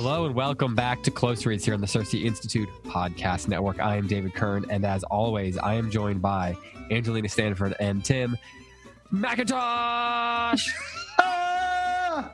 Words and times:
Hello 0.00 0.26
and 0.26 0.34
welcome 0.36 0.76
back 0.76 1.02
to 1.02 1.10
Close 1.10 1.44
Reads 1.44 1.64
here 1.64 1.74
on 1.74 1.80
the 1.80 1.86
CiRCE 1.88 2.24
Institute 2.24 2.68
Podcast 2.84 3.48
Network. 3.48 3.80
I 3.80 3.96
am 3.96 4.06
David 4.06 4.32
Kern, 4.32 4.64
and 4.70 4.84
as 4.84 5.02
always, 5.02 5.58
I 5.58 5.74
am 5.74 5.90
joined 5.90 6.22
by 6.22 6.56
Angelina 6.92 7.28
Stanford 7.28 7.74
and 7.80 8.04
Tim 8.04 8.38
McIntosh. 9.12 10.68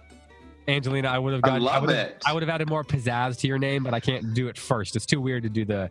Angelina, 0.69 1.09
I 1.09 1.19
would 1.19 1.33
have 1.33 1.43
I 1.43 1.49
gotten, 1.49 1.63
love 1.63 1.81
would 1.81 1.97
have, 1.97 2.09
it. 2.09 2.23
I 2.27 2.35
would 2.35 2.43
have 2.43 2.51
added 2.51 2.69
more 2.69 2.85
pizzazz 2.85 3.39
to 3.39 3.47
your 3.47 3.59
name, 3.59 3.83
but 3.83 3.95
I 3.95 4.01
can't 4.01 4.35
do 4.35 4.49
it 4.49 4.59
first. 4.59 4.95
It's 4.95 5.07
too 5.07 5.23
weird 5.23 5.45
to 5.45 5.49
do 5.49 5.65
the. 5.65 5.91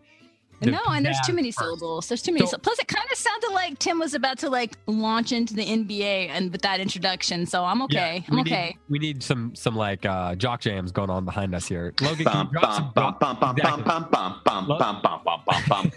The 0.63 0.72
No, 0.72 0.80
and 0.90 1.05
there's 1.05 1.20
too 1.26 1.34
many 1.34 1.52
first. 1.52 1.59
syllables. 1.59 2.08
There's 2.08 2.22
too 2.22 2.34
many. 2.34 2.45
So- 2.48 2.58
Plus, 2.58 2.80
it 2.80 2.88
kind 2.88 3.08
of 3.12 3.17
sounded 3.17 3.52
like 3.52 3.80
Tim 3.80 3.99
was 3.99 4.13
about 4.13 4.38
to 4.40 4.49
like 4.49 4.77
launch 4.88 5.31
into 5.31 5.54
the 5.54 5.63
NBA 5.66 6.30
and 6.30 6.52
with 6.52 6.62
that 6.63 6.80
introduction. 6.80 7.45
So 7.45 7.63
I'm 7.63 7.82
okay. 7.84 8.24
I'm 8.29 8.35
we 8.35 8.41
okay. 8.41 8.65
Need, 8.68 8.77
we 8.90 8.99
need 8.99 9.23
some 9.23 9.54
some 9.55 9.76
like 9.76 10.05
uh, 10.05 10.35
jock 10.35 10.62
jams 10.62 10.91
going 10.91 11.10
on 11.10 11.26
behind 11.26 11.54
us 11.55 11.68
here. 11.68 11.93
Logan, 12.01 12.26
can 12.26 12.34
Bum, 12.34 12.49
you 12.54 12.60
drop 12.60 12.73
some 12.73 12.91
bum, 12.96 13.18
bum, 13.20 13.38
bum, 13.40 13.55
bum, 13.55 13.84
bum, 13.84 14.07
bum, 14.12 14.40
bum, 14.46 14.68
bum, 14.68 15.01
bum, 15.01 15.21
bum, 15.23 15.41
bum, 15.46 15.63
bum. 15.68 15.91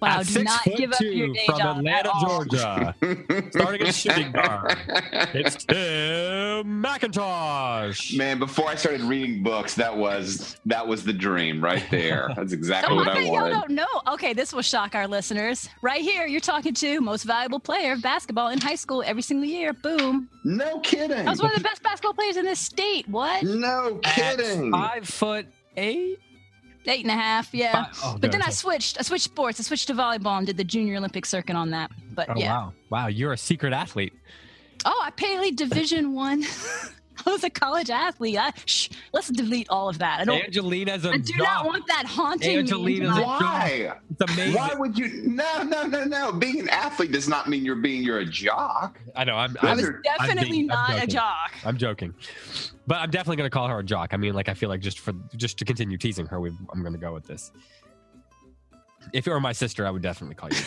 Wow, 0.00 0.20
At 0.20 0.26
do 0.26 0.32
six 0.32 0.44
not 0.44 0.62
foot 0.62 0.76
give 0.76 0.92
up 0.92 0.98
two 0.98 1.06
your 1.06 1.32
day 1.32 1.46
from 1.46 1.58
job 1.58 1.86
at 1.86 2.06
Atlanta, 2.06 2.10
all. 2.12 2.44
Georgia, 2.44 2.94
starting 3.50 3.82
a 3.86 3.92
shooting 3.92 4.32
guard. 4.32 4.76
It's 5.34 5.64
Tim 5.64 6.82
McIntosh. 6.82 8.16
Man, 8.16 8.38
before 8.38 8.68
I 8.68 8.74
started 8.74 9.02
reading 9.02 9.42
books, 9.42 9.74
that 9.74 9.96
was 9.96 10.56
that 10.66 10.86
was 10.86 11.04
the 11.04 11.12
dream 11.12 11.62
right 11.62 11.84
there. 11.90 12.30
That's 12.36 12.52
exactly 12.52 12.90
So 12.92 12.96
what 12.96 13.08
I 13.08 13.12
I 13.12 13.14
bet 13.14 13.26
y'all 13.26 13.50
don't 13.50 13.70
know. 13.70 13.86
Okay, 14.08 14.32
this 14.32 14.52
will 14.52 14.62
shock 14.62 14.94
our 14.94 15.06
listeners. 15.06 15.68
Right 15.82 16.00
here, 16.02 16.26
you're 16.26 16.40
talking 16.40 16.74
to 16.74 17.00
most 17.00 17.24
valuable 17.24 17.60
player 17.60 17.92
of 17.92 18.02
basketball 18.02 18.48
in 18.48 18.60
high 18.60 18.74
school 18.74 19.02
every 19.06 19.22
single 19.22 19.46
year. 19.48 19.72
Boom. 19.72 20.28
No 20.44 20.80
kidding. 20.80 21.26
I 21.26 21.30
was 21.30 21.40
one 21.42 21.50
of 21.50 21.56
the 21.56 21.62
best 21.64 21.82
basketball 21.82 22.14
players 22.14 22.36
in 22.36 22.44
this 22.44 22.60
state. 22.60 23.08
What? 23.08 23.42
No 23.42 24.00
At 24.04 24.14
kidding. 24.14 24.70
Five 24.72 25.08
foot 25.08 25.46
eight. 25.76 26.18
Eight 26.86 27.02
and 27.04 27.10
a 27.10 27.14
half. 27.14 27.52
Yeah. 27.52 27.84
Five- 27.84 27.98
oh, 28.04 28.18
but 28.20 28.32
then 28.32 28.42
I 28.42 28.50
switched. 28.50 28.98
I 28.98 29.02
switched 29.02 29.24
sports. 29.24 29.58
I 29.60 29.62
switched 29.62 29.88
to 29.88 29.94
volleyball 29.94 30.38
and 30.38 30.46
did 30.46 30.56
the 30.56 30.64
junior 30.64 30.96
Olympic 30.96 31.26
circuit 31.26 31.56
on 31.56 31.70
that. 31.70 31.90
But 32.14 32.30
Oh 32.30 32.34
yeah. 32.36 32.52
wow, 32.56 32.72
wow! 32.90 33.06
You're 33.08 33.32
a 33.32 33.36
secret 33.38 33.72
athlete. 33.72 34.12
Oh, 34.84 35.02
I 35.04 35.10
played 35.10 35.56
Division 35.56 36.12
One. 36.14 36.44
I 37.26 37.30
was 37.30 37.44
a 37.44 37.50
college 37.50 37.90
athlete. 37.90 38.36
I, 38.38 38.52
shh, 38.66 38.88
let's 39.12 39.28
delete 39.28 39.68
all 39.70 39.88
of 39.88 39.98
that. 39.98 40.20
I 40.20 40.24
don't. 40.24 40.44
Angelina's 40.44 41.04
a 41.04 41.10
I 41.10 41.16
do 41.18 41.32
jock. 41.34 41.38
not 41.38 41.66
want 41.66 41.86
that 41.88 42.04
haunting 42.06 42.58
Angelina's 42.58 43.00
me. 43.00 43.06
a 43.06 43.10
into 43.14 43.22
Why? 43.26 43.92
It's 44.10 44.32
amazing. 44.32 44.54
Why 44.54 44.74
would 44.74 44.98
you? 44.98 45.08
No, 45.24 45.62
no, 45.62 45.84
no, 45.86 46.04
no. 46.04 46.32
Being 46.32 46.60
an 46.60 46.68
athlete 46.68 47.12
does 47.12 47.28
not 47.28 47.48
mean 47.48 47.64
you're 47.64 47.76
being 47.76 48.02
you're 48.02 48.18
a 48.18 48.26
jock. 48.26 49.00
I 49.14 49.24
know. 49.24 49.36
I'm. 49.36 49.56
I 49.62 49.70
I'm, 49.70 49.76
was 49.76 49.86
I'm 49.86 50.02
Definitely 50.02 50.50
being- 50.50 50.70
I'm 50.70 50.96
not 50.96 51.04
a 51.04 51.06
jock. 51.06 51.52
I'm 51.64 51.76
joking, 51.76 52.14
but 52.86 52.96
I'm 52.96 53.10
definitely 53.10 53.36
going 53.36 53.50
to 53.50 53.54
call 53.54 53.68
her 53.68 53.78
a 53.78 53.84
jock. 53.84 54.12
I 54.12 54.16
mean, 54.16 54.34
like 54.34 54.48
I 54.48 54.54
feel 54.54 54.68
like 54.68 54.80
just 54.80 54.98
for 54.98 55.12
just 55.36 55.58
to 55.58 55.64
continue 55.64 55.96
teasing 55.98 56.26
her, 56.26 56.40
we 56.40 56.50
I'm 56.72 56.80
going 56.82 56.92
to 56.92 56.98
go 56.98 57.12
with 57.14 57.26
this. 57.26 57.52
If 59.12 59.26
it 59.26 59.30
were 59.30 59.40
my 59.40 59.52
sister, 59.52 59.86
I 59.86 59.90
would 59.90 60.02
definitely 60.02 60.34
call 60.34 60.50
you. 60.50 60.58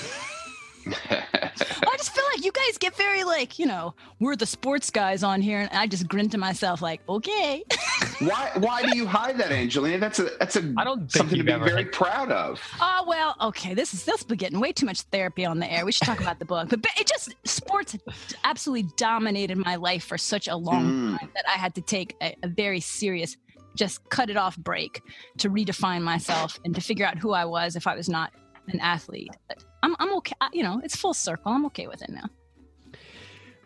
I 0.88 1.96
just 1.98 2.14
feel 2.14 2.24
like 2.34 2.44
you 2.46 2.52
guys 2.52 2.78
get 2.78 2.96
very 2.96 3.24
like, 3.24 3.60
you 3.60 3.66
know, 3.66 3.94
we're 4.20 4.36
the 4.36 4.46
sports 4.46 4.90
guys 4.90 5.24
on 5.24 5.42
here, 5.42 5.60
and 5.60 5.70
I 5.72 5.88
just 5.88 6.08
grin 6.08 6.30
to 6.30 6.38
myself 6.38 6.82
like, 6.82 7.02
okay. 7.10 7.64
why? 8.20 8.52
Why 8.58 8.84
do 8.84 8.96
you 8.98 9.06
hide 9.06 9.38
that, 9.40 9.52
Angelina? 9.52 9.98
That's 10.00 10.20
a 10.20 10.30
that's 10.40 10.56
a 10.56 10.74
I 10.78 10.84
don't 10.84 11.12
something 11.12 11.38
to 11.38 11.44
be 11.44 11.52
very 11.52 11.84
had- 11.84 11.92
proud 11.92 12.32
of. 12.32 12.62
Oh 12.80 13.04
well, 13.08 13.36
okay. 13.42 13.74
This 13.74 13.94
is 13.94 14.06
this 14.06 14.24
be 14.24 14.36
getting 14.36 14.60
way 14.60 14.72
too 14.72 14.86
much 14.86 15.02
therapy 15.04 15.46
on 15.46 15.60
the 15.60 15.72
air. 15.72 15.86
We 15.86 15.92
should 15.92 16.06
talk 16.06 16.20
about 16.22 16.40
the 16.40 16.46
book. 16.46 16.70
But, 16.70 16.82
but 16.82 16.92
it 16.98 17.08
just 17.08 17.34
sports 17.46 17.98
absolutely 18.44 18.90
dominated 18.98 19.58
my 19.58 19.76
life 19.76 20.04
for 20.06 20.18
such 20.18 20.48
a 20.48 20.56
long 20.56 20.80
Mm. 20.80 21.20
time 21.20 21.30
that 21.36 21.44
I 21.48 21.58
had 21.58 21.76
to 21.76 21.82
take 21.82 22.16
a, 22.22 22.36
a 22.44 22.48
very 22.48 22.80
serious, 22.80 23.36
just 23.76 24.08
cut 24.10 24.30
it 24.30 24.38
off 24.38 24.56
break 24.58 25.02
to 25.40 25.50
redefine 25.50 26.02
myself 26.04 26.58
and 26.64 26.74
to 26.76 26.82
figure 26.82 27.06
out 27.06 27.18
who 27.18 27.32
I 27.32 27.46
was 27.46 27.76
if 27.76 27.86
I 27.86 27.96
was 27.96 28.08
not 28.08 28.32
an 28.70 28.80
athlete. 28.80 29.36
But 29.48 29.64
I'm 29.84 29.96
I'm 30.00 30.14
okay. 30.18 30.36
I- 30.42 30.50
You 30.54 30.64
know, 30.64 30.82
it's 30.84 30.96
full 30.96 31.14
circle. 31.14 31.52
I'm 31.52 31.66
okay 31.68 31.88
with 31.88 32.02
it 32.02 32.10
now. 32.10 32.26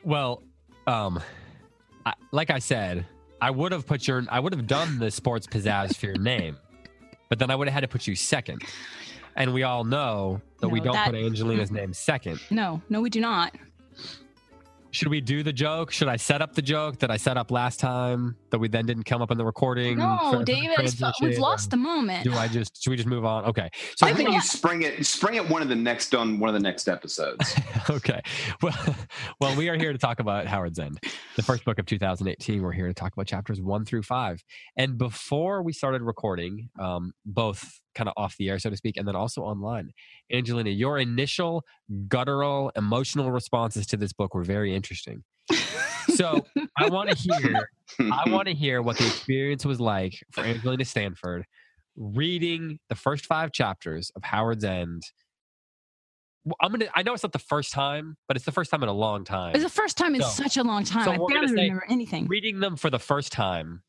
Well, 0.04 0.44
um, 0.88 1.22
I, 2.06 2.14
like 2.32 2.50
I 2.50 2.60
said, 2.60 3.06
I 3.42 3.52
would 3.52 3.72
have 3.72 3.86
put 3.88 4.08
your, 4.08 4.24
I 4.30 4.40
would 4.40 4.54
have 4.54 4.68
done 4.68 5.00
the 5.00 5.10
sports 5.12 5.48
pizzazz 5.48 5.96
for 5.96 6.08
your 6.08 6.18
name, 6.18 6.58
but 7.30 7.40
then 7.40 7.50
I 7.50 7.56
would 7.56 7.68
have 7.68 7.74
had 7.74 7.82
to 7.82 7.88
put 7.88 8.06
you 8.08 8.16
second. 8.16 8.64
And 9.36 9.54
we 9.54 9.64
all 9.64 9.84
know 9.84 10.42
that 10.60 10.70
we 10.70 10.80
don't 10.80 10.94
that- 10.94 11.08
put 11.12 11.16
Angelina's 11.16 11.72
name 11.72 11.94
second. 11.94 12.40
No, 12.52 12.82
no, 12.90 13.02
we 13.02 13.10
do 13.10 13.22
not. 13.22 13.56
Should 14.94 15.08
we 15.08 15.22
do 15.22 15.42
the 15.42 15.52
joke? 15.52 15.92
Should 15.92 16.08
I 16.08 16.18
set 16.18 16.44
up 16.44 16.54
the 16.54 16.62
joke 16.62 17.00
that 17.00 17.10
I 17.10 17.18
set 17.18 17.36
up 17.36 17.50
last 17.50 17.80
time 17.80 18.36
that 18.52 18.60
we 18.60 18.68
then 18.68 18.86
didn't 18.86 19.06
come 19.06 19.24
up 19.24 19.32
in 19.32 19.40
the 19.40 19.46
recording? 19.46 19.98
for- 19.98 20.20
for 20.32 20.38
No, 20.38 20.44
David, 20.44 20.70
it's, 20.78 21.02
we've 21.20 21.40
lost 21.40 21.72
the 21.72 21.78
moment. 21.78 22.24
Do 22.24 22.34
I 22.34 22.48
just, 22.48 22.84
should 22.84 22.92
we 22.92 22.96
just 22.96 23.10
move 23.10 23.26
on? 23.26 23.44
Okay. 23.46 23.72
So 23.96 24.06
I 24.06 24.14
think 24.14 24.30
you 24.30 24.40
spring 24.42 24.84
it 24.84 25.04
spring 25.04 25.34
it 25.34 25.50
one 25.50 25.64
of 25.64 25.68
the 25.68 25.76
next 25.76 26.14
on 26.14 26.40
one 26.40 26.48
of 26.48 26.54
the 26.54 26.60
next 26.60 26.88
episodes. 26.88 27.56
okay. 27.90 28.22
Well, 28.62 28.96
well, 29.42 29.56
we 29.56 29.68
are 29.70 29.76
here 29.76 29.94
to 29.94 29.98
talk 29.98 30.20
about 30.20 30.46
Howards 30.46 30.78
End, 30.78 31.00
the 31.36 31.44
first 31.44 31.66
book 31.66 31.80
of 31.80 31.88
2018. 31.88 32.62
We're 32.62 32.72
here 32.72 32.88
to 32.88 32.94
talk 32.94 33.14
about 33.14 33.26
chapters 33.26 33.60
one 33.60 33.86
through 33.86 34.04
five. 34.04 34.44
And 34.78 35.00
before 35.00 35.64
we 35.64 35.74
started 35.74 36.04
recording, 36.04 36.70
um, 36.78 37.14
both 37.26 37.82
kind 37.96 38.08
of 38.10 38.14
off 38.18 38.36
the 38.38 38.50
air, 38.50 38.60
so 38.60 38.70
to 38.70 38.78
speak, 38.78 38.98
and 38.98 39.08
then 39.08 39.16
also 39.16 39.42
online, 39.42 39.92
Angelina, 40.32 40.70
your 40.70 40.98
initial 41.00 41.64
guttural, 42.08 42.72
emotional 42.76 43.32
responses 43.32 43.86
to 43.88 43.98
this 43.98 44.14
book 44.14 44.34
were 44.34 44.44
very 44.44 44.76
interesting. 44.76 45.24
So 46.16 46.46
I 46.78 46.90
want 46.90 47.10
to 47.10 47.16
hear, 47.16 47.70
I 48.00 48.30
want 48.30 48.48
to 48.48 48.54
hear 48.64 48.82
what 48.82 48.98
the 48.98 49.06
experience 49.08 49.66
was 49.66 49.80
like 49.80 50.14
for 50.32 50.42
Angelina 50.42 50.86
Stanford 50.86 51.46
reading 51.96 52.80
the 52.90 52.96
first 52.96 53.26
five 53.26 53.52
chapters 53.52 54.12
of 54.16 54.24
Howards 54.24 54.64
End. 54.64 55.04
I'm 56.62 56.72
gonna. 56.72 56.88
I 56.94 57.04
know 57.04 57.14
it's 57.14 57.24
not 57.24 57.32
the 57.32 57.40
first 57.40 57.72
time, 57.72 58.18
but 58.28 58.36
it's 58.36 58.46
the 58.46 58.52
first 58.52 58.70
time 58.70 58.84
in 58.84 58.90
a 58.90 58.94
long 58.94 59.24
time. 59.24 59.54
It's 59.56 59.64
the 59.64 59.70
first 59.70 59.98
time 59.98 60.14
in 60.14 60.22
So- 60.22 60.28
such 60.28 60.58
a 60.58 60.64
long 60.64 60.84
time. 60.84 61.06
so 61.06 61.12
I 61.12 61.18
barely 61.30 61.54
remember 61.54 61.86
anything. 61.88 62.28
Reading 62.28 62.60
them 62.60 62.76
for 62.76 62.90
the 62.90 63.00
first 63.00 63.32
time, 63.32 63.82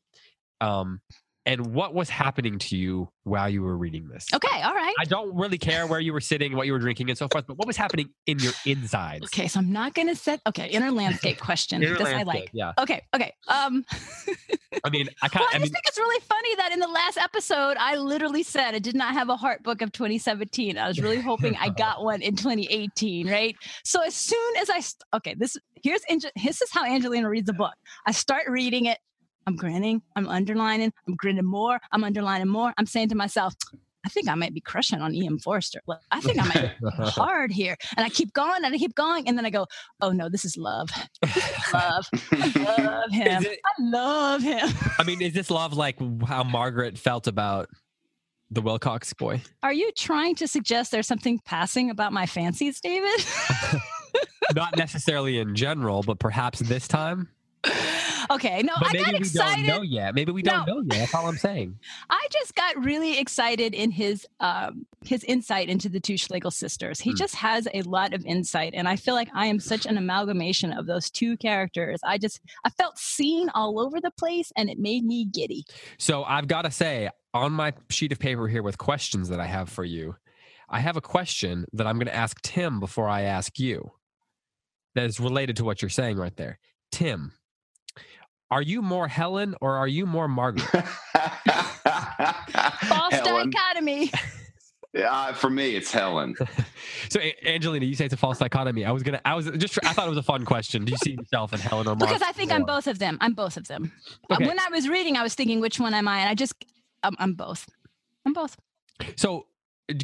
um, 0.61 1.01
and 1.45 1.73
what 1.73 1.93
was 1.93 2.09
happening 2.09 2.57
to 2.59 2.75
you 2.77 3.09
while 3.23 3.49
you 3.49 3.61
were 3.61 3.77
reading 3.77 4.07
this? 4.07 4.25
Okay, 4.33 4.61
all 4.61 4.73
right. 4.73 4.93
I 4.99 5.05
don't 5.05 5.35
really 5.35 5.57
care 5.57 5.85
where 5.87 5.99
you 5.99 6.11
were 6.13 6.21
sitting, 6.21 6.55
what 6.55 6.65
you 6.65 6.73
were 6.73 6.79
drinking, 6.79 7.09
and 7.09 7.17
so 7.17 7.27
forth. 7.27 7.45
But 7.47 7.57
what 7.57 7.67
was 7.67 7.77
happening 7.77 8.09
in 8.25 8.39
your 8.39 8.53
insides? 8.65 9.25
Okay, 9.25 9.47
so 9.47 9.59
I'm 9.59 9.71
not 9.71 9.93
going 9.93 10.07
to 10.07 10.15
set. 10.15 10.41
Okay, 10.47 10.67
inner 10.67 10.91
landscape 10.91 11.39
question. 11.39 11.83
Inner 11.83 11.97
this 11.97 12.07
I 12.07 12.23
landscape, 12.23 12.27
like. 12.27 12.49
Yeah. 12.53 12.73
Okay, 12.79 13.01
okay. 13.13 13.33
Um, 13.47 13.85
I 14.83 14.89
mean, 14.89 15.09
I 15.21 15.27
kind. 15.29 15.41
well, 15.41 15.49
I 15.51 15.55
I 15.55 15.59
just 15.59 15.61
mean, 15.61 15.71
think 15.73 15.83
it's 15.87 15.97
really 15.97 16.21
funny 16.21 16.55
that 16.55 16.71
in 16.71 16.79
the 16.79 16.87
last 16.87 17.17
episode, 17.17 17.77
I 17.79 17.95
literally 17.97 18.43
said 18.43 18.75
I 18.75 18.79
did 18.79 18.95
not 18.95 19.13
have 19.13 19.29
a 19.29 19.35
heart 19.37 19.63
book 19.63 19.81
of 19.81 19.91
2017. 19.91 20.77
I 20.77 20.87
was 20.87 20.99
really 20.99 21.21
hoping 21.21 21.55
I 21.57 21.69
got 21.77 22.03
one 22.03 22.21
in 22.21 22.35
2018, 22.35 23.29
right? 23.29 23.55
So 23.83 24.01
as 24.01 24.15
soon 24.15 24.55
as 24.57 24.69
I, 24.69 24.81
okay, 25.17 25.35
this 25.37 25.57
here's 25.83 26.01
this 26.35 26.61
is 26.61 26.71
how 26.71 26.85
Angelina 26.85 27.29
reads 27.29 27.47
the 27.47 27.53
book. 27.53 27.73
I 28.05 28.11
start 28.11 28.47
reading 28.49 28.85
it. 28.85 28.97
I'm 29.47 29.55
grinning. 29.55 30.01
I'm 30.15 30.27
underlining. 30.27 30.91
I'm 31.07 31.15
grinning 31.15 31.45
more. 31.45 31.79
I'm 31.91 32.03
underlining 32.03 32.47
more. 32.47 32.73
I'm 32.77 32.85
saying 32.85 33.09
to 33.09 33.15
myself. 33.15 33.53
I 34.05 34.09
think 34.09 34.27
I 34.29 34.35
might 34.35 34.53
be 34.53 34.61
crushing 34.61 35.01
on 35.01 35.15
E.M. 35.15 35.39
Forster. 35.39 35.81
Like, 35.87 35.97
I 36.11 36.21
think 36.21 36.39
I 36.39 36.45
might 36.45 36.79
be 36.79 36.87
hard 37.09 37.51
here. 37.51 37.75
And 37.97 38.05
I 38.05 38.09
keep 38.09 38.33
going 38.33 38.63
and 38.63 38.73
I 38.73 38.77
keep 38.77 38.93
going. 38.93 39.27
And 39.27 39.35
then 39.35 39.47
I 39.47 39.49
go, 39.49 39.65
oh 40.01 40.11
no, 40.11 40.29
this 40.29 40.45
is 40.45 40.57
love. 40.57 40.89
This 41.23 41.37
is 41.37 41.73
love. 41.73 42.05
I 42.31 42.53
love 42.77 43.11
him. 43.11 43.43
it- 43.45 43.59
I 43.65 43.81
love 43.81 44.43
him. 44.43 44.69
I 44.99 45.03
mean, 45.03 45.21
is 45.23 45.33
this 45.33 45.49
love 45.49 45.73
like 45.73 45.97
how 46.27 46.43
Margaret 46.43 46.99
felt 46.99 47.25
about 47.25 47.67
the 48.51 48.61
Wilcox 48.61 49.11
boy? 49.13 49.41
Are 49.63 49.73
you 49.73 49.91
trying 49.97 50.35
to 50.35 50.47
suggest 50.47 50.91
there's 50.91 51.07
something 51.07 51.39
passing 51.43 51.89
about 51.89 52.13
my 52.13 52.27
fancies, 52.27 52.79
David? 52.79 53.25
Not 54.55 54.77
necessarily 54.77 55.39
in 55.39 55.55
general, 55.55 56.03
but 56.03 56.19
perhaps 56.19 56.59
this 56.59 56.87
time. 56.87 57.29
Okay, 58.31 58.61
no, 58.63 58.73
But 58.79 58.89
I 58.89 58.93
maybe 58.93 59.03
got 59.05 59.13
we 59.13 59.17
excited. 59.19 59.65
don't 59.65 59.77
know 59.77 59.81
yet. 59.81 60.15
Maybe 60.15 60.31
we 60.31 60.41
don't 60.41 60.65
No. 60.67 60.75
know 60.75 60.81
yet. 60.81 60.99
That's 60.99 61.13
all 61.13 61.27
I'm 61.27 61.37
saying. 61.37 61.77
I 62.09 62.27
just 62.31 62.55
got 62.55 62.83
really 62.83 63.19
excited 63.19 63.73
in 63.73 63.91
his 63.91 64.25
um, 64.39 64.85
his 65.03 65.23
insight 65.25 65.69
into 65.69 65.87
the 65.89 65.99
two 65.99 66.17
Schlegel 66.17 66.51
sisters. 66.51 66.99
He 66.99 67.11
Hmm. 67.11 67.17
just 67.17 67.35
has 67.35 67.67
a 67.73 67.81
lot 67.83 68.13
of 68.13 68.25
insight, 68.25 68.73
and 68.75 68.87
I 68.87 68.95
feel 68.95 69.13
like 69.13 69.29
I 69.33 69.45
am 69.47 69.59
such 69.59 69.85
an 69.85 69.97
amalgamation 69.97 70.73
of 70.73 70.85
those 70.87 71.09
two 71.09 71.37
characters. 71.37 71.99
I 72.03 72.17
just 72.17 72.39
I 72.63 72.69
felt 72.71 72.97
seen 72.97 73.49
all 73.53 73.79
over 73.79 74.01
the 74.01 74.11
place, 74.11 74.51
and 74.57 74.69
it 74.69 74.79
made 74.79 75.03
me 75.05 75.25
giddy. 75.25 75.63
So 75.97 76.23
I've 76.23 76.47
got 76.47 76.63
to 76.63 76.71
say, 76.71 77.09
on 77.33 77.51
my 77.51 77.73
sheet 77.89 78.11
of 78.11 78.19
paper 78.19 78.47
here 78.47 78.63
with 78.63 78.77
questions 78.77 79.29
that 79.29 79.39
I 79.39 79.45
have 79.45 79.69
for 79.69 79.83
you, 79.83 80.15
I 80.69 80.79
have 80.79 80.97
a 80.97 81.01
question 81.01 81.65
that 81.73 81.85
I'm 81.85 81.97
going 81.97 82.07
to 82.07 82.15
ask 82.15 82.41
Tim 82.41 82.79
before 82.79 83.07
I 83.07 83.21
ask 83.21 83.59
you. 83.59 83.91
That 84.95 85.05
is 85.05 85.19
related 85.19 85.57
to 85.57 85.65
what 85.65 85.81
you're 85.81 85.89
saying 85.89 86.17
right 86.17 86.35
there. 86.37 86.57
Tim, 86.91 87.33
are 88.51 88.61
you 88.61 88.81
more 88.81 89.07
Helen 89.07 89.55
or 89.61 89.75
are 89.77 89.87
you 89.87 90.05
more 90.05 90.27
Margaret? 90.27 90.63
False 91.85 93.13
Helen. 93.13 93.49
dichotomy. 93.51 94.11
Uh, 94.97 95.33
for 95.33 95.49
me, 95.49 95.75
it's 95.75 95.91
Helen. 95.91 96.35
So, 97.09 97.19
A- 97.19 97.35
Angelina, 97.53 97.85
you 97.85 97.93
say 97.95 98.05
it's 98.05 98.13
a 98.13 98.17
false 98.17 98.39
dichotomy. 98.39 98.83
I 98.85 98.91
was 98.91 99.03
gonna, 99.03 99.21
I 99.25 99.35
was 99.35 99.45
just, 99.57 99.77
I 99.85 99.93
thought 99.93 100.07
it 100.07 100.09
was 100.09 100.17
a 100.17 100.23
fun 100.23 100.43
question. 100.45 100.85
Do 100.85 100.91
you 100.91 100.97
see 101.03 101.11
yourself 101.11 101.53
in 101.53 101.59
Helen 101.59 101.87
or 101.87 101.95
Margaret? 101.95 102.07
because 102.07 102.21
I 102.21 102.31
think 102.31 102.51
I'm 102.51 102.63
both 102.63 102.87
of 102.87 102.97
them. 102.99 103.17
I'm 103.21 103.33
both 103.33 103.57
of 103.57 103.67
them. 103.67 103.91
Uh, 104.29 104.35
Okay. 104.35 104.47
When 104.47 104.59
I 104.59 104.69
was 104.71 104.87
reading, 104.89 105.15
I 105.15 105.21
was 105.23 105.35
thinking, 105.35 105.59
which 105.59 105.79
one 105.79 105.93
am 105.93 106.07
I? 106.07 106.19
And 106.21 106.29
I 106.29 106.33
just, 106.33 106.53
I'm, 107.03 107.15
I'm 107.19 107.33
both. 107.33 107.67
I'm 108.25 108.33
both. 108.33 108.57
So, 109.17 109.45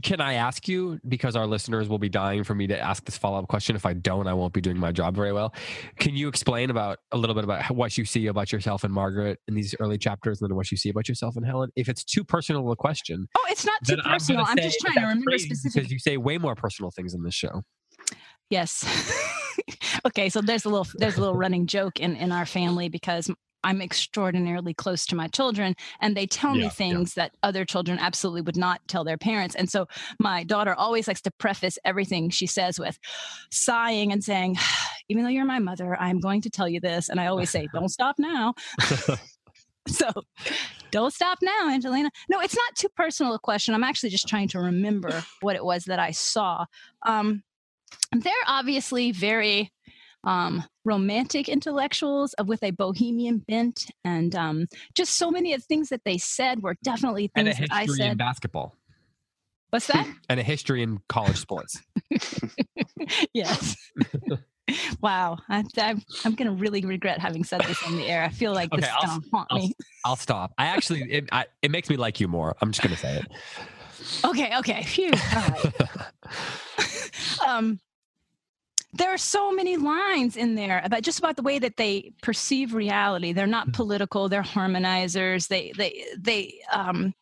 can 0.04 0.22
I 0.22 0.34
ask 0.34 0.68
you 0.68 1.00
because 1.08 1.36
our 1.36 1.48
listeners 1.48 1.90
will 1.90 1.98
be 1.98 2.10
dying 2.10 2.44
for 2.44 2.54
me 2.54 2.68
to 2.68 2.80
ask 2.80 3.04
this 3.06 3.18
follow 3.18 3.40
up 3.40 3.48
question? 3.48 3.76
If 3.76 3.86
I 3.86 3.94
don't, 3.94 4.28
I 4.28 4.34
won't 4.34 4.54
be 4.54 4.62
doing 4.62 4.78
my 4.78 4.92
job 4.92 5.16
very 5.16 5.34
well. 5.34 5.54
Can 5.98 6.16
you 6.16 6.28
explain 6.28 6.70
about 6.70 7.00
a 7.12 7.18
little 7.18 7.34
bit 7.34 7.44
about 7.44 7.70
what 7.72 7.98
you 7.98 8.06
see 8.06 8.28
about 8.28 8.52
yourself 8.52 8.84
and 8.84 8.94
Margaret 8.94 9.40
in 9.48 9.56
these 9.56 9.74
early 9.80 9.98
chapters, 9.98 10.42
and 10.42 10.50
then 10.50 10.56
what 10.56 10.72
you 10.72 10.78
see 10.78 10.90
about 10.90 11.10
yourself 11.10 11.36
and 11.36 11.46
Helen? 11.46 11.72
If 11.76 11.90
it's 11.90 12.04
too 12.04 12.24
personal 12.24 12.72
a 12.72 12.76
question, 12.76 13.28
Oh, 13.38 13.48
it's 13.50 13.66
not 13.66 13.80
too 13.86 13.96
then 13.96 14.06
I'm, 14.06 14.14
personal. 14.14 14.46
I'm, 14.48 14.58
just 14.58 14.80
trying 14.80 14.96
to 14.96 15.02
remember 15.02 15.32
crazy 15.32 15.50
specific. 15.50 15.74
because 15.74 15.92
you 15.92 16.00
say 16.00 16.18
way 16.18 16.38
more 16.38 16.56
personal 16.56 16.92
things 16.92 17.14
in 17.14 17.24
this 17.24 17.34
show. 17.36 17.64
Yes. 18.50 18.86
okay, 20.06 20.30
so 20.30 20.42
there's 20.42 20.66
a 20.66 20.70
little 20.70 20.88
there's 20.96 21.18
a 21.18 21.22
little 21.22 21.36
running 21.36 21.66
joke 21.66 22.00
in 22.00 22.16
in 22.16 22.32
our 22.32 22.46
family 22.46 22.90
because 22.90 23.32
I'm 23.64 23.82
extraordinarily 23.82 24.74
close 24.74 25.06
to 25.08 25.16
my 25.16 25.28
children 25.28 25.76
and 26.00 26.16
they 26.16 26.26
tell 26.28 26.52
Yeah, 26.52 26.58
me 26.58 26.64
yeah. 26.64 26.70
things 26.70 27.14
that 27.16 27.36
other 27.44 27.66
children 27.66 28.00
absolutely 28.00 28.42
would 28.42 28.58
not 28.58 28.82
tell 28.88 29.04
their 29.04 29.18
parents. 29.18 29.56
And 29.56 29.70
so 29.70 29.88
my 30.20 30.44
daughter 30.44 30.74
always 30.74 31.08
likes 31.08 31.22
to 31.22 31.32
preface 31.32 31.78
everything 31.86 32.30
she 32.30 32.48
says 32.48 32.80
with 32.80 32.98
sighing 33.52 34.12
and 34.12 34.24
saying, 34.24 34.58
"Even 35.10 35.24
though 35.24 35.30
you're 35.30 35.46
my 35.46 35.60
mother, 35.60 35.96
I'm 36.00 36.20
going 36.20 36.42
to 36.42 36.50
tell 36.50 36.68
you 36.68 36.80
this." 36.80 37.10
And 37.10 37.20
I 37.20 37.28
always 37.28 37.50
say, 37.50 37.68
"Don't 37.74 37.90
stop 37.90 38.16
now." 38.18 38.54
so 39.88 40.08
don't 40.92 41.12
stop 41.12 41.40
now 41.42 41.68
angelina 41.72 42.12
no 42.30 42.40
it's 42.40 42.56
not 42.56 42.76
too 42.76 42.88
personal 42.96 43.34
a 43.34 43.40
question 43.40 43.74
i'm 43.74 43.84
actually 43.84 44.12
just 44.12 44.28
trying 44.28 44.48
to 44.48 44.60
remember 44.60 45.24
what 45.42 45.56
it 45.56 45.66
was 45.66 45.86
that 45.86 45.98
i 45.98 46.12
saw 46.12 46.64
um, 47.04 47.42
they're 48.12 48.34
obviously 48.46 49.12
very 49.12 49.72
um, 50.24 50.64
romantic 50.86 51.50
intellectuals 51.50 52.34
of 52.34 52.48
with 52.48 52.64
a 52.64 52.72
bohemian 52.72 53.40
bent 53.48 53.88
and 54.04 54.36
um, 54.36 54.68
just 54.94 55.16
so 55.16 55.32
many 55.32 55.54
of 55.54 55.62
the 55.62 55.66
things 55.66 55.90
that 55.90 56.02
they 56.06 56.18
said 56.18 56.62
were 56.62 56.76
definitely 56.84 57.32
And 57.36 57.48
a 57.48 57.54
things 57.54 57.70
that 57.70 57.76
i 57.76 57.82
history 57.86 58.06
in 58.06 58.12
said. 58.12 58.18
basketball. 58.18 58.76
What's 59.72 59.88
that? 59.88 60.08
And 60.30 60.40
a 60.40 60.44
history 60.44 60.84
in 60.84 61.00
college 61.10 61.38
sports. 61.38 61.82
yes. 63.34 63.76
Wow. 65.02 65.38
I, 65.50 65.64
I'm, 65.80 66.02
I'm 66.24 66.34
gonna 66.36 66.54
really 66.54 66.86
regret 66.86 67.20
having 67.20 67.44
said 67.44 67.60
this 67.62 67.84
on 67.86 67.98
the 67.98 68.06
air. 68.08 68.24
I 68.24 68.30
feel 68.30 68.54
like 68.54 68.70
this 68.70 68.86
Okay, 68.86 68.88
is 68.88 68.94
I'll 68.96 69.08
gonna 69.08 69.22
haunt 69.34 69.48
I'll 69.52 69.58
me. 69.58 69.74
I'll 70.06 70.16
stop. 70.16 70.54
I 70.58 70.68
actually, 70.68 71.02
it, 71.12 71.28
I, 71.34 71.48
it 71.62 71.72
makes 71.72 71.90
me 71.90 71.98
like 71.98 72.22
you 72.22 72.30
more. 72.30 72.56
I'm 72.62 72.72
just 72.72 72.82
going 72.82 72.96
to 72.96 73.02
say 73.02 73.18
it. 73.18 73.28
okay 74.24 74.58
okay. 74.60 74.84
Phew. 74.84 75.12
All 75.36 75.50
right. 75.50 75.74
Um 77.46 77.80
there 78.94 79.14
are 79.14 79.18
so 79.18 79.52
many 79.52 79.78
lines 79.78 80.36
in 80.36 80.56
there 80.56 80.82
about 80.84 81.02
just 81.02 81.20
about 81.20 81.36
the 81.36 81.42
way 81.42 81.60
that 81.60 81.78
they 81.78 82.12
perceive 82.22 82.74
reality 82.74 83.32
they're 83.34 83.48
not 83.48 83.72
political 83.74 84.28
they're 84.28 84.42
harmonizers 84.44 85.48
they 85.48 85.72
they 85.78 86.06
they 86.18 86.60
um 86.72 87.14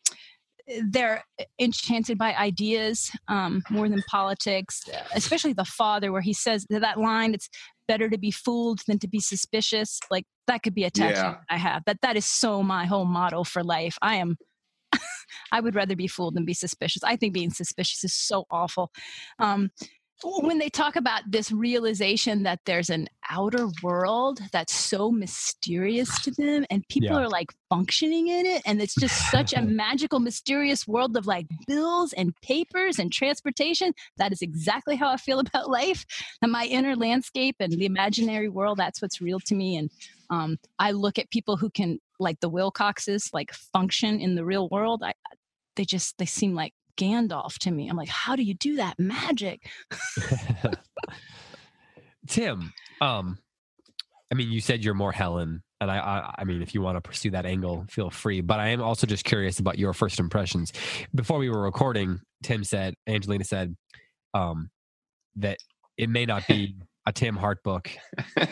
they're 0.92 1.24
enchanted 1.60 2.18
by 2.18 2.34
ideas 2.36 3.10
um, 3.28 3.64
more 3.72 3.90
than 3.90 4.04
politics 4.08 4.84
especially 5.16 5.54
the 5.54 5.66
father 5.66 6.12
where 6.12 6.22
he 6.22 6.34
says 6.34 6.66
that, 6.70 6.82
that 6.82 7.00
line 7.00 7.34
it's 7.34 7.50
better 7.88 8.08
to 8.08 8.20
be 8.20 8.30
fooled 8.30 8.80
than 8.88 9.00
to 9.00 9.08
be 9.08 9.20
suspicious 9.20 10.00
like 10.12 10.26
that 10.46 10.62
could 10.62 10.76
be 10.76 10.84
a 10.84 10.92
tattoo 10.92 11.16
Yeah. 11.16 11.36
i 11.50 11.58
have 11.58 11.84
that 11.86 12.02
that 12.02 12.16
is 12.16 12.26
so 12.26 12.62
my 12.62 12.86
whole 12.86 13.06
motto 13.06 13.44
for 13.44 13.64
life 13.64 13.98
i 14.02 14.16
am 14.16 14.38
I 15.52 15.60
would 15.60 15.76
rather 15.76 15.96
be 15.96 16.08
fooled 16.08 16.36
than 16.36 16.46
be 16.46 16.54
suspicious. 16.54 17.04
I 17.04 17.16
think 17.16 17.34
being 17.34 17.52
suspicious 17.52 18.04
is 18.04 18.14
so 18.16 18.46
awful. 18.50 18.92
Um, 19.38 19.70
when 20.24 20.58
they 20.58 20.70
talk 20.70 20.96
about 20.96 21.22
this 21.30 21.52
realization 21.52 22.44
that 22.44 22.60
there's 22.66 22.90
an 22.90 23.08
outer 23.30 23.68
world 23.82 24.40
that's 24.52 24.74
so 24.74 25.12
mysterious 25.12 26.20
to 26.22 26.32
them 26.32 26.66
and 26.70 26.88
people 26.90 27.10
Yeah. 27.12 27.24
are 27.24 27.30
like 27.30 27.52
functioning 27.70 28.28
in 28.28 28.46
it 28.46 28.62
and 28.66 28.82
it's 28.82 28.96
just 28.96 29.16
such 29.32 29.54
a 29.54 29.62
magical 29.84 30.20
mysterious 30.20 30.88
world 30.88 31.16
of 31.16 31.26
like 31.28 31.46
bills 31.68 32.14
and 32.14 32.34
papers 32.42 33.00
and 33.00 33.12
transportation 33.12 33.94
that 34.18 34.32
is 34.32 34.42
exactly 34.42 34.96
how 34.96 35.10
i 35.10 35.18
feel 35.18 35.40
about 35.40 35.70
life 35.70 36.06
and 36.42 36.52
my 36.52 36.66
inner 36.66 36.96
landscape 36.96 37.56
and 37.60 37.72
the 37.74 37.86
imaginary 37.86 38.50
world 38.50 38.78
that's 38.78 39.02
what's 39.02 39.22
real 39.22 39.40
to 39.40 39.56
me 39.56 39.78
and 39.78 39.90
um, 40.32 40.58
i 40.80 40.92
look 40.92 41.18
at 41.20 41.30
people 41.30 41.56
who 41.56 41.70
can 41.70 42.00
like 42.20 42.40
the 42.40 42.50
wilcoxes 42.50 43.30
like 43.34 43.54
function 43.54 44.20
in 44.20 44.36
the 44.36 44.44
real 44.44 44.68
world 44.70 45.02
I, 45.04 45.14
they 45.76 45.86
just 45.86 46.18
they 46.18 46.26
seem 46.26 46.56
like 46.56 46.74
gandalf 47.00 47.58
to 47.58 47.72
me 47.72 47.88
i'm 47.90 47.98
like 47.98 48.10
how 48.10 48.36
do 48.36 48.44
you 48.44 48.54
do 48.54 48.76
that 48.76 48.96
magic 49.00 49.70
Tim, 52.30 52.74
um, 53.02 53.40
I 54.32 54.36
mean, 54.36 54.52
you 54.52 54.62
said 54.62 54.84
you're 54.84 54.94
more 54.94 55.12
Helen, 55.12 55.64
and 55.82 55.90
I, 55.90 55.98
I, 55.98 56.36
I 56.40 56.44
mean, 56.44 56.62
if 56.62 56.76
you 56.76 56.82
want 56.82 56.98
to 56.98 57.02
pursue 57.02 57.32
that 57.32 57.46
angle, 57.46 57.86
feel 57.90 58.10
free. 58.12 58.42
But 58.42 58.60
I 58.60 58.70
am 58.70 58.82
also 58.82 59.08
just 59.08 59.26
curious 59.26 59.60
about 59.60 59.80
your 59.80 59.94
first 59.94 60.20
impressions. 60.20 60.72
Before 61.14 61.40
we 61.40 61.50
were 61.50 61.62
recording, 61.62 62.22
Tim 62.44 62.64
said, 62.64 62.94
Angelina 63.08 63.44
said, 63.44 63.76
um, 64.34 64.70
that 65.38 65.58
it 65.98 66.10
may 66.10 66.26
not 66.26 66.48
be 66.48 66.76
a 67.06 67.12
Tim 67.12 67.36
heart 67.36 67.64
book, 67.64 67.90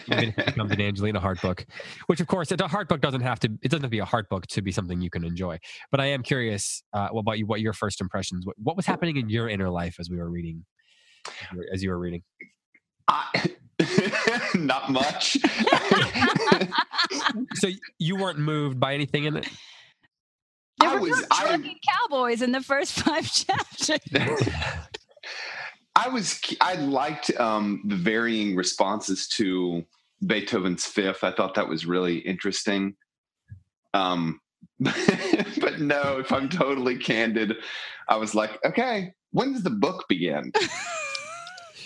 even 0.07 0.29
if 0.29 0.37
it 0.37 0.45
becomes 0.47 0.71
an 0.71 0.81
Angelina 0.81 1.19
heart 1.19 1.41
book. 1.41 1.65
Which, 2.07 2.19
of 2.21 2.27
course, 2.27 2.51
a 2.51 2.67
heart 2.67 2.89
book 2.89 3.01
doesn't 3.01 3.21
have 3.21 3.39
to. 3.41 3.49
It 3.61 3.69
doesn't 3.69 3.83
have 3.83 3.89
to 3.89 3.95
be 3.95 3.99
a 3.99 4.05
heart 4.05 4.29
book 4.29 4.47
to 4.47 4.61
be 4.61 4.71
something 4.71 5.01
you 5.01 5.09
can 5.09 5.23
enjoy. 5.23 5.59
But 5.91 5.99
I 5.99 6.07
am 6.07 6.23
curious 6.23 6.81
uh, 6.93 7.09
what 7.09 7.21
about 7.21 7.37
you. 7.37 7.45
What 7.45 7.61
your 7.61 7.73
first 7.73 8.01
impressions? 8.01 8.45
What, 8.45 8.55
what 8.57 8.75
was 8.75 8.85
happening 8.85 9.17
in 9.17 9.29
your 9.29 9.49
inner 9.49 9.69
life 9.69 9.97
as 9.99 10.09
we 10.09 10.17
were 10.17 10.29
reading? 10.29 10.65
as 11.27 11.33
you 11.51 11.57
were- 11.57 11.67
As 11.73 11.83
you 11.83 11.89
were 11.91 11.99
reading. 11.99 12.23
I, 13.07 13.51
not 14.55 14.91
much. 14.91 15.37
so 17.55 17.69
you 17.99 18.15
weren't 18.15 18.39
moved 18.39 18.79
by 18.79 18.93
anything 18.93 19.25
in 19.25 19.37
it 19.37 19.47
there 20.79 20.89
I 20.89 20.95
were 20.95 21.01
was- 21.01 21.19
no 21.21 21.25
I- 21.31 21.75
cowboys 22.09 22.41
in 22.41 22.51
the 22.51 22.61
first 22.61 22.93
five 22.99 23.31
chapters 23.31 23.99
I 25.97 26.09
was 26.09 26.39
I 26.61 26.75
liked 26.75 27.31
um, 27.39 27.81
the 27.85 27.95
varying 27.95 28.55
responses 28.55 29.27
to 29.29 29.83
Beethoven's 30.25 30.85
Fifth. 30.85 31.23
I 31.23 31.31
thought 31.31 31.55
that 31.55 31.67
was 31.67 31.87
really 31.87 32.19
interesting. 32.19 32.95
Um, 33.95 34.39
but 34.79 35.79
no, 35.79 36.19
if 36.19 36.31
I'm 36.31 36.49
totally 36.49 36.97
candid, 36.97 37.55
I 38.07 38.17
was 38.17 38.35
like, 38.35 38.59
okay, 38.63 39.13
when 39.31 39.53
does 39.53 39.63
the 39.63 39.71
book 39.71 40.05
begin? 40.07 40.51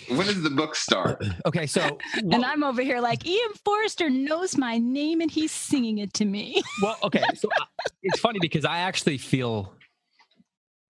when 0.10 0.28
does 0.28 0.44
the 0.44 0.50
book 0.50 0.76
start? 0.76 1.24
okay 1.46 1.66
so 1.66 1.98
and 2.16 2.44
i'm 2.44 2.64
over 2.64 2.82
here 2.82 3.00
like 3.00 3.26
E.M. 3.26 3.54
Forster 3.64 4.10
knows 4.10 4.58
my 4.58 4.78
name 4.78 5.22
and 5.22 5.32
he's 5.32 5.52
singing 5.52 6.00
it 6.00 6.14
to 6.16 6.26
me 6.26 6.62
well 6.82 6.98
okay 7.04 7.24
so 7.36 7.48
I- 7.60 7.66
it's 8.04 8.20
funny 8.20 8.40
because 8.40 8.66
i 8.66 8.80
actually 8.80 9.18
feel 9.18 9.74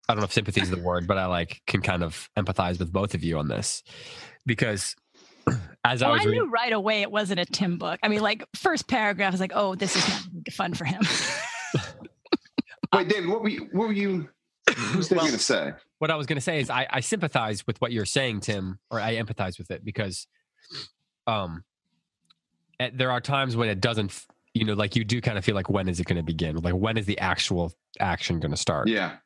i 0.09 0.13
don't 0.13 0.19
know 0.19 0.25
if 0.25 0.33
sympathy 0.33 0.61
is 0.61 0.69
the 0.69 0.79
word 0.79 1.07
but 1.07 1.17
i 1.17 1.25
like 1.25 1.61
can 1.67 1.81
kind 1.81 2.03
of 2.03 2.29
empathize 2.37 2.79
with 2.79 2.91
both 2.91 3.13
of 3.13 3.23
you 3.23 3.37
on 3.37 3.47
this 3.47 3.83
because 4.45 4.95
as 5.85 6.01
i 6.01 6.09
was 6.09 6.21
I 6.21 6.25
reading 6.25 6.43
knew 6.43 6.49
right 6.49 6.73
away 6.73 7.01
it 7.01 7.11
wasn't 7.11 7.39
a 7.39 7.45
Tim 7.45 7.77
book. 7.77 7.99
I 8.03 8.07
mean, 8.07 8.21
like 8.21 8.45
first 8.55 8.87
paragraph 8.87 9.29
I 9.29 9.31
was 9.31 9.39
like, 9.39 9.53
"Oh, 9.55 9.73
this 9.75 9.95
is 9.95 10.07
not 10.07 10.53
fun 10.53 10.73
for 10.75 10.85
him." 10.85 11.01
Wait, 12.93 13.07
David, 13.07 13.29
what 13.29 13.41
were 13.41 13.49
you? 13.49 13.67
What 13.71 13.87
were 13.87 13.93
you? 13.93 14.29
Who's 14.75 15.09
they 15.09 15.15
Well- 15.15 15.25
going 15.25 15.37
to 15.37 15.43
say? 15.43 15.71
what 15.99 16.09
i 16.09 16.15
was 16.15 16.25
going 16.25 16.37
to 16.37 16.41
say 16.41 16.59
is 16.59 16.71
I, 16.71 16.87
I 16.89 16.99
sympathize 17.01 17.67
with 17.67 17.79
what 17.79 17.91
you're 17.91 18.05
saying 18.07 18.39
tim 18.39 18.79
or 18.89 18.99
i 18.99 19.17
empathize 19.17 19.59
with 19.59 19.69
it 19.69 19.85
because 19.85 20.25
um 21.27 21.63
eh, 22.79 22.89
there 22.91 23.11
are 23.11 23.21
times 23.21 23.55
when 23.55 23.69
it 23.69 23.79
doesn't 23.79 24.25
you 24.55 24.65
know 24.65 24.73
like 24.73 24.95
you 24.95 25.03
do 25.03 25.21
kind 25.21 25.37
of 25.37 25.45
feel 25.45 25.53
like 25.53 25.69
when 25.69 25.87
is 25.87 25.99
it 25.99 26.07
going 26.07 26.17
to 26.17 26.23
begin 26.23 26.55
like 26.55 26.73
when 26.73 26.97
is 26.97 27.05
the 27.05 27.19
actual 27.19 27.71
action 27.99 28.39
going 28.39 28.49
to 28.49 28.57
start 28.57 28.87
Yeah. 28.87 29.17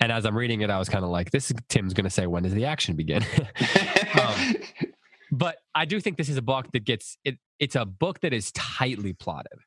And 0.00 0.10
as 0.12 0.24
i'm 0.26 0.36
reading 0.36 0.60
it 0.62 0.70
i 0.70 0.78
was 0.78 0.88
kind 0.88 1.04
of 1.04 1.10
like 1.10 1.30
this 1.30 1.50
is 1.50 1.56
tim's 1.68 1.94
going 1.94 2.04
to 2.04 2.10
say 2.10 2.26
when 2.26 2.42
does 2.42 2.54
the 2.54 2.64
action 2.64 2.96
begin 2.96 3.24
Um, 4.20 4.56
but 5.30 5.58
I 5.74 5.84
do 5.84 6.00
think 6.00 6.16
this 6.16 6.28
is 6.28 6.36
a 6.36 6.42
book 6.42 6.66
that 6.72 6.84
gets 6.84 7.16
it. 7.24 7.38
It's 7.60 7.76
a 7.76 7.84
book 7.84 8.18
that 8.20 8.32
is 8.32 8.50
tightly 8.52 9.12
plotted, 9.12 9.58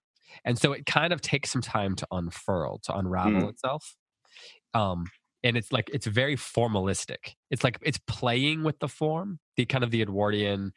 and 0.44 0.60
so 0.60 0.74
it 0.74 0.86
kind 0.86 1.14
of 1.14 1.22
takes 1.22 1.50
some 1.50 1.62
time 1.62 1.96
to 1.96 2.08
unfurl 2.12 2.80
to 2.84 2.96
unravel 2.98 3.44
Mm. 3.44 3.50
itself 3.50 3.96
um 4.74 5.06
and 5.44 5.56
it's 5.56 5.72
like 5.72 5.90
it's 5.94 6.08
very 6.08 6.36
formalistic 6.36 7.36
it's 7.52 7.64
like 7.64 7.78
it's 7.84 8.00
playing 8.08 8.64
with 8.64 8.80
the 8.80 8.88
form 8.90 9.40
the 9.56 9.66
kind 9.66 9.84
of 9.84 9.92
the 9.92 10.02
edwardian 10.02 10.74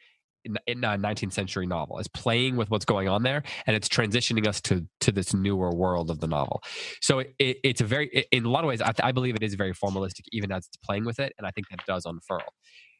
in, 0.67 0.83
a 0.83 0.97
19th 0.97 1.33
century 1.33 1.65
novel 1.65 1.99
it's 1.99 2.07
playing 2.07 2.55
with 2.55 2.69
what's 2.69 2.85
going 2.85 3.07
on 3.07 3.23
there 3.23 3.43
and 3.65 3.75
it's 3.75 3.87
transitioning 3.87 4.47
us 4.47 4.61
to 4.61 4.85
to 4.99 5.11
this 5.11 5.33
newer 5.33 5.73
world 5.73 6.09
of 6.09 6.19
the 6.19 6.27
novel. 6.27 6.61
So 7.01 7.19
it, 7.19 7.35
it, 7.39 7.57
it's 7.63 7.81
a 7.81 7.85
very 7.85 8.09
it, 8.13 8.27
in 8.31 8.45
a 8.45 8.49
lot 8.49 8.63
of 8.63 8.67
ways 8.67 8.81
I, 8.81 8.93
I 9.03 9.11
believe 9.11 9.35
it 9.35 9.43
is 9.43 9.55
very 9.55 9.73
formalistic 9.73 10.23
even 10.31 10.51
as 10.51 10.67
it's 10.67 10.77
playing 10.77 11.05
with 11.05 11.19
it 11.19 11.33
and 11.37 11.45
i 11.45 11.51
think 11.51 11.67
that 11.69 11.79
does 11.87 12.05
unfurl. 12.05 12.43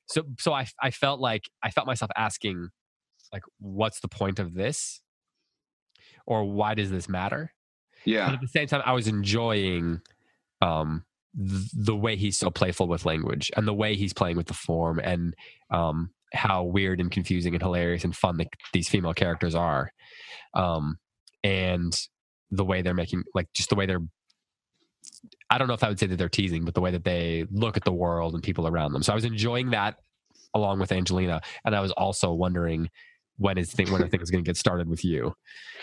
So 0.08 0.24
so 0.40 0.54
i 0.54 0.68
i 0.82 0.92
felt 0.92 1.20
like 1.20 1.44
i 1.64 1.72
felt 1.72 1.88
myself 1.88 2.12
asking 2.16 2.70
like 3.34 3.44
what's 3.60 4.00
the 4.00 4.08
point 4.08 4.40
of 4.40 4.54
this? 4.54 5.02
Or 6.26 6.46
why 6.46 6.74
does 6.74 6.92
this 6.92 7.08
matter? 7.10 7.54
Yeah. 8.06 8.28
but 8.28 8.36
at 8.36 8.42
the 8.42 8.48
same 8.48 8.68
time 8.68 8.82
i 8.86 8.94
was 8.94 9.08
enjoying 9.08 10.02
um 10.62 11.04
the 11.34 11.96
way 11.96 12.16
he's 12.16 12.38
so 12.38 12.50
playful 12.50 12.88
with 12.88 13.06
language 13.06 13.52
and 13.56 13.68
the 13.68 13.74
way 13.74 13.96
he's 13.96 14.14
playing 14.14 14.38
with 14.38 14.48
the 14.48 14.54
form 14.54 15.00
and 15.00 15.36
um 15.70 16.10
how 16.34 16.64
weird 16.64 17.00
and 17.00 17.12
confusing 17.12 17.54
and 17.54 17.62
hilarious 17.62 18.04
and 18.04 18.16
fun 18.16 18.38
the, 18.38 18.46
these 18.74 18.90
female 18.90 19.14
characters 19.14 19.56
are 19.56 19.92
um 20.54 20.98
and 21.44 21.94
the 22.52 22.66
way 22.66 22.82
they're 22.82 22.94
making 22.94 23.24
like 23.34 23.48
just 23.54 23.70
the 23.70 23.76
way 23.76 23.86
they're 23.86 24.02
i 25.50 25.58
don't 25.58 25.68
know 25.68 25.74
if 25.74 25.84
i 25.84 25.88
would 25.90 26.00
say 26.00 26.08
that 26.08 26.18
they're 26.18 26.30
teasing 26.30 26.66
but 26.66 26.74
the 26.74 26.82
way 26.82 26.92
that 26.92 27.04
they 27.04 27.46
look 27.52 27.78
at 27.78 27.84
the 27.86 27.92
world 27.92 28.34
and 28.34 28.44
people 28.44 28.68
around 28.68 28.92
them 28.94 29.04
so 29.04 29.12
i 29.12 29.16
was 29.16 29.26
enjoying 29.26 29.70
that 29.72 29.96
along 30.54 30.80
with 30.80 30.92
angelina 30.92 31.42
and 31.66 31.76
i 31.76 31.80
was 31.80 31.92
also 31.92 32.34
wondering 32.34 32.90
when 33.40 33.58
is 33.60 33.72
thing 33.72 33.92
when 33.92 34.04
I 34.04 34.08
think 34.08 34.24
is 34.24 34.32
going 34.32 34.44
to 34.44 34.48
get 34.50 34.58
started 34.58 34.90
with 34.90 35.06
you 35.06 35.32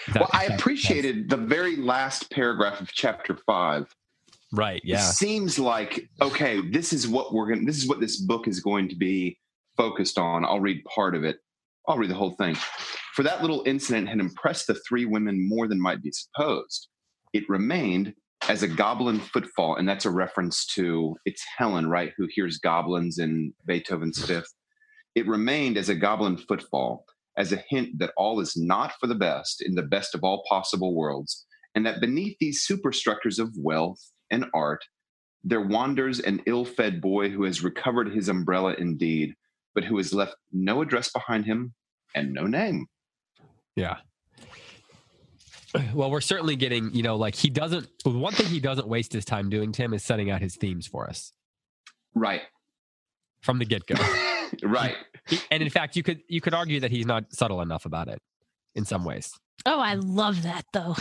That- 0.09 0.23
Well, 0.23 0.31
I 0.33 0.47
appreciated 0.47 1.31
the 1.31 1.37
very 1.37 1.77
last 1.77 2.29
paragraph 2.33 2.81
of 2.81 2.91
chapter 2.93 3.39
five. 3.47 3.87
right 4.53 4.81
It 4.83 4.89
yeah 4.89 4.99
seems 4.99 5.57
like 5.57 6.09
okay, 6.21 6.61
this 6.69 6.93
is 6.93 7.07
what 7.07 7.33
we're 7.33 7.47
going. 7.47 7.61
to 7.61 7.65
This 7.67 7.79
is 7.79 7.89
what 7.89 8.01
this 8.01 8.17
book 8.21 8.49
is 8.49 8.59
going 8.59 8.89
to 8.89 8.97
be 8.97 9.39
focused 9.77 10.19
on. 10.19 10.45
I'll 10.45 10.61
read 10.61 10.85
part 10.85 11.15
of 11.15 11.25
it. 11.25 11.39
I'll 11.87 11.99
read 11.99 12.11
the 12.11 12.15
whole 12.15 12.35
thing. 12.37 12.57
For 13.15 13.23
that 13.23 13.43
little 13.43 13.63
incident 13.67 14.09
had 14.09 14.21
impressed 14.21 14.67
the 14.67 14.81
three 14.89 15.05
women 15.05 15.49
more 15.49 15.69
than 15.69 15.81
might 15.81 16.03
be 16.03 16.13
supposed. 16.13 16.89
It 17.33 17.49
remained 17.49 18.15
as 18.49 18.63
a 18.63 18.69
goblin 18.69 19.21
footfall, 19.21 19.77
and 19.77 19.89
that's 19.89 20.05
a 20.05 20.11
reference 20.11 20.67
to 20.67 21.17
it's 21.25 21.45
Helen, 21.57 21.89
right, 21.89 22.13
who 22.17 22.27
hears 22.31 22.59
goblins 22.59 23.19
in 23.19 23.53
Beethoven's 23.67 24.25
Fifth. 24.25 24.53
It 25.15 25.29
remained 25.29 25.77
as 25.77 25.89
a 25.89 25.95
goblin 25.95 26.37
footfall, 26.37 27.05
as 27.37 27.53
a 27.53 27.65
hint 27.69 27.99
that 27.99 28.13
all 28.17 28.41
is 28.41 28.57
not 28.57 28.93
for 29.01 29.07
the 29.07 29.15
best 29.15 29.63
in 29.63 29.75
the 29.75 29.83
best 29.83 30.15
of 30.15 30.23
all 30.23 30.45
possible 30.49 30.95
worlds, 30.95 31.45
and 31.75 31.87
that 31.87 32.01
beneath 32.01 32.37
these 32.39 32.63
superstructures 32.63 33.39
of 33.39 33.55
wealth 33.57 34.01
and 34.31 34.47
art, 34.55 34.85
there 35.43 35.61
wanders 35.61 36.21
an 36.21 36.43
ill 36.47 36.65
fed 36.65 37.01
boy 37.01 37.31
who 37.31 37.45
has 37.45 37.63
recovered 37.63 38.13
his 38.13 38.29
umbrella 38.29 38.75
indeed, 38.79 39.35
but 39.75 39.85
who 39.85 39.97
has 39.97 40.13
left 40.13 40.35
no 40.53 40.83
address 40.83 41.11
behind 41.11 41.47
him 41.47 41.75
and 42.15 42.33
no 42.33 42.47
name. 42.47 42.87
Yeah. 43.77 43.97
Well, 45.93 46.09
we're 46.11 46.21
certainly 46.21 46.55
getting, 46.55 46.95
you 46.95 47.03
know, 47.03 47.17
like 47.17 47.35
he 47.35 47.51
doesn't, 47.51 47.89
one 48.05 48.33
thing 48.33 48.47
he 48.47 48.61
doesn't 48.61 48.87
waste 48.87 49.13
his 49.13 49.25
time 49.25 49.51
doing, 49.51 49.73
Tim, 49.73 49.93
is 49.93 50.05
setting 50.05 50.31
out 50.31 50.41
his 50.41 50.55
themes 50.55 50.87
for 50.87 51.09
us 51.09 51.33
Right. 52.15 52.43
from 53.43 53.59
the 53.59 53.65
get 53.65 53.85
go. 53.87 53.97
right. 54.63 54.95
and 55.51 55.63
in 55.65 55.71
fact, 55.71 55.97
you 55.97 56.05
could, 56.05 56.21
you 56.29 56.41
could 56.41 56.55
argue 56.55 56.79
that 56.81 56.93
he's 56.93 57.07
not 57.07 57.33
subtle 57.33 57.61
enough 57.61 57.87
about 57.87 58.07
it 58.07 58.21
in 58.77 58.85
some 58.85 59.05
ways. 59.05 59.33
Oh, 59.67 59.81
I 59.81 59.95
love 59.95 60.43
that 60.45 60.65
though. 60.73 60.95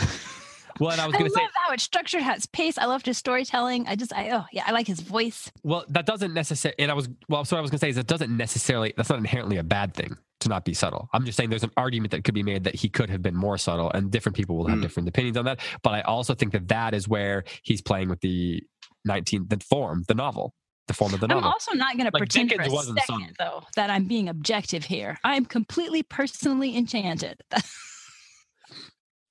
Well, 0.80 0.90
and 0.90 1.00
I 1.00 1.06
was 1.06 1.12
going 1.14 1.26
to 1.26 1.30
say, 1.30 1.46
how 1.64 1.72
it's 1.72 1.82
structured, 1.82 2.22
how 2.22 2.34
it's 2.34 2.46
paced. 2.46 2.78
I 2.78 2.86
loved 2.86 3.06
his 3.06 3.18
storytelling. 3.18 3.86
I 3.86 3.96
just, 3.96 4.12
I 4.12 4.30
oh 4.30 4.44
yeah, 4.52 4.64
I 4.66 4.72
like 4.72 4.86
his 4.86 5.00
voice. 5.00 5.50
well, 5.62 5.84
that 5.88 6.06
doesn't 6.06 6.34
necessarily, 6.34 6.76
and 6.78 6.90
I 6.90 6.94
was, 6.94 7.08
well, 7.28 7.44
so 7.44 7.56
what 7.56 7.60
I 7.60 7.62
was 7.62 7.70
going 7.70 7.78
to 7.78 7.84
say 7.86 7.90
is 7.90 7.98
it 7.98 8.06
doesn't 8.06 8.34
necessarily, 8.36 8.92
that's 8.96 9.08
not 9.08 9.18
inherently 9.18 9.56
a 9.56 9.62
bad 9.64 9.94
thing 9.94 10.16
to 10.40 10.48
not 10.48 10.64
be 10.64 10.74
subtle. 10.74 11.08
I'm 11.14 11.24
just 11.24 11.36
saying 11.36 11.50
there's 11.50 11.62
an 11.64 11.70
argument 11.76 12.10
that 12.10 12.24
could 12.24 12.34
be 12.34 12.42
made 12.42 12.64
that 12.64 12.74
he 12.74 12.88
could 12.88 13.08
have 13.08 13.22
been 13.22 13.36
more 13.36 13.56
subtle 13.56 13.90
and 13.92 14.10
different 14.10 14.36
people 14.36 14.56
will 14.56 14.66
have 14.66 14.78
Mm. 14.78 14.82
different 14.82 15.08
opinions 15.08 15.36
on 15.36 15.44
that. 15.46 15.60
But 15.82 15.94
I 15.94 16.00
also 16.02 16.34
think 16.34 16.52
that 16.52 16.68
that 16.68 16.92
is 16.92 17.08
where 17.08 17.44
he's 17.62 17.80
playing 17.80 18.08
with 18.10 18.20
the 18.20 18.62
19th, 19.08 19.48
the 19.48 19.58
form, 19.64 20.04
the 20.08 20.14
novel, 20.14 20.52
the 20.88 20.94
form 20.94 21.14
of 21.14 21.20
the 21.20 21.28
novel. 21.28 21.44
I'm 21.44 21.52
also 21.52 21.72
not 21.72 21.96
going 21.96 22.06
to 22.10 22.10
Like, 22.12 22.20
pretend 22.20 22.50
Dickens 22.50 22.66
for 22.66 22.72
a 22.72 22.74
wasn't 22.74 23.00
second, 23.00 23.36
though, 23.38 23.62
that 23.76 23.88
I'm 23.88 24.04
being 24.06 24.28
objective 24.28 24.84
here. 24.84 25.18
I'm 25.24 25.46
completely 25.46 26.02
personally 26.02 26.76
enchanted. 26.76 27.40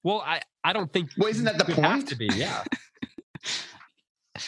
Well, 0.03 0.21
I, 0.25 0.41
I 0.63 0.73
don't 0.73 0.91
think. 0.91 1.11
Well, 1.17 1.29
isn't 1.29 1.45
that 1.45 1.57
the 1.57 1.65
you 1.73 1.81
have 1.81 1.91
point? 1.93 2.07
to 2.09 2.15
be, 2.15 2.27
yeah. 2.35 2.63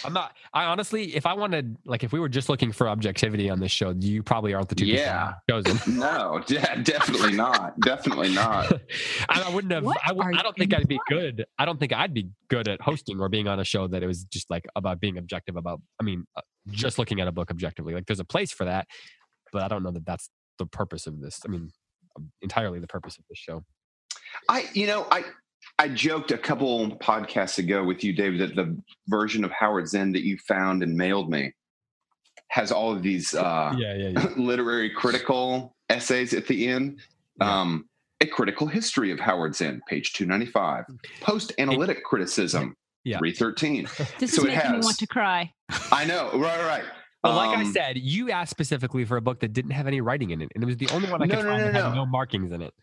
I'm 0.04 0.14
not. 0.14 0.36
I 0.52 0.66
honestly, 0.66 1.16
if 1.16 1.28
I 1.28 1.34
wanted, 1.34 1.78
like, 1.86 2.04
if 2.04 2.12
we 2.12 2.20
were 2.20 2.28
just 2.28 2.50
looking 2.50 2.72
for 2.72 2.90
objectivity 2.90 3.52
on 3.52 3.60
this 3.60 3.72
show, 3.72 3.92
you 4.00 4.24
probably 4.24 4.52
aren't 4.56 4.68
the 4.68 4.74
two 4.76 4.86
people 4.86 5.00
Yeah. 5.02 5.34
chosen. 5.48 5.78
No, 6.00 6.42
de- 6.48 6.60
definitely 6.84 7.34
not. 7.34 7.80
Definitely 7.82 8.34
not. 8.34 8.72
and 8.72 8.82
I 9.30 9.50
wouldn't 9.54 9.72
have. 9.72 9.84
What 9.84 9.98
I, 10.04 10.10
w- 10.10 10.36
I 10.38 10.42
don't 10.42 10.58
think 10.58 10.74
I'd 10.74 10.88
be 10.88 10.96
implying? 11.08 11.36
good. 11.36 11.46
I 11.60 11.66
don't 11.66 11.80
think 11.80 11.94
I'd 11.94 12.14
be 12.16 12.30
good 12.50 12.68
at 12.68 12.82
hosting 12.82 13.20
or 13.20 13.30
being 13.30 13.48
on 13.48 13.60
a 13.60 13.64
show 13.64 13.88
that 13.88 14.02
it 14.02 14.08
was 14.08 14.24
just 14.24 14.50
like 14.50 14.66
about 14.76 15.00
being 15.00 15.18
objective 15.20 15.56
about. 15.56 15.82
I 16.00 16.04
mean, 16.04 16.26
uh, 16.36 16.42
just 16.72 16.98
looking 16.98 17.22
at 17.22 17.28
a 17.28 17.32
book 17.32 17.52
objectively. 17.52 17.94
Like, 17.94 18.08
there's 18.08 18.20
a 18.20 18.26
place 18.26 18.52
for 18.52 18.66
that, 18.66 18.88
but 19.54 19.62
I 19.62 19.68
don't 19.68 19.84
know 19.84 19.92
that 19.92 20.06
that's 20.06 20.30
the 20.58 20.66
purpose 20.66 21.06
of 21.06 21.22
this. 21.22 21.42
I 21.46 21.48
mean, 21.50 21.70
entirely 22.42 22.80
the 22.80 22.88
purpose 22.88 23.20
of 23.20 23.24
this 23.30 23.38
show. 23.38 23.64
I, 24.50 24.66
you 24.74 24.88
know, 24.88 25.06
I, 25.12 25.24
I 25.78 25.90
joked 25.90 26.32
a 26.32 26.38
couple 26.38 26.90
podcasts 26.98 27.58
ago 27.58 27.84
with 27.84 28.04
you, 28.04 28.14
David, 28.14 28.40
that 28.42 28.56
the 28.56 28.78
version 29.08 29.44
of 29.44 29.52
Howards 29.52 29.94
End 29.94 30.16
that 30.16 30.24
you 30.24 30.38
found 30.48 30.84
and 30.84 30.96
mailed 30.96 31.30
me 31.30 31.54
has 32.48 32.72
all 32.72 32.94
of 32.94 33.04
these 33.04 33.34
uh, 33.34 33.74
yeah, 33.78 33.94
yeah, 33.96 34.10
yeah. 34.10 34.28
literary 34.38 34.90
critical 34.90 35.76
essays 35.90 36.34
at 36.34 36.48
the 36.48 36.68
end. 36.68 37.00
Yeah. 37.42 37.62
Um, 37.62 37.90
a 38.22 38.26
critical 38.28 38.68
history 38.68 39.12
of 39.12 39.20
Howards 39.20 39.60
End, 39.62 39.82
page 39.90 40.14
295. 40.14 40.86
Post 41.20 41.52
analytic 41.58 42.04
criticism, 42.06 42.76
Yeah. 43.04 43.18
313. 43.18 43.88
This 44.20 44.34
So 44.34 44.44
is 44.44 44.46
it 44.46 44.56
making 44.56 44.72
me 44.72 44.80
want 44.80 44.98
to 45.00 45.08
cry. 45.08 45.52
I 45.92 46.06
know, 46.06 46.32
right, 46.40 46.66
right. 46.66 46.86
Well, 47.26 47.36
like 47.36 47.58
I 47.58 47.62
Um, 47.64 47.74
said, 47.74 47.98
you 47.98 48.32
asked 48.32 48.52
specifically 48.52 49.04
for 49.04 49.18
a 49.18 49.22
book 49.22 49.42
that 49.42 49.52
didn't 49.52 49.72
have 49.72 49.88
any 49.88 50.00
writing 50.00 50.30
in 50.30 50.42
it, 50.42 50.50
and 50.56 50.64
it 50.64 50.68
was 50.68 50.78
the 50.78 50.88
only 50.92 51.10
one 51.12 51.22
I 51.22 51.26
No, 51.26 51.36
could 51.36 51.44
no, 51.46 51.50
find 51.52 51.66
no, 51.66 51.72
that 51.72 51.84
had 51.84 51.90
no. 51.90 51.96
no 51.96 52.06
markings 52.06 52.52
in 52.54 52.62
it. 52.62 52.74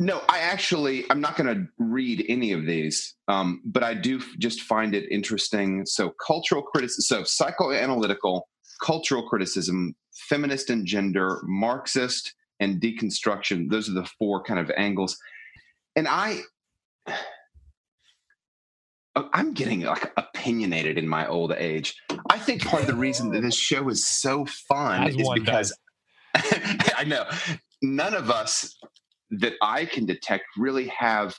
No, 0.00 0.22
I 0.28 0.38
actually, 0.38 1.04
I'm 1.10 1.20
not 1.20 1.36
going 1.36 1.52
to 1.52 1.66
read 1.78 2.24
any 2.28 2.52
of 2.52 2.66
these, 2.66 3.14
um, 3.26 3.60
but 3.64 3.82
I 3.82 3.94
do 3.94 4.18
f- 4.18 4.28
just 4.38 4.60
find 4.60 4.94
it 4.94 5.10
interesting. 5.10 5.84
So, 5.86 6.14
cultural 6.24 6.62
criticism, 6.62 7.24
so 7.24 7.44
psychoanalytical, 7.44 8.42
cultural 8.80 9.28
criticism, 9.28 9.96
feminist 10.28 10.70
and 10.70 10.86
gender, 10.86 11.40
Marxist, 11.42 12.32
and 12.60 12.80
deconstruction. 12.80 13.70
Those 13.70 13.88
are 13.88 13.94
the 13.94 14.08
four 14.18 14.42
kind 14.44 14.60
of 14.60 14.70
angles. 14.76 15.18
And 15.96 16.06
I, 16.06 16.42
oh, 19.16 19.28
I'm 19.32 19.52
getting 19.52 19.80
like 19.80 20.12
opinionated 20.16 20.96
in 20.96 21.08
my 21.08 21.26
old 21.26 21.52
age. 21.52 21.96
I 22.30 22.38
think 22.38 22.64
part 22.64 22.82
of 22.82 22.88
the 22.88 22.94
reason 22.94 23.32
that 23.32 23.42
this 23.42 23.56
show 23.56 23.88
is 23.88 24.06
so 24.06 24.46
fun 24.46 25.08
As 25.08 25.16
is 25.16 25.28
because 25.34 25.76
I 26.36 27.04
know 27.04 27.24
none 27.82 28.14
of 28.14 28.30
us 28.30 28.76
that 29.30 29.54
I 29.62 29.84
can 29.84 30.06
detect 30.06 30.44
really 30.56 30.88
have 30.88 31.36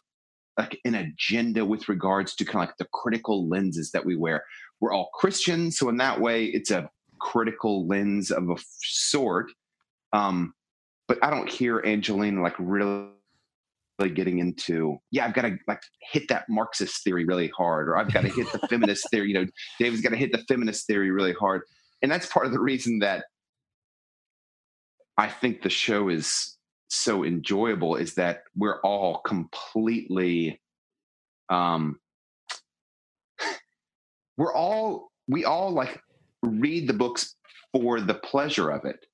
like 0.57 0.79
an 0.85 0.95
agenda 0.95 1.65
with 1.65 1.87
regards 1.87 2.35
to 2.35 2.45
kind 2.45 2.63
of 2.63 2.69
like 2.69 2.77
the 2.77 2.87
critical 2.93 3.47
lenses 3.47 3.91
that 3.91 4.05
we 4.05 4.15
wear. 4.15 4.43
We're 4.79 4.93
all 4.93 5.09
Christians, 5.13 5.77
so 5.77 5.89
in 5.89 5.97
that 5.97 6.19
way, 6.19 6.45
it's 6.45 6.71
a 6.71 6.89
critical 7.19 7.87
lens 7.87 8.31
of 8.31 8.49
a 8.49 8.53
f- 8.53 8.65
sort. 8.81 9.51
Um, 10.13 10.53
but 11.07 11.17
I 11.23 11.29
don't 11.29 11.49
hear 11.49 11.81
Angelina 11.85 12.41
like 12.41 12.55
really 12.59 13.09
getting 14.07 14.39
into 14.39 14.97
yeah 15.11 15.25
i've 15.25 15.33
got 15.33 15.41
to 15.41 15.57
like 15.67 15.81
hit 16.13 16.23
that 16.29 16.45
marxist 16.47 17.03
theory 17.03 17.25
really 17.25 17.51
hard 17.57 17.89
or 17.89 17.97
i've 17.97 18.13
got 18.13 18.21
to 18.21 18.29
hit 18.29 18.49
the 18.53 18.59
feminist 18.69 19.05
theory 19.11 19.27
you 19.27 19.33
know 19.33 19.45
david's 19.77 20.01
got 20.01 20.11
to 20.11 20.15
hit 20.15 20.31
the 20.31 20.41
feminist 20.47 20.87
theory 20.87 21.11
really 21.11 21.33
hard 21.33 21.63
and 22.01 22.09
that's 22.09 22.25
part 22.27 22.45
of 22.45 22.53
the 22.53 22.59
reason 22.59 22.99
that 22.99 23.25
i 25.17 25.27
think 25.27 25.61
the 25.61 25.69
show 25.69 26.07
is 26.07 26.57
so 26.89 27.23
enjoyable 27.23 27.95
is 27.95 28.15
that 28.15 28.43
we're 28.55 28.81
all 28.81 29.19
completely 29.19 30.61
um 31.49 31.99
we're 34.37 34.53
all 34.53 35.11
we 35.27 35.45
all 35.45 35.71
like 35.71 36.01
read 36.43 36.87
the 36.87 36.93
books 36.93 37.35
for 37.73 38.01
the 38.01 38.13
pleasure 38.13 38.69
of 38.69 38.85
it 38.85 39.05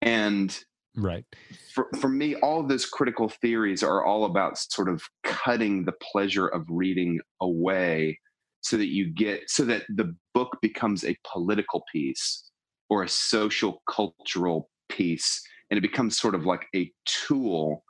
and 0.00 0.64
Right. 0.94 1.24
for, 1.72 1.88
for 1.98 2.08
me, 2.08 2.34
all 2.36 2.60
of 2.60 2.68
those 2.68 2.84
critical 2.84 3.28
theories 3.28 3.82
are 3.82 4.04
all 4.04 4.24
about 4.26 4.58
sort 4.58 4.88
of 4.88 5.02
cutting 5.24 5.84
the 5.84 5.92
pleasure 6.12 6.48
of 6.48 6.66
reading 6.68 7.20
away 7.40 8.18
so 8.60 8.76
that 8.76 8.88
you 8.88 9.10
get, 9.10 9.48
so 9.48 9.64
that 9.64 9.84
the 9.88 10.14
book 10.34 10.58
becomes 10.60 11.04
a 11.04 11.16
political 11.30 11.82
piece 11.90 12.50
or 12.90 13.02
a 13.02 13.08
social 13.08 13.82
cultural 13.88 14.68
piece. 14.88 15.42
And 15.72 15.78
it 15.78 15.80
becomes 15.80 16.20
sort 16.20 16.34
of 16.34 16.44
like 16.44 16.66
a 16.76 16.92
tool 17.06 17.82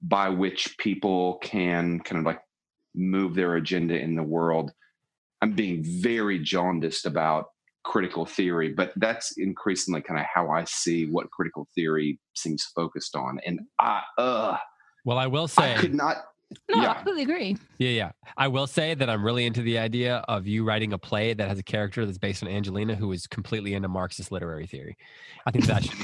by 0.00 0.28
which 0.28 0.76
people 0.78 1.38
can 1.42 1.98
kind 1.98 2.20
of 2.20 2.24
like 2.24 2.38
move 2.94 3.34
their 3.34 3.56
agenda 3.56 3.98
in 3.98 4.14
the 4.14 4.22
world. 4.22 4.70
I'm 5.42 5.52
being 5.52 5.82
very 5.84 6.38
jaundiced 6.38 7.04
about 7.04 7.46
critical 7.84 8.26
theory, 8.26 8.72
but 8.72 8.92
that's 8.94 9.32
increasingly 9.38 10.02
kind 10.02 10.20
of 10.20 10.26
how 10.32 10.50
I 10.50 10.62
see 10.64 11.06
what 11.06 11.28
critical 11.32 11.66
theory 11.74 12.20
seems 12.36 12.64
focused 12.76 13.16
on. 13.16 13.40
And 13.44 13.58
I, 13.80 14.02
uh, 14.18 14.56
Well, 15.04 15.18
I 15.18 15.26
will 15.26 15.48
say 15.48 15.74
I 15.74 15.78
could 15.78 15.94
not. 15.94 16.18
No, 16.70 16.80
Yeah. 16.80 16.90
I 16.90 16.94
completely 16.94 17.22
agree. 17.22 17.56
Yeah, 17.78 17.90
yeah. 17.90 18.10
I 18.36 18.46
will 18.46 18.68
say 18.68 18.94
that 18.94 19.10
I'm 19.10 19.24
really 19.24 19.46
into 19.46 19.62
the 19.62 19.78
idea 19.78 20.18
of 20.28 20.46
you 20.46 20.62
writing 20.62 20.92
a 20.92 20.98
play 20.98 21.34
that 21.34 21.48
has 21.48 21.58
a 21.58 21.64
character 21.64 22.06
that's 22.06 22.18
based 22.18 22.44
on 22.44 22.48
Angelina 22.48 22.94
who 22.94 23.10
is 23.10 23.26
completely 23.26 23.74
into 23.74 23.88
Marxist 23.88 24.30
literary 24.30 24.68
theory. 24.68 24.96
I 25.44 25.50
think 25.50 25.66
that 25.66 25.82
should 25.84 25.98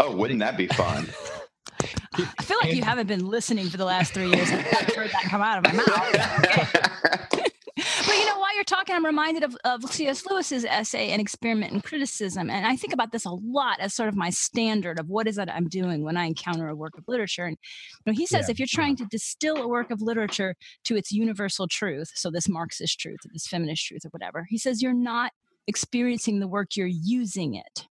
Oh, 0.00 0.16
wouldn't 0.16 0.40
that 0.40 0.56
be 0.56 0.66
fun? 0.68 1.06
I 2.14 2.42
feel 2.42 2.58
like 2.62 2.74
you 2.74 2.82
haven't 2.82 3.06
been 3.06 3.26
listening 3.26 3.68
for 3.68 3.76
the 3.76 3.84
last 3.84 4.12
three 4.12 4.28
years. 4.30 4.50
I've 4.50 4.94
heard 4.94 5.10
that 5.10 5.24
come 5.24 5.42
out 5.42 5.58
of 5.58 5.64
my 5.64 5.72
mouth. 5.74 7.46
But 8.06 8.14
you 8.16 8.26
know, 8.26 8.38
while 8.38 8.54
you're 8.54 8.64
talking, 8.64 8.94
I'm 8.94 9.06
reminded 9.06 9.42
of, 9.42 9.56
of 9.64 9.84
C.S. 9.84 10.26
Lewis's 10.26 10.64
essay, 10.64 11.10
An 11.12 11.20
Experiment 11.20 11.72
in 11.72 11.80
Criticism. 11.80 12.50
And 12.50 12.66
I 12.66 12.76
think 12.76 12.92
about 12.92 13.12
this 13.12 13.24
a 13.24 13.30
lot 13.30 13.78
as 13.80 13.94
sort 13.94 14.08
of 14.08 14.16
my 14.16 14.30
standard 14.30 14.98
of 14.98 15.08
what 15.08 15.26
is 15.26 15.38
it 15.38 15.48
I'm 15.48 15.68
doing 15.68 16.02
when 16.02 16.16
I 16.16 16.24
encounter 16.24 16.68
a 16.68 16.74
work 16.74 16.98
of 16.98 17.04
literature. 17.08 17.44
And 17.44 17.56
you 18.04 18.12
know, 18.12 18.16
he 18.16 18.26
says 18.26 18.46
Yeah. 18.48 18.52
if 18.52 18.58
you're 18.58 18.68
trying 18.68 18.96
to 18.96 19.06
distill 19.06 19.58
a 19.58 19.68
work 19.68 19.90
of 19.90 20.02
literature 20.02 20.56
to 20.84 20.96
its 20.96 21.12
universal 21.12 21.68
truth, 21.68 22.10
so 22.14 22.30
this 22.30 22.48
Marxist 22.48 22.98
truth 22.98 23.20
or 23.24 23.30
this 23.32 23.46
feminist 23.46 23.86
truth 23.86 24.04
or 24.04 24.10
whatever, 24.10 24.46
he 24.48 24.58
says 24.58 24.82
you're 24.82 24.92
not 24.92 25.32
experiencing 25.66 26.40
the 26.40 26.48
work, 26.48 26.76
you're 26.76 26.86
using 26.86 27.54
it. 27.54 27.86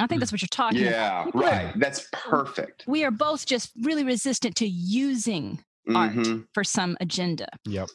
And 0.00 0.04
I 0.04 0.06
think 0.08 0.20
that's 0.20 0.32
what 0.32 0.40
you're 0.40 0.48
talking 0.50 0.80
about. 0.82 0.90
yeah, 0.92 1.24
People 1.24 1.40
are- 1.42 1.44
right. 1.44 1.72
That's 1.78 2.08
perfect. 2.12 2.84
We 2.86 3.04
are 3.04 3.10
both 3.10 3.44
just 3.44 3.70
really 3.82 4.02
resistant 4.02 4.56
to 4.56 4.66
using 4.66 5.62
art 5.94 6.12
Mhm. 6.14 6.46
for 6.54 6.64
some 6.64 6.96
agenda. 7.00 7.46
Yep. 7.66 7.88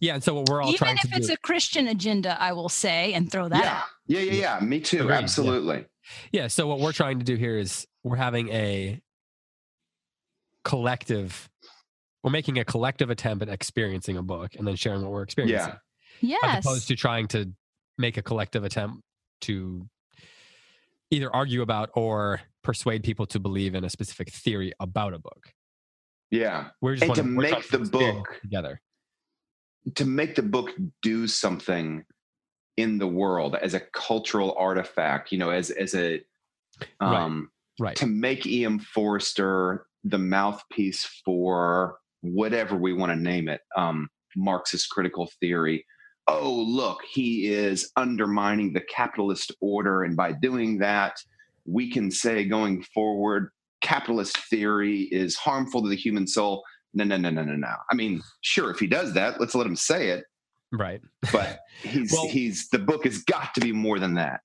Yeah, 0.00 0.14
and 0.14 0.24
so 0.24 0.34
what 0.34 0.48
we're 0.48 0.62
all 0.62 0.68
Even 0.68 0.78
trying 0.78 0.96
if 0.96 1.10
to 1.10 1.16
it's 1.16 1.26
do. 1.26 1.32
a 1.34 1.36
Christian 1.36 1.86
agenda, 1.88 2.40
I 2.40 2.52
will 2.52 2.68
say 2.70 3.12
and 3.12 3.30
throw 3.30 3.48
that 3.50 3.62
Yeah. 3.64 3.76
out. 3.78 3.84
yeah, 4.06 4.20
yeah, 4.20 4.32
yeah. 4.32 4.60
Me 4.66 4.80
too. 4.80 5.02
Agreed. 5.02 5.16
Absolutely. 5.16 5.84
yeah, 6.32 6.46
so 6.46 6.66
what 6.66 6.78
we're 6.80 6.92
trying 6.92 7.18
to 7.18 7.24
do 7.24 7.36
here 7.36 7.58
is 7.58 7.86
we're 8.04 8.16
having 8.16 8.48
a 8.50 9.00
collective 10.64 11.48
we're 12.24 12.30
making 12.30 12.58
a 12.58 12.64
collective 12.64 13.10
attempt 13.10 13.42
at 13.42 13.48
experiencing 13.48 14.16
a 14.16 14.22
book 14.22 14.54
and 14.56 14.66
then 14.66 14.74
sharing 14.76 15.02
what 15.02 15.12
we're 15.12 15.22
experiencing. 15.22 15.72
Yes. 16.20 16.40
as 16.42 16.64
opposed 16.64 16.88
to 16.88 16.96
trying 16.96 17.28
to 17.28 17.52
make 17.96 18.16
a 18.16 18.22
collective 18.22 18.64
attempt 18.64 19.02
to 19.42 19.86
either 21.10 21.34
argue 21.34 21.62
about 21.62 21.90
or 21.94 22.40
persuade 22.62 23.02
people 23.02 23.26
to 23.26 23.40
believe 23.40 23.74
in 23.74 23.84
a 23.84 23.90
specific 23.90 24.30
theory 24.32 24.72
about 24.80 25.14
a 25.14 25.18
book. 25.18 25.52
Yeah. 26.30 26.68
We're 26.80 26.96
just 26.96 27.04
And 27.06 27.14
to 27.16 27.22
make 27.22 27.68
the 27.68 27.78
book- 27.78 28.38
together. 28.42 28.80
To 29.94 30.04
make 30.04 30.34
the 30.34 30.42
book 30.42 30.70
do 31.02 31.26
something 31.26 32.04
in 32.76 32.98
the 32.98 33.06
world 33.06 33.54
as 33.56 33.74
a 33.74 33.80
cultural 33.80 34.54
artifact, 34.58 35.32
you 35.32 35.38
know, 35.38 35.50
as 35.50 35.70
as 35.70 35.94
a 35.94 36.22
Right. 37.00 37.14
um 37.22 37.50
Right. 37.80 37.96
to 37.96 38.06
make 38.06 38.44
E.M. 38.46 38.78
Forster 38.80 39.86
the 40.04 40.18
mouthpiece 40.18 41.04
for 41.24 41.98
whatever 42.20 42.76
we 42.76 42.92
want 42.92 43.10
to 43.10 43.16
name 43.16 43.48
it, 43.48 43.62
um, 43.76 44.08
Marxist 44.36 44.90
critical 44.90 45.30
theory. 45.40 45.86
Oh, 46.28 46.52
look, 46.68 47.00
he 47.10 47.48
is 47.48 47.90
undermining 47.96 48.72
the 48.72 48.82
capitalist 48.82 49.50
order. 49.60 50.04
And 50.04 50.14
by 50.16 50.32
doing 50.32 50.78
that, 50.78 51.16
we 51.64 51.90
can 51.90 52.10
say 52.10 52.44
going 52.44 52.82
forward, 52.94 53.50
capitalist 53.80 54.36
theory 54.50 55.08
is 55.10 55.36
harmful 55.36 55.82
to 55.82 55.88
the 55.88 55.96
human 55.96 56.26
soul. 56.26 56.62
No, 56.94 57.04
no, 57.04 57.16
no, 57.16 57.30
no, 57.30 57.42
no, 57.44 57.54
no. 57.56 57.74
I 57.90 57.94
mean, 57.94 58.22
sure, 58.42 58.70
if 58.70 58.78
he 58.78 58.86
does 58.86 59.14
that, 59.14 59.40
let's 59.40 59.54
let 59.54 59.66
him 59.66 59.76
say 59.76 60.10
it. 60.10 60.24
Right. 60.70 61.00
But 61.32 61.60
he's 61.82 62.12
Well- 62.12 62.28
he's 62.28 62.68
the 62.68 62.78
book 62.78 63.04
has 63.04 63.22
got 63.24 63.54
to 63.54 63.60
be 63.60 63.72
more 63.72 63.98
than 63.98 64.14
that. 64.14 64.40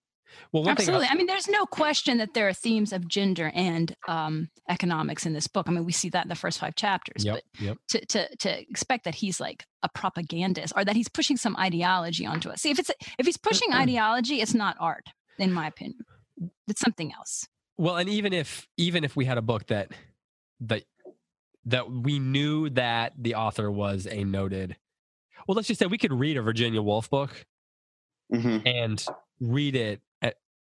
Well, 0.51 0.63
one 0.63 0.71
Absolutely. 0.71 1.07
thing 1.07 1.13
I 1.13 1.17
mean, 1.17 1.27
there's 1.27 1.47
no 1.47 1.65
question 1.65 2.17
that 2.17 2.33
there 2.33 2.47
are 2.47 2.53
themes 2.53 2.93
of 2.93 3.07
gender 3.07 3.51
and 3.53 3.95
um, 4.07 4.49
economics 4.69 5.25
in 5.25 5.33
this 5.33 5.47
book. 5.47 5.67
I 5.67 5.71
mean, 5.71 5.85
we 5.85 5.91
see 5.91 6.09
that 6.09 6.25
in 6.25 6.29
the 6.29 6.35
first 6.35 6.59
five 6.59 6.75
chapters. 6.75 7.25
Yep. 7.25 7.43
Yep. 7.59 7.77
But 7.91 8.09
to, 8.09 8.27
to 8.27 8.35
to 8.37 8.61
expect 8.61 9.05
that 9.05 9.15
he's 9.15 9.39
like 9.39 9.65
a 9.83 9.89
propagandist 9.89 10.73
or 10.75 10.85
that 10.85 10.95
he's 10.95 11.09
pushing 11.09 11.37
some 11.37 11.55
ideology 11.57 12.25
onto 12.25 12.49
us. 12.49 12.61
See, 12.61 12.71
if 12.71 12.79
it's 12.79 12.91
if 13.17 13.25
he's 13.25 13.37
pushing 13.37 13.73
ideology, 13.73 14.41
it's 14.41 14.53
not 14.53 14.75
art, 14.79 15.05
in 15.37 15.51
my 15.51 15.67
opinion. 15.67 16.05
It's 16.67 16.81
something 16.81 17.13
else. 17.13 17.47
Well, 17.77 17.97
and 17.97 18.09
even 18.09 18.33
if 18.33 18.67
even 18.77 19.03
if 19.03 19.15
we 19.15 19.25
had 19.25 19.37
a 19.37 19.41
book 19.41 19.67
that 19.67 19.91
that 20.61 20.83
that 21.65 21.91
we 21.91 22.19
knew 22.19 22.69
that 22.71 23.13
the 23.17 23.35
author 23.35 23.71
was 23.71 24.07
a 24.07 24.23
noted 24.23 24.75
well, 25.47 25.55
let's 25.55 25.67
just 25.67 25.79
say 25.79 25.85
we 25.85 25.97
could 25.97 26.13
read 26.13 26.37
a 26.37 26.41
Virginia 26.41 26.81
Woolf 26.81 27.09
book 27.09 27.45
hmm 28.31 28.59
and 28.65 29.05
read 29.39 29.75
it 29.75 29.99
a- 29.99 30.12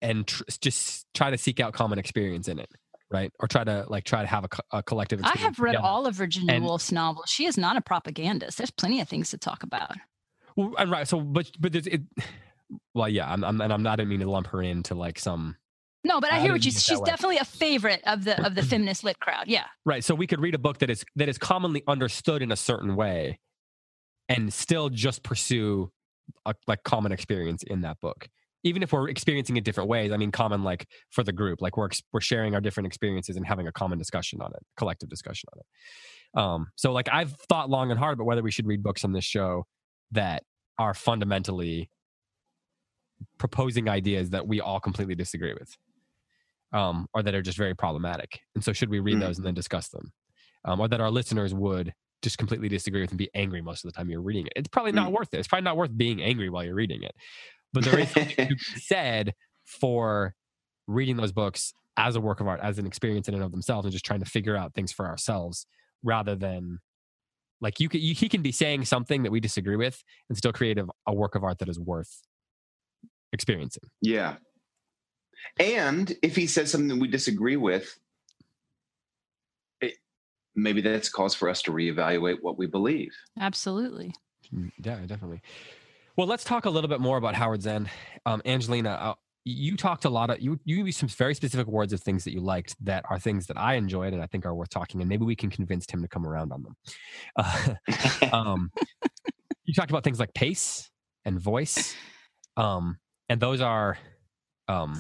and 0.10 0.28
tr- 0.28 0.44
just 0.62 1.06
try 1.14 1.30
to 1.32 1.38
seek 1.38 1.60
out 1.60 1.74
common 1.74 2.00
experience 2.00 2.48
in 2.48 2.60
it, 2.60 2.70
right? 3.12 3.32
Or 3.40 3.48
try 3.48 3.64
to 3.64 3.86
like 3.88 4.04
try 4.04 4.22
to 4.22 4.28
have 4.28 4.44
a, 4.46 4.48
co- 4.48 4.64
a 4.72 4.84
collective. 4.84 5.20
I 5.24 5.38
have 5.40 5.60
read 5.60 5.72
together. 5.74 5.86
all 5.88 6.06
of 6.06 6.16
Virginia 6.16 6.54
And- 6.54 6.64
Woolf's 6.64 6.92
novels. 6.92 7.26
She 7.30 7.46
is 7.46 7.58
not 7.58 7.76
a 7.78 7.82
propagandist. 7.82 8.58
There's 8.58 8.72
plenty 8.72 9.02
of 9.02 9.10
things 9.10 9.30
to 9.32 9.38
talk 9.38 9.64
about. 9.64 9.92
Well, 10.56 10.74
and 10.78 10.90
right. 10.90 11.08
So, 11.08 11.20
but 11.20 11.52
but 11.60 11.72
there's 11.74 11.88
it. 11.88 12.02
Well, 12.96 13.08
yeah, 13.08 13.32
I'm, 13.32 13.44
I'm 13.44 13.62
and 13.62 13.72
I'm 13.72 13.84
not. 13.84 13.94
I 13.94 13.96
didn't 13.98 14.10
mean 14.10 14.22
to 14.22 14.30
lump 14.30 14.48
her 14.48 14.60
into 14.62 14.96
like 14.96 15.20
some 15.20 15.56
No, 16.04 16.20
but 16.20 16.32
I 16.34 16.38
I 16.38 16.40
hear 16.40 16.52
what 16.52 16.66
you. 16.66 16.72
She's 16.72 16.98
way. 17.00 17.06
definitely 17.06 17.38
a 17.38 17.46
favorite 17.46 18.02
of 18.08 18.24
the 18.24 18.44
of 18.44 18.56
the 18.56 18.64
feminist 18.72 19.04
lit 19.04 19.20
crowd. 19.20 19.44
Yeah. 19.48 19.66
right. 19.86 20.04
So 20.04 20.16
we 20.16 20.26
could 20.26 20.42
read 20.42 20.56
a 20.56 20.58
book 20.58 20.80
that 20.80 20.90
is 20.90 21.06
that 21.16 21.30
is 21.30 21.38
commonly 21.38 21.84
understood 21.88 22.42
in 22.42 22.52
a 22.52 22.56
certain 22.56 22.96
way, 22.96 23.38
and 24.30 24.52
still 24.52 24.90
just 24.90 25.22
pursue 25.22 25.92
a, 26.46 26.56
like 26.66 26.84
common 26.84 27.12
experience 27.12 27.62
in 27.62 27.82
that 27.82 28.00
book, 28.02 28.30
even 28.66 28.84
if 28.84 28.92
we're 28.92 29.08
experiencing 29.08 29.56
it 29.56 29.64
different 29.64 29.88
ways. 29.90 30.12
I 30.12 30.18
mean, 30.18 30.32
common 30.32 30.64
like 30.64 30.88
for 31.12 31.24
the 31.24 31.32
group, 31.32 31.62
like 31.62 31.78
we're 31.78 31.90
we're 32.12 32.20
sharing 32.20 32.54
our 32.56 32.60
different 32.62 32.88
experiences 32.88 33.38
and 33.38 33.46
having 33.46 33.68
a 33.68 33.72
common 33.72 33.98
discussion 33.98 34.42
on 34.42 34.52
it, 34.54 34.64
collective 34.76 35.08
discussion 35.08 35.48
on 35.54 35.60
it. 35.60 36.40
Um, 36.42 36.68
so 36.76 36.92
like 36.92 37.08
I've 37.10 37.32
thought 37.48 37.70
long 37.70 37.92
and 37.92 38.00
hard 38.00 38.16
about 38.16 38.26
whether 38.26 38.44
we 38.44 38.52
should 38.52 38.68
read 38.68 38.84
books 38.84 39.06
on 39.06 39.14
this 39.14 39.24
show 39.24 39.66
that 40.12 40.44
are 40.78 40.94
fundamentally 40.94 41.90
proposing 43.38 43.88
ideas 43.88 44.32
that 44.32 44.46
we 44.48 44.60
all 44.60 44.80
completely 44.80 45.16
disagree 45.16 45.54
with 45.54 45.78
um, 46.74 47.08
or 47.14 47.24
that 47.24 47.34
are 47.34 47.42
just 47.42 47.58
very 47.58 47.74
problematic 47.74 48.42
and 48.56 48.64
so 48.64 48.74
should 48.74 48.90
we 48.90 49.00
read 49.00 49.16
Mm. 49.18 49.22
those 49.22 49.38
and 49.38 49.46
then 49.48 49.54
discuss 49.54 49.88
them 49.90 50.12
um, 50.66 50.82
or 50.82 50.90
that 50.90 51.00
our 51.00 51.10
listeners 51.10 51.54
would 51.54 51.94
just 52.22 52.38
completely 52.38 52.68
disagree 52.68 53.02
with 53.02 53.12
and 53.12 53.18
be 53.18 53.30
angry 53.34 53.62
most 53.62 53.86
of 53.86 53.92
the 53.92 53.98
time 53.98 54.10
you're 54.10 54.22
reading 54.22 54.48
it 54.48 54.54
it's 54.58 54.68
probably 54.68 54.92
not 54.92 55.12
worth 55.14 55.34
it 55.34 55.38
it's 55.40 55.48
probably 55.48 55.64
not 55.64 55.78
worth 55.78 55.96
being 55.96 56.22
angry 56.22 56.50
while 56.50 56.64
you're 56.64 56.76
reading 56.76 57.04
it 57.04 57.14
but 57.76 57.84
there 57.84 58.00
is 58.00 58.10
something 58.10 58.48
to 58.48 58.56
be 58.56 58.58
said 58.78 59.34
for 59.66 60.34
reading 60.88 61.18
those 61.18 61.32
books 61.32 61.74
as 61.98 62.16
a 62.16 62.22
work 62.22 62.40
of 62.40 62.48
art 62.48 62.60
as 62.62 62.80
an 62.80 62.86
experience 62.88 63.28
in 63.28 63.34
and 63.36 63.44
of 63.44 63.52
themselves 63.52 63.86
and 63.86 63.92
just 63.92 64.06
trying 64.06 64.20
to 64.20 64.26
figure 64.26 64.56
out 64.56 64.74
things 64.74 64.92
for 64.92 65.06
ourselves 65.06 65.68
rather 66.04 66.36
than 66.36 66.80
like 67.62 67.80
you 67.80 67.88
can 67.90 68.02
you, 68.02 68.14
he 68.14 68.28
can 68.28 68.42
be 68.42 68.52
saying 68.52 68.84
something 68.86 69.24
that 69.24 69.32
we 69.32 69.40
disagree 69.40 69.76
with 69.76 70.04
and 70.30 70.38
still 70.38 70.52
create 70.52 70.78
a, 70.78 70.88
a 71.08 71.14
work 71.14 71.36
of 71.36 71.44
art 71.44 71.60
that 71.60 71.70
is 71.70 71.80
worth 71.80 72.22
experiencing 73.34 73.84
Yeah. 74.02 74.38
And 75.60 76.16
if 76.24 76.36
he 76.36 76.48
says 76.48 76.72
something 76.72 76.88
that 76.88 77.00
we 77.00 77.08
disagree 77.08 77.56
with, 77.56 77.98
it, 79.82 79.96
maybe 80.56 80.82
that's 80.82 81.10
cause 81.10 81.36
for 81.36 81.50
us 81.50 81.62
to 81.64 81.72
reevaluate 81.72 82.38
what 82.42 82.58
we 82.58 82.66
believe. 82.66 83.14
Absolutely. 83.40 84.14
Mm, 84.54 84.72
Yeah, 84.84 85.00
definitely. 85.06 85.42
Well, 86.18 86.28
let's 86.28 86.44
talk 86.46 86.66
a 86.66 86.70
little 86.70 86.88
bit 86.88 87.02
more 87.02 87.18
about 87.18 87.36
Howards 87.36 87.68
End. 87.68 87.90
Um, 88.26 88.42
Angelina, 88.46 88.92
uh, 88.92 89.14
you 89.44 89.76
talked 89.76 90.06
a 90.06 90.10
lot 90.10 90.30
of 90.30 90.40
you. 90.40 90.60
You 90.64 90.86
used 90.86 91.00
some 91.00 91.10
very 91.10 91.36
specific 91.36 91.68
words 91.68 91.94
of 91.94 92.02
things 92.02 92.24
that 92.24 92.32
you 92.32 92.40
liked 92.40 92.76
that 92.84 93.04
are 93.10 93.20
things 93.20 93.48
that 93.48 93.58
I 93.58 93.76
enjoyed 93.76 94.14
and 94.14 94.22
I 94.22 94.26
think 94.26 94.46
are 94.46 94.56
worth 94.56 94.70
talking. 94.70 95.02
And 95.02 95.10
maybe 95.10 95.26
we 95.26 95.36
can 95.36 95.50
convince 95.50 95.86
Tim 95.86 96.02
to 96.02 96.08
come 96.08 96.26
around 96.26 96.52
on 96.52 96.64
them. 96.64 96.76
Uh, 97.36 97.76
um, 98.34 98.72
you 99.66 99.74
talked 99.74 99.92
about 99.92 100.04
things 100.04 100.20
like 100.20 100.34
pace 100.34 100.90
and 101.26 101.40
voice, 101.40 101.94
um, 102.58 102.98
and 103.30 103.40
those 103.40 103.62
are 103.62 103.98
um, 104.68 105.00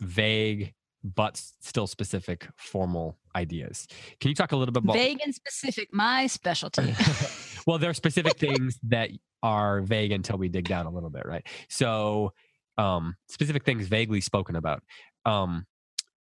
vague 0.00 0.74
but 1.02 1.42
still 1.60 1.86
specific 1.86 2.48
formal 2.56 3.16
ideas. 3.34 3.86
Can 4.20 4.28
you 4.28 4.34
talk 4.34 4.52
a 4.52 4.56
little 4.56 4.72
bit 4.72 4.84
about 4.84 4.96
Vague 4.96 5.20
and 5.24 5.34
specific, 5.34 5.88
my 5.92 6.26
specialty. 6.26 6.94
well, 7.66 7.78
there 7.78 7.90
are 7.90 7.94
specific 7.94 8.36
things 8.38 8.78
that 8.88 9.10
are 9.42 9.80
vague 9.80 10.12
until 10.12 10.38
we 10.38 10.48
dig 10.48 10.68
down 10.68 10.86
a 10.86 10.90
little 10.90 11.10
bit, 11.10 11.24
right? 11.26 11.46
So, 11.68 12.32
um, 12.78 13.16
specific 13.28 13.64
things 13.64 13.86
vaguely 13.88 14.20
spoken 14.20 14.56
about. 14.56 14.82
Um, 15.26 15.66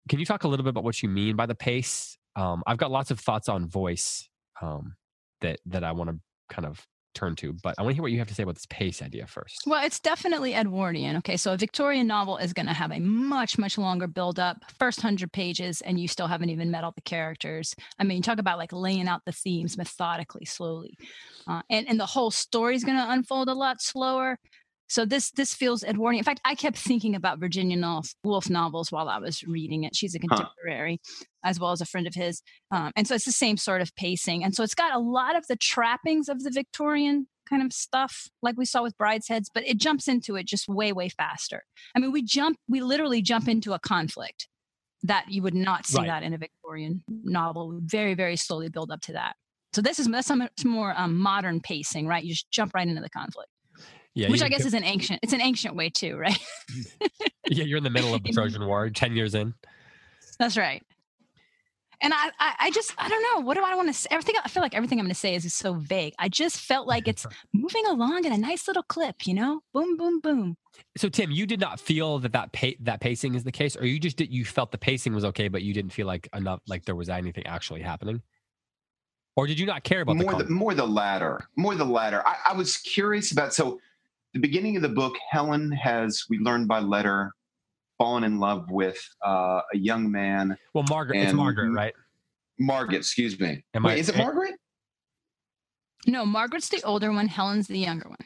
can 0.07 0.19
you 0.19 0.25
talk 0.25 0.43
a 0.43 0.47
little 0.47 0.63
bit 0.63 0.71
about 0.71 0.83
what 0.83 1.01
you 1.01 1.09
mean 1.09 1.35
by 1.35 1.45
the 1.45 1.55
pace? 1.55 2.17
Um, 2.35 2.63
I've 2.65 2.77
got 2.77 2.91
lots 2.91 3.11
of 3.11 3.19
thoughts 3.19 3.49
on 3.49 3.67
voice 3.67 4.27
um, 4.61 4.95
that 5.41 5.59
that 5.67 5.83
I 5.83 5.91
want 5.91 6.09
to 6.09 6.19
kind 6.49 6.65
of 6.65 6.85
turn 7.13 7.35
to. 7.37 7.53
But 7.53 7.75
I 7.77 7.81
want 7.81 7.91
to 7.91 7.95
hear 7.95 8.01
what 8.01 8.11
you 8.11 8.19
have 8.19 8.27
to 8.27 8.33
say 8.33 8.43
about 8.43 8.55
this 8.55 8.65
pace 8.67 9.01
idea 9.01 9.27
first. 9.27 9.63
Well, 9.65 9.83
it's 9.83 9.99
definitely 9.99 10.53
Edwardian. 10.53 11.17
Okay, 11.17 11.37
so 11.37 11.53
a 11.53 11.57
Victorian 11.57 12.07
novel 12.07 12.37
is 12.37 12.53
going 12.53 12.67
to 12.67 12.73
have 12.73 12.91
a 12.91 12.99
much, 12.99 13.57
much 13.57 13.77
longer 13.77 14.07
build 14.07 14.39
up, 14.39 14.57
first 14.77 15.01
hundred 15.01 15.31
pages, 15.31 15.81
and 15.81 15.99
you 15.99 16.07
still 16.07 16.27
haven't 16.27 16.49
even 16.49 16.71
met 16.71 16.83
all 16.83 16.91
the 16.91 17.01
characters. 17.01 17.75
I 17.97 18.03
mean, 18.03 18.21
talk 18.21 18.39
about 18.39 18.57
like 18.57 18.73
laying 18.73 19.07
out 19.07 19.25
the 19.25 19.31
themes 19.31 19.77
methodically, 19.77 20.45
slowly, 20.45 20.97
uh, 21.47 21.61
and 21.69 21.87
and 21.87 21.99
the 21.99 22.05
whole 22.05 22.31
story 22.31 22.75
is 22.75 22.83
going 22.83 22.97
to 22.97 23.11
unfold 23.11 23.49
a 23.49 23.53
lot 23.53 23.81
slower. 23.81 24.39
So 24.89 25.05
this 25.05 25.31
this 25.31 25.53
feels 25.53 25.83
Edwardian. 25.83 26.19
In 26.19 26.25
fact, 26.25 26.41
I 26.43 26.55
kept 26.55 26.77
thinking 26.89 27.15
about 27.15 27.39
Virginia 27.39 28.01
Woolf 28.23 28.49
novels 28.49 28.91
while 28.91 29.07
I 29.07 29.19
was 29.19 29.43
reading 29.43 29.83
it. 29.83 29.95
She's 29.95 30.15
a 30.15 30.19
contemporary, 30.19 30.99
huh. 31.05 31.25
as 31.45 31.59
well 31.59 31.71
as 31.71 31.81
a 31.81 31.85
friend 31.85 32.07
of 32.07 32.15
his, 32.15 32.41
um, 32.71 32.91
and 32.95 33.07
so 33.07 33.15
it's 33.15 33.25
the 33.25 33.31
same 33.31 33.57
sort 33.57 33.81
of 33.81 33.95
pacing. 33.95 34.43
And 34.43 34.53
so 34.53 34.63
it's 34.63 34.75
got 34.75 34.93
a 34.93 34.99
lot 34.99 35.37
of 35.37 35.45
the 35.47 35.55
trappings 35.55 36.27
of 36.27 36.43
the 36.43 36.51
Victorian 36.51 37.27
kind 37.49 37.63
of 37.63 37.73
stuff, 37.73 38.27
like 38.41 38.57
we 38.57 38.65
saw 38.65 38.83
with 38.83 38.97
Bridesheads, 38.97 39.45
but 39.53 39.67
it 39.67 39.77
jumps 39.77 40.07
into 40.07 40.35
it 40.35 40.45
just 40.45 40.67
way 40.67 40.91
way 40.91 41.09
faster. 41.09 41.63
I 41.95 41.99
mean, 41.99 42.11
we 42.11 42.23
jump, 42.23 42.57
we 42.67 42.81
literally 42.81 43.21
jump 43.21 43.47
into 43.47 43.73
a 43.73 43.79
conflict 43.79 44.47
that 45.03 45.25
you 45.29 45.41
would 45.41 45.55
not 45.55 45.85
see 45.85 45.97
right. 45.97 46.07
that 46.07 46.23
in 46.23 46.33
a 46.33 46.37
Victorian 46.37 47.03
novel. 47.07 47.69
We 47.69 47.79
very 47.81 48.15
very 48.15 48.35
slowly 48.35 48.69
build 48.69 48.91
up 48.91 49.01
to 49.01 49.13
that. 49.13 49.35
So 49.73 49.81
this 49.81 49.99
is 49.99 50.07
that's 50.07 50.29
much 50.29 50.65
more 50.65 50.93
um, 50.97 51.17
modern 51.19 51.61
pacing, 51.61 52.07
right? 52.07 52.23
You 52.23 52.31
just 52.33 52.49
jump 52.51 52.73
right 52.73 52.87
into 52.87 53.01
the 53.01 53.09
conflict. 53.09 53.49
Yeah, 54.15 54.29
which 54.29 54.41
I 54.41 54.49
guess 54.49 54.65
is 54.65 54.73
an 54.73 54.83
ancient. 54.83 55.19
It's 55.23 55.33
an 55.33 55.41
ancient 55.41 55.75
way 55.75 55.89
too, 55.89 56.17
right? 56.17 56.39
yeah, 57.49 57.63
you're 57.63 57.77
in 57.77 57.83
the 57.83 57.89
middle 57.89 58.13
of 58.13 58.23
the 58.23 58.29
Trojan 58.33 58.65
War, 58.65 58.89
ten 58.89 59.15
years 59.15 59.35
in. 59.35 59.53
That's 60.39 60.57
right. 60.57 60.83
And 62.01 62.13
I, 62.13 62.29
I, 62.39 62.53
I 62.59 62.71
just, 62.71 62.93
I 62.97 63.09
don't 63.09 63.21
know. 63.23 63.45
What 63.45 63.55
do 63.55 63.63
I 63.63 63.75
want 63.75 63.89
to 63.89 63.93
say? 63.93 64.07
Everything 64.09 64.35
I 64.43 64.47
feel 64.47 64.63
like 64.63 64.73
everything 64.73 64.99
I'm 64.99 65.05
going 65.05 65.13
to 65.13 65.19
say 65.19 65.35
is, 65.35 65.43
is 65.43 65.53
so 65.53 65.73
vague. 65.73 66.13
I 66.17 66.29
just 66.29 66.57
felt 66.57 66.87
like 66.87 67.07
it's 67.09 67.25
moving 67.53 67.85
along 67.87 68.23
in 68.23 68.31
a 68.31 68.37
nice 68.37 68.67
little 68.67 68.83
clip, 68.83 69.27
you 69.27 69.33
know, 69.33 69.61
boom, 69.73 69.97
boom, 69.97 70.21
boom. 70.21 70.57
So 70.95 71.09
Tim, 71.09 71.29
you 71.29 71.45
did 71.45 71.59
not 71.59 71.79
feel 71.79 72.19
that 72.19 72.31
that 72.31 72.53
pa- 72.53 72.77
that 72.81 73.01
pacing 73.01 73.35
is 73.35 73.43
the 73.43 73.51
case, 73.51 73.75
or 73.75 73.85
you 73.85 73.99
just 73.99 74.15
did 74.15 74.33
you 74.33 74.45
felt 74.45 74.71
the 74.71 74.77
pacing 74.77 75.13
was 75.13 75.25
okay, 75.25 75.49
but 75.49 75.61
you 75.61 75.73
didn't 75.73 75.91
feel 75.91 76.07
like 76.07 76.29
enough, 76.33 76.61
like 76.67 76.85
there 76.85 76.95
was 76.95 77.09
anything 77.09 77.45
actually 77.45 77.81
happening, 77.81 78.21
or 79.35 79.45
did 79.45 79.59
you 79.59 79.65
not 79.65 79.83
care 79.83 80.01
about 80.01 80.15
more 80.15 80.35
the, 80.35 80.45
the 80.45 80.49
more 80.49 80.73
the 80.73 80.87
latter, 80.87 81.41
more 81.57 81.75
the 81.75 81.85
latter. 81.85 82.25
I, 82.25 82.37
I 82.51 82.53
was 82.53 82.77
curious 82.77 83.33
about 83.33 83.53
so 83.53 83.81
the 84.33 84.39
beginning 84.39 84.75
of 84.75 84.81
the 84.81 84.89
book, 84.89 85.15
Helen 85.29 85.71
has, 85.71 86.23
we 86.29 86.37
learned 86.39 86.67
by 86.67 86.79
letter, 86.79 87.33
fallen 87.97 88.23
in 88.23 88.39
love 88.39 88.69
with 88.69 89.01
uh, 89.25 89.61
a 89.73 89.77
young 89.77 90.11
man. 90.11 90.57
Well, 90.73 90.85
Margaret, 90.89 91.17
it's 91.17 91.33
Margaret, 91.33 91.71
right? 91.71 91.93
Margaret, 92.57 92.97
excuse 92.97 93.39
me. 93.39 93.63
Am 93.73 93.83
Wait, 93.83 93.93
I, 93.93 93.95
is 93.95 94.09
it 94.09 94.17
Margaret? 94.17 94.55
No, 96.07 96.25
Margaret's 96.25 96.69
the 96.69 96.81
older 96.83 97.11
one. 97.11 97.27
Helen's 97.27 97.67
the 97.67 97.79
younger 97.79 98.07
one. 98.07 98.17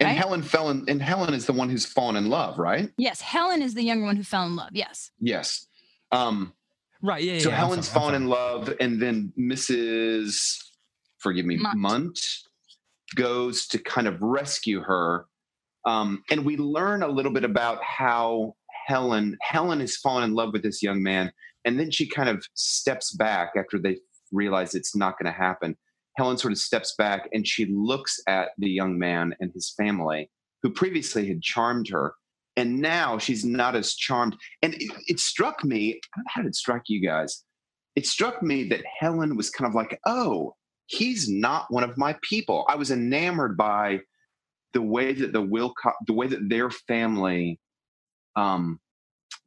Right? 0.00 0.08
And 0.08 0.18
Helen 0.18 0.42
fell 0.42 0.70
in, 0.70 0.84
and 0.88 1.00
Helen 1.00 1.34
is 1.34 1.46
the 1.46 1.52
one 1.52 1.68
who's 1.68 1.86
fallen 1.86 2.16
in 2.16 2.28
love, 2.28 2.58
right? 2.58 2.90
Yes, 2.96 3.20
Helen 3.20 3.62
is 3.62 3.74
the 3.74 3.82
younger 3.82 4.06
one 4.06 4.16
who 4.16 4.22
fell 4.22 4.46
in 4.46 4.56
love. 4.56 4.70
Yes. 4.72 5.10
Yes. 5.20 5.66
Um, 6.10 6.54
right. 7.02 7.22
Yeah. 7.22 7.38
So 7.38 7.50
yeah, 7.50 7.56
Helen's 7.56 7.88
fallen 7.88 8.14
in 8.14 8.26
love, 8.26 8.72
and 8.80 9.00
then 9.00 9.32
Mrs. 9.38 10.56
Forgive 11.18 11.44
me, 11.44 11.58
Munt. 11.58 11.74
Munt 11.76 12.18
goes 13.14 13.66
to 13.68 13.78
kind 13.78 14.06
of 14.06 14.22
rescue 14.22 14.80
her 14.80 15.26
um, 15.84 16.22
and 16.30 16.44
we 16.44 16.56
learn 16.56 17.02
a 17.02 17.08
little 17.08 17.32
bit 17.32 17.44
about 17.44 17.82
how 17.82 18.54
Helen 18.86 19.36
Helen 19.40 19.80
has 19.80 19.96
fallen 19.96 20.24
in 20.24 20.34
love 20.34 20.52
with 20.52 20.62
this 20.62 20.82
young 20.82 21.02
man, 21.02 21.32
and 21.64 21.78
then 21.78 21.90
she 21.90 22.08
kind 22.08 22.28
of 22.28 22.44
steps 22.54 23.12
back 23.12 23.52
after 23.56 23.78
they 23.78 23.98
realize 24.32 24.74
it's 24.74 24.96
not 24.96 25.18
going 25.18 25.32
to 25.32 25.38
happen. 25.38 25.76
Helen 26.16 26.36
sort 26.36 26.52
of 26.52 26.58
steps 26.58 26.94
back 26.98 27.28
and 27.32 27.46
she 27.46 27.66
looks 27.66 28.20
at 28.26 28.50
the 28.58 28.68
young 28.68 28.98
man 28.98 29.34
and 29.40 29.52
his 29.52 29.72
family, 29.76 30.30
who 30.62 30.70
previously 30.70 31.26
had 31.26 31.42
charmed 31.42 31.88
her, 31.88 32.14
and 32.56 32.80
now 32.80 33.18
she's 33.18 33.44
not 33.44 33.76
as 33.76 33.94
charmed. 33.94 34.36
And 34.62 34.74
it, 34.74 34.92
it 35.06 35.20
struck 35.20 35.64
me. 35.64 36.00
How 36.28 36.42
did 36.42 36.48
it 36.48 36.56
strike 36.56 36.82
you 36.88 37.00
guys? 37.06 37.44
It 37.96 38.06
struck 38.06 38.42
me 38.42 38.68
that 38.68 38.84
Helen 38.98 39.36
was 39.36 39.50
kind 39.50 39.68
of 39.68 39.74
like, 39.74 39.98
"Oh, 40.06 40.54
he's 40.86 41.28
not 41.28 41.66
one 41.70 41.84
of 41.84 41.96
my 41.96 42.16
people." 42.22 42.66
I 42.68 42.76
was 42.76 42.90
enamored 42.90 43.56
by 43.56 44.00
the 44.72 44.82
way 44.82 45.12
that 45.12 45.32
the 45.32 45.42
Wilcox, 45.42 45.96
the 46.06 46.12
way 46.12 46.26
that 46.26 46.48
their 46.48 46.70
family 46.70 47.58
um, 48.36 48.78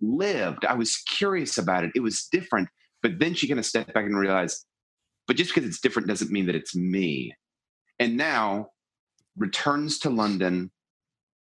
lived. 0.01 0.65
I 0.65 0.73
was 0.73 0.97
curious 0.97 1.57
about 1.57 1.83
it. 1.83 1.91
It 1.95 2.01
was 2.01 2.27
different, 2.31 2.69
but 3.01 3.19
then 3.19 3.33
she 3.33 3.47
kind 3.47 3.59
of 3.59 3.65
stepped 3.65 3.93
back 3.93 4.05
and 4.05 4.17
realized, 4.17 4.65
but 5.27 5.37
just 5.37 5.53
because 5.53 5.67
it's 5.67 5.81
different 5.81 6.07
doesn't 6.07 6.31
mean 6.31 6.45
that 6.47 6.55
it's 6.55 6.75
me. 6.75 7.33
And 7.99 8.17
now 8.17 8.67
returns 9.37 9.99
to 9.99 10.09
London, 10.09 10.71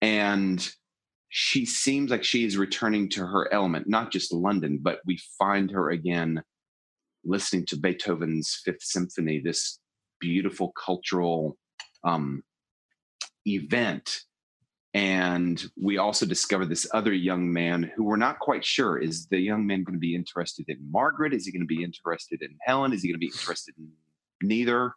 and 0.02 0.68
she 1.30 1.66
seems 1.66 2.12
like 2.12 2.24
she 2.24 2.44
is 2.46 2.58
returning 2.58 3.10
to 3.10 3.26
her 3.26 3.52
element, 3.54 3.88
not 3.88 4.12
just 4.12 4.34
London, 4.34 4.80
but 4.82 5.00
we 5.06 5.20
find 5.38 5.72
her 5.72 5.90
again 5.92 6.42
listening 7.24 7.66
to 7.68 7.78
Beethoven's 7.78 8.62
Fifth 8.66 8.82
Symphony, 8.82 9.40
this 9.40 9.80
beautiful 10.20 10.74
cultural 10.84 11.58
um, 12.04 12.42
event. 13.56 14.22
And 14.94 15.64
we 15.80 15.98
also 15.98 16.26
discovered 16.26 16.70
this 16.70 16.88
other 16.94 17.14
young 17.14 17.52
man 17.54 17.92
who 17.96 18.04
we're 18.04 18.16
not 18.16 18.40
quite 18.40 18.66
sure 18.66 18.98
is 18.98 19.28
the 19.28 19.40
young 19.40 19.68
man 19.68 19.84
going 19.84 19.94
to 19.94 20.00
be 20.00 20.16
interested 20.16 20.66
in 20.68 20.78
Margaret? 20.92 21.34
Is 21.34 21.46
he 21.46 21.52
going 21.52 21.62
to 21.62 21.68
be 21.68 21.84
interested 21.84 22.42
in 22.42 22.58
Helen? 22.66 22.92
Is 22.92 23.04
he 23.04 23.10
going 23.10 23.20
to 23.20 23.20
be 23.20 23.28
interested 23.28 23.76
in 23.78 23.90
neither? 24.42 24.94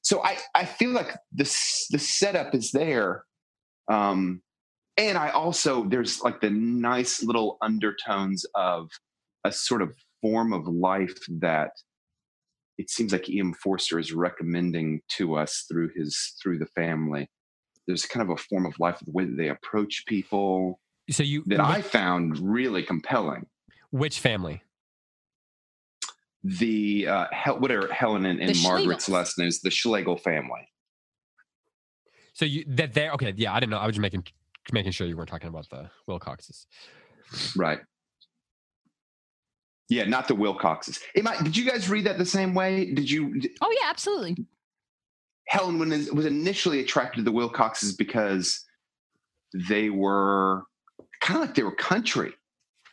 So 0.00 0.22
I, 0.22 0.38
I 0.54 0.64
feel 0.64 0.90
like 0.90 1.16
this 1.32 1.86
the 1.90 1.98
setup 1.98 2.54
is 2.54 2.72
there. 2.72 3.24
Um, 3.90 4.42
and 4.96 5.18
I 5.18 5.30
also 5.30 5.84
there's 5.84 6.22
like 6.22 6.40
the 6.40 6.50
nice 6.50 7.22
little 7.22 7.58
undertones 7.60 8.46
of 8.54 8.88
a 9.44 9.52
sort 9.52 9.82
of 9.82 9.94
form 10.22 10.52
of 10.52 10.66
life 10.66 11.18
that 11.40 11.70
it 12.78 12.90
seems 12.90 13.12
like 13.12 13.28
E.M. 13.28 13.54
Forster 13.54 13.98
is 13.98 14.12
recommending 14.12 15.00
to 15.16 15.36
us 15.36 15.66
through 15.68 15.90
his 15.94 16.34
through 16.42 16.58
the 16.58 16.66
family 16.66 17.28
there's 17.86 18.06
kind 18.06 18.22
of 18.22 18.30
a 18.30 18.36
form 18.36 18.66
of 18.66 18.78
life 18.78 18.98
the 19.04 19.10
way 19.10 19.24
that 19.24 19.36
they 19.36 19.48
approach 19.48 20.04
people 20.06 20.80
so 21.10 21.22
you 21.22 21.42
that 21.46 21.60
i 21.60 21.80
found 21.80 22.38
really 22.38 22.82
compelling 22.82 23.46
which 23.90 24.20
family 24.20 24.62
the 26.42 27.06
uh 27.06 27.26
Hel- 27.32 27.60
whatever 27.60 27.92
helen 27.92 28.26
and, 28.26 28.40
and 28.40 28.56
margaret's 28.62 29.08
last 29.08 29.38
name 29.38 29.48
is 29.48 29.60
the 29.60 29.70
schlegel 29.70 30.16
family 30.16 30.68
so 32.32 32.44
you 32.44 32.64
that 32.68 32.94
they're 32.94 33.12
okay 33.12 33.32
yeah 33.36 33.52
i 33.54 33.60
didn't 33.60 33.70
know 33.70 33.78
i 33.78 33.86
was 33.86 33.94
just 33.94 34.02
making 34.02 34.24
making 34.72 34.92
sure 34.92 35.06
you 35.06 35.16
weren't 35.16 35.28
talking 35.28 35.48
about 35.48 35.68
the 35.70 35.90
wilcoxes 36.08 36.66
right 37.56 37.80
yeah, 39.88 40.04
not 40.04 40.28
the 40.28 40.34
Wilcoxes. 40.34 41.00
Am 41.14 41.28
I, 41.28 41.40
did 41.42 41.56
you 41.56 41.64
guys 41.64 41.90
read 41.90 42.04
that 42.06 42.16
the 42.16 42.24
same 42.24 42.54
way? 42.54 42.92
Did 42.92 43.10
you? 43.10 43.40
Oh 43.60 43.70
yeah, 43.80 43.90
absolutely. 43.90 44.36
Helen 45.48 45.78
was 45.78 46.26
initially 46.26 46.80
attracted 46.80 47.18
to 47.18 47.22
the 47.22 47.32
Wilcoxes 47.32 47.96
because 47.96 48.64
they 49.68 49.90
were 49.90 50.64
kind 51.20 51.40
of 51.42 51.48
like 51.48 51.54
they 51.54 51.62
were 51.62 51.74
country. 51.74 52.32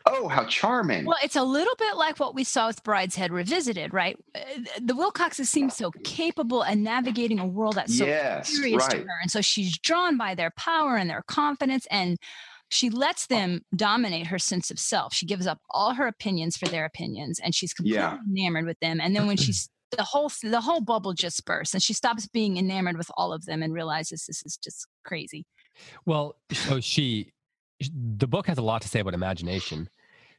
Oh, 0.06 0.28
how 0.28 0.46
charming. 0.46 1.06
Well, 1.06 1.18
it's 1.24 1.36
a 1.36 1.44
little 1.44 1.76
bit 1.78 1.96
like 1.96 2.20
what 2.20 2.34
we 2.34 2.44
saw 2.44 2.68
with 2.68 2.84
Brideshead 2.84 3.30
Revisited, 3.30 3.94
right? 3.94 4.18
Uh, 4.34 4.40
the 4.82 4.96
Wilcoxes 4.96 5.48
seem 5.48 5.70
so 5.70 5.92
capable 6.04 6.64
and 6.64 6.84
navigating 6.84 7.40
a 7.40 7.46
world 7.46 7.76
that's 7.76 7.98
so 7.98 8.06
yes, 8.06 8.50
curious 8.50 8.84
right. 8.84 8.92
to 8.92 8.98
her. 8.98 9.20
And 9.22 9.30
so 9.30 9.42
she's 9.42 9.78
drawn 9.78 10.18
by 10.18 10.34
their 10.34 10.52
power 10.52 10.96
and 10.96 11.10
their 11.10 11.24
confidence 11.28 11.86
and 11.92 12.18
she 12.70 12.90
lets 12.90 13.28
them 13.28 13.62
dominate 13.76 14.28
her 14.28 14.40
sense 14.40 14.72
of 14.72 14.80
self. 14.80 15.14
She 15.14 15.26
gives 15.26 15.46
up 15.46 15.60
all 15.70 15.94
her 15.94 16.08
opinions 16.08 16.58
for 16.58 16.68
their 16.68 16.86
opinions 16.86 17.40
and 17.40 17.54
she's 17.54 17.74
completely 17.74 18.00
yeah. 18.00 18.18
enamored 18.28 18.66
with 18.66 18.80
them. 18.80 19.00
And 19.00 19.16
then 19.16 19.28
when 19.28 19.38
she's 19.38 19.70
the 19.92 20.04
whole 20.04 20.32
the 20.42 20.62
whole 20.62 20.82
bubble 20.82 21.14
just 21.14 21.46
bursts 21.46 21.74
and 21.74 21.84
she 21.84 21.94
stops 21.94 22.28
being 22.28 22.58
enamored 22.58 22.98
with 22.98 23.12
all 23.18 23.34
of 23.34 23.46
them 23.46 23.62
and 23.62 23.74
realizes 23.74 24.26
this 24.26 24.44
is 24.46 24.58
just 24.58 24.88
crazy. 25.04 25.46
Well 26.06 26.36
so 26.52 26.80
she 26.80 27.34
the 27.80 28.28
book 28.28 28.48
has 28.48 28.58
a 28.58 28.62
lot 28.62 28.82
to 28.84 28.88
say 28.88 29.00
about 29.00 29.14
imagination. 29.14 29.90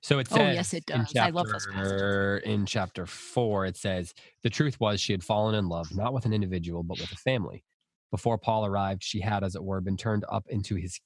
So 0.00 0.18
it 0.18 0.28
says 0.28 0.38
oh 0.38 0.52
yes 0.52 0.74
it 0.74 0.86
does. 0.86 1.12
Chapter, 1.12 1.20
i 1.20 1.30
love 1.30 1.48
this 1.48 1.66
passage. 1.66 2.42
in 2.44 2.66
chapter 2.66 3.06
four 3.06 3.66
it 3.66 3.76
says 3.76 4.14
the 4.42 4.50
truth 4.50 4.80
was 4.80 5.00
she 5.00 5.12
had 5.12 5.22
fallen 5.22 5.54
in 5.54 5.68
love 5.68 5.94
not 5.94 6.12
with 6.12 6.24
an 6.24 6.32
individual 6.32 6.82
but 6.82 6.98
with 6.98 7.12
a 7.12 7.16
family. 7.16 7.64
Before 8.10 8.38
paul 8.38 8.66
arrived 8.66 9.02
she 9.02 9.20
had 9.20 9.44
as 9.44 9.54
it 9.54 9.62
were 9.62 9.80
been 9.80 9.96
turned 9.96 10.24
up 10.30 10.44
into 10.48 10.76
his 10.76 11.00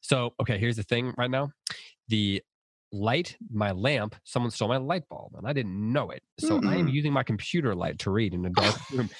so 0.00 0.34
okay 0.40 0.58
here's 0.58 0.76
the 0.76 0.82
thing 0.82 1.12
right 1.16 1.30
now. 1.30 1.50
The 2.08 2.42
light 2.96 3.36
my 3.52 3.70
lamp 3.72 4.14
someone 4.24 4.50
stole 4.50 4.68
my 4.68 4.76
light 4.76 5.08
bulb 5.08 5.32
and 5.36 5.46
i 5.46 5.52
didn't 5.52 5.92
know 5.92 6.10
it 6.10 6.22
so 6.38 6.60
mm. 6.60 6.68
i 6.68 6.76
am 6.76 6.86
mm. 6.86 6.92
using 6.92 7.12
my 7.12 7.22
computer 7.22 7.74
light 7.74 7.98
to 7.98 8.10
read 8.10 8.32
in 8.34 8.44
a 8.46 8.50
dark 8.50 8.90
room 8.92 9.10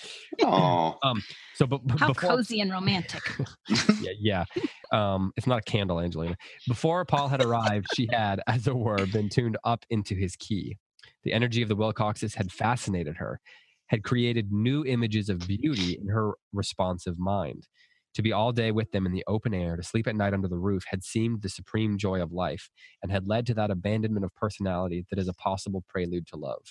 oh 0.43 0.97
um 1.03 1.23
so 1.55 1.67
but, 1.67 1.81
how 1.99 2.09
before, 2.09 2.31
cozy 2.31 2.61
and 2.61 2.71
romantic 2.71 3.23
yeah 4.01 4.13
yeah 4.19 4.45
um 4.93 5.33
it's 5.37 5.47
not 5.47 5.59
a 5.59 5.63
candle 5.63 6.01
angelina 6.01 6.37
before 6.67 7.05
paul 7.05 7.29
had 7.29 7.45
arrived 7.45 7.87
she 7.95 8.09
had 8.11 8.41
as 8.47 8.67
it 8.67 8.77
were 8.77 9.07
been 9.07 9.29
tuned 9.29 9.57
up 9.65 9.85
into 9.91 10.15
his 10.15 10.37
key 10.37 10.77
the 11.25 11.33
energy 11.33 11.63
of 11.63 11.69
the 11.69 11.77
wilcoxes 11.77 12.35
had 12.35 12.51
fascinated 12.51 13.17
her 13.17 13.41
had 13.89 14.03
created 14.03 14.53
new 14.53 14.85
images 14.85 15.29
of 15.29 15.47
beauty 15.47 15.99
in 16.01 16.09
her 16.09 16.33
responsive 16.53 17.19
mind. 17.19 17.67
To 18.17 18.23
be 18.23 18.33
all 18.33 18.51
day 18.51 18.73
with 18.73 18.91
them 18.93 19.05
in 19.05 19.13
the 19.13 19.23
open 19.27 19.53
air, 19.53 19.77
to 19.77 19.83
sleep 19.83 20.07
at 20.07 20.17
night 20.17 20.33
under 20.33 20.49
the 20.49 20.57
roof, 20.57 20.85
had 20.89 21.05
seemed 21.05 21.43
the 21.43 21.51
supreme 21.51 21.99
joy 21.99 22.23
of 22.23 22.33
life 22.33 22.71
and 23.03 23.13
had 23.13 23.29
led 23.29 23.45
to 23.49 23.55
that 23.55 23.71
abandonment 23.71 24.25
of 24.25 24.35
personality 24.35 25.05
that 25.11 25.19
is 25.19 25.29
a 25.29 25.35
possible 25.35 25.85
prelude 25.87 26.27
to 26.29 26.37
love. 26.37 26.63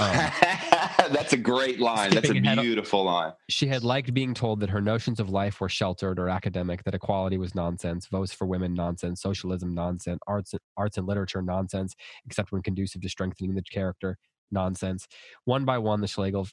Um, 0.00 0.08
That's 1.12 1.32
a 1.32 1.36
great 1.36 1.78
line. 1.78 2.10
That's 2.10 2.28
a 2.28 2.34
beautiful 2.34 3.04
line. 3.04 3.34
she 3.48 3.68
had 3.68 3.84
liked 3.84 4.12
being 4.12 4.34
told 4.34 4.58
that 4.60 4.70
her 4.70 4.80
notions 4.80 5.20
of 5.20 5.30
life 5.30 5.60
were 5.60 5.68
sheltered 5.68 6.18
or 6.18 6.28
academic, 6.28 6.82
that 6.82 6.94
equality 6.96 7.38
was 7.38 7.54
nonsense, 7.54 8.08
votes 8.08 8.32
for 8.32 8.46
women 8.46 8.74
nonsense, 8.74 9.22
socialism 9.22 9.74
nonsense, 9.74 10.18
arts 10.26 10.54
arts 10.76 10.98
and 10.98 11.06
literature 11.06 11.40
nonsense, 11.40 11.94
except 12.26 12.50
when 12.50 12.62
conducive 12.62 13.00
to 13.02 13.08
strengthening 13.08 13.54
the 13.54 13.62
character 13.62 14.18
nonsense. 14.50 15.06
One 15.44 15.64
by 15.64 15.78
one, 15.78 16.00
the 16.00 16.08
Schlegel 16.08 16.48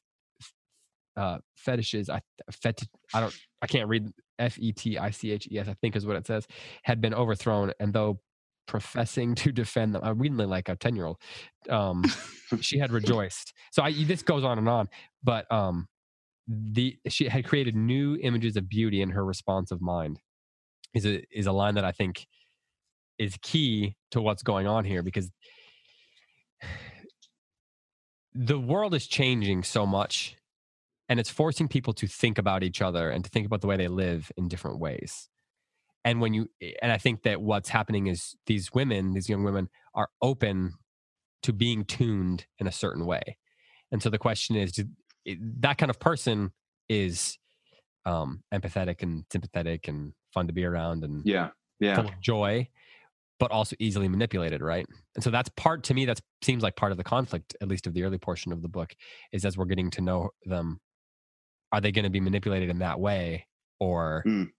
uh, 1.17 1.37
fetishes, 1.55 2.09
I 2.09 2.21
fet, 2.51 2.81
I 3.13 3.19
don't, 3.19 3.37
I 3.61 3.67
can't 3.67 3.87
read 3.87 4.09
F 4.39 4.57
E 4.59 4.71
T 4.71 4.97
I 4.97 5.11
C 5.11 5.31
H 5.31 5.47
E 5.51 5.59
S. 5.59 5.67
I 5.67 5.73
think 5.75 5.95
is 5.95 6.05
what 6.05 6.15
it 6.15 6.27
says, 6.27 6.47
had 6.83 7.01
been 7.01 7.13
overthrown, 7.13 7.71
and 7.79 7.93
though 7.93 8.19
professing 8.67 9.35
to 9.35 9.51
defend 9.51 9.93
them, 9.93 10.01
I'm 10.03 10.19
reading 10.19 10.37
like 10.37 10.69
a 10.69 10.75
ten 10.75 10.95
year 10.95 11.05
old. 11.05 11.17
Um, 11.69 12.03
she 12.61 12.77
had 12.79 12.91
rejoiced. 12.91 13.53
So 13.71 13.83
I, 13.83 13.91
this 13.91 14.21
goes 14.21 14.43
on 14.43 14.57
and 14.57 14.67
on, 14.67 14.89
but 15.23 15.51
um, 15.51 15.87
the 16.47 16.97
she 17.07 17.27
had 17.27 17.45
created 17.45 17.75
new 17.75 18.17
images 18.21 18.57
of 18.57 18.67
beauty 18.67 19.01
in 19.01 19.09
her 19.09 19.23
responsive 19.23 19.81
mind. 19.81 20.19
Is 20.93 21.05
a 21.05 21.23
is 21.31 21.47
a 21.47 21.51
line 21.51 21.75
that 21.75 21.85
I 21.85 21.91
think 21.91 22.27
is 23.17 23.37
key 23.41 23.95
to 24.11 24.21
what's 24.21 24.43
going 24.43 24.67
on 24.67 24.85
here 24.85 25.03
because 25.03 25.29
the 28.33 28.59
world 28.59 28.93
is 28.93 29.07
changing 29.07 29.63
so 29.63 29.85
much 29.85 30.35
and 31.13 31.19
it's 31.19 31.29
forcing 31.29 31.67
people 31.67 31.93
to 31.93 32.07
think 32.07 32.39
about 32.39 32.63
each 32.63 32.81
other 32.81 33.11
and 33.11 33.23
to 33.23 33.29
think 33.29 33.45
about 33.45 33.61
the 33.61 33.67
way 33.67 33.77
they 33.77 33.87
live 33.87 34.31
in 34.35 34.47
different 34.47 34.79
ways 34.79 35.29
and 36.03 36.19
when 36.19 36.33
you 36.33 36.49
and 36.81 36.91
i 36.91 36.97
think 36.97 37.21
that 37.21 37.39
what's 37.39 37.69
happening 37.69 38.07
is 38.07 38.35
these 38.47 38.73
women 38.73 39.13
these 39.13 39.29
young 39.29 39.43
women 39.43 39.69
are 39.93 40.09
open 40.23 40.73
to 41.43 41.53
being 41.53 41.85
tuned 41.85 42.47
in 42.57 42.65
a 42.65 42.71
certain 42.71 43.05
way 43.05 43.37
and 43.91 44.01
so 44.01 44.09
the 44.09 44.17
question 44.17 44.55
is 44.55 44.71
do, 44.71 44.85
that 45.59 45.77
kind 45.77 45.91
of 45.91 45.99
person 45.99 46.51
is 46.89 47.37
um 48.07 48.41
empathetic 48.51 49.03
and 49.03 49.23
sympathetic 49.31 49.87
and 49.87 50.13
fun 50.33 50.47
to 50.47 50.53
be 50.53 50.65
around 50.65 51.03
and 51.03 51.21
Yeah. 51.25 51.49
Yeah. 51.79 51.93
full 51.93 52.05
of 52.05 52.19
joy 52.21 52.67
but 53.39 53.51
also 53.51 53.75
easily 53.77 54.07
manipulated 54.07 54.61
right 54.61 54.87
and 55.13 55.23
so 55.23 55.29
that's 55.29 55.49
part 55.49 55.83
to 55.83 55.93
me 55.93 56.05
that 56.05 56.19
seems 56.41 56.63
like 56.63 56.75
part 56.75 56.91
of 56.91 56.97
the 56.97 57.03
conflict 57.03 57.55
at 57.61 57.67
least 57.67 57.85
of 57.85 57.93
the 57.93 58.03
early 58.03 58.17
portion 58.17 58.51
of 58.51 58.63
the 58.63 58.67
book 58.67 58.95
is 59.31 59.45
as 59.45 59.55
we're 59.55 59.65
getting 59.65 59.91
to 59.91 60.01
know 60.01 60.31
them 60.45 60.79
are 61.73 61.81
they 61.81 61.91
going 61.91 62.03
to 62.03 62.09
be 62.11 62.21
manipulated 62.21 62.69
in 62.69 62.79
that 62.79 62.99
way 62.99 63.47
or 63.79 64.23
Mm. 64.25 64.51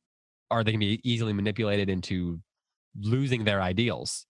are 0.50 0.62
they 0.64 0.72
going 0.72 0.81
to 0.81 0.87
be 0.87 1.00
easily 1.05 1.33
manipulated 1.33 1.88
into 1.88 2.40
losing 3.00 3.44
their 3.44 3.62
ideals 3.62 4.27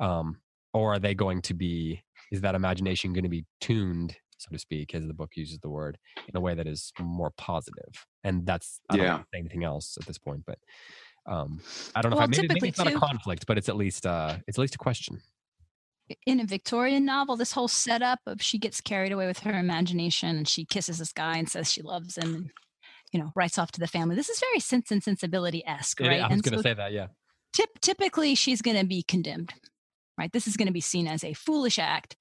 um 0.00 0.40
or 0.72 0.94
are 0.94 0.98
they 0.98 1.14
going 1.14 1.40
to 1.42 1.54
be 1.54 2.02
is 2.32 2.40
that 2.40 2.54
imagination 2.54 3.12
going 3.12 3.22
to 3.24 3.28
be 3.30 3.44
tuned 3.60 4.16
so 4.38 4.48
to 4.52 4.58
speak 4.58 4.94
as 4.94 5.06
the 5.06 5.14
book 5.14 5.30
uses 5.36 5.58
the 5.60 5.70
word 5.70 5.96
in 6.28 6.36
a 6.36 6.40
way 6.40 6.54
that 6.54 6.66
is 6.66 6.92
more 6.98 7.30
positive 7.36 7.94
and 8.24 8.44
that's 8.46 8.80
i 8.90 8.96
don't 8.96 9.06
Yeah. 9.06 9.18
say 9.32 9.38
anything 9.38 9.62
else 9.64 9.96
at 9.98 10.06
this 10.06 10.18
point 10.18 10.42
but 10.46 10.58
um 11.26 11.62
i 11.94 12.02
don't 12.02 12.10
know 12.10 12.16
Well, 12.18 12.24
if 12.24 12.30
i 12.38 12.42
maybe, 12.42 12.68
it's 12.68 12.78
not 12.78 12.88
a 12.88 12.98
conflict 12.98 13.46
but 13.46 13.56
it's 13.56 13.68
at 13.68 13.76
least 13.76 14.04
uh 14.06 14.38
it's 14.48 14.58
at 14.58 14.62
least 14.62 14.74
a 14.74 14.78
question 14.78 15.20
in 16.26 16.40
a 16.40 16.44
Victorian 16.44 17.04
novel, 17.04 17.36
this 17.36 17.52
whole 17.52 17.68
setup 17.68 18.20
of 18.26 18.42
she 18.42 18.58
gets 18.58 18.80
carried 18.80 19.12
away 19.12 19.26
with 19.26 19.40
her 19.40 19.58
imagination 19.58 20.36
and 20.36 20.48
she 20.48 20.64
kisses 20.64 20.98
this 20.98 21.12
guy 21.12 21.38
and 21.38 21.48
says 21.48 21.72
she 21.72 21.82
loves 21.82 22.16
him 22.16 22.34
and 22.34 22.50
you 23.12 23.20
know 23.20 23.32
writes 23.34 23.58
off 23.58 23.72
to 23.72 23.80
the 23.80 23.86
family. 23.86 24.16
This 24.16 24.28
is 24.28 24.40
very 24.40 24.60
Sense 24.60 24.90
and 24.90 25.02
Sensibility 25.02 25.64
esque, 25.66 26.00
right? 26.00 26.20
i 26.20 26.26
was 26.26 26.32
and 26.32 26.42
going 26.42 26.52
to 26.52 26.58
so 26.58 26.62
say 26.62 26.74
that 26.74 26.92
yeah 26.92 27.06
typ- 27.56 27.80
typically 27.80 28.34
she's 28.34 28.60
going 28.62 28.76
to 28.76 28.86
be 28.86 29.02
condemned, 29.02 29.54
right? 30.18 30.32
This 30.32 30.46
is 30.46 30.56
going 30.56 30.66
to 30.66 30.72
be 30.72 30.80
seen 30.80 31.06
as 31.06 31.24
a 31.24 31.32
foolish 31.32 31.78
act, 31.78 32.16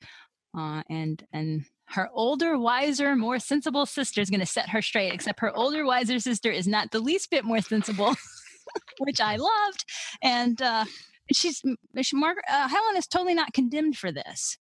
uh, 0.58 0.84
and 0.90 1.24
and 1.34 1.66
her 1.90 2.10
older, 2.14 2.58
wiser, 2.58 3.16
more 3.16 3.40
sensible 3.40 3.86
sister 3.86 4.22
is 4.22 4.30
going 4.30 4.40
to 4.40 4.46
set 4.46 4.70
her 4.70 4.82
straight. 4.82 5.14
Except 5.14 5.40
her 5.42 5.56
older, 5.56 5.86
wiser 5.86 6.20
sister 6.20 6.52
is 6.52 6.68
not 6.68 6.92
the 6.92 7.00
least 7.00 7.30
bit 7.30 7.44
more 7.44 7.62
sensible, 7.62 8.16
which 9.00 9.20
I 9.20 9.36
loved, 9.36 9.86
and 10.22 10.62
uh, 10.62 10.86
she's 11.32 11.62
she, 12.02 12.16
Margaret 12.16 12.46
uh, 12.50 12.68
Helen 12.68 12.98
is 12.98 13.08
totally 13.08 13.34
not 13.34 13.54
condemned 13.54 13.98
for 13.98 14.12
this. 14.12 14.58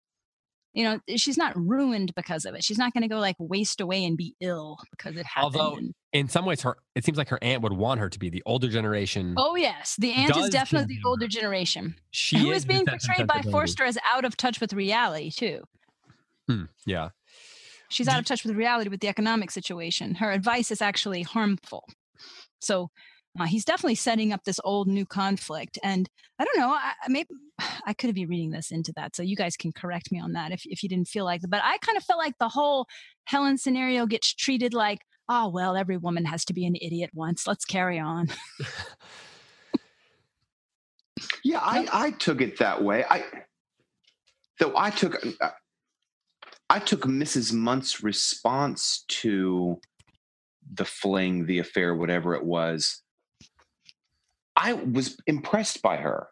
You 0.74 0.86
know, 0.86 1.00
she's 1.17 1.38
not 1.38 1.54
ruined 1.58 2.15
because 2.15 2.45
of 2.45 2.56
it. 2.56 2.63
She's 2.63 2.78
not 2.78 2.93
going 2.93 3.02
to 3.02 3.10
go 3.10 3.19
like 3.19 3.36
waste 3.39 3.82
away 3.82 4.06
and 4.06 4.15
be 4.15 4.36
ill 4.39 4.78
because 4.91 5.17
it 5.17 5.26
happened. 5.26 5.56
Although- 5.56 5.80
in 6.13 6.28
some 6.28 6.45
ways 6.45 6.62
her 6.62 6.76
it 6.93 7.06
seems 7.06 7.17
like 7.17 7.30
her 7.30 7.39
aunt 7.41 7.62
would 7.62 7.71
want 7.71 8.02
her 8.02 8.10
to 8.10 8.19
be 8.19 8.30
the 8.30 8.43
older 8.45 8.67
generation 8.67 9.34
oh 9.38 9.56
yes, 9.56 9.95
the 9.97 10.12
aunt 10.12 10.36
is 10.36 10.50
definitely 10.50 10.97
the 10.97 11.08
older 11.08 11.28
generation. 11.28 11.95
she 12.12 12.38
who 12.38 12.52
is 12.52 12.60
is 12.60 12.65
being 12.65 12.86
portrayed 12.86 13.28
by 13.28 13.41
Forster 13.41 13.86
as 13.86 13.97
out 14.13 14.26
of 14.26 14.36
touch 14.36 14.60
with 14.60 14.74
reality 14.74 15.32
too. 15.32 15.63
Hmm, 16.50 16.63
yeah 16.86 17.10
She's 17.91 18.08
out 18.08 18.19
of 18.19 18.26
touch 18.26 18.45
with 18.45 18.56
reality 18.56 18.89
with 18.89 19.02
the 19.02 19.10
economic 19.10 19.52
situation. 19.52 20.15
Her 20.15 20.32
advice 20.32 20.71
is 20.71 20.82
actually 20.82 21.24
harmful. 21.24 21.88
So 22.60 22.89
uh, 23.39 23.45
he's 23.45 23.65
definitely 23.65 23.95
setting 23.95 24.33
up 24.33 24.43
this 24.43 24.59
old 24.63 24.87
new 24.87 25.05
conflict. 25.05 25.79
And 25.83 26.09
I 26.39 26.45
don't 26.45 26.57
know, 26.57 26.71
I, 26.71 26.91
I 27.03 27.07
maybe 27.07 27.29
I 27.85 27.93
could 27.93 28.13
be 28.13 28.25
reading 28.25 28.51
this 28.51 28.71
into 28.71 28.93
that. 28.95 29.15
So 29.15 29.23
you 29.23 29.35
guys 29.35 29.55
can 29.55 29.71
correct 29.71 30.11
me 30.11 30.19
on 30.19 30.33
that 30.33 30.51
if, 30.51 30.61
if 30.65 30.83
you 30.83 30.89
didn't 30.89 31.07
feel 31.07 31.25
like 31.25 31.41
that. 31.41 31.49
But 31.49 31.61
I 31.63 31.77
kind 31.79 31.97
of 31.97 32.03
felt 32.03 32.19
like 32.19 32.37
the 32.39 32.49
whole 32.49 32.87
Helen 33.25 33.57
scenario 33.57 34.05
gets 34.05 34.33
treated 34.33 34.73
like, 34.73 34.99
oh, 35.29 35.49
well, 35.49 35.75
every 35.75 35.97
woman 35.97 36.25
has 36.25 36.43
to 36.45 36.53
be 36.53 36.65
an 36.65 36.75
idiot 36.75 37.11
once. 37.13 37.47
Let's 37.47 37.65
carry 37.65 37.99
on. 37.99 38.27
Yeah, 41.43 41.59
I, 41.59 41.87
I 41.91 42.11
took 42.11 42.41
it 42.41 42.59
that 42.59 42.83
way. 42.83 43.03
I 43.09 43.23
though 44.59 44.73
I 44.75 44.89
took 44.89 45.23
uh, 45.41 45.49
I 46.69 46.79
took 46.79 47.01
Mrs. 47.01 47.53
Munt's 47.53 48.03
response 48.03 49.03
to 49.07 49.79
the 50.73 50.85
fling, 50.85 51.45
the 51.45 51.59
affair, 51.59 51.95
whatever 51.95 52.35
it 52.35 52.45
was. 52.45 53.01
I 54.55 54.73
was 54.73 55.17
impressed 55.27 55.81
by 55.81 55.97
her. 55.97 56.27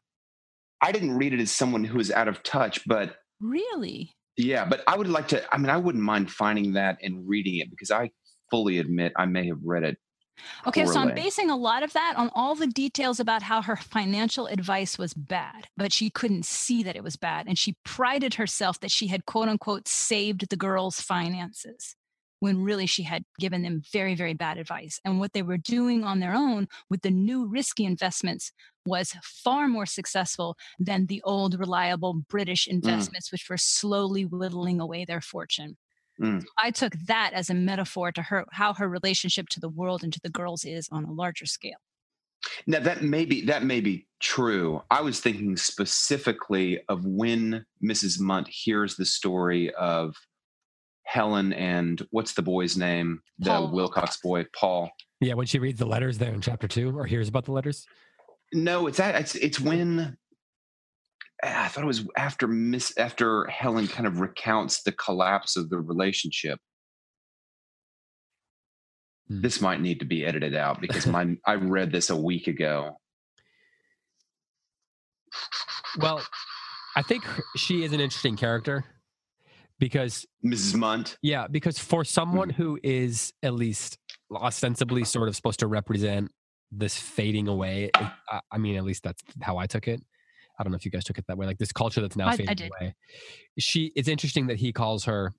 I 0.82 0.92
didn't 0.92 1.18
read 1.18 1.34
it 1.34 1.40
as 1.40 1.52
someone 1.52 1.84
who 1.84 1.98
was 1.98 2.12
out 2.12 2.28
of 2.28 2.44
touch, 2.44 2.82
but 2.86 3.16
Really? 3.40 4.16
yeah, 4.38 4.66
but 4.66 4.84
I 4.88 4.98
would 4.98 5.08
like 5.08 5.28
to. 5.30 5.54
I 5.54 5.58
mean, 5.58 5.70
I 5.70 5.78
wouldn't 5.78 6.04
mind 6.04 6.32
finding 6.32 6.74
that 6.74 6.98
and 7.02 7.28
reading 7.28 7.58
it 7.58 7.70
because 7.70 7.92
I 7.92 8.12
fully 8.50 8.80
admit 8.80 9.14
I 9.18 9.26
may 9.26 9.48
have 9.48 9.60
read 9.64 9.84
it. 9.84 9.98
Okay, 10.66 10.86
so 10.86 10.98
I'm 10.98 11.14
basing 11.14 11.50
a 11.50 11.58
lot 11.58 11.84
of 11.84 11.92
that 11.92 12.14
on 12.16 12.32
all 12.34 12.56
the 12.56 12.68
details 12.68 13.20
about 13.20 13.44
how 13.44 13.62
her 13.62 13.76
financial 13.76 14.48
advice 14.48 14.98
was 14.98 15.14
bad, 15.14 15.68
but 15.76 15.92
she 15.92 16.10
couldn't 16.10 16.46
see 16.46 16.82
that 16.84 16.96
it 16.96 17.04
was 17.04 17.18
bad. 17.18 17.46
And 17.46 17.58
she 17.58 17.76
prided 17.84 18.36
herself 18.36 18.80
that 18.80 18.90
she 18.90 19.08
had, 19.08 19.26
quote 19.26 19.50
unquote, 19.50 19.90
saved 19.90 20.50
the 20.50 20.56
girls' 20.56 21.02
finances 21.02 21.98
when 22.40 22.64
really 22.64 22.86
she 22.86 23.04
had 23.04 23.24
given 23.40 23.62
them 23.62 23.82
very, 23.92 24.16
very 24.16 24.34
bad 24.34 24.58
advice. 24.58 25.00
And 25.04 25.20
what 25.20 25.34
they 25.34 25.42
were 25.42 25.58
doing 25.58 26.04
on 26.04 26.20
their 26.20 26.34
own 26.34 26.68
with 26.90 27.02
the 27.02 27.12
new 27.12 27.46
risky 27.46 27.86
investments 27.86 28.52
was 28.86 29.16
far 29.24 29.68
more 29.68 29.86
successful 29.86 30.58
than 30.80 31.06
the 31.06 31.22
old, 31.24 31.60
reliable 31.60 32.14
British 32.14 32.68
investments, 32.68 33.32
which 33.32 33.50
were 33.50 33.58
slowly 33.58 34.26
whittling 34.26 34.80
away 34.80 35.06
their 35.06 35.22
fortune. 35.22 35.78
Mm. 36.22 36.44
I 36.62 36.72
took 36.72 36.94
that 37.08 37.32
as 37.34 37.50
a 37.50 37.54
metaphor 37.54 38.12
to 38.12 38.22
her 38.24 38.46
how 38.52 38.74
her 38.74 38.90
relationship 38.90 39.48
to 39.50 39.60
the 39.60 39.70
world 39.70 40.04
and 40.04 40.12
to 40.12 40.20
the 40.22 40.30
girls 40.30 40.66
is 40.66 40.90
on 40.92 41.06
a 41.06 41.12
larger 41.12 41.46
scale. 41.46 41.78
Now 42.68 42.80
that 42.80 43.04
may 43.04 43.26
be 43.26 43.42
that 43.46 43.64
may 43.64 43.82
be 43.82 44.08
true. 44.20 44.82
I 44.90 45.02
was 45.02 45.20
thinking 45.20 45.56
specifically 45.56 46.82
of 46.90 47.06
when 47.06 47.66
Mrs. 47.84 48.20
Munt 48.20 48.48
hears 48.48 48.96
the 48.96 49.06
story 49.06 49.74
of 49.76 50.16
Helen 51.10 51.54
and 51.54 52.06
what's 52.12 52.34
the 52.34 52.44
boy's 52.44 52.78
name? 52.78 53.22
The 53.40 53.68
Wilcox 53.74 54.18
boy, 54.22 54.46
Paul. 54.56 54.92
yeah 55.20 55.34
when 55.34 55.48
she 55.48 55.58
reads 55.58 55.80
the 55.80 55.86
letters 55.88 56.18
there 56.20 56.34
in 56.34 56.40
chapter 56.42 56.68
two 56.68 56.96
or 56.98 57.06
hears 57.06 57.28
about 57.28 57.46
the 57.46 57.52
letters 57.52 57.88
No, 58.54 58.88
it's 58.88 58.98
that 59.00 59.16
it's 59.16 59.34
it's 59.36 59.60
when 59.60 60.18
ah, 61.44 61.66
I 61.66 61.68
thought 61.68 61.84
it 61.84 61.88
was 61.88 62.08
after 62.16 62.48
Miss 62.48 62.96
after 62.98 63.48
Helen 63.48 63.88
kind 63.88 64.06
of 64.08 64.20
recounts 64.20 64.84
the 64.84 64.92
collapse 64.92 65.58
of 65.58 65.70
the 65.70 65.80
relationship. 65.80 66.60
Hmm. 69.28 69.42
This 69.42 69.62
might 69.62 69.82
need 69.82 70.00
to 70.00 70.06
be 70.06 70.26
edited 70.26 70.56
out 70.56 70.80
because 70.80 71.08
my 71.08 71.36
I 71.46 71.56
read 71.56 71.92
this 71.92 72.10
a 72.12 72.16
week 72.16 72.48
ago. 72.48 72.98
well 76.00 76.22
i 76.96 77.02
think 77.02 77.24
she 77.56 77.84
is 77.84 77.94
an 77.94 78.00
interesting 78.00 78.36
character 78.36 78.84
because 79.80 80.26
Mrs. 80.46 80.76
Munt. 80.76 81.18
Yeah, 81.22 81.48
because 81.48 81.80
for 81.80 82.04
someone 82.04 82.50
who 82.50 82.80
is 82.84 83.34
at 83.44 83.54
least 83.54 83.98
ostensibly 84.32 85.04
sort 85.04 85.28
of 85.30 85.36
supposed 85.36 85.60
to 85.60 85.68
represent 85.68 86.32
this 86.72 86.98
fading 86.98 87.48
away, 87.48 87.86
it- 87.86 87.92
I, 88.30 88.42
I 88.52 88.58
mean, 88.58 88.76
at 88.76 88.84
least 88.84 89.04
that's 89.04 89.22
how 89.42 89.58
I 89.58 89.66
took 89.66 89.88
it. 89.88 90.02
I 90.60 90.64
don't 90.64 90.72
know 90.72 90.76
if 90.76 90.84
you 90.86 90.92
guys 90.92 91.06
took 91.06 91.18
it 91.18 91.26
that 91.28 91.38
way. 91.38 91.46
Like 91.46 91.58
this 91.58 91.72
culture 91.72 92.02
that's 92.02 92.18
now 92.18 92.28
I- 92.28 92.32
I 92.34 92.36
fading 92.38 92.56
did. 92.56 92.72
away. 92.80 92.96
She. 93.58 93.92
It's 93.96 94.08
interesting 94.10 94.48
that 94.48 94.58
he 94.58 94.72
calls 94.74 95.06
her 95.06 95.34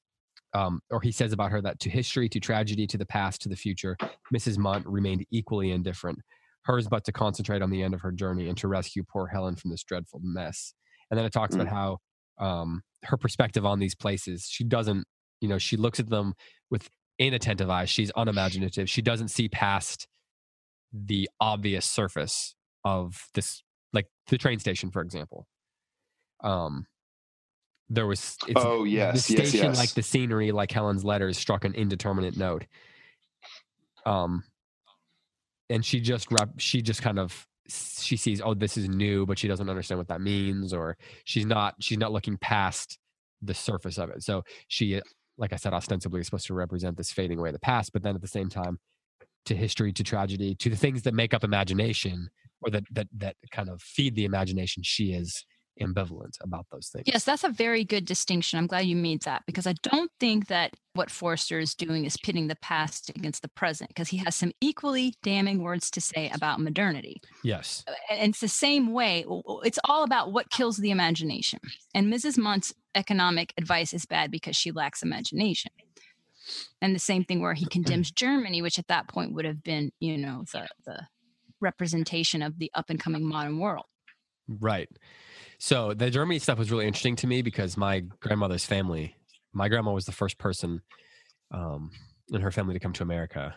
um, 0.54 0.80
or 0.90 1.00
he 1.00 1.12
says 1.12 1.32
about 1.32 1.52
her 1.52 1.62
that 1.62 1.78
to 1.80 1.90
history, 1.90 2.28
to 2.30 2.40
tragedy, 2.40 2.84
to 2.88 2.98
the 2.98 3.06
past, 3.06 3.40
to 3.42 3.48
the 3.48 3.54
future, 3.54 3.96
Mrs. 4.34 4.56
Munt 4.58 4.82
remained 4.86 5.24
equally 5.30 5.70
indifferent. 5.70 6.18
Hers 6.64 6.88
but 6.88 7.04
to 7.04 7.12
concentrate 7.12 7.62
on 7.62 7.70
the 7.70 7.82
end 7.82 7.94
of 7.94 8.00
her 8.00 8.10
journey 8.12 8.48
and 8.48 8.58
to 8.58 8.66
rescue 8.68 9.04
poor 9.04 9.26
Helen 9.28 9.54
from 9.56 9.70
this 9.70 9.84
dreadful 9.84 10.20
mess. 10.24 10.74
And 11.10 11.16
then 11.16 11.24
it 11.24 11.32
talks 11.32 11.54
Mm. 11.54 11.60
about 11.62 11.72
how 11.72 11.98
um, 12.44 12.82
her 13.04 13.16
perspective 13.16 13.64
on 13.64 13.78
these 13.78 13.94
places, 13.94 14.46
she 14.48 14.64
doesn't, 14.64 15.04
you 15.40 15.48
know, 15.48 15.58
she 15.58 15.76
looks 15.76 16.00
at 16.00 16.08
them 16.08 16.34
with 16.70 16.88
inattentive 17.18 17.70
eyes. 17.70 17.90
She's 17.90 18.10
unimaginative. 18.16 18.88
She 18.88 19.02
doesn't 19.02 19.28
see 19.28 19.48
past 19.48 20.06
the 20.92 21.28
obvious 21.40 21.86
surface 21.86 22.54
of 22.84 23.28
this, 23.34 23.62
like 23.92 24.06
the 24.28 24.38
train 24.38 24.58
station, 24.58 24.90
for 24.90 25.02
example. 25.02 25.46
Um, 26.42 26.86
there 27.88 28.06
was 28.06 28.36
it's, 28.46 28.62
oh 28.62 28.84
the 28.84 28.90
yes, 28.90 29.30
yes, 29.30 29.48
station, 29.48 29.70
yes. 29.70 29.78
like 29.78 29.90
the 29.94 30.02
scenery, 30.02 30.52
like 30.52 30.70
Helen's 30.70 31.04
letters, 31.04 31.36
struck 31.36 31.64
an 31.64 31.74
indeterminate 31.74 32.36
note. 32.36 32.64
Um, 34.06 34.44
and 35.68 35.84
she 35.84 36.00
just 36.00 36.28
she 36.58 36.82
just 36.82 37.02
kind 37.02 37.18
of 37.18 37.46
she 37.70 38.16
sees, 38.16 38.40
oh, 38.40 38.54
this 38.54 38.76
is 38.76 38.88
new, 38.88 39.26
but 39.26 39.38
she 39.38 39.48
doesn't 39.48 39.68
understand 39.68 39.98
what 39.98 40.08
that 40.08 40.20
means, 40.20 40.72
or 40.72 40.96
she's 41.24 41.46
not 41.46 41.74
she's 41.80 41.98
not 41.98 42.12
looking 42.12 42.36
past 42.38 42.98
the 43.42 43.54
surface 43.54 43.98
of 43.98 44.10
it. 44.10 44.22
So 44.22 44.42
she, 44.68 44.96
uh, 44.96 45.00
like 45.38 45.52
I 45.52 45.56
said, 45.56 45.72
ostensibly 45.72 46.20
is 46.20 46.26
supposed 46.26 46.46
to 46.46 46.54
represent 46.54 46.96
this 46.96 47.12
fading 47.12 47.38
away 47.38 47.48
of 47.48 47.54
the 47.54 47.60
past, 47.60 47.92
but 47.92 48.02
then 48.02 48.14
at 48.14 48.20
the 48.20 48.28
same 48.28 48.48
time, 48.48 48.78
to 49.46 49.54
history, 49.54 49.92
to 49.92 50.04
tragedy, 50.04 50.54
to 50.56 50.68
the 50.68 50.76
things 50.76 51.02
that 51.02 51.14
make 51.14 51.32
up 51.32 51.44
imagination, 51.44 52.28
or 52.60 52.70
that 52.70 52.84
that 52.90 53.08
that 53.16 53.36
kind 53.50 53.68
of 53.68 53.80
feed 53.80 54.14
the 54.14 54.24
imagination, 54.24 54.82
she 54.82 55.12
is 55.12 55.44
ambivalent 55.80 56.36
about 56.42 56.66
those 56.70 56.88
things. 56.88 57.04
Yes, 57.06 57.24
that's 57.24 57.44
a 57.44 57.48
very 57.48 57.84
good 57.84 58.04
distinction. 58.04 58.58
I'm 58.58 58.66
glad 58.66 58.86
you 58.86 58.96
made 58.96 59.22
that 59.22 59.42
because 59.46 59.66
I 59.66 59.74
don't 59.82 60.10
think 60.20 60.48
that 60.48 60.74
what 60.94 61.10
Forster 61.10 61.58
is 61.58 61.74
doing 61.74 62.04
is 62.04 62.16
pitting 62.16 62.48
the 62.48 62.56
past 62.56 63.10
against 63.10 63.42
the 63.42 63.48
present 63.48 63.88
because 63.88 64.08
he 64.08 64.18
has 64.18 64.34
some 64.34 64.52
equally 64.60 65.14
damning 65.22 65.62
words 65.62 65.90
to 65.92 66.00
say 66.00 66.30
about 66.34 66.60
modernity. 66.60 67.20
Yes. 67.44 67.84
And 68.10 68.30
it's 68.30 68.40
the 68.40 68.48
same 68.48 68.92
way. 68.92 69.24
It's 69.64 69.78
all 69.84 70.02
about 70.02 70.32
what 70.32 70.50
kills 70.50 70.78
the 70.78 70.90
imagination. 70.90 71.60
And 71.94 72.12
Mrs. 72.12 72.36
Munt's 72.36 72.74
economic 72.94 73.54
advice 73.56 73.92
is 73.92 74.06
bad 74.06 74.30
because 74.30 74.56
she 74.56 74.72
lacks 74.72 75.02
imagination. 75.02 75.72
And 76.82 76.94
the 76.94 77.00
same 77.00 77.24
thing 77.24 77.40
where 77.40 77.54
he 77.54 77.66
condemns 77.66 78.10
Germany, 78.14 78.62
which 78.62 78.78
at 78.78 78.88
that 78.88 79.08
point 79.08 79.34
would 79.34 79.44
have 79.44 79.62
been, 79.62 79.92
you 80.00 80.18
know, 80.18 80.44
the, 80.52 80.68
the 80.84 81.06
representation 81.60 82.42
of 82.42 82.58
the 82.58 82.70
up 82.74 82.90
and 82.90 82.98
coming 82.98 83.24
modern 83.24 83.58
world. 83.58 83.84
Right. 84.58 84.88
So 85.58 85.94
the 85.94 86.10
Germany 86.10 86.38
stuff 86.38 86.58
was 86.58 86.70
really 86.70 86.86
interesting 86.86 87.16
to 87.16 87.26
me 87.26 87.42
because 87.42 87.76
my 87.76 88.00
grandmother's 88.00 88.66
family, 88.66 89.16
my 89.52 89.68
grandma 89.68 89.92
was 89.92 90.06
the 90.06 90.12
first 90.12 90.38
person 90.38 90.82
um, 91.52 91.92
in 92.32 92.40
her 92.40 92.50
family 92.50 92.74
to 92.74 92.80
come 92.80 92.92
to 92.94 93.02
America. 93.02 93.56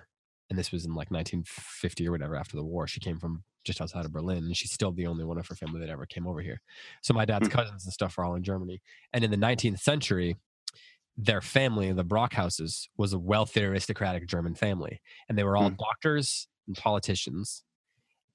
And 0.49 0.59
this 0.59 0.71
was 0.71 0.85
in 0.85 0.95
like 0.95 1.11
1950 1.11 2.07
or 2.07 2.11
whatever 2.11 2.35
after 2.35 2.57
the 2.57 2.63
war. 2.65 2.87
She 2.87 2.99
came 2.99 3.19
from 3.19 3.43
just 3.63 3.81
outside 3.81 4.05
of 4.05 4.13
Berlin 4.13 4.39
and 4.45 4.57
she's 4.57 4.73
still 4.73 4.91
the 4.91 5.07
only 5.07 5.25
one 5.25 5.37
of 5.39 5.47
her 5.47 5.55
family 5.55 5.79
that 5.79 5.89
ever 5.89 6.05
came 6.05 6.27
over 6.27 6.41
here. 6.41 6.61
So 7.01 7.13
my 7.13 7.25
dad's 7.25 7.47
Hmm. 7.47 7.49
cousins 7.49 7.85
and 7.85 7.93
stuff 7.93 8.17
are 8.19 8.25
all 8.25 8.35
in 8.35 8.43
Germany. 8.43 8.81
And 9.13 9.23
in 9.23 9.31
the 9.31 9.37
19th 9.37 9.79
century, 9.79 10.37
their 11.17 11.41
family, 11.41 11.91
the 11.93 12.05
Brockhauses, 12.05 12.87
was 12.97 13.13
a 13.13 13.19
wealthy 13.19 13.63
aristocratic 13.63 14.27
German 14.27 14.55
family. 14.55 15.01
And 15.29 15.37
they 15.37 15.43
were 15.43 15.57
all 15.57 15.69
Hmm. 15.69 15.75
doctors 15.77 16.47
and 16.67 16.77
politicians. 16.77 17.63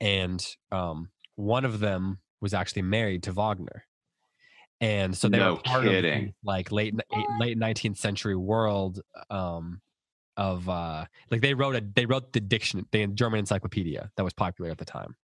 And 0.00 0.46
um, 0.72 1.10
one 1.36 1.64
of 1.64 1.80
them 1.80 2.20
was 2.40 2.54
actually 2.54 2.82
married 2.82 3.22
to 3.24 3.32
Wagner. 3.32 3.84
And 4.80 5.16
so 5.16 5.28
they 5.28 5.38
No 5.38 5.54
were 5.54 5.60
part 5.60 5.84
of 5.86 5.92
the, 6.04 6.32
like 6.44 6.70
late 6.70 6.94
eight- 6.94 7.26
late 7.40 7.58
19th 7.58 7.96
century 7.96 8.36
world 8.36 9.00
um, 9.28 9.80
of 10.36 10.68
uh, 10.68 11.04
like 11.32 11.40
they 11.40 11.54
wrote 11.54 11.74
a 11.74 11.80
they 11.94 12.06
wrote 12.06 12.32
the 12.32 12.40
diction 12.40 12.86
the 12.92 13.06
German 13.08 13.40
encyclopedia 13.40 14.10
that 14.16 14.22
was 14.22 14.32
popular 14.34 14.70
at 14.70 14.78
the 14.78 14.84
time. 14.84 15.16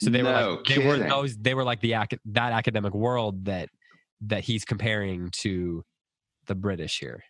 So 0.00 0.10
they 0.10 0.22
were 0.22 0.30
like 0.30 0.64
they 0.68 0.78
were 0.78 0.94
kidding. 0.94 1.08
those 1.08 1.36
they 1.36 1.54
were 1.54 1.64
like 1.64 1.80
the 1.80 1.94
ac- 1.94 2.18
that 2.26 2.52
academic 2.52 2.94
world 2.94 3.46
that 3.46 3.68
that 4.26 4.44
he's 4.44 4.64
comparing 4.64 5.30
to 5.42 5.84
the 6.46 6.54
British 6.54 7.00
here. 7.00 7.24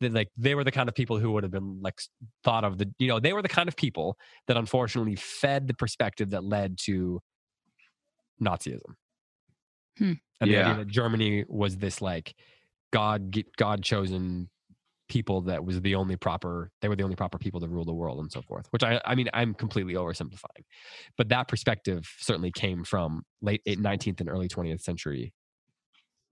That 0.00 0.12
like 0.12 0.28
they 0.36 0.54
were 0.54 0.64
the 0.64 0.70
kind 0.72 0.88
of 0.88 0.94
people 0.94 1.18
who 1.18 1.32
would 1.32 1.44
have 1.44 1.52
been 1.52 1.80
like 1.80 1.98
thought 2.44 2.64
of 2.64 2.76
the 2.76 2.92
you 2.98 3.08
know 3.08 3.20
they 3.20 3.32
were 3.32 3.42
the 3.42 3.48
kind 3.48 3.68
of 3.68 3.76
people 3.76 4.18
that 4.48 4.56
unfortunately 4.58 5.16
fed 5.16 5.66
the 5.66 5.74
perspective 5.74 6.30
that 6.30 6.44
led 6.44 6.76
to 6.84 7.22
Nazism. 8.42 8.94
Hmm. 9.98 10.12
And 10.40 10.50
the 10.50 10.54
Yeah. 10.54 10.70
idea 10.70 10.84
that 10.84 10.88
Germany 10.90 11.44
was 11.48 11.76
this 11.76 12.00
like 12.00 12.34
God 12.92 13.36
God 13.56 13.82
chosen 13.82 14.48
people 15.08 15.40
that 15.42 15.64
was 15.64 15.80
the 15.80 15.96
only 15.96 16.14
proper 16.16 16.70
they 16.80 16.88
were 16.88 16.94
the 16.94 17.02
only 17.02 17.16
proper 17.16 17.36
people 17.36 17.60
to 17.60 17.66
rule 17.68 17.84
the 17.84 17.92
world 17.92 18.18
and 18.20 18.30
so 18.30 18.40
forth. 18.42 18.66
Which 18.70 18.82
I 18.82 19.00
I 19.04 19.14
mean 19.16 19.28
I'm 19.34 19.54
completely 19.54 19.94
oversimplifying, 19.94 20.64
but 21.18 21.28
that 21.30 21.48
perspective 21.48 22.08
certainly 22.18 22.52
came 22.52 22.84
from 22.84 23.24
late 23.42 23.62
19th 23.66 24.20
and 24.20 24.28
early 24.30 24.48
20th 24.48 24.80
century 24.80 25.32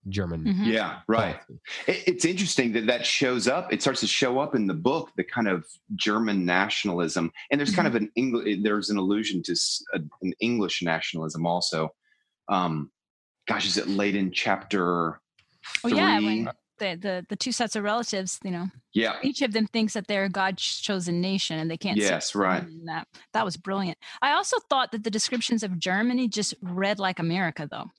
German. 0.08 0.44
Mhm. 0.44 0.66
Yeah, 0.66 1.00
right. 1.08 1.38
It, 1.86 2.04
it's 2.06 2.24
interesting 2.24 2.72
that 2.72 2.86
that 2.86 3.04
shows 3.04 3.46
up. 3.48 3.72
It 3.72 3.82
starts 3.82 4.00
to 4.00 4.06
show 4.06 4.38
up 4.38 4.54
in 4.54 4.66
the 4.66 4.74
book, 4.74 5.10
the 5.16 5.24
kind 5.24 5.48
of 5.48 5.66
German 5.96 6.46
nationalism, 6.46 7.30
and 7.50 7.60
there's 7.60 7.74
kind 7.74 7.88
of 7.88 7.94
an 7.96 8.10
English. 8.14 8.58
There's 8.62 8.90
an 8.90 8.96
allusion 8.96 9.42
to 9.42 9.52
s- 9.52 9.82
a, 9.92 10.00
an 10.22 10.32
English 10.40 10.82
nationalism 10.82 11.44
also. 11.46 11.90
Um, 12.48 12.90
gosh, 13.46 13.66
is 13.66 13.76
it 13.76 13.88
late 13.88 14.14
in 14.16 14.30
chapter 14.32 15.20
Oh, 15.84 15.88
three? 15.88 15.98
yeah, 15.98 16.18
when- 16.20 16.48
The, 16.78 16.94
the 16.94 17.26
the 17.28 17.34
two 17.34 17.50
sets 17.50 17.74
of 17.74 17.82
relatives, 17.82 18.38
you 18.44 18.52
know, 18.52 18.68
yeah, 18.92 19.16
each 19.24 19.42
of 19.42 19.52
them 19.52 19.66
thinks 19.66 19.94
that 19.94 20.06
they're 20.06 20.28
God's 20.28 20.62
chosen 20.62 21.20
nation 21.20 21.58
and 21.58 21.68
they 21.68 21.76
can't 21.76 21.98
Yes, 21.98 22.36
right. 22.36 22.64
that. 22.86 23.08
That 23.32 23.44
was 23.44 23.56
brilliant. 23.56 23.98
I 24.22 24.30
also 24.34 24.58
thought 24.70 24.92
that 24.92 25.02
the 25.02 25.10
descriptions 25.10 25.64
of 25.64 25.76
germany 25.80 26.28
just 26.28 26.54
read 26.62 27.00
like 27.00 27.18
america 27.18 27.66
though. 27.68 27.90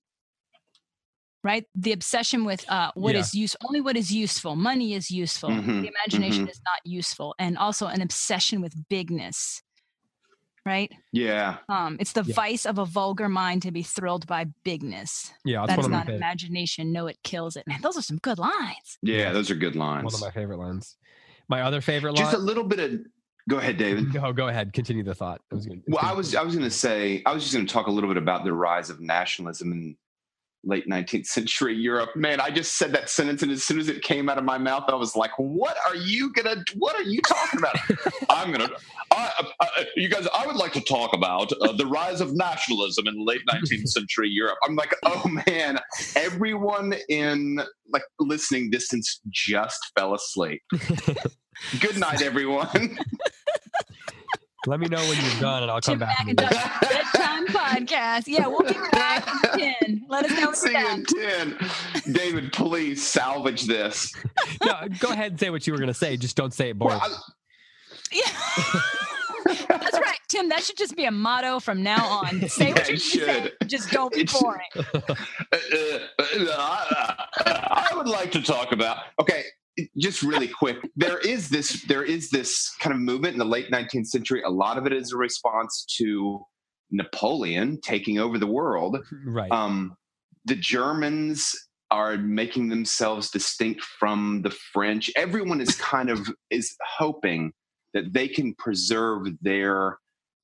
Right? 1.43 1.65
The 1.75 1.91
obsession 1.91 2.45
with 2.45 2.63
uh 2.71 2.91
what 2.95 3.15
Yeah. 3.15 3.19
is 3.21 3.33
use 3.35 3.55
only 3.67 3.81
what 3.81 3.97
is 3.97 4.11
useful. 4.13 4.55
Money 4.55 4.93
is 4.93 5.11
useful. 5.11 5.49
Mhm, 5.49 5.81
the 5.83 5.91
imagination 5.95 6.45
mhm. 6.45 6.49
is 6.51 6.61
not 6.65 6.79
useful. 6.85 7.35
And 7.37 7.57
also 7.57 7.87
an 7.87 8.01
obsession 8.01 8.61
with 8.61 8.73
bigness 8.89 9.61
right 10.65 10.91
yeah. 11.11 11.57
um 11.69 11.97
it's 11.99 12.13
the 12.13 12.23
Yeah. 12.23 12.35
vice 12.35 12.65
of 12.65 12.77
a 12.77 12.85
vulgar 12.85 13.29
mind 13.29 13.61
to 13.63 13.71
be 13.71 13.83
thrilled 13.83 14.27
by 14.27 14.45
bigness 14.63 15.31
Yeah, 15.45 15.65
that's 15.65 15.69
that 15.69 15.77
one 15.77 15.79
is 15.79 15.85
of 15.85 15.91
my 15.91 15.97
not 15.97 16.05
favorite, 16.07 16.17
imagination 16.17 16.91
no 16.91 17.07
it 17.07 17.17
kills 17.23 17.55
it 17.55 17.65
man 17.67 17.79
those 17.81 17.97
are 17.97 18.01
some 18.01 18.17
good 18.17 18.39
lines 18.39 18.97
Yeah, 19.01 19.31
those 19.31 19.49
are 19.51 19.55
good 19.55 19.75
lines. 19.75 20.03
one 20.05 20.13
of 20.13 20.21
my 20.21 20.31
favorite 20.31 20.57
lines. 20.57 20.97
My 21.47 21.61
other 21.63 21.81
favorite 21.81 22.13
lines. 22.13 22.27
Just 22.31 22.35
a 22.35 22.45
little 22.45 22.63
bit 22.63 22.79
of. 22.79 22.99
Go 23.49 23.57
ahead, 23.57 23.77
David. 23.77 24.13
No, 24.13 24.31
go 24.31 24.49
ahead. 24.49 24.71
Continue 24.71 25.01
the 25.03 25.15
thought. 25.15 25.41
I 25.51 25.55
was 25.55 25.65
gonna, 25.65 25.81
Well, 25.87 25.99
I 26.03 26.13
was 26.13 26.35
I 26.35 26.43
was 26.43 26.53
going 26.55 26.69
to 26.69 26.75
say 26.75 27.23
I 27.25 27.33
was 27.33 27.41
just 27.41 27.55
going 27.55 27.65
to 27.65 27.73
talk 27.73 27.87
a 27.87 27.91
little 27.91 28.07
bit 28.09 28.17
about 28.17 28.43
the 28.43 28.53
rise 28.53 28.91
of 28.91 29.01
nationalism 29.01 29.71
in 29.71 29.97
late 30.63 30.87
19th 30.87 31.25
century 31.25 31.75
Europe. 31.75 32.15
Man, 32.15 32.39
I 32.39 32.49
just 32.49 32.77
said 32.77 32.91
that 32.93 33.09
sentence, 33.09 33.41
and 33.43 33.51
as 33.51 33.63
soon 33.63 33.79
as 33.79 33.87
it 33.87 34.01
came 34.01 34.29
out 34.29 34.37
of 34.37 34.43
my 34.43 34.57
mouth, 34.57 34.85
I 34.87 34.95
was 34.95 35.15
like, 35.15 35.31
"What 35.37 35.77
are 35.87 35.95
you 35.95 36.31
gonna? 36.33 36.63
What 36.75 36.95
are 36.95 37.03
you 37.03 37.21
talking 37.21 37.59
about?" 37.59 37.77
I'm 38.29 38.51
gonna. 38.51 38.69
I, 39.11 39.47
I, 39.61 39.85
you 39.95 40.09
guys, 40.09 40.27
I 40.33 40.45
would 40.45 40.55
like 40.55 40.73
to 40.73 40.81
talk 40.81 41.13
about 41.13 41.51
uh, 41.61 41.71
the 41.73 41.85
rise 41.85 42.21
of 42.21 42.35
nationalism 42.35 43.07
in 43.07 43.25
late 43.25 43.41
19th 43.51 43.87
century 43.89 44.29
Europe. 44.29 44.57
I'm 44.63 44.75
like, 44.75 44.95
oh 45.05 45.23
man, 45.47 45.79
everyone 46.15 46.93
in 47.09 47.61
like 47.91 48.03
listening 48.19 48.69
distance 48.69 49.21
just 49.29 49.79
fell 49.97 50.13
asleep. 50.13 50.61
Good 51.79 51.97
night, 51.97 52.21
everyone. 52.21 52.97
Let 54.67 54.79
me 54.79 54.87
know 54.87 54.97
when 54.99 55.17
you're 55.21 55.39
done, 55.39 55.63
and 55.63 55.71
I'll 55.71 55.79
come 55.81 55.93
Tim 55.93 55.99
back. 55.99 56.19
and- 56.27 56.37
McIntyre 56.37 56.81
bedtime 56.89 57.47
podcast 57.47 58.27
yeah 58.27 58.45
we'll 58.47 58.59
be 58.59 58.73
back 58.91 59.25
in 59.57 59.73
10 59.81 60.05
let 60.09 60.25
us 60.25 60.31
know 60.31 60.47
when 60.47 60.55
See 60.55 60.71
you're 60.71 60.81
you 60.81 61.03
done 61.05 61.57
in 61.57 61.57
10. 62.03 62.13
David, 62.13 62.51
please 62.53 63.05
salvage 63.05 63.63
this. 63.63 64.13
no, 64.65 64.75
go 64.99 65.09
ahead 65.09 65.31
and 65.31 65.39
say 65.39 65.49
what 65.49 65.65
you 65.65 65.73
were 65.73 65.79
going 65.79 65.87
to 65.87 65.93
say. 65.93 66.17
Just 66.17 66.35
don't 66.35 66.53
say 66.53 66.69
it 66.71 66.77
boring. 66.77 66.99
Well, 66.99 67.23
Yeah. 68.11 68.21
That's 69.67 69.97
right, 69.99 70.19
Tim. 70.29 70.49
That 70.49 70.61
should 70.63 70.77
just 70.77 70.95
be 70.95 71.05
a 71.05 71.11
motto 71.11 71.59
from 71.59 71.81
now 71.81 72.05
on. 72.05 72.47
Say 72.49 72.71
what 72.73 72.81
Yeah, 72.83 72.87
you're 72.89 72.97
should. 72.97 73.21
saying. 73.25 73.49
Just 73.67 73.89
don't 73.91 74.13
be 74.13 74.25
boring. 74.25 74.67
uh, 74.75 74.81
uh, 75.09 75.99
I 76.21 77.87
I 77.91 77.95
would 77.97 78.07
like 78.07 78.31
to 78.33 78.41
talk 78.41 78.71
about. 78.71 78.97
Okay, 79.19 79.43
just 79.97 80.21
really 80.21 80.47
quick. 80.47 80.77
There 80.95 81.19
is 81.19 81.49
this. 81.49 81.83
There 81.83 82.03
is 82.03 82.29
this 82.29 82.73
kind 82.79 82.93
of 82.93 83.01
movement 83.01 83.33
in 83.33 83.39
the 83.39 83.45
late 83.45 83.71
19th 83.71 84.07
century. 84.07 84.41
A 84.43 84.49
lot 84.49 84.77
of 84.77 84.85
it 84.85 84.93
is 84.93 85.13
a 85.13 85.17
response 85.17 85.85
to 85.97 86.41
Napoleon 86.91 87.79
taking 87.81 88.19
over 88.19 88.37
the 88.37 88.47
world. 88.47 88.97
right. 89.25 89.51
Um, 89.51 89.95
the 90.45 90.55
Germans 90.55 91.53
are 91.91 92.17
making 92.17 92.69
themselves 92.69 93.31
distinct 93.31 93.81
from 93.81 94.41
the 94.43 94.51
French. 94.51 95.11
Everyone 95.15 95.61
is 95.61 95.75
kind 95.75 96.09
of 96.09 96.27
is 96.49 96.75
hoping 96.97 97.51
that 97.93 98.13
they 98.13 98.27
can 98.27 98.53
preserve 98.55 99.27
their 99.41 99.97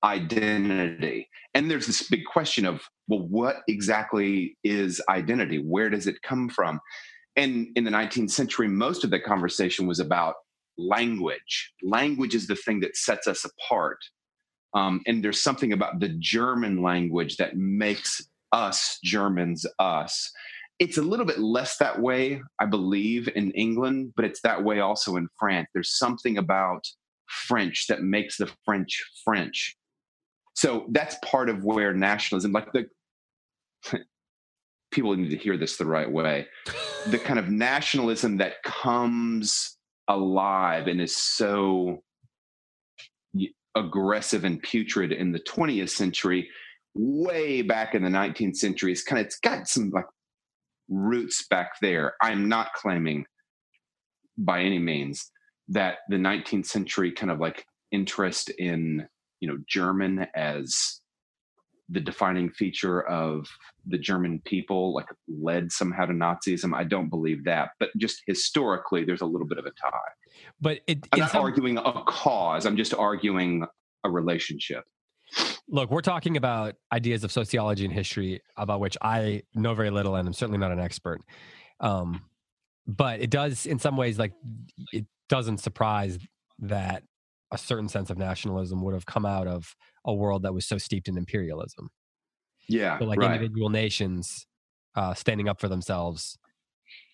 identity. 0.03 1.27
And 1.53 1.69
there's 1.69 1.87
this 1.87 2.07
big 2.07 2.25
question 2.25 2.65
of, 2.65 2.81
well, 3.07 3.27
what 3.27 3.57
exactly 3.67 4.57
is 4.63 5.01
identity? 5.09 5.57
Where 5.57 5.89
does 5.89 6.07
it 6.07 6.21
come 6.21 6.49
from? 6.49 6.79
And 7.35 7.67
in 7.75 7.83
the 7.83 7.91
19th 7.91 8.31
century, 8.31 8.67
most 8.67 9.03
of 9.03 9.09
the 9.09 9.19
conversation 9.19 9.87
was 9.87 9.99
about 9.99 10.35
language. 10.77 11.73
Language 11.83 12.35
is 12.35 12.47
the 12.47 12.55
thing 12.55 12.79
that 12.81 12.95
sets 12.95 13.27
us 13.27 13.45
apart. 13.45 13.97
Um, 14.73 15.01
and 15.07 15.23
there's 15.23 15.41
something 15.41 15.73
about 15.73 15.99
the 15.99 16.09
German 16.19 16.81
language 16.81 17.37
that 17.37 17.55
makes 17.55 18.21
us 18.51 18.99
Germans 19.03 19.65
us. 19.79 20.31
It's 20.79 20.97
a 20.97 21.01
little 21.01 21.25
bit 21.25 21.39
less 21.39 21.77
that 21.77 22.01
way, 22.01 22.41
I 22.59 22.65
believe, 22.65 23.29
in 23.35 23.51
England, 23.51 24.13
but 24.15 24.25
it's 24.25 24.41
that 24.41 24.63
way 24.63 24.81
also 24.81 25.15
in 25.15 25.29
France. 25.39 25.69
There's 25.73 25.97
something 25.97 26.37
about 26.37 26.85
French 27.27 27.87
that 27.87 28.03
makes 28.03 28.37
the 28.37 28.51
French 28.65 29.01
French. 29.23 29.75
So 30.53 30.85
that's 30.91 31.15
part 31.23 31.49
of 31.49 31.63
where 31.63 31.93
nationalism, 31.93 32.51
like 32.51 32.71
the 32.73 32.87
people 34.91 35.15
need 35.15 35.29
to 35.29 35.37
hear 35.37 35.57
this 35.57 35.77
the 35.77 35.85
right 35.85 36.09
way, 36.09 36.47
the 37.07 37.19
kind 37.19 37.39
of 37.39 37.49
nationalism 37.49 38.37
that 38.37 38.63
comes 38.63 39.77
alive 40.07 40.87
and 40.87 41.01
is 41.01 41.15
so 41.15 42.03
aggressive 43.75 44.43
and 44.45 44.61
putrid 44.61 45.11
in 45.11 45.31
the 45.31 45.39
20th 45.39 45.89
century 45.89 46.49
way 46.93 47.61
back 47.61 47.93
in 47.93 48.03
the 48.03 48.09
19th 48.09 48.55
century 48.55 48.91
is 48.91 49.03
kind 49.03 49.19
of 49.19 49.25
it's 49.25 49.39
got 49.39 49.67
some 49.67 49.89
like 49.89 50.05
roots 50.87 51.45
back 51.49 51.73
there. 51.81 52.13
I'm 52.21 52.47
not 52.47 52.73
claiming 52.73 53.25
by 54.37 54.61
any 54.61 54.79
means 54.79 55.29
that 55.69 55.97
the 56.09 56.17
19th 56.17 56.65
century 56.65 57.11
kind 57.11 57.31
of 57.31 57.39
like 57.39 57.65
interest 57.91 58.49
in 58.49 59.07
you 59.39 59.47
know 59.47 59.57
german 59.67 60.27
as 60.35 61.01
the 61.89 61.99
defining 61.99 62.49
feature 62.49 63.07
of 63.07 63.47
the 63.85 63.97
german 63.97 64.41
people 64.45 64.93
like 64.93 65.05
led 65.27 65.71
somehow 65.71 66.05
to 66.05 66.13
nazism 66.13 66.75
i 66.75 66.83
don't 66.83 67.09
believe 67.09 67.43
that 67.43 67.69
but 67.79 67.89
just 67.97 68.21
historically 68.25 69.03
there's 69.03 69.21
a 69.21 69.25
little 69.25 69.47
bit 69.47 69.57
of 69.57 69.65
a 69.65 69.71
tie. 69.71 69.91
But 70.59 70.79
it, 70.87 71.07
i'm 71.11 71.19
not 71.19 71.35
arguing 71.35 71.77
a 71.77 72.03
cause 72.05 72.65
i'm 72.65 72.77
just 72.77 72.93
arguing 72.93 73.65
a 74.05 74.09
relationship. 74.09 74.83
Look 75.67 75.89
we're 75.89 76.01
talking 76.01 76.37
about 76.37 76.75
ideas 76.93 77.23
of 77.23 77.31
sociology 77.31 77.83
and 77.85 77.93
history 77.93 78.41
about 78.55 78.79
which 78.79 78.97
i 79.01 79.41
know 79.53 79.73
very 79.73 79.89
little 79.89 80.15
and 80.15 80.27
i'm 80.27 80.33
certainly 80.33 80.59
not 80.59 80.71
an 80.71 80.79
expert. 80.79 81.21
Um, 81.79 82.21
but 82.87 83.19
it 83.19 83.31
does 83.31 83.65
in 83.65 83.79
some 83.79 83.97
ways 83.97 84.19
like 84.19 84.33
it 84.93 85.05
doesn't 85.27 85.57
surprise 85.57 86.19
that 86.59 87.03
a 87.51 87.57
certain 87.57 87.87
sense 87.89 88.09
of 88.09 88.17
nationalism 88.17 88.81
would 88.83 88.93
have 88.93 89.05
come 89.05 89.25
out 89.25 89.47
of 89.47 89.75
a 90.05 90.13
world 90.13 90.43
that 90.43 90.53
was 90.53 90.65
so 90.65 90.77
steeped 90.77 91.07
in 91.07 91.17
imperialism. 91.17 91.89
Yeah, 92.67 92.97
so 92.97 93.05
like 93.05 93.19
right. 93.19 93.35
individual 93.35 93.69
nations 93.69 94.47
uh, 94.95 95.13
standing 95.13 95.47
up 95.47 95.59
for 95.59 95.67
themselves, 95.67 96.37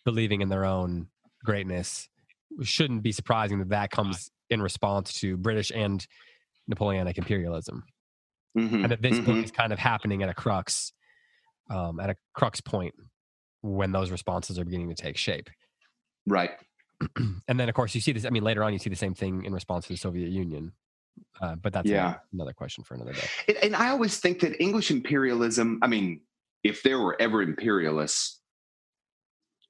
believing 0.06 0.42
in 0.42 0.50
their 0.50 0.66
own 0.66 1.08
greatness, 1.44 2.08
shouldn't 2.62 3.04
be 3.04 3.12
surprising 3.12 3.60
that 3.60 3.70
that 3.70 3.92
comes 3.92 4.32
in 4.50 4.62
response 4.62 5.14
to 5.20 5.38
British 5.38 5.72
and 5.74 6.06
Napoleonic 6.68 7.18
imperialism, 7.18 7.84
mm-hmm. 8.58 8.84
and 8.84 8.92
that 8.92 9.02
this 9.02 9.16
mm-hmm. 9.16 9.26
book 9.26 9.44
is 9.44 9.52
kind 9.52 9.74
of 9.74 9.80
happening 9.80 10.24
at 10.24 10.30
a 10.30 10.34
crux, 10.34 10.94
um, 11.70 12.00
at 12.00 12.10
a 12.10 12.16
crux 12.34 12.62
point 12.62 12.94
when 13.62 13.92
those 13.92 14.12
responses 14.12 14.58
are 14.58 14.66
beginning 14.66 14.90
to 14.90 14.96
take 14.96 15.18
shape. 15.18 15.50
Right. 16.28 16.52
and 17.48 17.60
then 17.60 17.70
of 17.70 17.76
course 17.76 17.96
you 17.96 18.02
see 18.02 18.12
this 18.12 18.26
i 18.26 18.30
mean 18.30 18.44
later 18.44 18.64
on 18.64 18.74
you 18.74 18.80
see 18.80 18.90
the 18.90 18.96
same 18.96 19.14
thing 19.14 19.46
in 19.46 19.54
response 19.54 19.88
to 19.88 19.94
the 19.94 19.98
soviet 19.98 20.30
union 20.30 20.72
uh, 21.42 21.56
but 21.56 21.74
that's 21.74 21.90
yeah. 21.90 22.16
another 22.34 22.54
question 22.54 22.84
for 22.84 22.94
another 22.96 23.14
day 23.14 23.28
and, 23.48 23.58
and 23.64 23.76
i 23.76 23.90
always 23.90 24.18
think 24.20 24.40
that 24.40 24.62
english 24.62 24.92
imperialism 24.92 25.80
i 25.82 25.88
mean 25.88 26.22
if 26.64 26.84
there 26.84 27.00
were 27.00 27.20
ever 27.22 27.42
imperialists 27.42 28.40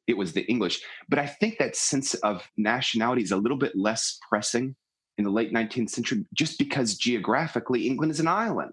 it 0.08 0.18
was 0.18 0.34
the 0.34 0.42
english 0.42 0.82
but 1.10 1.20
i 1.20 1.26
think 1.26 1.58
that 1.58 1.76
sense 1.76 2.14
of 2.16 2.48
nationality 2.58 3.22
is 3.22 3.32
a 3.32 3.38
little 3.38 3.58
bit 3.58 3.76
less 3.76 4.18
pressing 4.28 4.76
in 5.18 5.24
the 5.24 5.32
late 5.32 5.54
19th 5.54 5.90
century 5.90 6.26
just 6.34 6.58
because 6.58 6.96
geographically 6.96 7.88
england 7.88 8.12
is 8.12 8.20
an 8.20 8.28
island 8.28 8.72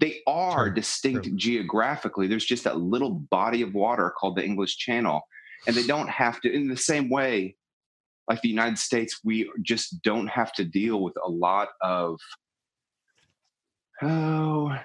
they 0.00 0.20
are 0.26 0.66
True. 0.66 0.74
distinct 0.74 1.24
True. 1.24 1.36
geographically 1.36 2.26
there's 2.26 2.44
just 2.44 2.64
that 2.64 2.78
little 2.78 3.10
body 3.10 3.62
of 3.62 3.74
water 3.74 4.12
called 4.16 4.36
the 4.36 4.44
english 4.44 4.76
channel 4.76 5.22
and 5.66 5.76
they 5.76 5.86
don't 5.86 6.08
have 6.08 6.40
to 6.40 6.52
in 6.52 6.68
the 6.68 6.76
same 6.76 7.08
way 7.08 7.56
like 8.28 8.40
the 8.40 8.48
United 8.48 8.78
States, 8.78 9.20
we 9.24 9.50
just 9.62 10.02
don't 10.02 10.28
have 10.28 10.52
to 10.54 10.64
deal 10.64 11.02
with 11.02 11.14
a 11.24 11.28
lot 11.28 11.68
of 11.82 12.18
oh 14.00 14.76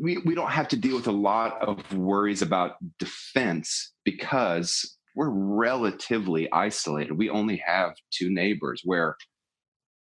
we, 0.00 0.18
we 0.18 0.34
don't 0.34 0.50
have 0.50 0.68
to 0.68 0.76
deal 0.76 0.96
with 0.96 1.08
a 1.08 1.12
lot 1.12 1.60
of 1.60 1.92
worries 1.92 2.42
about 2.42 2.76
defense 2.98 3.92
because 4.04 4.96
we're 5.16 5.30
relatively 5.30 6.50
isolated. 6.52 7.18
We 7.18 7.30
only 7.30 7.60
have 7.66 7.94
two 8.10 8.30
neighbors 8.30 8.82
where, 8.84 9.16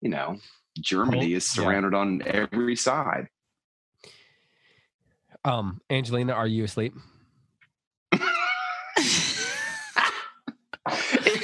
you 0.03 0.11
know, 0.11 0.37
Germany 0.79 1.33
is 1.33 1.49
surrounded 1.49 1.95
yeah. 1.95 1.99
on 1.99 2.23
every 2.27 2.77
side. 2.77 3.29
Um, 5.45 5.81
Angelina, 5.89 6.33
are 6.33 6.47
you 6.47 6.64
asleep? 6.64 6.93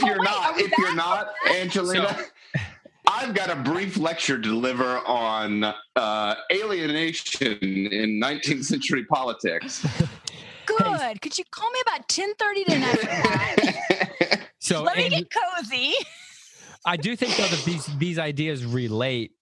if 0.02 0.08
you're 0.08 0.18
oh, 0.20 0.24
not, 0.24 0.60
if 0.60 0.78
you're 0.78 0.94
not, 0.94 1.34
Angelina, 1.50 2.16
so, 2.16 2.60
I've 3.08 3.34
got 3.34 3.50
a 3.50 3.56
brief 3.56 3.96
lecture 3.96 4.36
to 4.36 4.42
deliver 4.42 4.98
on 4.98 5.64
uh, 5.96 6.34
alienation 6.52 7.58
in 7.60 8.20
19th 8.20 8.64
century 8.64 9.04
politics. 9.04 9.86
Good. 10.66 11.20
Could 11.20 11.38
you 11.38 11.44
call 11.50 11.70
me 11.70 11.80
about 11.82 12.08
10:30 12.08 12.64
tonight? 12.66 14.48
so 14.60 14.82
let 14.82 14.96
me 14.96 15.08
get 15.08 15.28
cozy. 15.30 15.94
I 16.86 16.96
do 16.96 17.16
think 17.16 17.36
though 17.36 17.46
that 17.46 17.64
these 17.64 17.86
these 17.98 18.18
ideas 18.18 18.64
relate 18.64 19.32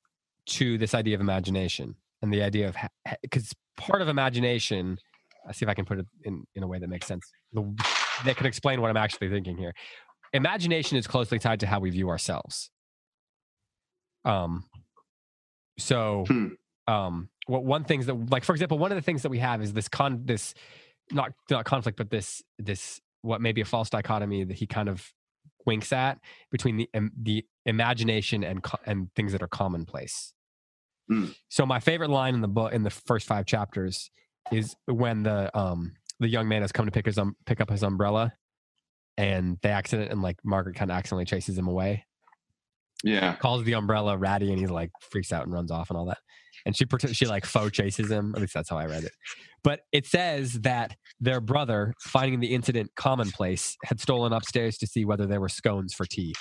to 0.46 0.78
this 0.78 0.94
idea 0.94 1.14
of 1.14 1.20
imagination 1.20 1.94
and 2.22 2.32
the 2.32 2.42
idea 2.42 2.68
of 2.68 2.76
because 3.22 3.52
part 3.76 4.02
of 4.02 4.08
imagination. 4.08 4.98
I 5.48 5.52
see 5.52 5.64
if 5.64 5.70
I 5.70 5.74
can 5.74 5.84
put 5.84 5.98
it 5.98 6.06
in 6.24 6.44
in 6.54 6.62
a 6.62 6.66
way 6.66 6.78
that 6.78 6.88
makes 6.88 7.06
sense. 7.06 7.30
The, 7.52 7.62
that 8.24 8.36
can 8.36 8.46
explain 8.46 8.80
what 8.80 8.90
I'm 8.90 8.96
actually 8.96 9.30
thinking 9.30 9.56
here 9.56 9.72
imagination 10.32 10.96
is 10.96 11.06
closely 11.06 11.38
tied 11.38 11.60
to 11.60 11.66
how 11.66 11.80
we 11.80 11.90
view 11.90 12.08
ourselves. 12.08 12.70
Um, 14.24 14.64
so, 15.78 16.24
hmm. 16.26 16.48
um, 16.86 17.28
what 17.46 17.64
one 17.64 17.84
things 17.84 18.06
that, 18.06 18.30
like, 18.30 18.44
for 18.44 18.52
example, 18.52 18.78
one 18.78 18.92
of 18.92 18.96
the 18.96 19.02
things 19.02 19.22
that 19.22 19.30
we 19.30 19.38
have 19.38 19.62
is 19.62 19.72
this 19.72 19.88
con, 19.88 20.22
this 20.24 20.54
not 21.10 21.32
not 21.50 21.64
conflict, 21.64 21.96
but 21.96 22.10
this 22.10 22.42
this 22.58 23.00
what 23.22 23.40
may 23.40 23.52
be 23.52 23.60
a 23.60 23.64
false 23.64 23.90
dichotomy 23.90 24.44
that 24.44 24.56
he 24.56 24.66
kind 24.66 24.88
of 24.88 25.12
winks 25.66 25.92
at 25.92 26.18
between 26.50 26.76
the 26.76 26.88
um, 26.94 27.10
the 27.20 27.44
imagination 27.66 28.44
and 28.44 28.64
and 28.86 29.12
things 29.14 29.32
that 29.32 29.42
are 29.42 29.48
commonplace. 29.48 30.32
Hmm. 31.08 31.26
So, 31.48 31.66
my 31.66 31.80
favorite 31.80 32.10
line 32.10 32.34
in 32.34 32.40
the 32.40 32.48
book 32.48 32.72
in 32.72 32.82
the 32.82 32.90
first 32.90 33.26
five 33.26 33.46
chapters 33.46 34.10
is 34.52 34.76
when 34.86 35.22
the 35.22 35.56
um 35.58 35.92
the 36.18 36.28
young 36.28 36.48
man 36.48 36.62
has 36.62 36.72
come 36.72 36.86
to 36.86 36.92
pick 36.92 37.06
his 37.06 37.18
um 37.18 37.36
pick 37.46 37.60
up 37.60 37.70
his 37.70 37.82
umbrella 37.82 38.34
and 39.20 39.58
they 39.60 39.68
accident 39.68 40.10
and 40.10 40.22
like 40.22 40.38
Margaret 40.42 40.76
kind 40.76 40.90
of 40.90 40.96
accidentally 40.96 41.26
chases 41.26 41.58
him 41.58 41.68
away. 41.68 42.06
Yeah. 43.04 43.36
Calls 43.36 43.64
the 43.64 43.74
umbrella 43.74 44.16
ratty 44.16 44.50
and 44.50 44.58
he's 44.58 44.70
like 44.70 44.90
freaks 45.00 45.30
out 45.30 45.44
and 45.44 45.52
runs 45.52 45.70
off 45.70 45.90
and 45.90 45.98
all 45.98 46.06
that. 46.06 46.18
And 46.64 46.74
she 46.74 46.86
she 47.12 47.26
like 47.26 47.44
faux 47.44 47.70
chases 47.70 48.10
him. 48.10 48.34
At 48.34 48.40
least 48.40 48.54
that's 48.54 48.70
how 48.70 48.78
I 48.78 48.86
read 48.86 49.04
it. 49.04 49.12
But 49.62 49.80
it 49.92 50.06
says 50.06 50.60
that 50.60 50.96
their 51.20 51.40
brother, 51.40 51.92
finding 52.00 52.40
the 52.40 52.54
incident 52.54 52.90
commonplace, 52.96 53.76
had 53.84 54.00
stolen 54.00 54.32
upstairs 54.32 54.78
to 54.78 54.86
see 54.86 55.04
whether 55.04 55.26
there 55.26 55.40
were 55.40 55.48
scones 55.50 55.92
for 55.92 56.06
tea. 56.06 56.34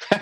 and 0.10 0.20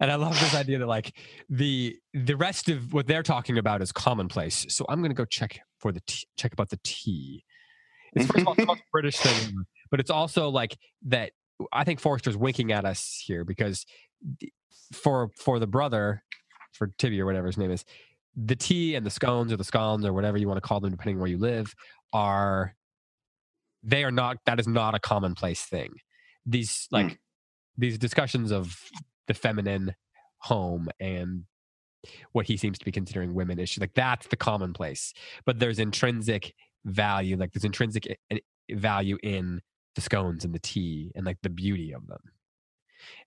I 0.00 0.16
love 0.16 0.38
this 0.38 0.54
idea 0.54 0.78
that 0.78 0.86
like 0.86 1.16
the 1.48 1.96
the 2.12 2.36
rest 2.36 2.68
of 2.68 2.92
what 2.92 3.06
they're 3.06 3.22
talking 3.22 3.56
about 3.56 3.82
is 3.82 3.92
commonplace. 3.92 4.66
So 4.68 4.84
I'm 4.88 4.98
going 5.00 5.10
to 5.10 5.16
go 5.16 5.24
check 5.24 5.60
for 5.78 5.92
the 5.92 6.02
tea, 6.06 6.26
check 6.36 6.52
about 6.52 6.70
the 6.70 6.80
tea. 6.82 7.44
It's 8.14 8.26
first 8.26 8.42
of 8.42 8.48
all 8.48 8.54
the 8.54 8.66
most 8.66 8.82
British 8.92 9.18
thing, 9.18 9.64
but 9.90 10.00
it's 10.00 10.10
also 10.10 10.48
like 10.48 10.76
that. 11.06 11.32
I 11.72 11.84
think 11.84 12.00
Forster's 12.00 12.36
winking 12.36 12.72
at 12.72 12.84
us 12.84 13.22
here 13.24 13.44
because 13.44 13.84
for 14.92 15.30
for 15.36 15.58
the 15.58 15.66
brother, 15.66 16.22
for 16.72 16.92
Tibby 16.98 17.20
or 17.20 17.26
whatever 17.26 17.46
his 17.46 17.58
name 17.58 17.70
is, 17.70 17.84
the 18.36 18.56
tea 18.56 18.94
and 18.94 19.04
the 19.04 19.10
scones 19.10 19.52
or 19.52 19.56
the 19.56 19.64
scones 19.64 20.04
or 20.04 20.12
whatever 20.12 20.38
you 20.38 20.46
want 20.48 20.58
to 20.58 20.66
call 20.66 20.80
them, 20.80 20.90
depending 20.90 21.18
where 21.18 21.28
you 21.28 21.38
live, 21.38 21.74
are 22.12 22.74
they 23.82 24.04
are 24.04 24.10
not. 24.10 24.38
That 24.46 24.60
is 24.60 24.68
not 24.68 24.94
a 24.94 25.00
commonplace 25.00 25.62
thing. 25.62 25.94
These 26.46 26.88
like 26.90 27.06
mm. 27.06 27.18
these 27.76 27.98
discussions 27.98 28.50
of 28.52 28.76
the 29.26 29.34
feminine 29.34 29.94
home 30.38 30.88
and 31.00 31.44
what 32.32 32.46
he 32.46 32.56
seems 32.56 32.78
to 32.78 32.84
be 32.84 32.92
considering 32.92 33.34
women 33.34 33.58
issues 33.58 33.80
like 33.80 33.94
that's 33.94 34.28
the 34.28 34.36
commonplace 34.36 35.12
but 35.44 35.58
there's 35.58 35.78
intrinsic 35.78 36.54
value 36.84 37.36
like 37.36 37.52
there's 37.52 37.64
intrinsic 37.64 38.06
eh, 38.06 38.14
eh, 38.30 38.38
value 38.74 39.18
in 39.22 39.60
the 39.94 40.00
scones 40.00 40.44
and 40.44 40.54
the 40.54 40.58
tea 40.58 41.10
and 41.14 41.26
like 41.26 41.38
the 41.42 41.50
beauty 41.50 41.92
of 41.92 42.06
them. 42.06 42.20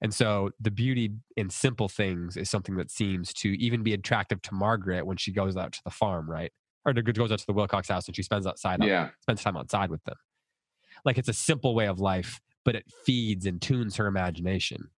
And 0.01 0.13
so 0.13 0.51
the 0.59 0.71
beauty 0.71 1.11
in 1.37 1.49
simple 1.49 1.87
things 1.87 2.37
is 2.37 2.49
something 2.49 2.75
that 2.75 2.91
seems 2.91 3.33
to 3.35 3.49
even 3.59 3.83
be 3.83 3.93
attractive 3.93 4.41
to 4.43 4.53
margaret 4.53 5.05
when 5.05 5.17
she 5.17 5.31
goes 5.31 5.55
out 5.55 5.73
to 5.73 5.81
the 5.83 5.91
farm 5.91 6.29
right? 6.29 6.51
Or 6.85 6.93
goes 6.93 7.31
out 7.31 7.39
to 7.39 7.45
the 7.45 7.53
wilcox 7.53 7.89
house 7.89 8.07
and 8.07 8.15
she 8.15 8.23
spends 8.23 8.47
outside 8.47 8.83
yeah. 8.83 9.09
spends 9.21 9.43
time 9.43 9.57
outside 9.57 9.89
with 9.91 10.03
them. 10.03 10.15
Like 11.05 11.17
it's 11.17 11.29
a 11.29 11.33
simple 11.33 11.75
way 11.75 11.87
of 11.87 11.99
life, 11.99 12.39
but 12.65 12.75
it 12.75 12.85
feeds 13.05 13.45
and 13.45 13.61
tunes 13.61 13.95
her 13.97 14.07
imagination. 14.07 14.89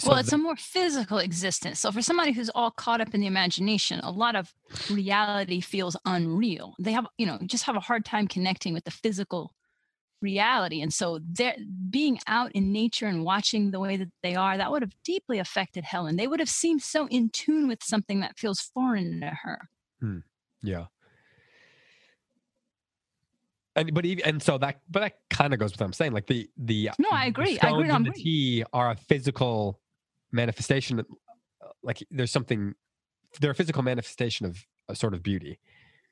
So 0.00 0.10
well, 0.10 0.18
it's 0.18 0.30
the- 0.30 0.36
a 0.36 0.38
more 0.38 0.56
physical 0.56 1.18
existence. 1.18 1.78
So 1.80 1.92
for 1.92 2.02
somebody 2.02 2.32
who's 2.32 2.50
all 2.50 2.70
caught 2.70 3.00
up 3.00 3.14
in 3.14 3.20
the 3.20 3.26
imagination, 3.26 4.00
a 4.00 4.10
lot 4.10 4.34
of 4.34 4.52
reality 4.90 5.60
feels 5.60 5.96
unreal. 6.04 6.74
They 6.78 6.92
have, 6.92 7.06
you 7.16 7.26
know, 7.26 7.38
just 7.46 7.64
have 7.64 7.76
a 7.76 7.80
hard 7.80 8.04
time 8.04 8.26
connecting 8.26 8.74
with 8.74 8.84
the 8.84 8.90
physical 8.90 9.52
reality. 10.20 10.80
And 10.80 10.92
so 10.92 11.20
they're 11.22 11.56
being 11.90 12.18
out 12.26 12.50
in 12.52 12.72
nature 12.72 13.06
and 13.06 13.24
watching 13.24 13.70
the 13.70 13.78
way 13.78 13.96
that 13.96 14.08
they 14.22 14.34
are, 14.34 14.56
that 14.56 14.70
would 14.72 14.82
have 14.82 14.94
deeply 15.04 15.38
affected 15.38 15.84
Helen. 15.84 16.16
They 16.16 16.26
would 16.26 16.40
have 16.40 16.48
seemed 16.48 16.82
so 16.82 17.06
in 17.08 17.28
tune 17.30 17.68
with 17.68 17.84
something 17.84 18.20
that 18.20 18.38
feels 18.38 18.60
foreign 18.60 19.20
to 19.20 19.28
her. 19.42 19.68
Hmm. 20.00 20.18
Yeah. 20.62 20.86
And 23.76 23.92
but 23.92 24.06
even 24.06 24.24
and 24.24 24.42
so 24.42 24.56
that 24.58 24.80
but 24.88 25.00
that 25.00 25.18
kind 25.30 25.52
of 25.52 25.58
goes 25.58 25.72
with 25.72 25.80
what 25.80 25.86
I'm 25.86 25.92
saying. 25.92 26.12
Like 26.12 26.26
the 26.26 26.48
the 26.56 26.90
No, 26.98 27.08
I 27.10 27.26
agree. 27.26 27.58
I 27.60 27.70
agree. 27.70 27.88
the 27.88 27.94
agree. 27.96 28.12
tea 28.12 28.64
are 28.72 28.92
a 28.92 28.96
physical 28.96 29.80
manifestation. 30.34 31.02
Like 31.82 32.04
there's 32.10 32.30
something 32.30 32.74
they're 33.40 33.52
a 33.52 33.54
physical 33.54 33.82
manifestation 33.82 34.46
of 34.46 34.64
a 34.88 34.94
sort 34.94 35.14
of 35.14 35.22
beauty. 35.22 35.58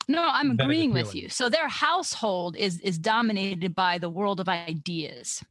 No, 0.09 0.27
I'm 0.31 0.53
agreeing 0.53 0.93
with 0.93 1.15
you. 1.15 1.29
So 1.29 1.49
their 1.49 1.69
household 1.69 2.57
is 2.57 2.81
is 2.81 2.99
dominated 2.99 3.75
by 3.75 3.99
the 3.99 4.09
world 4.09 4.41
of 4.41 4.49
ideas. 4.49 5.43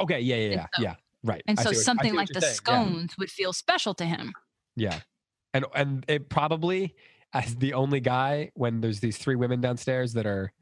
Okay, 0.00 0.20
yeah, 0.20 0.36
yeah, 0.36 0.50
yeah, 0.54 0.66
so- 0.74 0.82
yeah. 0.82 0.94
Right. 1.22 1.42
And 1.48 1.58
I 1.58 1.62
so 1.62 1.70
what- 1.70 1.76
something 1.78 2.14
like 2.14 2.28
the 2.28 2.40
saying, 2.40 2.52
yeah. 2.52 2.54
scones 2.56 3.18
would 3.18 3.30
feel 3.30 3.52
special 3.52 3.94
to 3.94 4.04
him. 4.04 4.32
Yeah. 4.76 5.00
And 5.54 5.64
and 5.74 6.04
it 6.08 6.28
probably 6.28 6.94
as 7.32 7.56
the 7.56 7.74
only 7.74 8.00
guy 8.00 8.50
when 8.54 8.80
there's 8.80 9.00
these 9.00 9.18
three 9.18 9.34
women 9.34 9.60
downstairs 9.60 10.12
that 10.14 10.26
are 10.26 10.52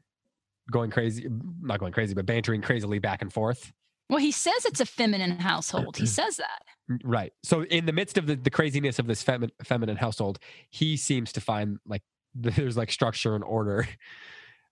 going 0.71 0.89
crazy 0.89 1.27
not 1.61 1.79
going 1.79 1.93
crazy, 1.93 2.13
but 2.13 2.25
bantering 2.25 2.61
crazily 2.61 2.99
back 2.99 3.21
and 3.21 3.31
forth. 3.31 3.71
Well, 4.09 4.19
he 4.19 4.31
says 4.31 4.65
it's 4.65 4.79
a 4.79 4.85
feminine 4.85 5.39
household. 5.39 5.97
He 5.97 6.05
says 6.05 6.37
that. 6.37 6.63
Mm, 6.89 6.99
right. 7.03 7.33
So 7.43 7.63
in 7.63 7.85
the 7.85 7.93
midst 7.93 8.17
of 8.17 8.27
the, 8.27 8.35
the 8.35 8.49
craziness 8.49 8.99
of 8.99 9.07
this 9.07 9.23
femi- 9.23 9.51
feminine 9.63 9.97
household, 9.97 10.39
he 10.69 10.97
seems 10.97 11.31
to 11.33 11.41
find 11.41 11.79
like 11.85 12.03
there's 12.35 12.77
like 12.77 12.91
structure 12.91 13.35
and 13.35 13.43
order 13.43 13.87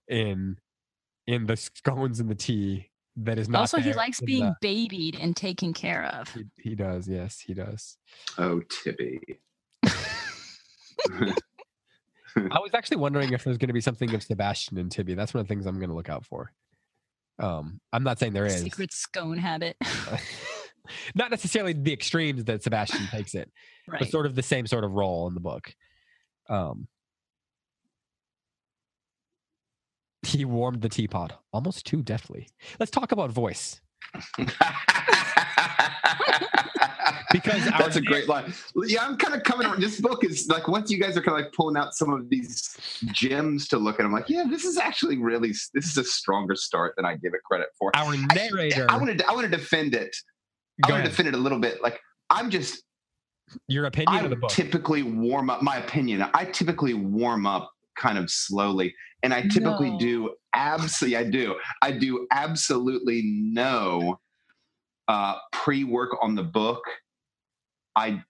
in 0.08 0.58
in 1.26 1.46
the 1.46 1.56
scones 1.56 2.20
and 2.20 2.30
the 2.30 2.36
tea 2.36 2.90
that 3.16 3.38
is 3.38 3.48
not 3.48 3.60
also, 3.60 3.78
he 3.78 3.94
likes 3.94 4.20
being 4.20 4.46
the- 4.46 4.56
babied 4.60 5.18
and 5.20 5.36
taken 5.36 5.74
care 5.74 6.06
of. 6.06 6.30
he, 6.34 6.46
he 6.58 6.76
does, 6.76 7.08
yes, 7.08 7.40
he 7.40 7.54
does. 7.54 7.98
Oh, 8.38 8.62
Tibby. 8.70 9.20
I 12.36 12.60
was 12.60 12.72
actually 12.74 12.98
wondering 12.98 13.32
if 13.34 13.44
there's 13.44 13.58
going 13.58 13.68
to 13.68 13.74
be 13.74 13.82
something 13.82 14.14
of 14.16 14.24
Sebastian 14.24 14.78
and 14.78 14.92
Tibby. 14.92 15.14
That's 15.14 15.34
one 15.34 15.42
of 15.42 15.48
the 15.48 15.54
things 15.54 15.66
I'm 15.66 15.78
going 15.78 15.90
to 15.90 15.96
look 15.96 16.10
out 16.10 16.26
for. 16.26 16.52
Um, 17.40 17.80
I'm 17.92 18.04
not 18.04 18.20
saying 18.20 18.34
there 18.34 18.46
is. 18.46 18.62
Secret 18.62 18.94
scone 18.94 19.38
habit. 19.38 19.76
not 21.16 21.32
necessarily 21.32 21.74
the 21.74 21.94
extremes 21.94 22.44
that 22.46 22.64
Sebastian 22.64 23.08
takes 23.08 23.36
it, 23.36 23.52
but 23.88 24.10
sort 24.10 24.26
of 24.26 24.36
the 24.36 24.44
same 24.44 24.68
sort 24.68 24.84
of 24.84 24.92
role 24.92 25.28
in 25.28 25.34
the 25.34 25.40
book. 25.40 25.74
Um, 26.50 26.88
he 30.26 30.46
warmed 30.46 30.82
the 30.82 30.90
teapot 30.90 31.42
almost 31.52 31.86
too 31.86 32.02
deftly. 32.02 32.48
Let's 32.80 32.92
talk 32.92 33.12
about 33.12 33.32
voice. 33.32 33.82
Because 37.34 37.68
our 37.68 37.78
that's 37.80 37.98
a 37.98 38.02
great 38.02 38.30
line. 38.30 38.54
Yeah, 38.86 39.06
I'm 39.06 39.18
kind 39.18 39.34
of 39.34 39.44
coming. 39.44 39.68
This 39.80 40.00
book 40.00 40.24
is 40.24 40.48
like 40.48 40.68
once 40.70 40.90
you 40.90 40.98
guys 41.00 41.18
are 41.18 41.22
kind 41.22 41.38
of 41.38 41.44
like 41.44 41.54
pulling 41.54 41.76
out 41.76 41.94
some 41.96 42.14
of 42.14 42.30
these 42.30 42.78
gems 43.12 43.68
to 43.70 43.78
look 43.78 44.00
at. 44.00 44.06
I'm 44.06 44.14
like, 44.14 44.30
yeah, 44.30 44.46
this 44.50 44.64
is 44.64 44.78
actually 44.78 45.18
really 45.18 45.50
this 45.74 45.86
is 45.86 45.98
a 45.98 46.04
stronger 46.04 46.56
start 46.56 46.94
than 46.96 47.06
I 47.06 47.16
give 47.18 47.34
it 47.34 47.42
credit 47.44 47.68
for. 47.78 47.92
Our 47.96 48.16
narrator. 48.36 48.86
I 48.90 48.96
want 48.98 49.18
to 49.18 49.28
I 49.28 49.34
want 49.34 49.52
to 49.52 49.58
defend 49.58 49.96
it. 49.96 50.16
I 50.86 50.92
want 50.92 51.04
to 51.04 51.10
defend 51.10 51.28
it 51.28 51.34
a 51.34 51.38
little 51.38 51.60
bit. 51.60 51.82
Like 51.82 52.00
I'm 52.30 52.50
just 52.50 52.84
Your 53.68 53.86
opinion 53.86 54.22
I 54.22 54.24
of 54.24 54.30
the 54.30 54.36
book. 54.38 54.52
typically 54.52 55.04
warm 55.04 55.50
up 55.50 55.62
my 55.62 55.78
opinion. 55.78 56.26
I 56.34 56.46
typically 56.46 56.94
warm 56.94 57.46
up 57.46 57.70
kind 57.98 58.18
of 58.18 58.30
slowly, 58.30 58.94
and 59.24 59.34
I 59.34 59.42
typically 59.42 59.92
No. 59.92 60.00
do 60.00 60.36
absolutely. 60.54 61.18
I 61.18 61.24
do. 61.30 61.56
I 61.82 61.92
do 61.92 62.28
absolutely 62.32 63.22
no 63.26 64.20
uh, 65.08 65.36
pre-work 65.52 66.12
on 66.22 66.36
the 66.36 66.44
book. 66.44 66.82
I 67.96 68.22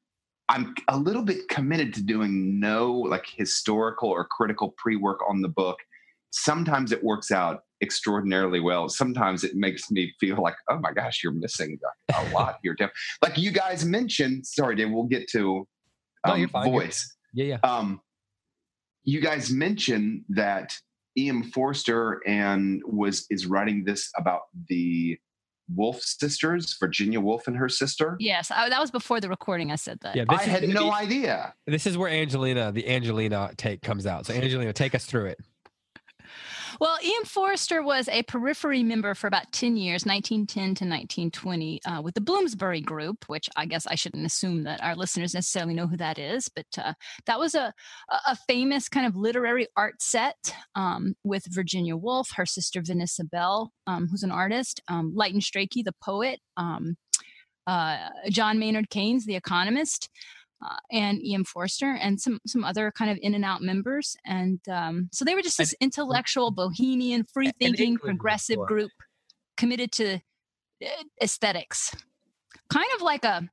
I'm 0.49 0.75
a 0.89 0.97
little 0.97 1.23
bit 1.23 1.47
committed 1.47 1.93
to 1.95 2.03
doing 2.03 2.59
no 2.59 2.91
like 2.93 3.25
historical 3.27 4.09
or 4.09 4.25
critical 4.25 4.73
pre-work 4.77 5.19
on 5.27 5.41
the 5.41 5.47
book. 5.47 5.77
Sometimes 6.31 6.91
it 6.91 7.03
works 7.03 7.31
out 7.31 7.61
extraordinarily 7.81 8.59
well. 8.59 8.89
Sometimes 8.89 9.43
it 9.43 9.55
makes 9.55 9.89
me 9.91 10.13
feel 10.19 10.41
like, 10.41 10.55
oh 10.69 10.79
my 10.79 10.91
gosh, 10.91 11.21
you're 11.23 11.31
missing 11.33 11.77
a, 12.13 12.29
lot 12.33 12.57
here, 12.63 12.75
Tim. 12.75 12.89
Like 13.21 13.37
you 13.37 13.51
guys 13.51 13.85
mentioned. 13.85 14.45
Sorry, 14.45 14.75
Dave. 14.75 14.89
We'll 14.91 15.03
get 15.05 15.27
to 15.31 15.67
No, 16.25 16.33
um, 16.33 16.39
you're. 16.39 16.49
You're- 16.53 16.69
voice. 16.71 17.15
yeah, 17.33 17.45
yeah. 17.45 17.57
Um, 17.63 18.01
you 19.03 19.21
guys 19.21 19.51
mentioned 19.51 20.23
that 20.29 20.73
E.M. 21.17 21.43
Forster 21.43 22.21
and 22.25 22.81
was 22.85 23.25
is 23.29 23.45
writing 23.45 23.83
this 23.85 24.09
about 24.17 24.41
the 24.69 25.17
Woolf 25.73 26.01
sisters, 26.01 26.75
Virginia 26.79 27.19
Woolf 27.19 27.47
and 27.47 27.55
her 27.57 27.69
sister. 27.69 28.17
Yes, 28.19 28.51
I, 28.51 28.69
that 28.69 28.79
was 28.79 28.91
before 28.91 29.19
the 29.19 29.29
recording. 29.29 29.71
I 29.71 29.75
said 29.75 29.99
that. 30.01 30.15
Yeah, 30.15 30.25
this 30.29 30.39
I 30.41 30.43
had 30.43 30.67
no 30.69 30.85
be- 30.85 30.91
idea. 30.91 31.53
This 31.67 31.87
is 31.87 31.97
where 31.97 32.09
Angelina, 32.09 32.71
the 32.71 32.87
Angelina 32.87 33.51
take 33.57 33.81
comes 33.81 34.05
out. 34.05 34.25
So 34.25 34.33
Angelina, 34.33 34.73
take 34.73 34.93
us 34.95 35.05
through 35.05 35.27
it. 35.27 35.39
Well, 36.79 36.97
E.M. 37.03 37.25
Forster 37.25 37.83
was 37.83 38.07
a 38.09 38.23
periphery 38.23 38.83
member 38.83 39.13
for 39.13 39.27
about 39.27 39.51
10 39.51 39.77
years, 39.77 40.05
1910 40.05 40.63
to 40.63 40.85
1920, 40.85 41.79
uh, 41.85 42.01
with 42.01 42.15
the 42.15 42.21
Bloomsbury 42.21 42.81
Group, 42.81 43.25
which 43.27 43.49
I 43.55 43.65
guess 43.65 43.85
I 43.85 43.95
shouldn't 43.95 44.25
assume 44.25 44.63
that 44.63 44.83
our 44.83 44.95
listeners 44.95 45.33
necessarily 45.33 45.73
know 45.73 45.87
who 45.87 45.97
that 45.97 46.17
is, 46.17 46.49
but 46.49 46.65
uh, 46.77 46.93
that 47.25 47.39
was 47.39 47.55
a, 47.55 47.73
a 48.09 48.35
famous 48.47 48.89
kind 48.89 49.05
of 49.05 49.15
literary 49.15 49.67
art 49.75 50.01
set 50.01 50.55
um, 50.75 51.15
with 51.23 51.45
Virginia 51.49 51.95
Woolf, 51.95 52.31
her 52.35 52.45
sister 52.45 52.81
Vanessa 52.81 53.23
Bell, 53.23 53.71
um, 53.87 54.07
who's 54.09 54.23
an 54.23 54.31
artist, 54.31 54.81
um, 54.87 55.15
Strachey, 55.15 55.83
the 55.83 55.95
poet, 56.03 56.39
um, 56.57 56.95
uh, 57.67 58.09
John 58.29 58.59
Maynard 58.59 58.89
Keynes, 58.89 59.25
the 59.25 59.35
economist 59.35 60.09
uh, 60.63 60.75
and 60.91 61.21
E.M. 61.23 61.43
Forster 61.43 61.91
and 62.01 62.19
some 62.19 62.39
some 62.47 62.63
other 62.63 62.91
kind 62.91 63.11
of 63.11 63.17
in 63.21 63.33
and 63.35 63.43
out 63.45 63.61
members. 63.61 64.15
And 64.25 64.59
um, 64.69 65.09
so 65.11 65.25
they 65.25 65.35
were 65.35 65.41
just 65.41 65.59
And- 65.59 65.67
this 65.67 65.75
intellectual, 65.81 66.51
bohemian, 66.61 67.23
free 67.25 67.51
thinking, 67.59 67.97
progressive 67.97 68.55
before. 68.55 68.67
group 68.67 68.91
committed 69.57 69.91
to 69.93 70.15
uh, 70.15 70.87
aesthetics, 71.21 71.93
kind 72.71 72.87
of 72.95 73.01
like 73.01 73.23
a 73.25 73.47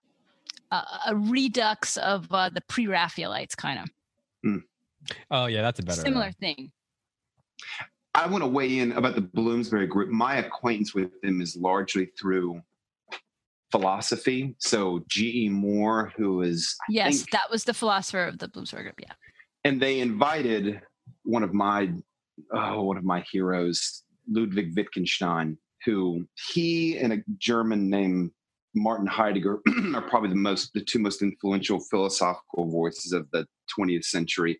a, 0.70 0.76
a 1.08 1.16
redux 1.16 1.96
of 1.96 2.26
uh, 2.32 2.48
the 2.48 2.60
pre-Raphaelites, 2.68 3.54
kind 3.56 3.80
of 3.80 4.62
Oh 5.30 5.46
yeah, 5.46 5.62
that's 5.62 5.80
a 5.80 5.82
better. 5.82 6.00
similar 6.00 6.30
thing. 6.32 6.70
I 8.14 8.26
want 8.26 8.42
to 8.42 8.48
weigh 8.48 8.78
in 8.78 8.92
about 8.92 9.14
the 9.14 9.20
Bloomsbury 9.20 9.86
group. 9.86 10.10
My 10.10 10.36
acquaintance 10.36 10.94
with 10.94 11.10
them 11.22 11.40
is 11.40 11.56
largely 11.56 12.06
through 12.18 12.60
philosophy. 13.70 14.54
So 14.58 15.04
G.E. 15.08 15.48
Moore, 15.48 16.12
who 16.16 16.42
is 16.42 16.76
I 16.88 16.92
Yes, 16.92 17.16
think- 17.18 17.30
that 17.30 17.50
was 17.50 17.64
the 17.64 17.74
philosopher 17.74 18.24
of 18.24 18.38
the 18.38 18.48
Bloomsbury 18.48 18.82
group. 18.84 19.00
Yeah. 19.00 19.12
and 19.64 19.80
they 19.80 20.00
invited 20.00 20.80
one 21.24 21.42
of 21.42 21.52
my 21.54 21.90
oh, 22.52 22.82
one 22.82 22.96
of 22.96 23.04
my 23.04 23.24
heroes, 23.30 24.02
Ludwig 24.30 24.74
Wittgenstein, 24.76 25.58
who 25.84 26.26
he 26.52 26.96
and 26.98 27.12
a 27.12 27.18
German 27.38 27.90
named 27.90 28.30
Martin 28.74 29.06
Heidegger 29.06 29.60
are 29.94 30.02
probably 30.02 30.30
the 30.30 30.34
most 30.36 30.72
the 30.74 30.80
two 30.80 30.98
most 30.98 31.22
influential 31.22 31.80
philosophical 31.90 32.70
voices 32.70 33.12
of 33.12 33.30
the 33.32 33.46
20th 33.78 34.04
century. 34.04 34.58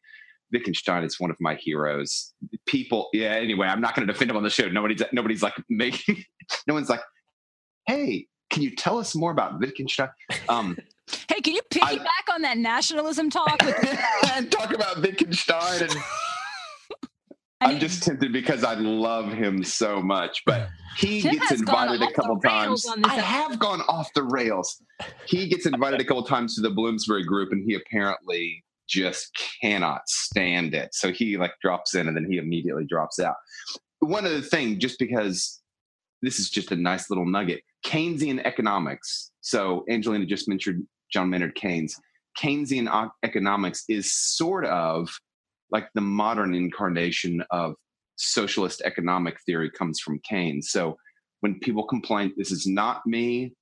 Wittgenstein 0.53 1.05
is 1.05 1.21
one 1.21 1.31
of 1.31 1.37
my 1.41 1.55
heroes. 1.55 2.33
People, 2.67 3.09
yeah. 3.13 3.35
Anyway, 3.35 3.69
I'm 3.69 3.81
not 3.81 3.95
going 3.95 4.05
to 4.07 4.13
defend 4.13 4.31
him 4.33 4.37
on 4.37 4.43
the 4.43 4.51
show. 4.51 4.69
Nobody's 4.69 5.01
nobody's 5.13 5.43
like 5.43 5.55
making. 5.69 6.25
No 6.67 6.75
one's 6.75 6.89
like, 6.91 7.01
hey, 7.87 8.27
can 8.51 8.63
you 8.63 8.75
tell 8.75 8.99
us 8.99 9.15
more 9.15 9.31
about 9.31 9.59
Wittgenstein? 9.61 10.09
Um, 10.49 10.77
Hey, 11.29 11.41
can 11.41 11.55
you 11.55 11.63
piggyback 11.71 12.33
on 12.33 12.43
that 12.43 12.57
nationalism 12.57 13.31
talk? 13.31 13.61
With, 13.65 13.99
and 14.33 14.51
talk 14.53 14.73
about 14.73 15.01
Wittgenstein 15.01 15.83
and 15.83 15.97
I 17.63 17.67
I'm 17.67 17.71
mean, 17.73 17.81
just 17.81 18.03
tempted 18.03 18.33
because 18.33 18.65
I 18.65 18.75
love 18.75 19.31
him 19.33 19.63
so 19.63 20.01
much, 20.01 20.43
but 20.47 20.69
he 20.97 21.21
Tim 21.21 21.35
gets 21.35 21.53
invited 21.53 22.01
a 22.01 22.11
couple 22.13 22.41
times. 22.41 22.87
I 23.05 23.17
have 23.17 23.59
gone 23.59 23.83
off 23.83 24.09
the 24.15 24.23
rails. 24.23 24.81
He 25.27 25.47
gets 25.47 25.67
invited 25.67 26.01
a 26.01 26.05
couple 26.05 26.23
times 26.23 26.55
to 26.55 26.63
the 26.63 26.71
Bloomsbury 26.71 27.25
group, 27.25 27.53
and 27.53 27.63
he 27.67 27.75
apparently 27.75 28.65
just 28.89 29.39
cannot 29.61 30.09
stand 30.09 30.75
it. 30.75 30.95
So 30.95 31.13
he 31.13 31.37
like 31.37 31.53
drops 31.61 31.95
in, 31.95 32.09
and 32.09 32.17
then 32.17 32.25
he 32.31 32.39
immediately 32.39 32.87
drops 32.87 33.19
out. 33.19 33.37
One 33.99 34.25
other 34.25 34.41
thing, 34.41 34.79
just 34.79 34.99
because 34.99 35.61
this 36.23 36.39
is 36.39 36.49
just 36.49 36.73
a 36.73 36.77
nice 36.77 37.11
little 37.11 37.27
nugget, 37.27 37.63
Keynesian 37.85 38.45
economics. 38.45 39.31
So 39.41 39.85
Angelina 39.89 40.27
just 40.27 40.49
mentioned 40.49 40.87
John 41.13 41.31
Maynard 41.31 41.55
Keynes. 41.55 41.97
Keynesian 42.39 43.11
economics 43.23 43.85
is 43.89 44.13
sort 44.13 44.65
of 44.67 45.09
like 45.71 45.89
the 45.95 46.01
modern 46.01 46.55
incarnation 46.55 47.43
of 47.51 47.75
socialist 48.17 48.83
economic 48.85 49.39
theory 49.47 49.71
comes 49.71 50.01
from 50.01 50.21
Keynes. 50.29 50.71
So 50.71 50.97
when 51.41 51.59
people 51.61 51.87
complain, 51.87 52.33
this 52.37 52.51
is 52.51 52.67
not 52.67 53.07
me 53.07 53.53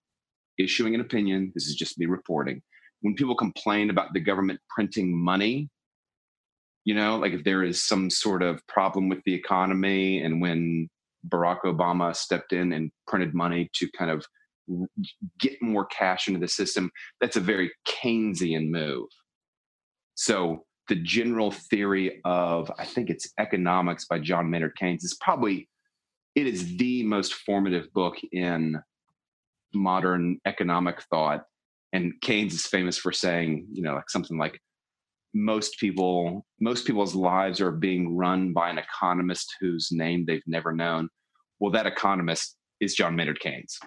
issuing 0.58 0.94
an 0.94 1.00
opinion, 1.00 1.52
this 1.54 1.66
is 1.66 1.76
just 1.76 1.98
me 1.98 2.06
reporting. 2.06 2.60
When 3.00 3.14
people 3.14 3.36
complain 3.36 3.90
about 3.90 4.12
the 4.12 4.20
government 4.20 4.58
printing 4.68 5.16
money, 5.16 5.68
you 6.84 6.94
know, 6.94 7.18
like 7.18 7.32
if 7.32 7.44
there 7.44 7.62
is 7.62 7.86
some 7.86 8.10
sort 8.10 8.42
of 8.42 8.66
problem 8.66 9.08
with 9.08 9.22
the 9.24 9.34
economy, 9.34 10.22
and 10.22 10.40
when 10.40 10.88
Barack 11.26 11.62
Obama 11.64 12.14
stepped 12.14 12.52
in 12.52 12.72
and 12.72 12.90
printed 13.06 13.34
money 13.34 13.70
to 13.74 13.88
kind 13.96 14.10
of 14.10 14.24
get 15.38 15.60
more 15.62 15.86
cash 15.86 16.28
into 16.28 16.40
the 16.40 16.48
system, 16.48 16.90
that's 17.20 17.36
a 17.36 17.40
very 17.40 17.72
Keynesian 17.86 18.68
move. 18.68 19.08
So 20.14 20.64
the 20.88 20.96
general 20.96 21.50
theory 21.50 22.20
of, 22.24 22.70
I 22.78 22.84
think 22.84 23.10
it's 23.10 23.32
economics 23.38 24.06
by 24.06 24.18
John 24.18 24.50
Maynard 24.50 24.76
Keynes 24.76 25.04
is 25.04 25.16
probably, 25.20 25.68
it 26.34 26.46
is 26.46 26.76
the 26.76 27.02
most 27.04 27.34
formative 27.34 27.92
book 27.92 28.16
in 28.32 28.80
modern 29.74 30.38
economic 30.46 31.02
thought. 31.10 31.44
And 31.92 32.12
Keynes 32.20 32.54
is 32.54 32.66
famous 32.66 32.98
for 32.98 33.12
saying, 33.12 33.66
you 33.72 33.82
know, 33.82 33.94
like 33.94 34.10
something 34.10 34.38
like 34.38 34.60
most 35.35 35.79
people, 35.79 36.47
most 36.61 36.87
people's 36.87 37.14
lives 37.14 37.61
are 37.61 37.70
being 37.70 38.16
run 38.16 38.53
by 38.53 38.70
an 38.70 38.79
economist 38.79 39.55
whose 39.61 39.89
name 39.91 40.24
they've 40.26 40.43
never 40.47 40.72
known. 40.72 41.09
Well, 41.61 41.72
that 41.72 41.87
economist 41.87 42.57
is 42.81 42.95
John 42.95 43.16
Maynard 43.16 43.41
Keynes. 43.41 43.79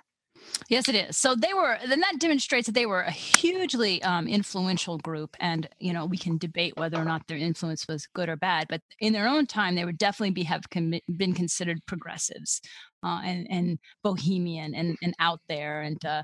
Yes, 0.70 0.88
it 0.88 0.95
is. 0.95 1.18
So 1.18 1.36
they 1.36 1.54
were, 1.54 1.78
then 1.88 1.99
that 1.99 2.20
demonstrates 2.20 2.66
that 2.68 2.74
they 2.74 2.86
were 2.86 3.02
a 3.02 3.12
hugely 3.12 4.02
um, 4.04 4.28
influential 4.28 4.97
group. 4.99 5.36
And, 5.39 5.68
you 5.80 5.91
know, 5.91 6.06
we 6.06 6.18
can 6.18 6.38
debate 6.38 6.78
whether 6.78 6.97
or 6.97 7.04
not 7.04 7.28
their 7.28 7.38
influence 7.38 7.88
was 7.88 8.08
good 8.14 8.30
or 8.30 8.38
bad, 8.38 8.68
but 8.70 8.82
in 8.99 9.12
their 9.12 9.28
own 9.28 9.47
time, 9.47 9.76
they 9.76 9.84
would 9.84 9.97
definitely 9.97 10.32
be, 10.32 10.43
have 10.43 10.70
com- 10.70 10.93
been 11.18 11.34
considered 11.34 11.86
progressives 11.88 12.62
uh, 13.04 13.22
and, 13.24 13.47
and 13.49 13.80
bohemian 14.04 14.74
and, 14.74 14.97
and 15.02 15.14
out 15.20 15.41
there. 15.49 15.82
And 15.82 16.04
uh, 16.06 16.24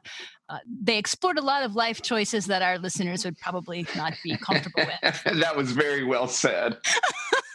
uh, 0.49 0.59
they 0.65 0.97
explored 0.97 1.37
a 1.37 1.43
lot 1.43 1.63
of 1.63 1.75
life 1.75 2.01
choices 2.01 2.45
that 2.45 2.61
our 2.61 2.77
listeners 2.77 3.25
would 3.25 3.37
probably 3.39 3.85
not 3.95 4.13
be 4.23 4.37
comfortable 4.37 4.85
with. 4.85 5.23
that 5.41 5.57
was 5.57 5.71
very 5.71 6.03
well 6.03 6.27
said. 6.27 6.77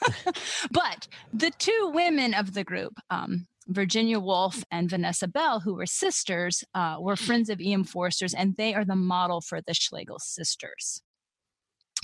but 0.70 1.08
the 1.32 1.50
two 1.58 1.90
women 1.94 2.34
of 2.34 2.54
the 2.54 2.64
group, 2.64 2.94
um, 3.10 3.46
Virginia 3.68 4.18
Woolf 4.18 4.64
and 4.70 4.90
Vanessa 4.90 5.28
Bell, 5.28 5.60
who 5.60 5.74
were 5.74 5.86
sisters, 5.86 6.64
uh, 6.74 6.96
were 6.98 7.16
friends 7.16 7.48
of 7.48 7.60
E.M. 7.60 7.84
Forster's, 7.84 8.34
and 8.34 8.56
they 8.56 8.74
are 8.74 8.84
the 8.84 8.96
model 8.96 9.40
for 9.40 9.60
the 9.60 9.74
Schlegel 9.74 10.18
sisters. 10.18 11.02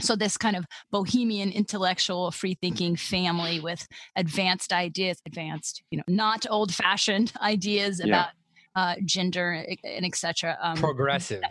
So, 0.00 0.14
this 0.14 0.36
kind 0.36 0.54
of 0.56 0.64
bohemian, 0.92 1.50
intellectual, 1.50 2.30
free 2.30 2.56
thinking 2.60 2.94
family 2.94 3.58
with 3.58 3.86
advanced 4.14 4.72
ideas, 4.72 5.18
advanced, 5.26 5.82
you 5.90 5.98
know, 5.98 6.04
not 6.06 6.46
old 6.48 6.72
fashioned 6.72 7.32
ideas 7.42 8.00
Yeah. 8.04 8.06
about 8.06 8.28
uh, 8.76 8.94
gender 9.04 9.64
and 9.82 10.06
etc. 10.06 10.56
Um, 10.62 10.76
Progressive. 10.76 11.42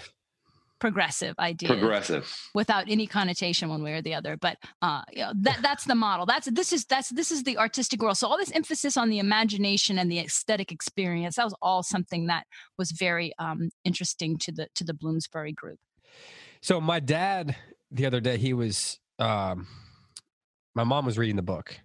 Progressive 0.80 1.34
ideas 1.40 1.72
Progressive. 1.72 2.50
without 2.54 2.90
any 2.90 3.08
connotation 3.08 3.70
one 3.70 3.82
way 3.84 3.94
or 3.94 4.02
the 4.02 4.14
other 4.14 4.38
but 4.38 4.58
uh 4.82 5.02
you 5.12 5.24
know, 5.24 5.32
that 5.36 5.60
that's 5.62 5.86
the 5.86 5.96
model. 5.96 6.26
That's 6.26 6.50
this 6.52 6.72
is 6.72 6.86
that's 6.86 7.10
this 7.10 7.32
is 7.32 7.44
the 7.44 7.58
artistic 7.58 8.02
world. 8.02 8.18
So 8.18 8.28
all 8.28 8.38
this 8.38 8.52
emphasis 8.52 8.98
on 8.98 9.10
the 9.10 9.20
imagination 9.20 9.98
and 9.98 10.12
the 10.12 10.20
aesthetic 10.20 10.72
experience 10.72 11.36
that 11.36 11.44
was 11.46 11.56
all 11.62 11.84
something 11.84 12.28
that 12.28 12.46
was 12.78 12.92
very 12.92 13.34
um 13.40 13.70
interesting 13.84 14.38
to 14.40 14.52
the 14.52 14.68
to 14.76 14.84
the 14.84 14.94
bloomsbury 14.94 15.52
group. 15.54 15.80
So 16.62 16.80
my 16.80 17.00
dad 17.00 17.56
the 17.92 18.06
other 18.06 18.20
day 18.20 18.38
he 18.38 18.54
was 18.54 19.00
um 19.20 19.68
my 20.76 20.84
mom 20.84 21.06
was 21.06 21.18
reading 21.18 21.36
the 21.36 21.42
book 21.42 21.80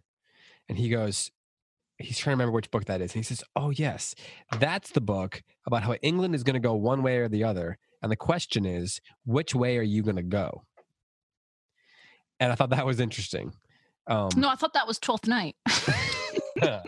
and 0.69 0.77
he 0.77 0.89
goes 0.89 1.31
he's 1.99 2.19
trying 2.19 2.33
to 2.33 2.37
remember 2.37 2.53
which 2.53 2.71
book 2.71 2.85
that 2.87 3.01
is 3.01 3.15
and 3.15 3.25
he 3.25 3.29
says 3.29 3.45
oh 3.57 3.71
yes 3.71 4.15
that's 4.59 4.91
the 4.91 5.01
book 5.01 5.43
about 5.67 5.83
how 5.83 5.95
England 6.03 6.35
is 6.35 6.43
going 6.43 6.55
to 6.55 6.61
go 6.61 6.75
one 6.75 7.03
way 7.03 7.19
or 7.19 7.29
the 7.29 7.45
other 7.45 7.79
and 8.03 8.11
the 8.11 8.17
question 8.17 8.67
is 8.67 9.01
which 9.25 9.55
way 9.55 9.79
are 9.79 9.83
you 9.83 10.03
going 10.03 10.17
to 10.17 10.23
go 10.23 10.65
and 12.41 12.53
I 12.53 12.55
thought 12.55 12.71
that 12.71 12.87
was 12.87 13.01
interesting 13.01 13.53
um 14.09 14.31
no 14.37 14.49
i 14.49 14.57
thought 14.57 14.73
that 14.75 14.87
was 14.87 14.99
12th 14.99 15.29
night 15.29 15.55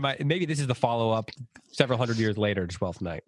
might, 0.00 0.24
maybe 0.24 0.46
this 0.46 0.60
is 0.60 0.66
the 0.66 0.74
follow 0.74 1.10
up 1.10 1.30
several 1.72 1.98
hundred 1.98 2.18
years 2.18 2.36
later 2.36 2.66
to 2.66 2.76
Twelfth 2.76 3.00
Night. 3.00 3.22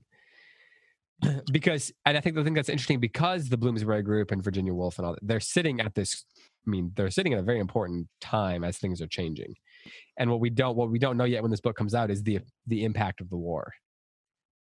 because, 1.52 1.92
and 2.06 2.16
I 2.16 2.20
think 2.20 2.34
the 2.34 2.44
thing 2.44 2.54
that's 2.54 2.68
interesting 2.68 2.98
because 2.98 3.48
the 3.48 3.56
Bloomsbury 3.56 4.02
Group 4.02 4.30
and 4.30 4.42
Virginia 4.42 4.72
Woolf 4.72 4.98
and 4.98 5.06
all 5.06 5.12
that, 5.12 5.26
they're 5.26 5.40
sitting 5.40 5.80
at 5.80 5.94
this. 5.94 6.24
I 6.66 6.70
mean, 6.70 6.92
they're 6.94 7.10
sitting 7.10 7.32
at 7.32 7.38
a 7.38 7.42
very 7.42 7.58
important 7.58 8.08
time 8.20 8.64
as 8.64 8.78
things 8.78 9.00
are 9.00 9.06
changing, 9.06 9.54
and 10.18 10.30
what 10.30 10.40
we 10.40 10.50
don't, 10.50 10.76
what 10.76 10.90
we 10.90 10.98
don't 10.98 11.16
know 11.16 11.24
yet 11.24 11.42
when 11.42 11.50
this 11.50 11.60
book 11.60 11.76
comes 11.76 11.94
out 11.94 12.10
is 12.10 12.22
the 12.22 12.40
the 12.66 12.84
impact 12.84 13.20
of 13.20 13.30
the 13.30 13.36
war. 13.36 13.72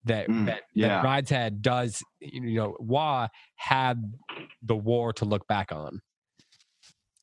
That 0.05 0.27
Mm, 0.27 0.45
that, 0.45 0.61
yeah. 0.73 1.01
that 1.01 1.03
Brideshead 1.03 1.61
does, 1.61 2.03
you 2.19 2.41
know, 2.55 2.77
Waugh 2.79 3.27
had 3.55 4.13
the 4.61 4.75
war 4.75 5.13
to 5.13 5.25
look 5.25 5.47
back 5.47 5.71
on, 5.71 6.01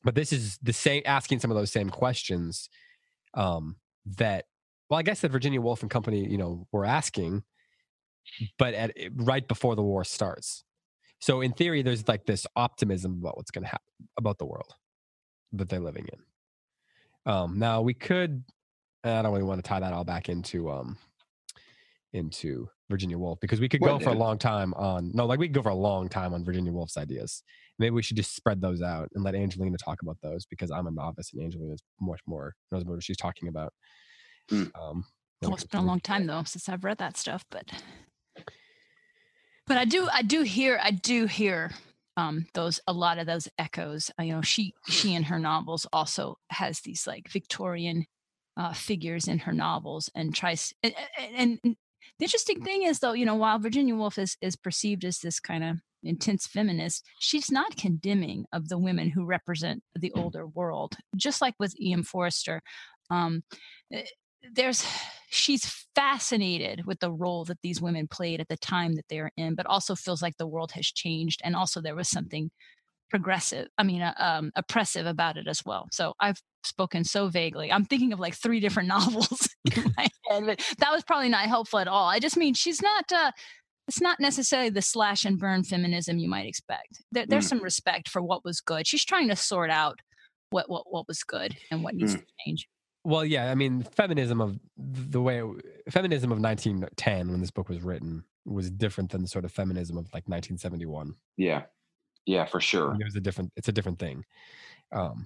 but 0.03 0.15
this 0.15 0.33
is 0.33 0.57
the 0.61 0.73
same 0.73 1.01
asking 1.05 1.39
some 1.39 1.49
of 1.49 1.55
those 1.55 1.71
same 1.71 1.89
questions 1.89 2.69
um, 3.33 3.77
that 4.17 4.45
well, 4.89 4.99
I 4.99 5.03
guess 5.03 5.21
that 5.21 5.31
Virginia 5.31 5.61
Woolf 5.61 5.81
and 5.81 5.89
Company, 5.89 6.27
you 6.29 6.37
know, 6.37 6.67
were 6.71 6.85
asking, 6.85 7.43
but 8.59 8.73
at 8.73 8.91
right 9.15 9.47
before 9.47 9.75
the 9.75 9.81
war 9.81 10.03
starts. 10.03 10.63
So 11.19 11.41
in 11.41 11.53
theory, 11.53 11.81
there's 11.81 12.07
like 12.07 12.25
this 12.25 12.45
optimism 12.55 13.19
about 13.21 13.37
what's 13.37 13.49
going 13.49 13.63
to 13.63 13.69
happen 13.69 14.09
about 14.17 14.39
the 14.39 14.45
world 14.45 14.75
that 15.53 15.69
they're 15.69 15.79
living 15.79 16.07
in. 16.11 17.31
Um, 17.31 17.57
now 17.57 17.81
we 17.81 17.93
could, 17.93 18.43
I 19.03 19.21
don't 19.21 19.31
really 19.31 19.43
want 19.43 19.63
to 19.63 19.67
tie 19.67 19.79
that 19.79 19.93
all 19.93 20.03
back 20.03 20.27
into 20.27 20.69
um, 20.69 20.97
into 22.13 22.67
Virginia 22.89 23.17
Woolf 23.17 23.39
because 23.39 23.59
we 23.59 23.67
could 23.67 23.81
go 23.81 23.87
Well, 23.87 23.99
for 23.99 24.09
a 24.09 24.13
long 24.13 24.37
time 24.37 24.73
on 24.75 25.11
no, 25.13 25.25
like 25.25 25.39
we 25.39 25.47
could 25.47 25.55
go 25.55 25.63
for 25.63 25.69
a 25.69 25.75
long 25.75 26.09
time 26.09 26.33
on 26.33 26.45
Virginia 26.45 26.71
Woolf's 26.71 26.97
ideas. 26.97 27.43
Maybe 27.79 27.91
we 27.91 28.03
should 28.03 28.17
just 28.17 28.35
spread 28.35 28.61
those 28.61 28.81
out 28.81 29.09
and 29.15 29.23
let 29.23 29.35
Angelina 29.35 29.77
talk 29.77 30.01
about 30.01 30.17
those 30.21 30.45
because 30.45 30.69
I'm 30.69 30.87
a 30.87 30.91
novice 30.91 31.31
and 31.33 31.43
Angelina 31.43 31.73
is 31.73 31.81
much 31.99 32.21
more 32.27 32.53
knows 32.71 32.85
what 32.85 33.03
she's 33.03 33.17
talking 33.17 33.47
about. 33.47 33.73
Mm. 34.51 34.71
Um, 34.79 35.05
Oh, 35.45 35.53
it's 35.53 35.63
been 35.65 35.81
a 35.81 35.85
long 35.85 35.99
time 35.99 36.25
though 36.25 36.43
since 36.43 36.69
I've 36.69 36.83
read 36.83 36.99
that 36.99 37.17
stuff, 37.17 37.43
but 37.51 37.69
but 39.67 39.77
I 39.77 39.85
do 39.85 40.07
I 40.11 40.21
do 40.21 40.41
hear 40.41 40.79
I 40.81 40.91
do 40.91 41.25
hear 41.25 41.71
um 42.17 42.45
those 42.53 42.79
a 42.87 42.93
lot 42.93 43.17
of 43.17 43.25
those 43.25 43.47
echoes. 43.57 44.11
Uh, 44.19 44.23
you 44.23 44.33
know, 44.33 44.41
she 44.41 44.73
she 44.87 45.13
in 45.15 45.23
her 45.23 45.39
novels 45.39 45.87
also 45.91 46.37
has 46.49 46.81
these 46.81 47.07
like 47.07 47.29
Victorian 47.29 48.05
uh, 48.55 48.73
figures 48.73 49.27
in 49.27 49.39
her 49.39 49.53
novels 49.53 50.09
and 50.15 50.35
tries 50.35 50.73
and, 50.83 50.93
and, 51.35 51.59
and 51.63 51.75
the 52.19 52.25
interesting 52.25 52.63
thing 52.63 52.83
is 52.83 52.99
though, 52.99 53.13
you 53.13 53.25
know, 53.25 53.35
while 53.35 53.59
Virginia 53.59 53.95
Woolf 53.95 54.17
is 54.17 54.37
is 54.41 54.55
perceived 54.55 55.05
as 55.05 55.19
this 55.19 55.39
kind 55.39 55.63
of 55.63 55.77
intense 56.03 56.47
feminist, 56.47 57.05
she's 57.19 57.51
not 57.51 57.77
condemning 57.77 58.45
of 58.53 58.69
the 58.69 58.77
women 58.77 59.09
who 59.09 59.25
represent 59.25 59.83
the 59.95 60.11
older 60.13 60.45
world. 60.45 60.95
Just 61.15 61.41
like 61.41 61.55
with 61.59 61.79
E.M. 61.79 62.03
Forster, 62.03 62.61
um, 63.09 63.43
eh, 63.91 64.03
there's 64.51 64.85
she's 65.29 65.65
fascinated 65.95 66.85
with 66.85 66.99
the 66.99 67.11
role 67.11 67.45
that 67.45 67.59
these 67.63 67.81
women 67.81 68.07
played 68.07 68.39
at 68.41 68.47
the 68.49 68.57
time 68.57 68.93
that 68.95 69.05
they're 69.09 69.31
in, 69.37 69.55
but 69.55 69.65
also 69.65 69.95
feels 69.95 70.21
like 70.21 70.37
the 70.37 70.47
world 70.47 70.71
has 70.73 70.85
changed, 70.85 71.41
and 71.43 71.55
also 71.55 71.81
there 71.81 71.95
was 71.95 72.09
something 72.09 72.51
progressive, 73.13 73.67
I 73.77 73.83
mean, 73.83 74.01
uh, 74.01 74.13
um, 74.17 74.51
oppressive 74.55 75.05
about 75.05 75.37
it 75.37 75.47
as 75.47 75.61
well. 75.63 75.87
So 75.91 76.13
I've 76.19 76.41
spoken 76.63 77.03
so 77.03 77.27
vaguely. 77.27 77.71
I'm 77.71 77.85
thinking 77.85 78.11
of 78.11 78.19
like 78.19 78.33
three 78.33 78.59
different 78.59 78.89
novels 78.95 79.47
in 79.75 79.93
my 79.95 80.07
head, 80.29 80.45
but 80.47 80.59
that 80.79 80.91
was 80.91 81.03
probably 81.03 81.29
not 81.29 81.45
helpful 81.45 81.77
at 81.77 81.87
all. 81.87 82.09
I 82.09 82.17
just 82.19 82.37
mean 82.37 82.55
she's 82.55 82.81
not. 82.81 83.11
Uh, 83.11 83.31
it's 83.87 84.01
not 84.01 84.19
necessarily 84.19 84.71
the 84.71 84.81
slash 84.81 85.25
and 85.25 85.37
burn 85.37 85.63
feminism 85.63 86.17
you 86.17 86.27
might 86.27 86.47
expect. 86.47 87.03
There, 87.11 87.27
there's 87.27 87.45
Mm. 87.45 87.49
some 87.49 87.61
respect 87.63 88.09
for 88.09 88.23
what 88.23 88.43
was 88.43 88.61
good. 88.61 88.87
She's 88.87 89.05
trying 89.05 89.27
to 89.27 89.35
sort 89.35 89.69
out 89.69 89.99
what 90.49 90.67
what 90.71 90.85
what 90.91 91.07
was 91.07 91.21
good 91.23 91.55
and 91.69 91.83
what 91.83 91.93
needs 91.93 92.15
Mm. 92.15 92.19
to 92.19 92.25
change. 92.47 92.67
Well, 93.03 93.25
yeah, 93.25 93.51
I 93.51 93.55
mean, 93.55 93.83
feminism 93.83 94.41
of 94.41 94.57
the 94.77 95.21
way 95.21 95.43
feminism 95.91 96.31
of 96.31 96.39
1910 96.39 97.29
when 97.29 97.41
this 97.41 97.51
book 97.51 97.69
was 97.69 97.81
written 97.81 98.23
was 98.45 98.71
different 98.71 99.11
than 99.11 99.21
the 99.21 99.27
sort 99.27 99.45
of 99.45 99.51
feminism 99.51 99.97
of 99.97 100.05
like 100.13 100.27
1971. 100.27 101.13
Yeah. 101.37 101.63
Yeah, 102.25 102.45
for 102.45 102.61
sure. 102.61 102.95
It 102.99 103.03
was 103.03 103.15
a 103.15 103.21
different. 103.21 103.51
It's 103.55 103.67
a 103.67 103.71
different 103.71 103.99
thing. 103.99 104.23
Um, 104.91 105.25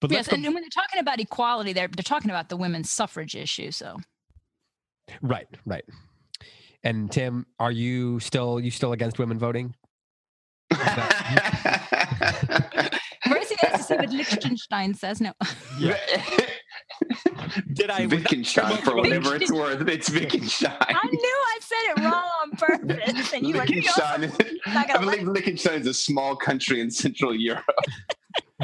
but 0.00 0.10
Yes, 0.10 0.18
let's 0.18 0.28
go, 0.28 0.36
and, 0.36 0.46
and 0.46 0.54
when 0.54 0.62
they're 0.62 0.70
talking 0.70 1.00
about 1.00 1.20
equality, 1.20 1.72
they're 1.72 1.88
they're 1.88 2.02
talking 2.02 2.30
about 2.30 2.48
the 2.48 2.56
women's 2.56 2.90
suffrage 2.90 3.34
issue. 3.34 3.70
So 3.70 3.98
right, 5.20 5.46
right. 5.66 5.84
And 6.82 7.10
Tim, 7.12 7.46
are 7.58 7.72
you 7.72 8.20
still 8.20 8.58
you 8.58 8.70
still 8.70 8.92
against 8.92 9.18
women 9.18 9.38
voting? 9.38 9.74
Mercy 13.26 13.56
has 13.58 13.72
to 13.72 13.82
see 13.82 13.94
what 13.96 14.10
Liechtenstein 14.10 14.94
says. 14.94 15.20
No, 15.20 15.32
Did 17.72 17.90
I- 17.90 18.02
was 18.02 18.10
that- 18.10 18.16
Wittgenstein, 18.18 18.76
for 18.82 18.96
whatever 18.96 19.34
it's 19.36 19.50
worth. 19.50 19.86
It's 19.88 20.10
Wittgenstein. 20.10 20.76
I 20.80 21.06
knew 21.10 21.18
I 21.46 21.58
said 21.60 21.76
it 21.96 22.00
wrong 22.04 22.30
on 22.42 22.50
purpose, 22.52 23.32
and 23.34 23.46
you 23.46 23.56
were 23.56 23.64
you 23.66 23.82
also- 23.88 24.02
Liechtenstein. 24.18 24.58
not 24.74 24.90
I 24.90 24.98
believe 24.98 25.22
Liechtenstein 25.26 25.80
is 25.80 25.86
a 25.86 25.94
small 25.94 26.36
country 26.36 26.80
in 26.80 26.90
Central 26.90 27.34
Europe. 27.34 27.64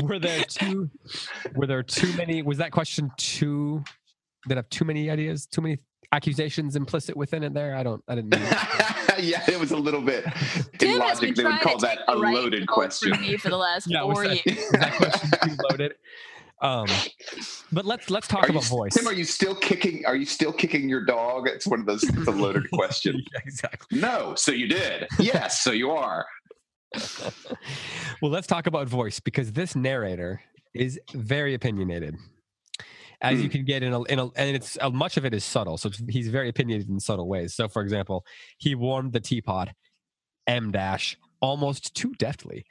were 0.03 0.19
there 0.19 0.45
too 0.45 0.91
were 1.55 1.67
there 1.67 1.83
too 1.83 2.13
many 2.17 2.43
was 2.43 2.59
that 2.59 2.71
question 2.71 3.11
too 3.17 3.83
that 4.47 4.57
have 4.59 4.69
too 4.69 4.85
many 4.85 5.09
ideas 5.09 5.47
too 5.47 5.63
many 5.63 5.79
accusations 6.13 6.77
implicit 6.77 7.17
within 7.17 7.43
it 7.43 7.55
there 7.55 7.75
i 7.75 7.83
don't 7.83 8.05
i 8.07 8.15
didn't 8.15 8.31
mean 8.31 8.43
yeah, 9.19 9.43
it 9.49 9.59
was 9.59 9.71
a 9.71 9.77
little 9.77 10.03
bit 10.03 10.25
Tim 10.79 10.91
in 10.97 11.01
has 11.01 11.19
been 11.19 11.31
logic. 11.31 11.35
They 11.37 11.45
would 11.45 11.61
call 11.63 11.79
that 11.79 12.01
a 12.09 12.15
loaded 12.15 12.69
question. 12.69 13.15
for 13.15 13.21
me 13.23 13.39
for 13.39 13.49
the 13.49 13.57
last 13.57 13.87
yeah 13.89 14.03
was 14.03 14.17
four 14.17 14.29
that, 14.29 14.45
years. 14.47 14.59
was 14.59 14.71
that 14.73 14.97
question 14.97 15.31
too 15.49 15.57
loaded 15.71 15.95
um 16.67 16.87
but 17.73 17.85
let's 17.85 18.11
let's 18.11 18.27
talk 18.29 18.45
Are 18.45 18.53
you, 18.53 18.59
about 18.59 18.65
voice 18.69 18.95
Tim, 18.95 19.07
are 19.07 19.13
you 19.13 19.25
still 19.25 19.55
kicking? 19.55 20.05
Are 20.07 20.17
you 20.17 20.27
still 20.27 20.53
kicking 20.53 20.89
your 20.89 21.05
dog? 21.05 21.47
It's 21.49 21.67
one 21.67 21.81
of 21.81 21.87
those. 21.87 22.03
It's 22.03 22.27
a 22.27 22.31
loaded 22.31 22.71
question. 22.73 23.15
Yeah, 23.33 23.41
exactly 23.45 23.99
No, 24.01 24.35
so 24.35 24.51
you 24.53 24.67
did. 24.69 25.07
Yes, 25.19 25.63
so 25.63 25.71
you 25.73 25.91
are. 25.91 26.27
well 28.23 28.31
let's 28.31 28.47
talk 28.47 28.67
about 28.67 28.89
voice 28.89 29.21
because 29.21 29.53
this 29.53 29.75
narrator 29.77 30.41
is 30.75 30.99
very 31.15 31.55
opinionated 31.55 32.15
as 33.23 33.41
you 33.43 33.49
Mm. 33.49 33.53
can 33.53 33.65
get 33.65 33.83
in 33.83 33.93
a, 33.93 34.03
in 34.05 34.19
a 34.19 34.25
and 34.37 34.55
it's 34.57 34.79
uh, 34.81 34.91
much 34.91 35.17
of 35.17 35.25
it 35.25 35.35
is 35.35 35.45
subtle 35.45 35.77
so 35.79 35.91
he's 36.09 36.29
very 36.29 36.49
opinionated 36.49 36.89
in 36.89 37.01
subtle 37.01 37.29
ways 37.29 37.55
so 37.55 37.67
for 37.69 37.83
example 37.83 38.25
he 38.59 38.75
warmed 38.75 39.13
the 39.13 39.21
teapot 39.21 39.71
m 40.47 40.71
dash 40.71 41.17
almost 41.41 41.95
too 41.95 42.13
deftly 42.19 42.65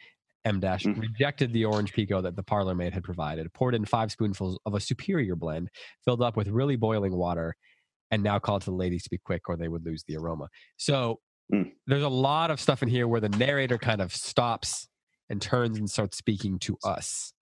m 0.46 0.60
dash 0.60 0.84
Mm. 0.86 1.00
rejected 1.02 1.52
the 1.54 1.66
orange 1.66 1.92
pekoe 1.94 2.22
that 2.22 2.36
the 2.36 2.44
parlor 2.44 2.76
maid 2.76 2.94
had 2.94 3.04
provided 3.04 3.52
poured 3.54 3.76
in 3.76 3.84
five 3.86 4.12
spoonfuls 4.12 4.60
of 4.66 4.74
a 4.76 4.80
superior 4.80 5.36
blend 5.36 5.70
filled 6.06 6.22
up 6.22 6.38
with 6.38 6.48
really 6.48 6.76
boiling 6.76 7.16
water 7.16 7.56
and 8.12 8.22
now 8.24 8.38
called 8.40 8.62
to 8.62 8.70
the 8.70 8.76
ladies 8.76 9.04
to 9.04 9.10
be 9.10 9.18
quick 9.18 9.50
or 9.50 9.58
they 9.58 9.68
would 9.68 9.84
lose 9.86 10.04
the 10.08 10.16
aroma. 10.16 10.48
So 10.78 11.20
Mm. 11.54 11.74
there's 11.86 12.02
a 12.04 12.10
lot 12.10 12.50
of 12.50 12.60
stuff 12.60 12.82
in 12.82 12.90
here 12.90 13.08
where 13.08 13.22
the 13.22 13.30
narrator 13.30 13.78
kind 13.78 14.02
of 14.02 14.12
stops 14.16 14.88
and 15.30 15.40
turns 15.40 15.78
and 15.78 15.88
starts 15.88 16.18
speaking 16.18 16.58
to 16.60 16.76
us. 16.84 17.34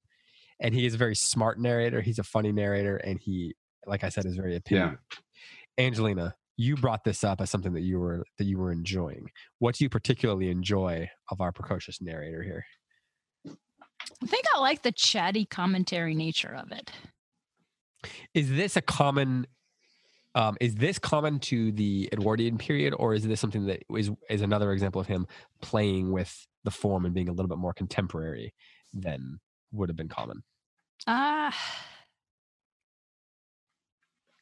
And 0.60 0.76
he 0.76 0.86
is 0.86 0.94
a 0.94 0.98
very 0.98 1.16
smart 1.16 1.58
narrator 1.60 2.02
he's 2.02 2.20
a 2.20 2.24
funny 2.24 2.52
narrator 2.52 2.98
and 2.98 3.20
he 3.20 3.56
like 3.86 4.04
i 4.04 4.10
said 4.10 4.26
is 4.26 4.36
very 4.36 4.56
opinion 4.56 4.98
angelina 5.78 6.36
you 6.58 6.76
brought 6.76 7.04
this 7.04 7.24
up 7.24 7.42
as 7.42 7.50
something 7.50 7.74
that 7.74 7.82
you 7.82 8.00
were 8.00 8.24
that 8.38 8.44
you 8.46 8.58
were 8.60 8.72
enjoying. 8.72 9.30
What 9.60 9.76
do 9.76 9.84
you 9.84 9.90
particularly 9.90 10.50
enjoy 10.50 11.10
of 11.32 11.42
our 11.42 11.52
precocious 11.52 12.00
narrator 12.02 12.44
here 12.44 12.64
I 14.22 14.26
think 14.26 14.46
I 14.56 14.60
like 14.60 14.82
the 14.82 14.92
chatty 14.92 15.46
commentary 15.46 16.16
nature 16.16 16.54
of 16.56 16.72
it. 16.72 16.92
is 18.34 18.50
this 18.50 18.76
a 18.76 18.82
common 18.82 19.48
um, 20.36 20.58
is 20.60 20.76
this 20.76 20.98
common 20.98 21.40
to 21.40 21.72
the 21.72 22.10
edwardian 22.12 22.58
period 22.58 22.94
or 22.98 23.14
is 23.14 23.24
this 23.24 23.40
something 23.40 23.68
that 23.68 23.84
is 23.96 24.12
is 24.30 24.42
another 24.42 24.72
example 24.72 25.00
of 25.00 25.08
him 25.08 25.28
playing 25.62 26.12
with 26.12 26.48
the 26.64 26.72
form 26.72 27.06
and 27.06 27.14
being 27.14 27.30
a 27.30 27.32
little 27.32 27.48
bit 27.48 27.60
more 27.60 27.74
contemporary 27.74 28.54
than 28.94 29.40
would 29.72 29.90
have 29.90 29.96
been 29.96 30.10
common 30.10 30.44
Ah, 31.06 31.56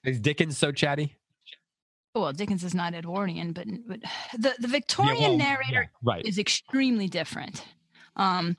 is 0.04 0.20
dickens 0.20 0.58
so 0.58 0.72
chatty 0.72 1.18
well, 2.14 2.34
Dickens 2.34 2.64
is 2.66 2.74
not 2.74 2.94
Edwardian, 2.94 3.54
but, 3.54 3.68
but 3.88 4.02
the 4.38 4.54
the 4.60 4.68
Victorian 4.68 5.22
well, 5.22 5.38
narrator 5.38 5.90
yeah, 5.90 6.00
right 6.04 6.26
is 6.26 6.38
extremely 6.38 7.08
different. 7.08 7.64
Um, 8.18 8.58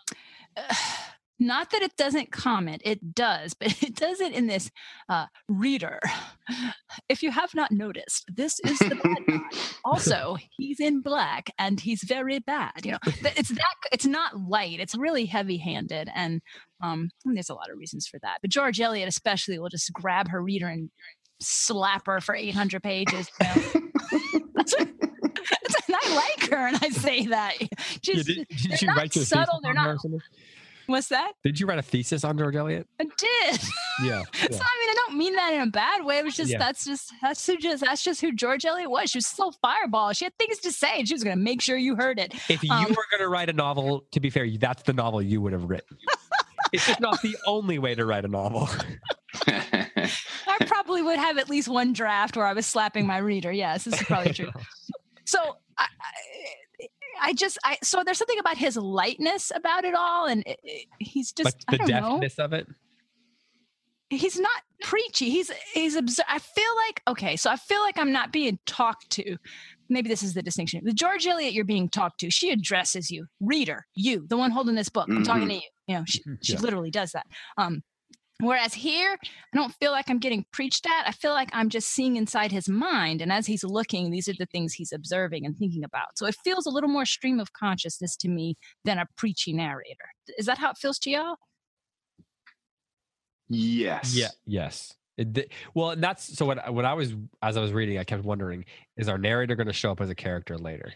not 1.39 1.71
that 1.71 1.83
it 1.83 1.97
doesn't 1.97 2.31
comment, 2.31 2.83
it 2.85 3.15
does, 3.15 3.55
but 3.55 3.83
it 3.83 3.95
does 3.97 4.21
it 4.21 4.33
in 4.33 4.47
this 4.47 4.71
uh, 5.09 5.27
reader. 5.49 6.01
If 7.09 7.23
you 7.23 7.31
have 7.31 7.55
not 7.55 7.73
noticed, 7.73 8.25
this 8.29 8.61
is 8.61 8.79
the 8.79 8.95
bad 9.03 9.27
guy. 9.27 9.39
Also, 9.85 10.37
he's 10.59 10.79
in 10.79 11.01
black 11.01 11.51
and 11.59 11.81
he's 11.81 12.03
very 12.05 12.39
bad. 12.39 12.85
You 12.85 12.93
know, 12.93 12.99
it's 13.37 13.49
that 13.49 13.75
it's 13.91 14.05
not 14.07 14.39
light. 14.39 14.79
It's 14.79 14.95
really 14.97 15.25
heavy-handed, 15.27 16.09
and 16.15 16.41
um, 16.83 17.09
and 17.25 17.35
there's 17.37 17.49
a 17.51 17.55
lot 17.55 17.71
of 17.71 17.79
reasons 17.79 18.07
for 18.07 18.19
that. 18.23 18.39
But 18.43 18.51
George 18.51 18.81
Eliot, 18.81 19.09
especially, 19.09 19.59
will 19.59 19.71
just 19.71 19.93
grab 19.93 20.29
her 20.29 20.41
reader 20.43 20.69
and 20.69 20.91
slap 21.41 22.07
her 22.07 22.21
for 22.21 22.35
800 22.35 22.83
pages. 22.83 23.29
You 23.41 23.47
know? 23.47 23.53
That's 24.55 24.75
what- 24.79 24.89
that's- 25.01 25.89
and 25.89 25.97
I 25.97 26.02
like 26.15 26.51
her, 26.51 26.67
and 26.69 26.77
I 26.81 26.89
say 26.91 27.27
that. 27.27 27.61
Yeah, 27.61 27.69
She's, 28.03 28.25
did, 28.27 28.47
did 28.49 28.83
you 28.83 28.89
write 28.89 29.15
your 29.17 29.25
subtle, 29.25 29.61
they're 29.63 29.73
or 29.73 29.75
not- 29.75 29.99
what's 30.87 31.09
that? 31.09 31.33
Did 31.45 31.59
you 31.61 31.67
write 31.67 31.79
a 31.79 31.83
thesis 31.83 32.25
on 32.25 32.37
George 32.37 32.55
Eliot? 32.57 32.87
I 33.01 33.05
did. 33.05 33.61
Yeah. 34.05 34.23
So 34.35 34.59
I 34.59 34.79
mean, 34.81 34.91
I 34.91 34.95
don't 35.07 35.17
mean 35.17 35.35
that 35.37 35.53
in 35.55 35.61
a 35.63 35.67
bad 35.71 36.05
way. 36.05 36.19
It 36.19 36.25
was 36.25 36.37
just 36.37 36.51
Yeah. 36.51 36.59
that's 36.59 36.85
just 36.85 37.13
that's 37.23 37.47
who 37.47 37.57
just 37.57 37.85
that's 37.85 38.03
just 38.03 38.21
who 38.21 38.33
George 38.33 38.65
Eliot 38.65 38.91
was. 38.91 39.11
She 39.11 39.19
was 39.19 39.27
so 39.27 39.53
fireball. 39.63 40.13
She 40.13 40.25
had 40.25 40.37
things 40.39 40.59
to 40.59 40.73
say, 40.73 40.99
and 40.99 41.07
she 41.09 41.15
was 41.15 41.23
going 41.25 41.37
to 41.37 41.43
make 41.43 41.63
sure 41.63 41.77
you 41.77 41.95
heard 41.97 42.19
it. 42.19 42.35
If 42.51 42.63
you 42.65 42.73
Um, 42.73 42.85
were 42.91 43.07
going 43.11 43.21
to 43.21 43.29
write 43.29 43.49
a 43.49 43.53
novel, 43.53 44.05
to 44.11 44.21
be 44.21 44.31
fair, 44.31 44.49
that's 44.59 44.83
the 44.83 44.93
novel 44.93 45.23
you 45.23 45.41
would 45.41 45.53
have 45.53 45.65
written. 45.71 45.97
it's 46.73 46.87
just 46.87 47.01
not 47.01 47.21
the 47.23 47.37
only 47.47 47.79
way 47.79 47.95
to 47.95 48.05
write 48.05 48.25
a 48.25 48.29
novel. 48.29 48.69
I 49.47 50.57
probably 50.67 51.03
would 51.03 51.19
have 51.19 51.39
at 51.39 51.49
least 51.49 51.69
one 51.69 51.93
draft 51.93 52.37
where 52.37 52.47
I 52.47 52.53
was 52.53 52.67
slapping 52.67 53.07
my 53.07 53.19
reader. 53.19 53.53
Yes, 53.53 53.85
this 53.85 54.01
is 54.01 54.07
probably 54.07 54.33
true. 54.33 54.51
So 55.25 55.57
I, 56.01 56.87
I, 57.29 57.33
just 57.35 57.59
I 57.65 57.77
so 57.83 58.03
there's 58.05 58.19
something 58.19 58.39
about 58.39 58.57
his 58.57 58.77
lightness 58.77 59.53
about 59.55 59.85
it 59.85 59.95
all, 59.95 60.27
and 60.27 60.43
it, 60.47 60.59
it- 60.65 60.87
he's 60.99 61.33
just 61.33 61.47
like 61.47 61.55
I 61.69 61.73
the 61.85 61.93
don't 61.93 62.03
know. 62.21 62.45
of 62.45 62.53
it. 62.53 62.67
he's 64.11 64.39
not 64.39 64.63
preachy. 64.83 65.31
He's 65.31 65.51
he's 65.73 65.97
obs- 65.97 66.21
I 66.29 66.39
feel 66.39 66.77
like 66.89 67.03
okay, 67.09 67.37
so 67.37 67.51
I 67.51 67.57
feel 67.57 67.81
like 67.81 67.99
I'm 67.99 68.13
not 68.13 68.33
being 68.33 68.59
talked 68.67 69.11
to. 69.11 69.37
Maybe 69.89 70.09
this 70.09 70.23
is 70.23 70.33
the 70.35 70.43
distinction. 70.43 70.81
With 70.85 70.95
George 70.95 71.27
Eliot, 71.27 71.53
you're 71.53 71.65
being 71.67 71.89
talked 71.89 72.21
to. 72.21 72.31
She 72.31 72.51
addresses 72.51 73.11
you, 73.11 73.27
reader, 73.41 73.85
you, 73.95 74.27
the 74.29 74.37
one 74.39 74.51
holding 74.51 74.75
this 74.75 74.89
book. 74.89 75.07
I'm 75.11 75.23
talking 75.25 75.49
to 75.49 75.55
you. 75.55 75.61
You 75.87 75.97
know, 75.97 76.05
she, 76.07 76.23
Mhm, 76.23 76.39
she 76.43 76.53
yeah. 76.55 76.61
literally 76.61 76.91
does 76.91 77.13
that. 77.13 77.27
Um, 77.59 77.83
whereas 78.41 78.75
here, 78.75 79.17
I 79.23 79.57
don't 79.57 79.75
feel 79.75 79.93
like 79.93 80.09
I'm 80.11 80.19
getting 80.19 80.45
preached 80.53 80.87
at. 80.87 81.07
I 81.09 81.13
feel 81.13 81.33
like 81.33 81.51
I'm 81.53 81.69
just 81.69 81.89
seeing 81.91 82.17
inside 82.17 82.53
his 82.53 82.69
mind, 82.69 83.21
and 83.23 83.33
as 83.33 83.47
he's 83.47 83.65
looking, 83.65 84.11
these 84.11 84.29
are 84.29 84.35
the 84.39 84.47
things 84.47 84.75
he's 84.75 84.93
observing 84.93 85.47
and 85.47 85.57
thinking 85.57 85.85
about. 85.85 86.17
So 86.19 86.27
it 86.27 86.37
feels 86.45 86.67
a 86.67 86.71
little 86.71 86.91
more 86.91 87.05
stream 87.07 87.39
of 87.41 87.53
consciousness 87.53 88.17
to 88.19 88.29
me 88.29 88.57
than 88.85 88.99
a 88.99 89.07
preachy 89.17 89.53
narrator. 89.53 90.09
Is 90.39 90.47
that 90.47 90.59
how 90.59 90.71
it 90.71 90.79
feels 90.79 90.99
to 91.01 91.11
y'all? 91.11 91.37
yes. 93.49 94.15
Yeah. 94.17 94.29
Yes. 94.47 94.95
It, 95.19 95.33
di- 95.35 95.49
well, 95.75 95.91
and 95.91 96.03
that's 96.03 96.37
so. 96.37 96.47
What 96.47 96.73
when 96.73 96.87
I 96.87 96.95
was 96.95 97.15
as 97.43 97.57
I 97.59 97.61
was 97.61 97.73
reading, 97.73 97.99
I 97.99 98.05
kept 98.05 98.25
wondering: 98.25 98.65
Is 98.97 99.09
our 99.11 99.19
narrator 99.19 99.55
going 99.55 99.67
to 99.67 99.73
show 99.73 99.93
up 99.93 100.01
as 100.01 100.09
a 100.09 100.15
character 100.15 100.57
later? 100.57 100.95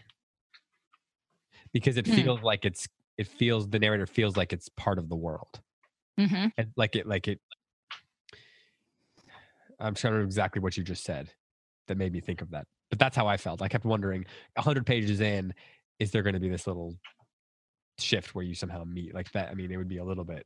Because 1.71 1.97
it 1.97 2.07
Hmm. 2.07 2.15
feels 2.15 2.41
like 2.41 2.65
it's. 2.65 2.87
It 3.19 3.27
feels 3.27 3.69
the 3.69 3.79
narrator 3.79 4.07
feels 4.07 4.35
like 4.35 4.53
it's 4.53 4.69
part 4.69 4.97
of 4.99 5.07
the 5.09 5.15
world, 5.15 5.59
Mm-hmm. 6.19 6.47
and 6.57 6.71
like 6.75 6.95
it, 6.95 7.07
like 7.07 7.27
it. 7.27 7.39
I'm 9.79 9.93
trying 9.93 10.13
to 10.13 10.19
exactly 10.21 10.61
what 10.61 10.75
you 10.75 10.83
just 10.83 11.03
said 11.03 11.31
that 11.87 11.97
made 11.97 12.11
me 12.11 12.19
think 12.19 12.41
of 12.41 12.51
that. 12.51 12.65
But 12.89 12.99
that's 12.99 13.15
how 13.15 13.27
I 13.27 13.37
felt. 13.37 13.61
I 13.61 13.67
kept 13.67 13.85
wondering: 13.85 14.25
hundred 14.57 14.85
pages 14.85 15.21
in, 15.21 15.53
is 15.99 16.11
there 16.11 16.23
going 16.23 16.33
to 16.33 16.39
be 16.39 16.49
this 16.49 16.67
little 16.67 16.95
shift 17.99 18.33
where 18.33 18.43
you 18.43 18.55
somehow 18.55 18.83
meet 18.83 19.13
like 19.13 19.31
that? 19.33 19.49
I 19.49 19.53
mean, 19.53 19.71
it 19.71 19.77
would 19.77 19.89
be 19.89 19.97
a 19.97 20.05
little 20.05 20.23
bit 20.23 20.45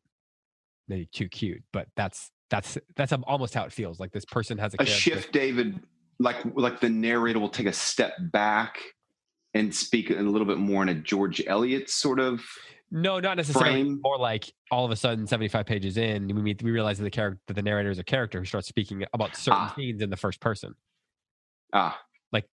maybe 0.88 1.08
too 1.14 1.30
cute, 1.30 1.64
but 1.72 1.88
that's 1.96 2.32
that's 2.50 2.78
that's 2.96 3.14
almost 3.14 3.54
how 3.54 3.64
it 3.64 3.72
feels. 3.72 4.00
Like 4.00 4.12
this 4.12 4.26
person 4.26 4.58
has 4.58 4.74
a, 4.74 4.84
a 4.84 4.86
shift 4.86 5.32
david 5.32 5.80
like 6.22 6.38
like 6.56 6.80
the 6.80 6.90
narrator 6.90 7.40
will 7.40 7.50
take 7.50 7.66
a 7.66 7.74
step 7.74 8.14
back 8.32 8.80
and 9.54 9.74
speak 9.74 10.10
a 10.10 10.14
little 10.16 10.48
bit 10.48 10.58
more 10.58 10.84
in 10.84 10.90
a 10.90 10.94
george 10.94 11.42
eliot 11.48 11.90
sort 11.90 12.20
of 12.20 12.42
No, 12.92 13.20
not 13.20 13.38
necessarily. 13.38 13.72
frame. 13.84 14.00
More 14.04 14.18
like 14.18 14.52
all 14.70 14.84
of 14.86 14.92
a 14.92 14.96
sudden, 14.96 15.26
seventy-five 15.26 15.66
pages 15.66 15.98
in, 15.98 16.28
we 16.28 16.42
meet, 16.42 16.62
we 16.62 16.72
realize 16.72 16.98
that 16.98 17.06
the 17.06 17.10
character, 17.12 17.40
that 17.48 17.54
the 17.54 17.62
narrator 17.62 17.90
is 17.90 18.00
a 18.00 18.04
character 18.04 18.40
who 18.40 18.46
starts 18.46 18.68
speaking 18.68 19.06
about 19.14 19.36
certain 19.36 19.62
Ah. 19.62 19.74
scenes 19.76 20.02
in 20.02 20.10
the 20.10 20.18
first 20.18 20.40
person. 20.42 20.76
ah 21.74 21.98
Like, 22.34 22.46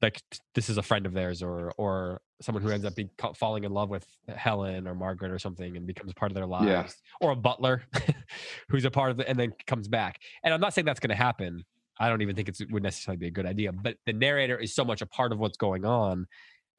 like 0.00 0.20
this 0.54 0.68
is 0.70 0.78
a 0.78 0.82
friend 0.82 1.04
of 1.04 1.12
theirs, 1.12 1.42
or 1.42 1.72
or 1.76 2.20
someone 2.40 2.62
who 2.62 2.70
ends 2.70 2.84
up 2.86 2.94
being, 2.96 3.10
falling 3.36 3.64
in 3.64 3.72
love 3.72 3.88
with 3.90 4.06
Helen 4.28 4.88
or 4.88 4.94
Margaret 4.94 5.30
or 5.30 5.38
something, 5.38 5.76
and 5.76 5.86
becomes 5.86 6.12
part 6.14 6.30
of 6.32 6.34
their 6.34 6.46
lives. 6.46 6.66
Yeah. 6.66 6.88
Or 7.20 7.32
a 7.32 7.36
butler 7.36 7.82
who's 8.68 8.84
a 8.84 8.90
part 8.90 9.10
of 9.12 9.20
it 9.20 9.28
and 9.28 9.38
then 9.38 9.52
comes 9.66 9.88
back. 9.88 10.18
And 10.42 10.52
I'm 10.54 10.60
not 10.60 10.74
saying 10.74 10.86
that's 10.86 10.98
going 11.00 11.10
to 11.10 11.14
happen. 11.22 11.64
I 12.00 12.08
don't 12.08 12.20
even 12.22 12.34
think 12.34 12.48
it's, 12.48 12.60
it 12.60 12.72
would 12.72 12.82
necessarily 12.82 13.18
be 13.18 13.26
a 13.28 13.30
good 13.30 13.46
idea. 13.46 13.70
But 13.72 13.96
the 14.06 14.12
narrator 14.12 14.58
is 14.58 14.74
so 14.74 14.84
much 14.84 15.02
a 15.02 15.06
part 15.06 15.30
of 15.32 15.38
what's 15.38 15.56
going 15.58 15.84
on 15.84 16.26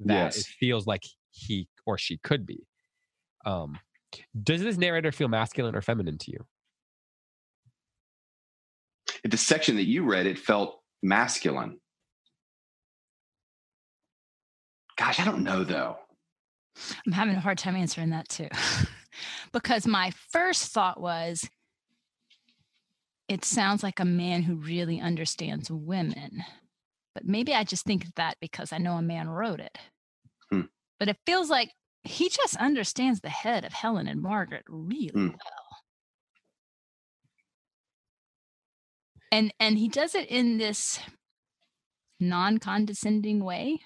that 0.02 0.34
Yes. 0.36 0.40
it 0.40 0.46
feels 0.60 0.86
like 0.88 1.04
he 1.32 1.68
or 1.86 1.98
she 1.98 2.18
could 2.18 2.46
be. 2.46 2.60
Um, 3.46 3.80
does 4.42 4.62
this 4.62 4.78
narrator 4.78 5.12
feel 5.12 5.28
masculine 5.28 5.76
or 5.76 5.82
feminine 5.82 6.18
to 6.20 6.32
you? 6.32 6.46
at 9.26 9.32
the 9.32 9.38
section 9.38 9.78
that 9.78 9.88
you 9.88 10.04
read 10.04 10.26
it 10.26 10.38
felt 10.38 10.82
masculine 11.02 11.80
gosh 14.98 15.18
i 15.18 15.24
don't 15.24 15.44
know 15.44 15.64
though 15.64 15.98
I'm 17.06 17.14
having 17.14 17.36
a 17.36 17.40
hard 17.40 17.58
time 17.58 17.76
answering 17.76 18.10
that 18.12 18.30
too. 18.30 18.50
because 19.54 19.86
my 19.86 20.12
first 20.32 20.72
thought 20.72 21.00
was 21.00 21.48
it 23.30 23.46
sounds 23.46 23.84
like 23.84 24.00
a 24.00 24.06
man 24.06 24.44
who 24.44 24.56
really 24.56 25.00
understands 25.00 25.72
women. 25.72 26.44
But 27.14 27.26
maybe 27.26 27.54
I 27.54 27.64
just 27.64 27.86
think 27.86 28.06
of 28.06 28.14
that 28.16 28.38
because 28.42 28.74
I 28.74 28.80
know 28.80 28.94
a 28.94 29.02
man 29.02 29.30
wrote 29.30 29.60
it. 29.60 29.78
Hmm. 30.52 30.62
But 31.00 31.10
it 31.10 31.18
feels 31.26 31.50
like 31.50 31.72
he 32.04 32.30
just 32.30 32.56
understands 32.58 33.22
the 33.22 33.30
head 33.30 33.64
of 33.66 33.74
Helen 33.74 34.08
and 34.08 34.22
Margaret 34.22 34.64
really 34.68 35.10
Mm. 35.12 35.30
well. 35.32 35.80
And 39.32 39.54
and 39.60 39.78
he 39.78 39.88
does 39.88 40.14
it 40.16 40.30
in 40.30 40.58
this 40.58 41.00
non-condescending 42.20 43.44
way. 43.44 43.80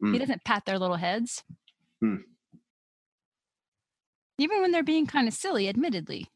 He 0.00 0.06
Mm. 0.06 0.18
doesn't 0.18 0.44
pat 0.44 0.64
their 0.64 0.78
little 0.78 0.96
heads. 0.96 1.42
Mm. 2.02 2.24
Even 4.38 4.60
when 4.60 4.70
they're 4.72 4.82
being 4.82 5.06
kind 5.06 5.28
of 5.28 5.34
silly, 5.34 5.68
admittedly. 5.68 6.28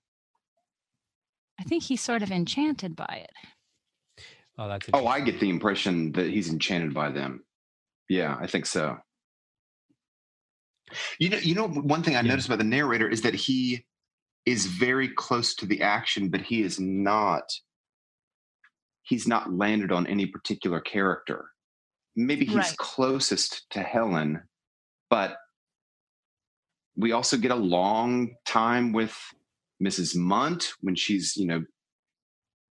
I 1.59 1.62
think 1.64 1.85
he's 1.85 2.01
sort 2.03 2.22
of 2.22 2.30
enchanted 2.30 2.97
by 2.97 3.26
it. 3.28 4.24
Oh, 4.59 4.68
that's 4.68 4.89
Oh, 4.93 5.07
I 5.07 5.20
get 5.20 5.41
the 5.41 5.49
impression 5.51 6.12
that 6.12 6.26
he's 6.30 6.49
enchanted 6.51 6.93
by 6.95 7.11
them. 7.11 7.45
Yeah, 8.09 8.37
I 8.39 8.47
think 8.47 8.66
so. 8.66 8.99
You 11.18 11.30
know, 11.30 11.38
you 11.38 11.55
know, 11.55 11.68
one 11.68 12.03
thing 12.03 12.16
I 12.16 12.20
Yeah. 12.20 12.28
noticed 12.28 12.49
about 12.49 12.59
the 12.59 12.64
narrator 12.64 13.09
is 13.09 13.22
that 13.22 13.34
he 13.34 13.84
is 14.47 14.66
very 14.66 15.09
close 15.09 15.55
to 15.57 15.66
the 15.66 15.82
action, 15.82 16.28
but 16.28 16.42
he 16.42 16.62
is 16.62 16.78
not. 16.78 17.45
He's 19.03 19.26
not 19.26 19.53
landed 19.53 19.92
on 19.92 20.07
any 20.07 20.26
particular 20.26 20.80
character. 20.80 21.51
Maybe 22.16 22.45
he's 22.45 22.55
Right. 22.57 22.76
closest 22.78 23.68
to 23.70 23.82
Helen, 23.82 24.42
but 25.11 25.38
we 26.97 27.12
also 27.12 27.36
get 27.36 27.51
a 27.51 27.57
long 27.57 28.36
time 28.47 28.92
with 28.92 29.16
Mrs. 29.82 30.16
Munt 30.16 30.74
when 30.80 30.95
she's, 30.95 31.36
you 31.36 31.47
know, 31.47 31.64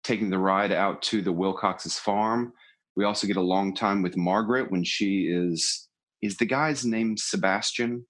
taking 0.02 0.30
the 0.30 0.38
ride 0.38 0.72
out 0.72 1.02
to 1.02 1.22
the 1.22 1.32
Wilcox's 1.32 1.98
farm. 1.98 2.52
We 2.96 3.04
also 3.04 3.26
get 3.26 3.36
a 3.36 3.42
long 3.42 3.74
time 3.74 4.02
with 4.02 4.16
Margaret 4.16 4.70
when 4.70 4.84
she 4.84 5.26
is 5.28 5.88
is 6.22 6.38
the 6.38 6.46
guy's 6.46 6.86
name 6.86 7.16
Sebastian? 7.18 8.06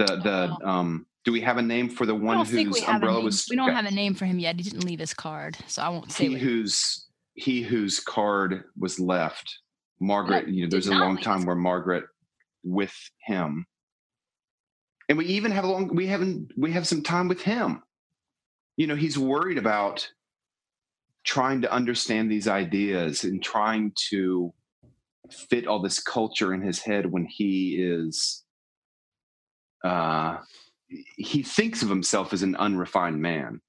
The 0.00 0.16
the 0.16 0.66
um 0.66 1.06
do 1.26 1.32
we 1.32 1.42
have 1.42 1.58
a 1.58 1.62
name 1.62 1.90
for 1.90 2.06
the 2.06 2.14
one 2.14 2.38
don't 2.38 2.48
think 2.48 2.72
we 2.72 2.80
whose 2.80 2.88
umbrella 2.88 3.20
was 3.20 3.46
We 3.50 3.56
don't 3.56 3.74
have 3.74 3.84
a 3.84 3.90
name 3.90 4.14
for 4.14 4.24
him 4.24 4.38
yet. 4.38 4.56
He 4.56 4.62
didn't 4.62 4.84
leave 4.84 4.98
his 4.98 5.12
card, 5.12 5.58
so 5.66 5.82
I 5.82 5.90
won't 5.90 6.10
say. 6.10 6.28
he 6.28 6.34
whose 6.36 7.06
he 7.34 7.60
whose 7.60 8.00
card 8.00 8.64
was 8.78 8.98
left. 8.98 9.58
Margaret, 10.00 10.48
you 10.48 10.64
know, 10.64 10.70
there's 10.70 10.86
a 10.86 10.94
long 10.94 11.18
time 11.18 11.44
where 11.44 11.54
Margaret 11.54 12.04
with 12.64 12.94
him. 13.26 13.66
And 15.10 15.18
we 15.18 15.26
even 15.26 15.52
have 15.52 15.64
a 15.64 15.66
long 15.66 15.94
we 15.94 16.06
haven't 16.06 16.52
we 16.56 16.72
have 16.72 16.86
some 16.86 17.02
time 17.02 17.28
with 17.28 17.42
him. 17.42 17.82
You 18.78 18.86
know, 18.86 18.96
he's 18.96 19.18
worried 19.18 19.58
about 19.58 20.08
trying 21.24 21.60
to 21.60 21.70
understand 21.70 22.30
these 22.30 22.48
ideas 22.48 23.24
and 23.24 23.42
trying 23.42 23.92
to 24.08 24.54
fit 25.30 25.66
all 25.66 25.82
this 25.82 26.00
culture 26.00 26.54
in 26.54 26.62
his 26.62 26.78
head 26.78 27.04
when 27.04 27.26
he 27.26 27.76
is 27.76 28.44
uh 29.84 30.38
he 31.16 31.42
thinks 31.42 31.82
of 31.82 31.88
himself 31.88 32.32
as 32.32 32.42
an 32.42 32.56
unrefined 32.56 33.20
man 33.20 33.60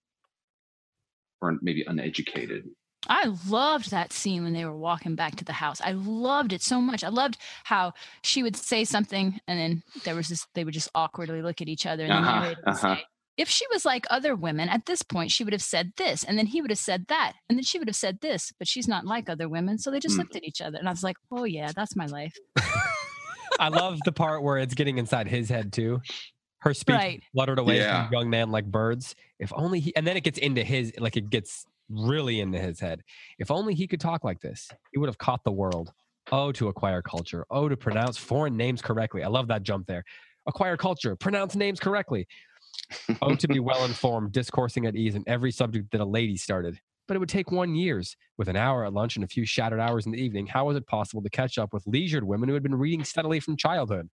or 1.41 1.57
maybe 1.61 1.83
uneducated 1.87 2.65
I 3.09 3.33
loved 3.49 3.89
that 3.89 4.13
scene 4.13 4.43
when 4.43 4.53
they 4.53 4.63
were 4.63 4.77
walking 4.77 5.15
back 5.15 5.35
to 5.37 5.43
the 5.43 5.53
house. 5.53 5.81
I 5.81 5.93
loved 5.93 6.53
it 6.53 6.61
so 6.61 6.79
much. 6.79 7.03
I 7.03 7.09
loved 7.09 7.39
how 7.63 7.93
she 8.23 8.43
would 8.43 8.55
say 8.55 8.83
something 8.85 9.39
and 9.47 9.59
then 9.59 9.83
there 10.03 10.13
was 10.13 10.27
this 10.29 10.45
they 10.53 10.63
would 10.63 10.75
just 10.75 10.89
awkwardly 10.93 11.41
look 11.41 11.61
at 11.61 11.67
each 11.67 11.87
other 11.87 12.03
and 12.03 12.13
Uh-huh, 12.13 12.39
narrator 12.41 12.61
would 12.63 12.75
uh-huh. 12.75 12.95
say, 12.97 13.03
if 13.37 13.49
she 13.49 13.65
was 13.73 13.85
like 13.85 14.05
other 14.11 14.35
women 14.35 14.69
at 14.69 14.85
this 14.85 15.01
point, 15.01 15.31
she 15.31 15.43
would 15.43 15.53
have 15.53 15.63
said 15.63 15.93
this, 15.97 16.23
and 16.23 16.37
then 16.37 16.45
he 16.45 16.61
would 16.61 16.69
have 16.69 16.77
said 16.77 17.07
that, 17.07 17.33
and 17.49 17.57
then 17.57 17.63
she 17.63 17.79
would 17.79 17.87
have 17.87 17.95
said 17.95 18.19
this, 18.21 18.51
but 18.59 18.67
she's 18.67 18.87
not 18.87 19.05
like 19.07 19.29
other 19.29 19.49
women. 19.49 19.79
So 19.79 19.89
they 19.89 19.99
just 19.99 20.15
Mm. 20.15 20.19
looked 20.19 20.35
at 20.35 20.43
each 20.43 20.61
other. 20.61 20.77
And 20.77 20.87
I 20.87 20.91
was 20.91 21.01
like, 21.01 21.15
oh, 21.31 21.45
yeah, 21.45 21.71
that's 21.75 21.95
my 21.95 22.05
life. 22.05 22.35
I 23.61 23.69
love 23.69 23.99
the 24.03 24.11
part 24.11 24.43
where 24.43 24.57
it's 24.57 24.73
getting 24.73 24.97
inside 24.97 25.27
his 25.27 25.47
head 25.49 25.71
too. 25.71 26.01
Her 26.59 26.73
speech 26.73 26.95
Right. 26.95 27.23
fluttered 27.33 27.59
away 27.59 27.77
Yeah. 27.77 28.03
from 28.03 28.11
the 28.11 28.17
young 28.17 28.29
man 28.29 28.51
like 28.51 28.65
birds. 28.65 29.15
If 29.39 29.51
only 29.55 29.79
he, 29.79 29.95
and 29.95 30.05
then 30.05 30.17
it 30.17 30.23
gets 30.23 30.37
into 30.39 30.63
his, 30.63 30.91
like 30.99 31.15
it 31.15 31.29
gets 31.29 31.65
really 31.89 32.39
into 32.39 32.59
his 32.59 32.79
head. 32.79 33.03
If 33.39 33.51
only 33.51 33.73
he 33.75 33.87
could 33.87 33.99
talk 33.99 34.23
like 34.23 34.41
this, 34.41 34.69
he 34.91 34.99
would 34.99 35.07
have 35.09 35.17
caught 35.17 35.43
the 35.43 35.51
world. 35.51 35.93
Oh, 36.31 36.51
to 36.53 36.67
acquire 36.67 37.01
culture. 37.01 37.45
Oh, 37.49 37.67
to 37.69 37.75
pronounce 37.77 38.17
foreign 38.17 38.55
names 38.57 38.81
correctly. 38.81 39.23
I 39.23 39.27
love 39.27 39.47
that 39.47 39.63
jump 39.63 39.87
there. 39.87 40.03
Acquire 40.47 40.77
culture, 40.77 41.15
pronounce 41.15 41.55
names 41.55 41.79
correctly. 41.79 42.27
Oh, 43.21 43.35
to 43.35 43.47
be 43.47 43.59
well 43.59 43.85
informed, 43.85 44.31
discoursing 44.31 44.85
at 44.85 44.95
ease 44.95 45.15
in 45.15 45.23
every 45.27 45.51
subject 45.51 45.91
that 45.91 46.01
a 46.01 46.05
lady 46.05 46.37
started. 46.37 46.79
But 47.11 47.17
it 47.17 47.19
would 47.19 47.27
take 47.27 47.51
one 47.51 47.75
years. 47.75 48.15
With 48.37 48.47
an 48.47 48.55
hour 48.55 48.85
at 48.85 48.93
lunch 48.93 49.17
and 49.17 49.25
a 49.25 49.27
few 49.27 49.45
shattered 49.45 49.81
hours 49.81 50.05
in 50.05 50.13
the 50.13 50.17
evening, 50.17 50.47
how 50.47 50.67
was 50.67 50.77
it 50.77 50.87
possible 50.87 51.21
to 51.21 51.29
catch 51.29 51.57
up 51.57 51.73
with 51.73 51.83
leisured 51.85 52.23
women 52.23 52.47
who 52.47 52.53
had 52.53 52.63
been 52.63 52.73
reading 52.73 53.03
steadily 53.03 53.41
from 53.41 53.57
childhood? 53.57 54.09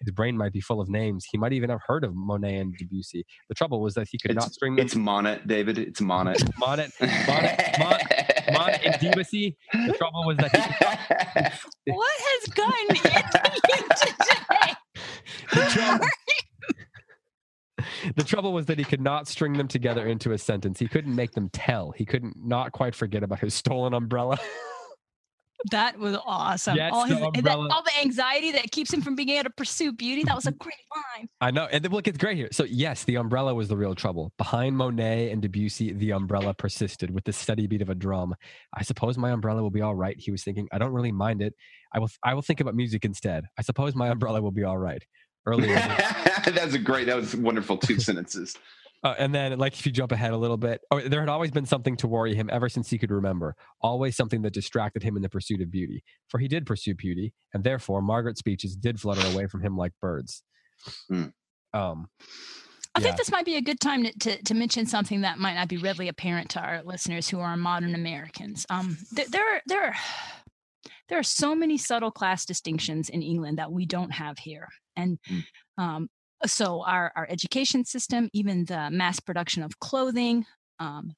His 0.00 0.10
brain 0.10 0.36
might 0.36 0.52
be 0.52 0.60
full 0.60 0.80
of 0.80 0.88
names. 0.88 1.24
He 1.30 1.38
might 1.38 1.52
even 1.52 1.70
have 1.70 1.78
heard 1.86 2.02
of 2.02 2.16
Monet 2.16 2.56
and 2.58 2.76
Debussy. 2.76 3.24
The 3.48 3.54
trouble 3.54 3.80
was 3.80 3.94
that 3.94 4.08
he 4.10 4.18
could 4.18 4.34
not 4.34 4.52
string 4.52 4.74
them. 4.74 4.84
it's 4.84 4.96
Monet, 4.96 5.42
David. 5.46 5.78
It's 5.78 6.00
Monet. 6.00 6.34
Monet, 6.58 6.88
Monet, 7.00 7.74
Monet, 7.78 8.44
Monet 8.52 8.80
and 8.86 9.00
Debussy. 9.00 9.56
The 9.72 9.94
trouble 9.96 10.26
was 10.26 10.36
that 10.38 10.50
he 10.50 11.92
What 11.94 12.10
has 12.18 12.54
gotten 12.54 12.88
into 12.96 13.52
you 13.68 13.84
today? 14.26 14.74
the 15.54 15.70
trouble, 15.70 16.06
the 18.22 18.28
trouble 18.28 18.52
was 18.52 18.66
that 18.66 18.78
he 18.78 18.84
could 18.84 19.00
not 19.00 19.26
string 19.26 19.54
them 19.54 19.68
together 19.68 20.06
into 20.06 20.32
a 20.32 20.38
sentence. 20.38 20.78
He 20.78 20.86
couldn't 20.86 21.14
make 21.14 21.32
them 21.32 21.48
tell. 21.52 21.90
He 21.90 22.04
couldn't 22.04 22.36
not 22.36 22.72
quite 22.72 22.94
forget 22.94 23.22
about 23.22 23.40
his 23.40 23.54
stolen 23.54 23.94
umbrella. 23.94 24.38
That 25.70 25.96
was 25.96 26.16
awesome. 26.26 26.76
Yes, 26.76 26.92
all, 26.92 27.06
the 27.06 27.40
that- 27.42 27.56
all 27.56 27.84
the 27.84 28.00
anxiety 28.00 28.50
that 28.50 28.72
keeps 28.72 28.92
him 28.92 29.00
from 29.00 29.14
being 29.14 29.28
able 29.28 29.44
to 29.44 29.50
pursue 29.50 29.92
beauty. 29.92 30.24
That 30.24 30.34
was 30.34 30.46
a 30.46 30.50
mm-hmm. 30.50 30.58
great 30.58 30.74
line. 31.16 31.28
I 31.40 31.52
know. 31.52 31.68
And 31.70 31.84
then 31.84 31.92
look, 31.92 32.08
it's 32.08 32.18
great 32.18 32.36
here. 32.36 32.48
So, 32.50 32.64
yes, 32.64 33.04
the 33.04 33.14
umbrella 33.14 33.54
was 33.54 33.68
the 33.68 33.76
real 33.76 33.94
trouble. 33.94 34.32
Behind 34.38 34.76
Monet 34.76 35.30
and 35.30 35.40
Debussy, 35.40 35.92
the 35.92 36.12
umbrella 36.12 36.52
persisted 36.52 37.12
with 37.12 37.22
the 37.22 37.32
steady 37.32 37.68
beat 37.68 37.80
of 37.80 37.90
a 37.90 37.94
drum. 37.94 38.34
I 38.76 38.82
suppose 38.82 39.16
my 39.16 39.30
umbrella 39.30 39.62
will 39.62 39.70
be 39.70 39.82
all 39.82 39.94
right. 39.94 40.16
He 40.18 40.32
was 40.32 40.42
thinking, 40.42 40.66
I 40.72 40.78
don't 40.78 40.92
really 40.92 41.12
mind 41.12 41.42
it. 41.42 41.54
I 41.94 42.00
will 42.00 42.10
I 42.24 42.34
will 42.34 42.42
think 42.42 42.60
about 42.60 42.74
music 42.74 43.04
instead. 43.04 43.44
I 43.56 43.62
suppose 43.62 43.94
my 43.94 44.08
umbrella 44.08 44.42
will 44.42 44.50
be 44.50 44.64
all 44.64 44.78
right. 44.78 45.04
Earlier. 45.46 45.74
that 45.76 46.60
was 46.64 46.74
a 46.74 46.78
great. 46.78 47.06
That 47.06 47.16
was 47.16 47.34
wonderful. 47.34 47.76
Two 47.78 47.98
sentences. 47.98 48.56
Uh, 49.04 49.16
and 49.18 49.34
then, 49.34 49.58
like, 49.58 49.72
if 49.76 49.84
you 49.84 49.90
jump 49.90 50.12
ahead 50.12 50.30
a 50.32 50.36
little 50.36 50.56
bit, 50.56 50.80
oh, 50.92 51.00
there 51.00 51.18
had 51.18 51.28
always 51.28 51.50
been 51.50 51.66
something 51.66 51.96
to 51.96 52.06
worry 52.06 52.36
him 52.36 52.48
ever 52.52 52.68
since 52.68 52.88
he 52.88 52.98
could 52.98 53.10
remember. 53.10 53.56
Always 53.80 54.14
something 54.14 54.42
that 54.42 54.52
distracted 54.52 55.02
him 55.02 55.16
in 55.16 55.22
the 55.22 55.28
pursuit 55.28 55.60
of 55.60 55.72
beauty. 55.72 56.04
For 56.28 56.38
he 56.38 56.46
did 56.46 56.66
pursue 56.66 56.94
beauty, 56.94 57.34
and 57.52 57.64
therefore 57.64 58.00
Margaret's 58.00 58.38
speeches 58.38 58.76
did 58.76 59.00
flutter 59.00 59.26
away 59.34 59.48
from 59.48 59.60
him 59.60 59.76
like 59.76 59.90
birds. 60.00 60.44
Hmm. 61.08 61.24
Um, 61.74 62.10
I 62.94 63.00
Yeah. 63.00 63.06
think 63.06 63.16
this 63.16 63.32
might 63.32 63.44
be 63.44 63.56
a 63.56 63.60
good 63.60 63.80
time 63.80 64.04
to, 64.04 64.12
to, 64.20 64.42
to 64.44 64.54
mention 64.54 64.86
something 64.86 65.22
that 65.22 65.36
might 65.36 65.54
not 65.54 65.66
be 65.66 65.78
readily 65.78 66.06
apparent 66.06 66.50
to 66.50 66.60
our 66.60 66.82
listeners 66.84 67.28
who 67.28 67.40
are 67.40 67.56
modern 67.56 67.96
Americans. 67.96 68.66
Um, 68.70 68.98
there, 69.10 69.26
there, 69.28 69.56
are, 69.56 69.62
there, 69.66 69.84
are, 69.86 69.94
there 71.12 71.18
are 71.18 71.22
so 71.22 71.54
many 71.54 71.76
subtle 71.76 72.10
class 72.10 72.46
distinctions 72.46 73.10
in 73.10 73.20
England 73.20 73.58
that 73.58 73.70
we 73.70 73.84
don't 73.84 74.12
have 74.12 74.38
here. 74.38 74.66
And 74.96 75.18
Mm. 75.28 75.44
um, 75.76 76.08
so 76.46 76.82
our, 76.86 77.12
our 77.14 77.26
education 77.28 77.84
system, 77.84 78.30
even 78.32 78.64
the 78.64 78.88
mass 78.90 79.20
production 79.20 79.62
of 79.62 79.78
clothing, 79.78 80.46
um, 80.78 81.12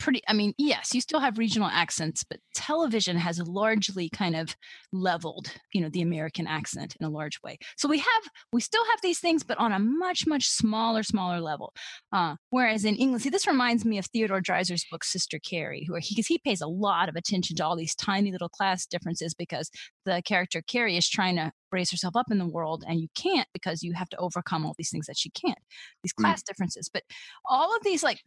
pretty 0.00 0.20
i 0.28 0.32
mean 0.32 0.52
yes 0.58 0.92
you 0.92 1.00
still 1.00 1.20
have 1.20 1.38
regional 1.38 1.68
accents 1.68 2.24
but 2.24 2.40
television 2.52 3.16
has 3.16 3.40
largely 3.40 4.08
kind 4.10 4.34
of 4.34 4.56
leveled 4.92 5.52
you 5.72 5.80
know 5.80 5.88
the 5.88 6.02
american 6.02 6.46
accent 6.46 6.96
in 6.98 7.06
a 7.06 7.10
large 7.10 7.40
way. 7.44 7.56
So 7.76 7.88
we 7.88 7.98
have 7.98 8.22
we 8.52 8.60
still 8.60 8.84
have 8.90 9.00
these 9.02 9.20
things 9.20 9.44
but 9.44 9.58
on 9.58 9.72
a 9.72 9.78
much 9.78 10.26
much 10.26 10.48
smaller 10.48 11.02
smaller 11.02 11.40
level. 11.40 11.72
Uh, 12.12 12.34
whereas 12.50 12.84
in 12.84 12.96
england 12.96 13.22
see 13.22 13.28
this 13.28 13.46
reminds 13.46 13.84
me 13.84 13.98
of 13.98 14.06
theodore 14.06 14.40
dreiser's 14.40 14.84
book 14.90 15.04
sister 15.04 15.38
carrie 15.38 15.86
where 15.88 16.00
he 16.00 16.14
because 16.14 16.26
he 16.26 16.38
pays 16.38 16.60
a 16.60 16.66
lot 16.66 17.08
of 17.08 17.14
attention 17.16 17.54
to 17.56 17.64
all 17.64 17.76
these 17.76 17.94
tiny 17.94 18.32
little 18.32 18.48
class 18.48 18.84
differences 18.86 19.32
because 19.34 19.70
the 20.04 20.20
character 20.24 20.60
carrie 20.66 20.96
is 20.96 21.08
trying 21.08 21.36
to 21.36 21.52
raise 21.70 21.90
herself 21.90 22.16
up 22.16 22.26
in 22.30 22.38
the 22.38 22.46
world 22.48 22.82
and 22.88 23.00
you 23.00 23.08
can't 23.14 23.46
because 23.52 23.82
you 23.82 23.92
have 23.92 24.08
to 24.08 24.16
overcome 24.16 24.64
all 24.66 24.74
these 24.78 24.90
things 24.90 25.06
that 25.06 25.18
she 25.18 25.30
can't 25.30 25.58
these 26.02 26.12
Mm. 26.14 26.22
class 26.22 26.42
differences. 26.42 26.88
But 26.92 27.02
all 27.48 27.76
of 27.76 27.82
these 27.84 28.02
like 28.02 28.20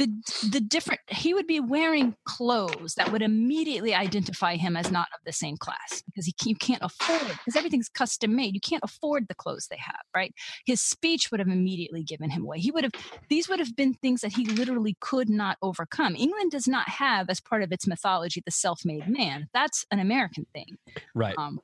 the 0.00 0.48
the 0.50 0.60
different 0.60 1.00
he 1.08 1.34
would 1.34 1.46
be 1.46 1.60
wearing 1.60 2.16
clothes 2.24 2.94
that 2.94 3.12
would 3.12 3.20
immediately 3.20 3.94
identify 3.94 4.56
him 4.56 4.74
as 4.74 4.90
not 4.90 5.08
of 5.12 5.20
the 5.26 5.32
same 5.32 5.58
class 5.58 6.02
because 6.06 6.24
he 6.24 6.34
you 6.46 6.56
can't 6.56 6.82
afford 6.82 7.28
because 7.28 7.54
everything's 7.54 7.88
custom 7.90 8.34
made. 8.34 8.54
You 8.54 8.60
can't 8.60 8.82
afford 8.82 9.28
the 9.28 9.34
clothes 9.34 9.68
they 9.70 9.76
have 9.78 10.00
right? 10.14 10.34
His 10.64 10.80
speech 10.80 11.30
would 11.30 11.38
have 11.38 11.48
immediately 11.48 12.02
given 12.02 12.30
him 12.30 12.44
away. 12.44 12.58
He 12.58 12.70
would 12.70 12.84
have 12.84 12.92
these 13.28 13.48
would 13.48 13.58
have 13.58 13.76
been 13.76 13.92
things 13.92 14.22
that 14.22 14.32
he 14.32 14.46
literally 14.46 14.96
could 15.00 15.28
not 15.28 15.58
overcome. 15.60 16.16
England 16.16 16.50
does 16.50 16.66
not 16.66 16.88
have 16.88 17.28
as 17.28 17.40
part 17.40 17.62
of 17.62 17.70
its 17.70 17.86
mythology 17.86 18.42
the 18.44 18.50
self-made 18.50 19.06
man. 19.06 19.48
That's 19.52 19.84
an 19.90 20.00
american 20.00 20.46
thing. 20.54 20.78
Right. 21.14 21.34
um, 21.36 21.60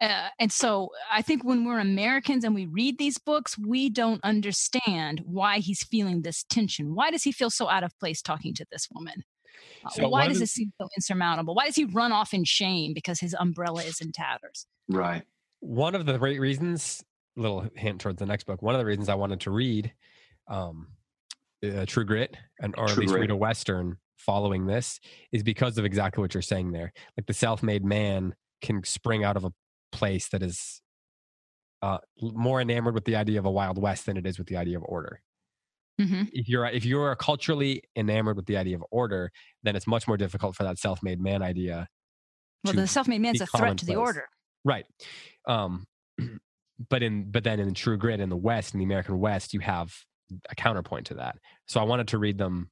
uh, 0.00 0.28
and 0.38 0.50
so 0.50 0.90
I 1.10 1.22
think 1.22 1.44
when 1.44 1.64
we're 1.64 1.78
Americans 1.78 2.44
and 2.44 2.54
we 2.54 2.66
read 2.66 2.98
these 2.98 3.18
books, 3.18 3.56
we 3.58 3.88
don't 3.90 4.20
understand 4.24 5.22
why 5.24 5.58
he's 5.58 5.82
feeling 5.82 6.22
this 6.22 6.44
tension. 6.44 6.94
Why 6.94 7.10
does 7.10 7.22
he 7.22 7.32
feel 7.32 7.50
so 7.50 7.68
out 7.68 7.84
of 7.84 7.96
place 7.98 8.22
talking 8.22 8.54
to 8.54 8.66
this 8.70 8.88
woman? 8.92 9.22
Uh, 9.84 9.90
So 9.90 10.08
why 10.08 10.26
does 10.28 10.38
the- 10.38 10.44
this 10.44 10.52
seem 10.52 10.72
so 10.80 10.88
insurmountable? 10.96 11.54
Why 11.54 11.66
does 11.66 11.76
he 11.76 11.84
run 11.84 12.12
off 12.12 12.32
in 12.34 12.44
shame 12.44 12.92
because 12.94 13.20
his 13.20 13.34
umbrella 13.38 13.82
is 13.82 14.00
in 14.00 14.12
tatters? 14.12 14.66
Right. 14.88 15.22
One 15.60 15.94
of 15.94 16.06
the 16.06 16.16
great 16.18 16.40
reasons 16.40 17.04
little 17.36 17.68
hint 17.76 18.00
towards 18.00 18.18
the 18.18 18.26
next 18.26 18.44
book. 18.44 18.60
One 18.62 18.74
of 18.74 18.78
the 18.80 18.84
reasons 18.84 19.08
I 19.08 19.14
wanted 19.14 19.40
to 19.42 19.50
read 19.50 19.92
um, 20.48 20.88
uh, 21.64 21.84
True 21.86 22.04
Grit 22.04 22.36
and 22.60 22.74
or 22.76 22.86
True 22.88 22.92
at 22.94 22.98
least 22.98 23.12
Grit. 23.12 23.20
read 23.22 23.30
a 23.30 23.36
western 23.36 23.98
following 24.16 24.66
this 24.66 24.98
is 25.32 25.42
because 25.42 25.78
of 25.78 25.84
exactly 25.84 26.20
what 26.22 26.34
you're 26.34 26.42
saying 26.42 26.72
there. 26.72 26.92
Like 27.16 27.26
the 27.26 27.32
self-made 27.34 27.84
man 27.84 28.34
can 28.62 28.82
spring 28.84 29.24
out 29.24 29.36
of 29.36 29.44
a 29.44 29.52
place 29.92 30.28
that 30.30 30.42
is 30.42 30.82
uh, 31.82 31.98
more 32.20 32.60
enamored 32.60 32.94
with 32.94 33.04
the 33.04 33.16
idea 33.16 33.38
of 33.38 33.46
a 33.46 33.50
wild 33.50 33.80
west 33.80 34.06
than 34.06 34.16
it 34.16 34.26
is 34.26 34.38
with 34.38 34.48
the 34.48 34.56
idea 34.56 34.76
of 34.76 34.84
order. 34.84 35.22
hmm 35.98 36.24
If 36.32 36.48
you're 36.48 36.66
if 36.66 36.84
you're 36.84 37.14
culturally 37.16 37.82
enamored 37.96 38.36
with 38.36 38.46
the 38.46 38.56
idea 38.56 38.76
of 38.76 38.84
order, 38.90 39.30
then 39.62 39.76
it's 39.76 39.86
much 39.86 40.06
more 40.06 40.16
difficult 40.16 40.56
for 40.56 40.64
that 40.64 40.78
self-made 40.78 41.20
man 41.20 41.42
idea 41.42 41.88
Well, 42.64 42.74
the 42.74 42.86
self-made 42.86 43.20
man's 43.20 43.40
a 43.40 43.46
threat 43.46 43.78
to 43.78 43.86
the 43.86 43.96
order. 43.96 44.26
Right. 44.64 44.84
Um, 45.48 45.86
but 46.90 47.02
in 47.02 47.30
but 47.30 47.44
then 47.44 47.60
in 47.60 47.74
True 47.74 47.96
Grit 47.96 48.20
in 48.20 48.28
the 48.28 48.36
West, 48.36 48.74
in 48.74 48.78
the 48.78 48.84
American 48.84 49.18
West, 49.18 49.54
you 49.54 49.60
have 49.60 49.92
a 50.50 50.54
counterpoint 50.54 51.06
to 51.06 51.14
that. 51.14 51.36
So 51.66 51.80
I 51.80 51.84
wanted 51.84 52.08
to 52.08 52.18
read 52.18 52.38
them 52.38 52.70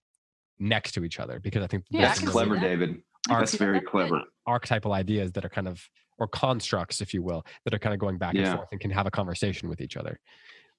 next 0.59 0.93
to 0.93 1.05
each 1.05 1.19
other 1.19 1.41
because 1.41 1.62
I 1.62 1.66
think 1.66 1.85
Yeah, 1.91 2.03
That's 2.03 2.21
can 2.21 2.29
clever, 2.29 2.55
that. 2.55 2.61
David. 2.61 3.03
That's 3.29 3.55
very 3.55 3.81
clever. 3.81 4.23
archetypal 4.47 4.93
ideas 4.93 5.33
that 5.33 5.45
are 5.45 5.51
kind 5.51 5.69
of 5.69 5.83
or 6.19 6.27
constructs, 6.29 7.01
if 7.01 7.14
you 7.14 7.23
will, 7.23 7.45
that 7.64 7.75
are 7.75 7.79
kind 7.79 7.95
of 7.95 8.01
going 8.01 8.19
back 8.19 8.35
and 8.35 8.47
forth 8.57 8.69
and 8.73 8.81
can 8.81 8.91
have 8.91 9.07
a 9.07 9.11
conversation 9.11 9.69
with 9.69 9.81
each 9.81 9.97
other. 9.97 10.19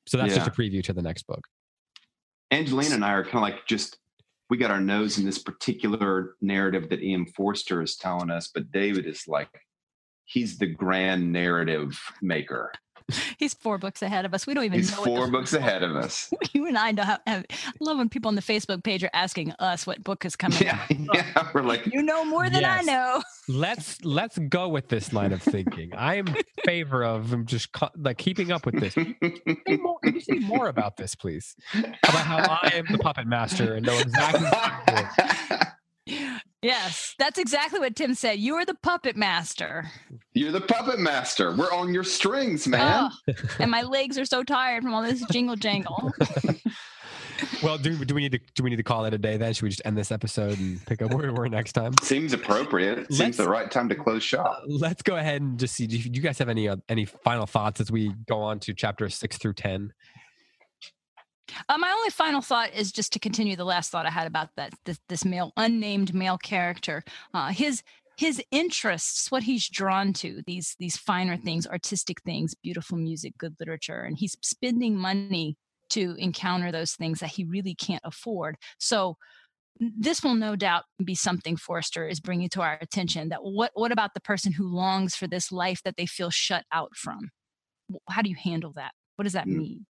So 0.07 0.17
that's 0.17 0.35
just 0.35 0.47
a 0.47 0.51
preview 0.51 0.83
to 0.83 0.93
the 0.93 1.01
next 1.01 1.27
book. 1.27 1.47
Angelina 2.51 2.95
and 2.95 3.05
I 3.05 3.13
are 3.13 3.23
kind 3.23 3.35
of 3.35 3.41
like 3.41 3.65
just 3.67 3.97
we 4.49 4.57
got 4.57 4.71
our 4.71 4.81
nose 4.81 5.19
in 5.19 5.25
this 5.25 5.37
particular 5.37 6.35
narrative 6.41 6.89
that 6.89 7.03
E.M. 7.03 7.27
Forster 7.27 7.81
is 7.81 7.95
telling 7.95 8.31
us, 8.31 8.49
but 8.53 8.71
David 8.71 9.05
is 9.05 9.27
like 9.27 9.49
he's 10.25 10.57
the 10.57 10.65
grand 10.65 11.31
narrative 11.31 11.99
maker. 12.21 12.71
He's 13.37 13.53
four 13.53 13.77
books 13.77 14.01
ahead 14.01 14.25
of 14.25 14.33
us. 14.33 14.45
We 14.47 14.53
don't 14.53 14.63
even 14.65 14.79
He's 14.79 14.91
know. 14.95 15.03
four 15.03 15.27
books 15.31 15.53
ahead 15.53 15.83
of 15.83 15.95
us. 15.95 16.31
You 16.53 16.65
and 16.67 16.77
I 16.77 16.91
don't 16.91 17.05
have, 17.05 17.21
have. 17.27 17.45
I 17.51 17.71
love 17.79 17.97
when 17.99 18.09
people 18.09 18.27
on 18.29 18.35
the 18.35 18.41
Facebook 18.41 18.83
page 18.83 19.03
are 19.03 19.09
asking 19.13 19.51
us 19.59 19.85
what 19.85 20.03
book 20.03 20.25
is 20.25 20.35
coming. 20.35 20.57
Yeah, 20.59 20.83
yeah. 20.89 21.49
We're 21.53 21.61
like, 21.61 21.85
You 21.93 22.01
know 22.01 22.25
more 22.25 22.49
than 22.49 22.65
I 22.65 22.81
know. 22.81 23.21
Let's 23.47 24.03
let's 24.03 24.37
go 24.39 24.67
with 24.67 24.89
this 24.89 25.13
line 25.13 25.31
of 25.31 25.41
thinking. 25.43 25.91
I 25.95 26.15
am 26.15 26.27
in 26.27 26.35
favor 26.65 27.03
of 27.03 27.45
just 27.45 27.71
co- 27.71 27.89
like 27.97 28.17
keeping 28.17 28.51
up 28.51 28.65
with 28.65 28.79
this. 28.79 28.93
Say 28.95 29.77
more, 29.77 29.99
can 30.03 30.15
you 30.15 30.21
say 30.21 30.39
more 30.39 30.67
about 30.67 30.97
this, 30.97 31.13
please? 31.15 31.55
About 31.73 32.25
how 32.25 32.37
I 32.37 32.71
am 32.73 32.85
the 32.91 32.97
puppet 32.97 33.27
master 33.27 33.75
and 33.75 33.85
know 33.85 33.97
exactly 33.97 34.41
what 34.45 34.71
I'm 34.87 35.05
doing. 36.07 36.39
Yes, 36.61 37.15
that's 37.17 37.37
exactly 37.39 37.79
what 37.79 37.95
Tim 37.95 38.13
said. 38.15 38.39
You 38.39 38.55
are 38.55 38.65
the 38.65 38.73
puppet 38.75 39.15
master. 39.15 39.89
You're 40.33 40.51
the 40.51 40.59
puppet 40.61 40.99
master. 40.99 41.55
We're 41.55 41.71
on 41.71 41.93
your 41.93 42.03
strings, 42.03 42.67
man. 42.67 43.09
Oh, 43.27 43.33
and 43.59 43.71
my 43.71 43.81
legs 43.83 44.17
are 44.17 44.25
so 44.25 44.43
tired 44.43 44.83
from 44.83 44.93
all 44.93 45.01
this 45.03 45.23
jingle 45.31 45.55
jangle. 45.55 46.11
Well, 47.63 47.77
do, 47.77 48.03
do 48.05 48.13
we 48.15 48.21
need 48.21 48.33
to 48.33 48.39
do 48.55 48.63
we 48.63 48.69
need 48.69 48.77
to 48.77 48.83
call 48.83 49.05
it 49.05 49.13
a 49.13 49.17
day 49.17 49.37
then? 49.37 49.53
Should 49.53 49.63
we 49.63 49.69
just 49.69 49.81
end 49.85 49.97
this 49.97 50.11
episode 50.11 50.57
and 50.59 50.85
pick 50.85 51.01
up 51.01 51.13
where 51.13 51.31
we 51.31 51.37
were 51.39 51.47
next 51.47 51.71
time? 51.73 51.93
Seems 52.03 52.33
appropriate. 52.33 52.97
Let's- 52.99 53.17
Seems 53.17 53.37
the 53.37 53.47
right 53.49 53.69
time 53.71 53.87
to 53.89 53.95
close 53.95 54.23
shop. 54.23 54.61
Uh, 54.63 54.65
let's 54.67 55.01
go 55.01 55.15
ahead 55.15 55.41
and 55.41 55.57
just 55.57 55.75
see. 55.75 55.87
Do 55.87 55.97
you 55.97 56.09
do 56.09 56.17
you 56.17 56.21
guys 56.21 56.37
have 56.39 56.49
any 56.49 56.67
uh, 56.67 56.77
any 56.89 57.05
final 57.05 57.45
thoughts 57.45 57.79
as 57.79 57.91
we 57.91 58.13
go 58.27 58.39
on 58.41 58.59
to 58.61 58.73
chapter 58.73 59.07
six 59.09 59.37
through 59.37 59.53
ten? 59.53 59.93
Uh, 61.67 61.77
my 61.77 61.91
only 61.91 62.09
final 62.09 62.41
thought 62.41 62.73
is 62.73 62.91
just 62.91 63.13
to 63.13 63.19
continue 63.19 63.55
the 63.55 63.65
last 63.65 63.91
thought 63.91 64.05
I 64.05 64.11
had 64.11 64.27
about 64.27 64.49
that 64.55 64.73
this, 64.85 64.99
this 65.09 65.25
male, 65.25 65.51
unnamed 65.57 66.13
male 66.13 66.37
character. 66.37 67.03
Uh, 67.33 67.49
his 67.49 67.83
his 68.17 68.43
interests, 68.51 69.31
what 69.31 69.43
he's 69.43 69.69
drawn 69.69 70.11
to, 70.13 70.41
these 70.45 70.75
these 70.79 70.97
finer 70.97 71.37
things, 71.37 71.65
artistic 71.65 72.21
things, 72.23 72.53
beautiful 72.55 72.97
music, 72.97 73.37
good 73.37 73.55
literature, 73.59 74.01
and 74.01 74.17
he's 74.17 74.35
spending 74.41 74.97
money 74.97 75.55
to 75.89 76.15
encounter 76.19 76.71
those 76.71 76.93
things 76.93 77.19
that 77.19 77.31
he 77.31 77.45
really 77.45 77.73
can't 77.73 78.01
afford. 78.03 78.57
So 78.77 79.15
this 79.79 80.21
will 80.23 80.35
no 80.35 80.55
doubt 80.55 80.83
be 81.03 81.15
something 81.15 81.55
Forster 81.55 82.07
is 82.07 82.19
bringing 82.19 82.49
to 82.49 82.61
our 82.61 82.77
attention. 82.81 83.29
That 83.29 83.43
what 83.43 83.71
what 83.73 83.91
about 83.91 84.13
the 84.13 84.19
person 84.21 84.51
who 84.51 84.67
longs 84.67 85.15
for 85.15 85.27
this 85.27 85.51
life 85.51 85.81
that 85.83 85.95
they 85.97 86.05
feel 86.05 86.29
shut 86.29 86.65
out 86.71 86.95
from? 86.95 87.31
How 88.09 88.21
do 88.21 88.29
you 88.29 88.35
handle 88.35 88.73
that? 88.75 88.91
What 89.15 89.23
does 89.23 89.33
that 89.33 89.47
Mm. 89.47 89.57
mean? 89.57 89.85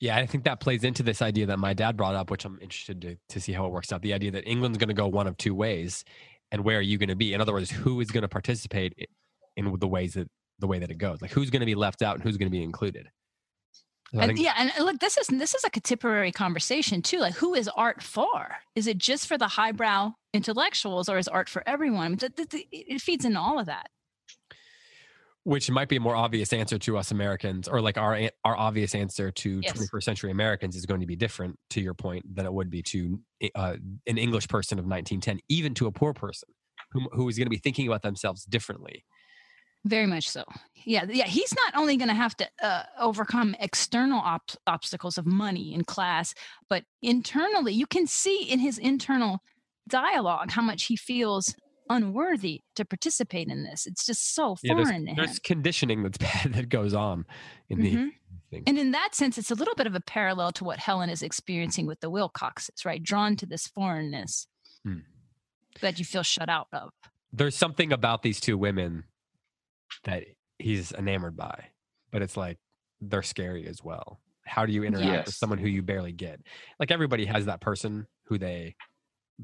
Yeah, 0.00 0.16
I 0.16 0.26
think 0.26 0.44
that 0.44 0.60
plays 0.60 0.84
into 0.84 1.02
this 1.02 1.20
idea 1.22 1.46
that 1.46 1.58
my 1.58 1.74
dad 1.74 1.96
brought 1.96 2.14
up, 2.14 2.30
which 2.30 2.44
I'm 2.44 2.58
interested 2.60 3.00
to, 3.02 3.16
to 3.30 3.40
see 3.40 3.52
how 3.52 3.66
it 3.66 3.72
works 3.72 3.92
out. 3.92 4.00
The 4.02 4.12
idea 4.14 4.30
that 4.32 4.46
England's 4.46 4.78
going 4.78 4.88
to 4.88 4.94
go 4.94 5.08
one 5.08 5.26
of 5.26 5.36
two 5.36 5.54
ways, 5.54 6.04
and 6.52 6.64
where 6.64 6.78
are 6.78 6.82
you 6.82 6.98
going 6.98 7.08
to 7.08 7.16
be? 7.16 7.34
In 7.34 7.40
other 7.40 7.52
words, 7.52 7.70
who 7.70 8.00
is 8.00 8.10
going 8.10 8.22
to 8.22 8.28
participate 8.28 8.94
in 9.56 9.76
the 9.78 9.88
ways 9.88 10.14
that 10.14 10.30
the 10.60 10.66
way 10.66 10.78
that 10.78 10.90
it 10.90 10.98
goes? 10.98 11.20
Like 11.20 11.32
who's 11.32 11.50
going 11.50 11.60
to 11.60 11.66
be 11.66 11.74
left 11.74 12.02
out 12.02 12.14
and 12.14 12.22
who's 12.22 12.36
going 12.36 12.46
to 12.46 12.56
be 12.56 12.62
included? 12.62 13.08
So 14.12 14.20
And, 14.20 14.28
think- 14.28 14.40
yeah, 14.40 14.54
and 14.56 14.72
look, 14.84 15.00
this 15.00 15.18
is 15.18 15.26
this 15.26 15.54
is 15.54 15.64
a 15.64 15.70
contemporary 15.70 16.32
conversation 16.32 17.02
too. 17.02 17.18
Like, 17.18 17.34
who 17.34 17.54
is 17.54 17.68
art 17.68 18.02
for? 18.02 18.56
Is 18.74 18.86
it 18.86 18.98
just 18.98 19.26
for 19.26 19.36
the 19.36 19.48
highbrow 19.48 20.12
intellectuals, 20.32 21.08
or 21.08 21.18
is 21.18 21.28
art 21.28 21.48
for 21.48 21.62
everyone? 21.66 22.16
It 22.22 23.02
feeds 23.02 23.24
into 23.24 23.38
all 23.38 23.58
of 23.58 23.66
that. 23.66 23.90
Which 25.48 25.70
might 25.70 25.88
be 25.88 25.96
a 25.96 26.00
more 26.00 26.14
obvious 26.14 26.52
answer 26.52 26.78
to 26.78 26.98
us 26.98 27.10
Americans, 27.10 27.68
or 27.68 27.80
like 27.80 27.96
our 27.96 28.30
our 28.44 28.54
obvious 28.56 28.94
answer 28.94 29.30
to 29.30 29.60
Yes. 29.62 29.72
21st 29.72 30.02
century 30.02 30.30
Americans 30.30 30.76
is 30.76 30.84
going 30.84 31.00
to 31.00 31.06
be 31.06 31.16
different, 31.16 31.58
to 31.70 31.80
your 31.80 31.94
point, 31.94 32.22
than 32.36 32.44
it 32.44 32.52
would 32.52 32.68
be 32.68 32.82
to 32.82 33.18
uh, 33.54 33.76
an 34.06 34.18
English 34.18 34.46
person 34.48 34.78
of 34.78 34.84
1910, 34.84 35.40
even 35.48 35.72
to 35.72 35.86
a 35.86 35.90
poor 35.90 36.12
person 36.12 36.50
who 36.92 37.08
who 37.12 37.26
is 37.30 37.38
going 37.38 37.46
to 37.46 37.50
be 37.50 37.56
thinking 37.56 37.86
about 37.86 38.02
themselves 38.02 38.44
differently. 38.44 39.04
Very 39.86 40.06
much 40.06 40.28
so. 40.28 40.44
Yeah, 40.84 41.06
yeah. 41.08 41.24
He's 41.24 41.54
not 41.64 41.80
only 41.80 41.96
going 41.96 42.08
to 42.08 42.14
have 42.14 42.36
to 42.36 42.48
uh, 42.62 42.82
overcome 43.00 43.56
external 43.58 44.20
op- 44.20 44.50
obstacles 44.66 45.16
of 45.16 45.24
money 45.24 45.72
and 45.72 45.86
class, 45.86 46.34
but 46.68 46.84
internally, 47.00 47.72
you 47.72 47.86
can 47.86 48.06
see 48.06 48.42
in 48.42 48.58
his 48.58 48.76
internal 48.76 49.38
dialogue 49.88 50.50
how 50.50 50.60
much 50.60 50.84
he 50.84 50.96
feels 50.96 51.54
unworthy 51.90 52.62
to 52.76 52.84
participate 52.84 53.48
in 53.48 53.64
this. 53.64 53.86
It's 53.86 54.04
just 54.06 54.34
so 54.34 54.56
Yeah, 54.62 54.74
there's, 54.74 54.88
foreign 54.88 55.06
to 55.06 55.14
there's 55.14 55.38
conditioning 55.38 56.02
that's 56.02 56.18
bad 56.44 56.52
that 56.54 56.68
goes 56.68 56.94
on 56.94 57.24
in 57.68 57.80
the 57.80 57.92
Mhm. 57.94 58.10
thing. 58.50 58.62
And 58.66 58.78
in 58.78 58.92
that 58.92 59.14
sense, 59.14 59.38
it's 59.38 59.50
a 59.50 59.54
little 59.54 59.74
bit 59.74 59.86
of 59.86 59.94
a 59.94 60.00
parallel 60.00 60.52
to 60.52 60.64
what 60.64 60.78
Helen 60.78 61.10
is 61.10 61.22
experiencing 61.22 61.86
with 61.86 62.00
the 62.00 62.10
Wilcoxes, 62.10 62.84
right? 62.84 63.02
Drawn 63.02 63.36
to 63.36 63.46
this 63.46 63.66
foreignness 63.66 64.46
Hmm. 64.84 64.98
that 65.80 65.98
you 65.98 66.04
feel 66.04 66.22
shut 66.22 66.48
out 66.48 66.68
of. 66.72 66.90
there's 67.32 67.54
something 67.56 67.92
about 67.92 68.22
these 68.22 68.40
two 68.40 68.56
women 68.56 69.04
that 70.04 70.24
he's 70.58 70.92
enamored 70.92 71.36
by, 71.36 71.66
but 72.10 72.22
it's 72.22 72.36
like 72.38 72.58
they're 73.02 73.22
scary 73.22 73.66
as 73.66 73.82
well. 73.84 74.20
How 74.46 74.64
do 74.64 74.72
you 74.72 74.82
interact 74.82 75.26
with 75.26 75.34
someone 75.34 75.58
who 75.58 75.68
you 75.68 75.82
barely 75.82 76.12
get? 76.12 76.40
Like 76.80 76.90
everybody 76.90 77.26
has 77.26 77.44
that 77.44 77.60
person 77.60 78.06
who 78.24 78.38
they 78.38 78.76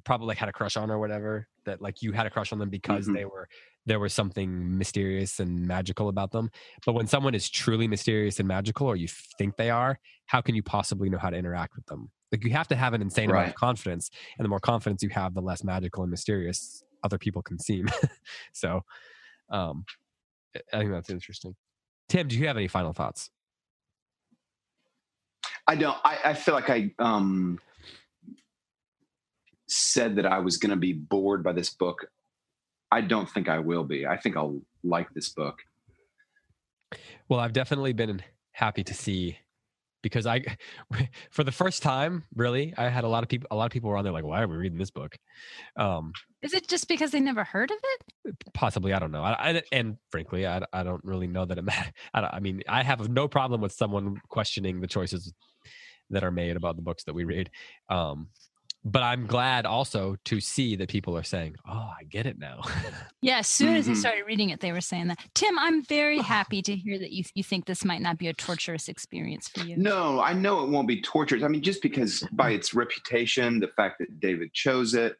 probably 0.05 0.27
like, 0.29 0.39
had 0.39 0.49
a 0.49 0.53
crush 0.53 0.77
on 0.77 0.91
or 0.91 0.99
whatever 0.99 1.47
that 1.67 1.81
like 1.81 2.03
you 2.03 2.13
had 2.13 2.27
a 2.27 2.31
crush 2.31 2.53
on 2.53 2.59
them 2.59 2.69
because 2.71 3.07
Mhm. 3.07 3.15
they 3.15 3.25
were 3.25 3.49
there 3.87 4.01
was 4.01 4.15
something 4.15 4.79
mysterious 4.79 5.41
and 5.41 5.67
magical 5.69 6.09
about 6.09 6.31
them. 6.33 6.51
But 6.87 6.95
when 6.95 7.07
someone 7.07 7.35
is 7.35 7.51
truly 7.51 7.87
mysterious 7.87 8.39
and 8.39 8.49
magical 8.49 8.87
or 8.87 8.97
you 8.97 9.07
think 9.39 9.57
they 9.57 9.69
are, 9.69 9.99
how 10.27 10.41
can 10.41 10.55
you 10.55 10.63
possibly 10.63 11.11
know 11.11 11.19
how 11.19 11.29
to 11.29 11.37
interact 11.37 11.77
with 11.77 11.85
them? 11.87 12.11
Like 12.33 12.45
you 12.45 12.51
have 12.53 12.67
to 12.69 12.77
have 12.77 12.95
an 12.95 13.03
insane 13.03 13.29
amount 13.31 13.49
of 13.51 13.55
confidence 13.57 14.11
and 14.39 14.45
the 14.45 14.49
more 14.49 14.59
confidence 14.59 15.03
you 15.03 15.11
have, 15.11 15.35
the 15.35 15.43
less 15.43 15.63
magical 15.63 16.03
and 16.03 16.11
mysterious 16.11 16.83
other 17.03 17.19
people 17.19 17.43
can 17.43 17.59
seem. 17.59 17.87
so 18.55 18.81
um 19.51 19.85
I- 20.57 20.61
I 20.73 20.79
think 20.79 20.91
that's 20.93 21.11
interesting. 21.11 21.55
Tim, 22.09 22.27
do 22.29 22.39
you 22.39 22.47
have 22.47 22.57
any 22.57 22.69
final 22.69 22.93
thoughts? 22.95 23.31
I 25.67 25.75
don't. 25.77 25.97
I, 26.05 26.19
I 26.25 26.35
feel 26.35 26.55
like 26.55 26.69
I 26.71 26.91
um, 26.99 27.59
said 29.75 30.17
that 30.17 30.27
I 30.27 30.39
was 30.39 30.57
going 30.57 30.71
to 30.71 30.77
be 30.77 30.93
bored 30.93 31.43
by 31.43 31.53
this 31.53 31.71
book. 31.71 32.07
I 32.91 33.01
don't 33.01 33.29
think 33.29 33.49
I 33.49 33.59
will 33.59 33.85
be. 33.85 34.07
I 34.07 34.17
think 34.17 34.37
I'll 34.37 34.61
like 34.83 35.13
this 35.15 35.31
book. 35.31 35.59
Well, 37.29 37.41
I've 37.41 37.53
definitely 37.53 37.93
been 37.93 38.23
happy 38.53 38.85
to 38.85 38.95
see 38.95 39.39
because 40.05 40.27
I, 40.27 40.45
for 41.31 41.43
the 41.43 41.51
first 41.51 41.83
time, 41.83 42.23
really, 42.37 42.73
I 42.77 42.89
had 42.89 43.03
a 43.03 43.09
lot 43.09 43.25
of 43.25 43.29
people. 43.29 43.49
A 43.51 43.57
lot 43.57 43.65
of 43.65 43.73
people 43.73 43.91
were 43.91 43.97
on 43.97 44.05
there 44.05 44.13
like, 44.13 44.25
"Why 44.25 44.43
are 44.43 44.47
we 44.47 44.57
reading 44.57 44.79
this 44.79 44.91
book?" 44.93 45.17
Um, 45.77 46.13
Is 46.43 46.55
it 46.55 46.69
just 46.69 46.87
because 46.87 47.11
they 47.11 47.21
never 47.21 47.43
heard 47.43 47.71
of 47.71 47.79
it? 47.83 48.37
possibly, 48.53 48.93
I 48.93 49.01
don't 49.01 49.11
know. 49.11 49.23
I, 49.23 49.51
I, 49.51 49.63
and 49.73 49.97
frankly, 50.11 50.47
I, 50.47 50.61
I 50.73 50.85
don't 50.85 51.03
really 51.05 51.27
know 51.27 51.47
that 51.47 51.59
it 51.59 51.65
matters. 51.65 51.93
I, 52.13 52.21
I 52.21 52.41
mean, 52.41 52.63
I 52.69 52.85
have 52.85 53.09
no 53.09 53.27
problem 53.27 53.61
with 53.61 53.73
someone 53.73 54.21
questioning 54.29 54.81
the 54.81 54.87
choices 54.87 55.33
that 56.11 56.23
are 56.23 56.31
made 56.31 56.57
about 56.57 56.77
the 56.77 56.83
books 56.83 57.05
that 57.05 57.15
we 57.15 57.25
read. 57.25 57.51
Um, 57.89 58.29
but 58.85 59.03
I'm 59.03 59.27
glad 59.27 59.65
also 59.67 60.17
to 60.27 60.41
see 60.41 60.77
that 60.77 60.89
people 60.89 61.17
are 61.17 61.23
saying, 61.23 61.57
"Oh, 61.69 61.91
I 61.99 62.05
get 62.05 62.27
it 62.27 62.39
now." 62.39 62.61
Yeah, 63.23 63.39
as 63.39 63.47
soon 63.47 63.75
as 63.75 63.87
they 63.87 63.93
Mhm. 63.93 63.97
started 63.97 64.25
reading 64.27 64.51
it, 64.51 64.61
they 64.61 64.71
were 64.71 64.83
saying 64.83 65.07
that. 65.09 65.19
Tim, 65.35 65.59
I'm 65.59 65.83
very 65.83 66.19
happy 66.19 66.61
to 66.61 66.77
hear 66.77 66.99
that 66.99 67.11
you, 67.11 67.25
you 67.35 67.43
think 67.43 67.65
this 67.65 67.83
might 67.83 68.03
not 68.03 68.19
be 68.19 68.29
a 68.29 68.35
torturous 68.35 68.87
experience 68.87 69.49
for 69.49 69.65
you. 69.65 69.79
No, 69.79 70.21
I 70.21 70.35
know 70.35 70.63
it 70.63 70.69
won't 70.69 70.87
be 70.87 71.01
torturous. 71.01 71.43
I 71.43 71.49
mean, 71.49 71.63
just 71.63 71.81
because 71.81 72.21
by 72.33 72.51
its 72.51 72.75
reputation, 72.75 73.61
the 73.61 73.69
fact 73.69 73.99
that 74.01 74.21
David 74.21 74.53
chose 74.53 74.93
it, 74.93 75.17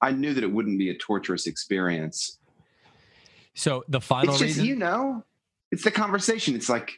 I 0.00 0.12
knew 0.12 0.32
that 0.32 0.42
it 0.42 0.50
wouldn't 0.50 0.78
be 0.78 0.88
a 0.88 0.96
torturous 0.96 1.46
experience. 1.46 2.38
so 3.54 3.84
the 3.88 4.00
final 4.00 4.30
it's 4.30 4.38
just 4.40 4.56
reason, 4.56 4.64
you 4.64 4.76
know, 4.76 5.22
it's 5.70 5.84
the 5.84 5.90
conversation. 5.90 6.54
It's 6.54 6.70
like 6.70 6.90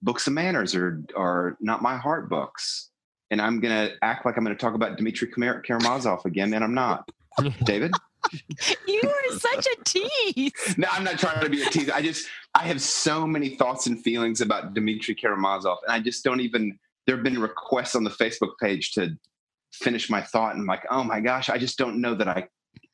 books 0.00 0.26
of 0.26 0.32
manners 0.32 0.74
are 0.74 1.02
are 1.14 1.58
not 1.60 1.82
my 1.82 1.98
heart 1.98 2.30
books, 2.30 2.89
and 3.30 3.40
I'm 3.40 3.60
gonna 3.60 3.90
act 4.02 4.24
like 4.26 4.36
I'm 4.36 4.44
gonna 4.44 4.54
talk 4.56 4.74
about 4.74 4.96
Dmitry 4.96 5.28
Kamar- 5.28 5.60
Karamazov 5.62 6.24
again, 6.26 6.52
and 6.54 6.64
I'm 6.64 6.74
not. 6.74 7.10
David, 7.64 7.92
You 8.86 9.00
are 9.04 9.38
such 9.38 9.66
a 9.66 9.84
tease. 9.84 10.52
no, 10.76 10.88
I'm 10.90 11.04
not 11.04 11.18
trying 11.18 11.42
to 11.42 11.48
be 11.48 11.62
a 11.62 11.66
tease. 11.66 11.88
I 11.90 12.02
just 12.02 12.26
I 12.54 12.64
have 12.64 12.80
so 12.82 13.26
many 13.26 13.50
thoughts 13.50 13.86
and 13.86 14.02
feelings 14.02 14.40
about 14.40 14.74
Dmitry 14.74 15.14
Karamazov, 15.14 15.78
and 15.86 15.92
I 15.92 16.00
just 16.00 16.24
don't 16.24 16.40
even. 16.40 16.78
There 17.06 17.16
have 17.16 17.24
been 17.24 17.40
requests 17.40 17.94
on 17.96 18.04
the 18.04 18.10
Facebook 18.10 18.50
page 18.60 18.92
to 18.92 19.16
finish 19.72 20.10
my 20.10 20.20
thought, 20.22 20.52
and 20.52 20.60
I'm 20.60 20.66
like, 20.66 20.84
oh 20.90 21.02
my 21.02 21.20
gosh, 21.20 21.48
I 21.48 21.56
just 21.58 21.78
don't 21.78 22.00
know 22.00 22.14
that 22.14 22.28
I 22.28 22.46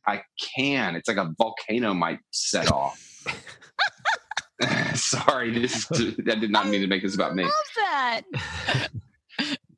I 0.07 0.23
can. 0.55 0.95
It's 0.95 1.09
like 1.09 1.17
a 1.17 1.35
volcano 1.39 1.93
might 1.93 2.21
set 2.31 2.71
off. 2.71 3.03
Sorry, 4.95 5.51
this 5.59 5.91
is, 5.91 6.15
I 6.21 6.35
did 6.37 6.51
not 6.51 6.69
mean 6.69 6.81
to 6.81 6.87
make 6.87 7.03
this 7.03 7.15
about 7.15 7.35
me. 7.35 7.45
love 7.45 7.53
that. 7.77 8.23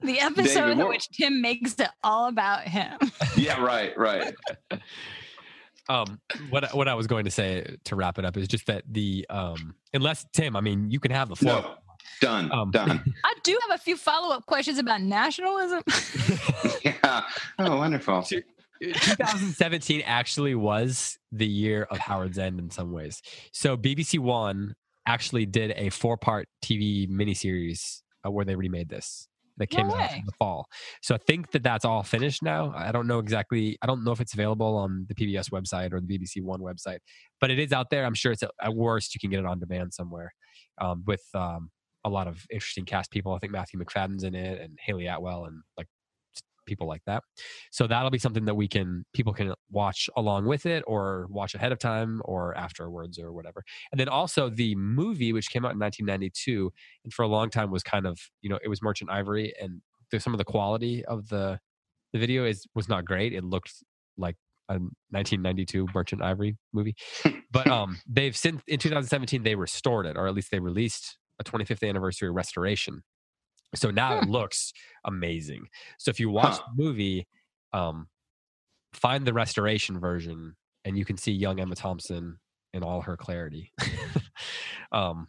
The 0.01 0.21
episode 0.21 0.69
David, 0.69 0.79
in 0.81 0.89
which 0.89 1.09
Tim 1.11 1.41
makes 1.43 1.75
it 1.75 1.89
all 2.05 2.29
about 2.29 2.63
him. 2.63 2.99
Yeah, 3.37 3.63
right, 3.63 3.97
right. 3.97 4.35
um 5.89 6.21
what 6.51 6.75
what 6.75 6.89
I 6.89 6.95
was 6.95 7.07
going 7.07 7.25
to 7.25 7.31
say 7.31 7.77
to 7.85 7.97
wrap 7.97 8.19
it 8.19 8.25
up 8.25 8.37
is 8.37 8.47
just 8.49 8.67
that 8.67 8.83
the 8.91 9.25
um 9.31 9.75
unless 9.95 10.27
Tim, 10.33 10.57
I 10.57 10.61
mean, 10.61 10.91
you 10.91 10.99
can 11.01 11.13
have 11.13 11.29
the 11.29 11.37
floor. 11.37 11.63
No, 11.63 11.75
done, 12.21 12.51
Um, 12.53 12.71
done. 12.73 13.03
I 13.25 13.35
do 13.45 13.59
have 13.69 13.79
a 13.79 13.83
few 13.83 13.97
follow 13.97 14.35
up 14.35 14.45
questions 14.47 14.79
about 14.79 15.03
nationalism. 15.03 15.83
Yeah. 16.85 17.23
Oh, 17.59 17.77
wonderful. 17.77 18.23
2017 18.23 20.03
actually 20.05 20.55
was 20.55 21.19
the 21.33 21.47
year 21.47 21.85
of 21.91 21.99
Howards 21.99 22.39
End 22.39 22.59
in 22.59 22.71
some 22.71 22.93
ways. 22.93 23.23
So 23.53 23.77
BBC 23.77 24.19
One 24.19 24.75
actually 25.07 25.47
did 25.47 25.73
a 25.77 25.91
four-part 25.91 26.49
TV 26.65 27.09
miniseries 27.09 28.03
uh, 28.27 28.31
where 28.31 28.45
they 28.45 28.57
remade 28.57 28.89
this 28.89 29.27
that 29.59 29.73
No 29.73 29.77
came 29.77 29.91
out 29.91 30.13
in 30.13 30.27
the 30.27 30.33
fall. 30.39 30.67
So 31.03 31.15
I 31.15 31.19
think 31.19 31.51
that 31.53 31.63
that's 31.63 31.85
all 31.85 32.03
finished 32.03 32.43
now. 32.43 32.73
I 32.77 32.93
don't 32.93 33.07
know 33.07 33.19
exactly. 33.19 33.77
I 33.83 33.87
don't 33.87 34.05
know 34.05 34.13
if 34.13 34.21
it's 34.21 34.35
available 34.35 34.77
on 34.77 35.07
the 35.09 35.15
PBS 35.15 35.51
website 35.51 35.93
or 35.93 36.01
the 36.01 36.07
BBC 36.07 36.43
One 36.43 36.61
website, 36.61 36.99
but 37.41 37.51
it 37.51 37.59
is 37.59 37.73
out 37.73 37.91
there. 37.91 38.05
I'm 38.05 38.15
sure 38.15 38.33
it's 38.33 38.43
at, 38.43 38.51
at 38.63 38.75
worst 38.75 39.15
you 39.15 39.21
can 39.21 39.31
get 39.31 39.41
it 39.41 39.47
on 39.47 39.59
demand 39.59 39.93
somewhere 39.95 40.33
um, 40.81 41.03
with 41.07 41.23
um, 41.35 41.71
a 42.05 42.09
lot 42.09 42.27
of 42.27 42.45
interesting 42.51 42.85
cast 42.85 43.11
people. 43.11 43.35
I 43.35 43.39
think 43.39 43.53
Matthew 43.53 43.81
Macfadyen's 43.81 44.25
in 44.25 44.35
it 44.35 44.61
and 44.61 44.79
Hayley 44.85 45.07
Atwell 45.07 45.45
and 45.45 45.63
like 45.77 45.87
people 46.69 46.87
like 46.87 47.03
that. 47.07 47.25
So 47.73 47.87
that'll 47.87 48.11
be 48.11 48.19
something 48.19 48.45
that 48.45 48.55
we 48.55 48.69
can 48.69 49.05
people 49.12 49.33
can 49.33 49.55
watch 49.71 50.09
along 50.16 50.47
with 50.47 50.66
it 50.66 50.85
or 50.87 51.27
watch 51.31 51.55
ahead 51.55 51.73
of 51.73 51.79
time 51.79 52.23
or 52.25 52.57
afterwards 52.57 53.19
or 53.19 53.33
whatever. 53.33 53.64
And 53.91 53.99
then 53.99 54.09
also 54.09 54.49
the 54.49 54.75
movie 54.77 55.33
which 55.33 55.51
came 55.51 55.64
out 55.64 55.73
in 55.73 55.79
1992 55.79 56.71
and 57.05 57.12
for 57.12 57.25
a 57.25 57.29
long 57.29 57.51
time 57.51 57.71
was 57.71 57.83
kind 57.83 58.07
of, 58.07 58.19
you 58.43 58.51
know, 58.51 58.59
it 58.62 58.69
was 58.69 58.83
Merchant 58.83 59.11
Ivory 59.11 59.53
and 59.61 59.81
the, 60.11 60.21
some 60.21 60.35
of 60.35 60.39
the 60.39 60.45
quality 60.45 61.05
of 61.05 61.29
the 61.29 61.59
the 62.12 62.19
video 62.19 62.45
is 62.45 62.66
was 62.75 62.89
not 62.89 63.05
great. 63.05 63.33
It 63.33 63.45
looked 63.45 63.73
like 64.16 64.37
a 64.69 64.75
1992 65.11 65.89
Merchant 65.95 66.23
Ivory 66.23 66.57
movie. 66.73 66.95
but 67.51 67.66
um 67.71 67.99
they've 68.07 68.37
since 68.37 68.62
in 68.66 68.79
2017 68.79 69.43
they 69.43 69.55
restored 69.55 70.07
it 70.07 70.16
or 70.16 70.29
at 70.29 70.35
least 70.35 70.51
they 70.51 70.61
released 70.61 71.19
a 71.41 71.45
25th 71.45 71.89
anniversary 71.89 72.31
restoration. 72.31 73.03
So 73.75 73.91
now 73.91 74.19
it 74.19 74.29
looks 74.29 74.73
amazing. 75.05 75.69
So 75.99 76.11
if 76.11 76.19
you 76.21 76.31
watch 76.31 76.55
Huh. 76.55 76.62
the 76.75 76.83
movie, 76.83 77.27
um, 77.73 78.09
find 78.95 79.27
the 79.27 79.33
restoration 79.33 79.99
version, 80.01 80.57
and 80.85 80.97
you 80.97 81.05
can 81.05 81.16
see 81.16 81.33
young 81.33 81.61
Emma 81.61 81.75
Thompson 81.75 82.39
in 82.73 82.83
all 82.83 83.03
her 83.03 83.16
clarity. 83.16 83.73
um, 84.93 85.27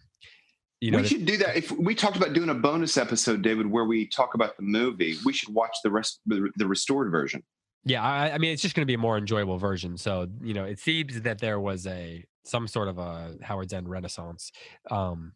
you 0.82 0.92
know, 0.92 1.00
we 1.00 1.08
should 1.08 1.26
do 1.26 1.36
that. 1.38 1.58
If 1.58 1.72
we 1.72 1.94
talked 1.94 2.16
about 2.16 2.32
doing 2.34 2.50
a 2.50 2.54
bonus 2.54 2.96
episode, 2.98 3.42
David, 3.42 3.68
where 3.68 3.84
we 3.84 4.06
talk 4.06 4.34
about 4.36 4.56
the 4.56 4.64
movie, 4.64 5.18
we 5.26 5.34
should 5.34 5.54
watch 5.54 5.76
the 5.84 5.92
rest 5.92 6.22
the, 6.26 6.50
the 6.56 6.66
restored 6.66 7.12
version. 7.12 7.44
yeah, 7.84 8.02
I, 8.02 8.32
I 8.32 8.38
mean, 8.38 8.54
it's 8.54 8.62
just 8.62 8.76
going 8.76 8.84
to 8.84 8.90
be 8.90 8.94
a 8.94 8.98
more 9.00 9.18
enjoyable 9.18 9.58
version. 9.58 9.98
So 9.98 10.28
you 10.42 10.54
know, 10.54 10.64
it 10.64 10.80
seems 10.80 11.20
that 11.22 11.40
there 11.40 11.60
was 11.60 11.86
a 11.86 12.24
some 12.46 12.68
sort 12.68 12.88
of 12.88 12.98
a 12.98 13.36
Howards 13.44 13.74
End 13.74 13.90
renaissance. 13.90 14.52
Um, 14.90 15.34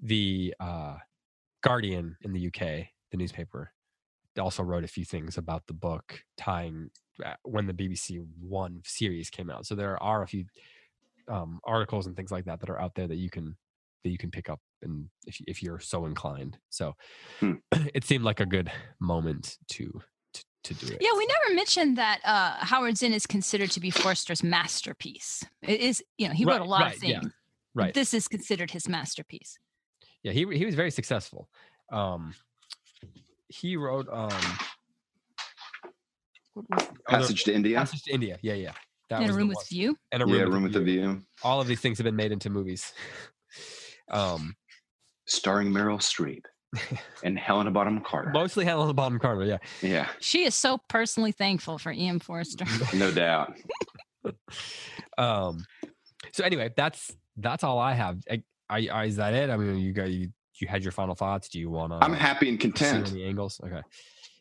the 0.00 0.54
uh, 0.60 0.98
Guardian 1.66 2.16
in 2.22 2.32
the 2.32 2.46
UK, 2.46 2.86
the 3.10 3.16
newspaper, 3.16 3.72
also 4.38 4.62
wrote 4.62 4.84
a 4.84 4.88
few 4.88 5.04
things 5.04 5.38
about 5.38 5.66
the 5.66 5.72
book 5.72 6.20
tying 6.36 6.90
uh, 7.24 7.34
when 7.42 7.66
the 7.66 7.72
BBC 7.72 8.24
One 8.40 8.82
series 8.84 9.30
came 9.30 9.48
out. 9.50 9.66
So 9.66 9.74
there 9.74 10.00
are 10.02 10.22
a 10.22 10.26
few 10.28 10.44
um, 11.28 11.58
articles 11.64 12.06
and 12.06 12.14
things 12.14 12.30
like 12.30 12.44
that 12.44 12.60
that 12.60 12.68
are 12.70 12.80
out 12.80 12.94
there 12.94 13.08
that 13.08 13.16
you 13.16 13.30
can 13.30 13.56
that 14.04 14.10
you 14.10 14.18
can 14.18 14.30
pick 14.30 14.48
up 14.48 14.60
and 14.82 15.08
if 15.26 15.40
you- 15.40 15.46
if 15.48 15.62
you're 15.62 15.80
so 15.80 16.06
inclined. 16.06 16.58
So 16.70 16.94
Hmm. 17.40 17.54
it 17.94 18.04
seemed 18.04 18.24
like 18.24 18.40
a 18.40 18.46
good 18.46 18.70
moment 19.00 19.56
to 19.70 20.00
to, 20.34 20.44
to 20.64 20.74
do 20.74 20.92
it. 20.92 20.98
yeah, 21.00 21.10
we 21.16 21.26
never 21.26 21.54
mentioned 21.56 21.96
that 21.96 22.20
uh, 22.24 22.64
Howards 22.64 23.02
End 23.02 23.14
is 23.14 23.26
considered 23.26 23.70
to 23.72 23.80
be 23.80 23.90
Forster's 23.90 24.42
masterpiece. 24.44 25.42
It 25.62 25.80
is, 25.80 26.02
you 26.18 26.28
know, 26.28 26.34
he 26.34 26.44
wrote 26.44 26.60
a 26.60 26.64
lot 26.64 26.82
right, 26.82 26.96
of 26.96 27.02
yeah, 27.02 27.20
things. 27.20 27.32
right. 27.74 27.94
This 27.94 28.12
is 28.12 28.28
considered 28.28 28.70
his 28.72 28.86
masterpiece. 28.88 29.58
Yeah, 30.26 30.32
he 30.32 30.44
he 30.58 30.66
was 30.66 30.74
very 30.74 30.90
successful. 30.90 31.48
Um, 31.92 32.34
he 33.46 33.76
wrote 33.76 34.08
um, 34.10 34.32
what 36.54 36.64
was 36.68 36.82
the- 36.88 36.94
the 36.94 37.02
Passage 37.08 37.44
to 37.44 37.54
India. 37.54 37.78
Passage 37.78 38.02
to 38.02 38.12
India. 38.12 38.36
Yeah, 38.42 38.54
yeah. 38.54 38.72
That 39.08 39.22
in 39.22 39.22
a 39.22 39.26
was 39.28 39.36
the 39.36 39.38
room 39.38 39.48
one. 39.48 39.54
with 39.56 39.68
view. 39.68 39.96
And 40.10 40.22
a 40.24 40.26
yeah, 40.28 40.42
room, 40.42 40.52
Room 40.54 40.62
with 40.64 40.72
the 40.72 40.80
View. 40.80 41.00
View, 41.00 41.22
All 41.44 41.60
of 41.60 41.68
these 41.68 41.78
things 41.80 41.96
have 41.98 42.04
been 42.04 42.16
made 42.16 42.32
into 42.32 42.50
movies. 42.50 42.92
um, 44.10 44.56
starring 45.26 45.70
Meryl 45.70 46.00
Streep 46.00 46.42
and 47.22 47.38
Helena 47.38 47.70
Bonham 47.70 48.00
Carter. 48.00 48.30
mostly 48.30 48.64
Helena 48.64 48.92
Bonham 48.94 49.20
Carter. 49.20 49.44
Yeah. 49.44 49.58
Yeah, 49.80 50.08
She 50.18 50.42
is 50.42 50.56
so 50.56 50.78
personally 50.88 51.30
thankful 51.30 51.78
for 51.78 51.92
E.M. 51.92 52.18
Forster. 52.18 52.64
no 52.96 53.12
doubt. 53.12 53.54
Um, 55.16 55.64
so 56.32 56.42
anyway, 56.42 56.70
that's 56.76 57.12
that's 57.36 57.62
all 57.62 57.78
I 57.78 57.92
have. 57.94 58.18
I, 58.28 58.42
I, 58.68 58.88
I- 58.88 59.04
is 59.04 59.16
that 59.16 59.34
it? 59.34 59.50
I 59.50 59.56
mean, 59.56 59.78
you 59.78 59.92
got 59.92 60.10
you 60.10 60.30
you 60.60 60.66
had 60.68 60.82
your 60.82 60.92
final 60.92 61.14
thoughts. 61.14 61.48
Do 61.48 61.58
you 61.58 61.70
want 61.70 61.92
to? 61.92 61.98
I'm 62.02 62.14
happy 62.14 62.48
and 62.48 62.58
content. 62.58 63.10
Any 63.12 63.24
angles? 63.24 63.60
Okay. 63.62 63.82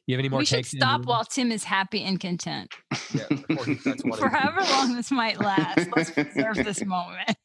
You 0.07 0.15
have 0.15 0.19
any 0.19 0.29
more? 0.29 0.39
we 0.39 0.45
should 0.45 0.57
takes 0.57 0.73
in 0.73 0.79
stop 0.79 1.05
while 1.05 1.25
Tim 1.25 1.51
is 1.51 1.63
happy 1.63 2.03
and 2.03 2.19
content. 2.19 2.71
Yeah, 3.13 3.23
or 3.57 3.65
that's 3.85 4.03
what 4.03 4.19
For 4.19 4.27
it- 4.27 4.33
however 4.33 4.61
long 4.71 4.95
this 4.95 5.09
might 5.11 5.39
last, 5.39 5.87
let's 5.95 6.11
preserve 6.11 6.55
this 6.57 6.83
moment. 6.85 7.37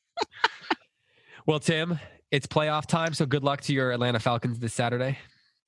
Well, 1.46 1.60
Tim, 1.60 1.98
it's 2.30 2.46
playoff 2.46 2.86
time, 2.86 3.14
so 3.14 3.26
good 3.26 3.44
luck 3.44 3.60
to 3.62 3.72
your 3.72 3.92
Atlanta 3.92 4.18
Falcons 4.20 4.58
this 4.58 4.74
Saturday. 4.74 5.18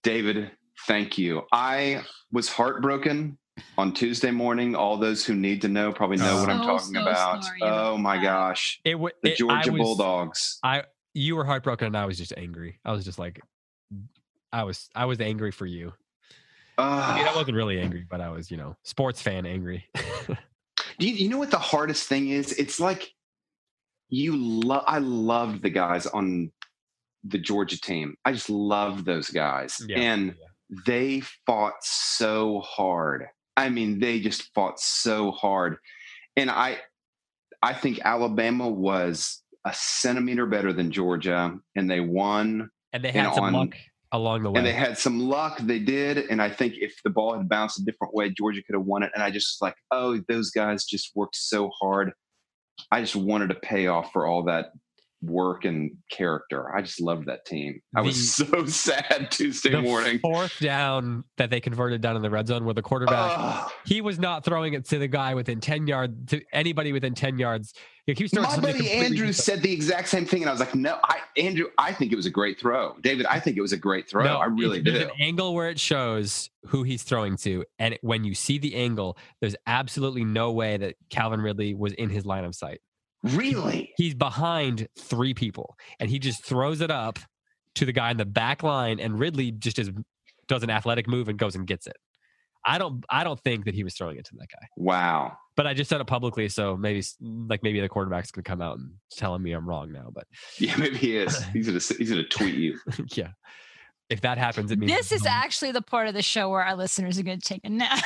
David, 0.02 0.50
thank 0.86 1.18
you. 1.18 1.42
I 1.52 2.02
was 2.32 2.48
heartbroken 2.48 3.38
on 3.78 3.92
Tuesday 3.92 4.30
morning. 4.30 4.74
All 4.74 4.96
those 4.96 5.24
who 5.24 5.34
need 5.34 5.60
to 5.62 5.68
know 5.68 5.92
probably 5.92 6.16
know 6.18 6.40
what 6.40 6.48
I'm 6.48 6.60
oh, 6.62 6.66
talking 6.66 6.94
so 6.94 7.02
about. 7.02 7.44
Oh 7.62 7.96
my 7.96 8.16
that. 8.16 8.22
gosh. 8.24 8.80
It 8.84 8.92
w- 8.92 9.12
The 9.22 9.30
it- 9.30 9.32
I 9.32 9.36
Georgia 9.36 9.72
was- 9.72 9.80
Bulldogs. 9.80 10.58
I 10.62 10.84
you 11.14 11.36
were 11.36 11.44
heartbroken, 11.44 11.88
and 11.88 11.96
I 11.96 12.06
was 12.06 12.18
just 12.18 12.32
angry. 12.36 12.78
I 12.84 12.92
was 12.92 13.04
just 13.04 13.18
like, 13.18 13.40
mm, 13.92 14.04
I 14.52 14.64
was 14.64 14.88
I 14.94 15.04
was 15.04 15.20
angry 15.20 15.50
for 15.50 15.66
you. 15.66 15.92
I 16.78 17.16
mean, 17.16 17.26
I 17.26 17.30
ah. 17.30 17.36
wasn't 17.36 17.56
really 17.56 17.78
angry, 17.80 18.06
but 18.08 18.20
I 18.20 18.30
was, 18.30 18.50
you 18.50 18.56
know, 18.56 18.76
sports 18.82 19.20
fan 19.20 19.46
angry. 19.46 19.84
Do 20.98 21.08
you, 21.08 21.14
you 21.14 21.28
know 21.28 21.38
what 21.38 21.50
the 21.50 21.58
hardest 21.58 22.08
thing 22.08 22.30
is? 22.30 22.52
It's 22.52 22.80
like 22.80 23.12
you 24.08 24.36
love. 24.36 24.84
I 24.86 24.98
loved 24.98 25.62
the 25.62 25.70
guys 25.70 26.06
on 26.06 26.50
the 27.24 27.38
Georgia 27.38 27.80
team. 27.80 28.16
I 28.24 28.32
just 28.32 28.50
loved 28.50 29.04
those 29.04 29.28
guys, 29.28 29.80
Yeah, 29.86 29.98
and 29.98 30.34
they 30.86 31.20
fought 31.46 31.82
so 31.82 32.60
hard. 32.60 33.26
I 33.56 33.68
mean, 33.68 34.00
they 34.00 34.20
just 34.20 34.52
fought 34.54 34.80
so 34.80 35.30
hard, 35.30 35.76
and 36.36 36.50
I, 36.50 36.78
I 37.62 37.74
think 37.74 38.00
Alabama 38.04 38.68
was 38.68 39.41
a 39.64 39.72
centimeter 39.74 40.46
better 40.46 40.72
than 40.72 40.90
Georgia, 40.90 41.56
and 41.76 41.90
they 41.90 42.00
won. 42.00 42.70
and 42.92 43.02
they 43.04 43.08
And 43.10 43.18
had 43.28 43.34
some 43.34 43.44
on- 43.44 43.52
luck 43.52 43.76
along 44.12 44.42
the 44.42 44.50
way. 44.50 44.58
And 44.58 44.66
they 44.66 44.72
had 44.72 44.98
some 44.98 45.18
luck. 45.20 45.58
They 45.58 45.78
did. 45.78 46.18
And 46.18 46.42
I 46.42 46.50
think 46.50 46.74
if 46.76 46.94
the 47.04 47.10
ball 47.10 47.36
had 47.36 47.48
bounced 47.48 47.78
a 47.80 47.84
different 47.84 48.12
way, 48.14 48.28
Georgia 48.30 48.62
could 48.62 48.74
have 48.74 48.84
won 48.84 49.02
it. 49.02 49.10
And 49.14 49.22
I 49.22 49.30
just 49.30 49.56
was 49.56 49.66
like, 49.66 49.76
oh, 49.90 50.20
those 50.28 50.50
guys 50.50 50.84
just 50.84 51.12
worked 51.14 51.36
so 51.36 51.70
hard. 51.80 52.12
I 52.90 53.00
just 53.00 53.16
wanted 53.16 53.48
to 53.48 53.54
pay 53.54 53.86
off 53.86 54.12
for 54.12 54.26
all 54.26 54.42
that 54.44 54.72
work 55.22 55.64
and 55.64 55.92
character. 56.10 56.74
I 56.74 56.82
just 56.82 57.00
loved 57.00 57.26
that 57.26 57.44
team. 57.46 57.80
I 57.94 58.00
was 58.00 58.34
so 58.34 58.66
sad 58.66 59.30
Tuesday 59.30 59.70
the 59.70 59.80
morning. 59.82 60.18
fourth 60.18 60.58
down 60.58 61.24
that 61.36 61.50
they 61.50 61.60
converted 61.60 62.00
down 62.00 62.16
in 62.16 62.22
the 62.22 62.30
red 62.30 62.48
zone 62.48 62.64
where 62.64 62.74
the 62.74 62.82
quarterback 62.82 63.34
Ugh. 63.36 63.72
he 63.86 64.00
was 64.00 64.18
not 64.18 64.44
throwing 64.44 64.74
it 64.74 64.84
to 64.86 64.98
the 64.98 65.08
guy 65.08 65.34
within 65.34 65.60
10 65.60 65.86
yards 65.86 66.30
to 66.30 66.42
anybody 66.52 66.92
within 66.92 67.14
10 67.14 67.38
yards 67.38 67.72
he 68.04 68.24
was 68.24 68.34
my 68.34 68.58
buddy 68.58 68.90
Andrew 68.90 69.10
different. 69.10 69.36
said 69.36 69.62
the 69.62 69.72
exact 69.72 70.08
same 70.08 70.26
thing, 70.26 70.42
and 70.42 70.48
I 70.50 70.52
was 70.52 70.58
like, 70.58 70.74
"No, 70.74 70.98
I, 71.04 71.18
Andrew, 71.36 71.66
I 71.78 71.92
think 71.92 72.10
it 72.10 72.16
was 72.16 72.26
a 72.26 72.30
great 72.30 72.58
throw, 72.58 72.96
David. 73.00 73.26
I 73.26 73.38
think 73.38 73.56
it 73.56 73.60
was 73.60 73.72
a 73.72 73.76
great 73.76 74.08
throw. 74.08 74.24
No, 74.24 74.38
I 74.38 74.46
really 74.46 74.80
there's 74.80 74.98
do." 74.98 75.04
an 75.04 75.10
angle 75.20 75.54
where 75.54 75.70
it 75.70 75.78
shows 75.78 76.50
who 76.66 76.82
he's 76.82 77.02
throwing 77.04 77.36
to 77.36 77.64
and 77.78 77.98
when 78.02 78.24
you 78.24 78.34
see 78.34 78.58
the 78.58 78.74
angle 78.74 79.16
there's 79.40 79.56
absolutely 79.66 80.24
no 80.24 80.52
way 80.52 80.76
that 80.76 80.94
calvin 81.10 81.40
ridley 81.40 81.74
was 81.74 81.92
in 81.94 82.08
his 82.08 82.24
line 82.24 82.44
of 82.44 82.54
sight 82.54 82.80
Really? 83.22 83.92
he's 83.96 84.14
behind 84.14 84.88
three 84.98 85.32
people 85.32 85.76
and 86.00 86.10
he 86.10 86.18
just 86.18 86.44
throws 86.44 86.80
it 86.80 86.90
up 86.90 87.18
to 87.76 87.84
the 87.84 87.92
guy 87.92 88.10
in 88.10 88.16
the 88.16 88.24
back 88.24 88.62
line, 88.62 89.00
and 89.00 89.18
Ridley 89.18 89.50
just 89.50 89.78
is, 89.78 89.90
does 90.48 90.62
an 90.62 90.70
athletic 90.70 91.08
move 91.08 91.28
and 91.28 91.38
goes 91.38 91.54
and 91.54 91.66
gets 91.66 91.86
it. 91.86 91.96
I 92.64 92.78
don't 92.78 93.04
I 93.10 93.24
don't 93.24 93.40
think 93.40 93.64
that 93.64 93.74
he 93.74 93.82
was 93.82 93.94
throwing 93.94 94.18
it 94.18 94.24
to 94.26 94.36
that 94.38 94.46
guy. 94.48 94.68
Wow. 94.76 95.36
But 95.56 95.66
I 95.66 95.74
just 95.74 95.90
said 95.90 96.00
it 96.00 96.06
publicly, 96.06 96.48
so 96.48 96.76
maybe 96.76 97.02
like 97.20 97.60
maybe 97.64 97.80
the 97.80 97.88
quarterback's 97.88 98.30
gonna 98.30 98.44
come 98.44 98.62
out 98.62 98.78
and 98.78 98.92
telling 99.10 99.42
me 99.42 99.52
I'm 99.52 99.68
wrong 99.68 99.90
now. 99.90 100.10
But 100.14 100.28
yeah, 100.58 100.76
maybe 100.76 100.96
he 100.96 101.16
is. 101.16 101.42
He's 101.52 101.66
gonna 101.66 101.80
he's 101.98 102.10
gonna 102.10 102.22
tweet 102.22 102.54
you. 102.54 102.78
yeah, 103.14 103.30
if 104.10 104.20
that 104.20 104.38
happens, 104.38 104.70
it 104.70 104.78
means 104.78 104.92
this 104.92 105.10
is 105.10 105.26
actually 105.26 105.72
the 105.72 105.82
part 105.82 106.06
of 106.06 106.14
the 106.14 106.22
show 106.22 106.50
where 106.50 106.62
our 106.62 106.76
listeners 106.76 107.18
are 107.18 107.24
going 107.24 107.40
to 107.40 107.48
take 107.48 107.62
a 107.64 107.68
nap. 107.68 108.00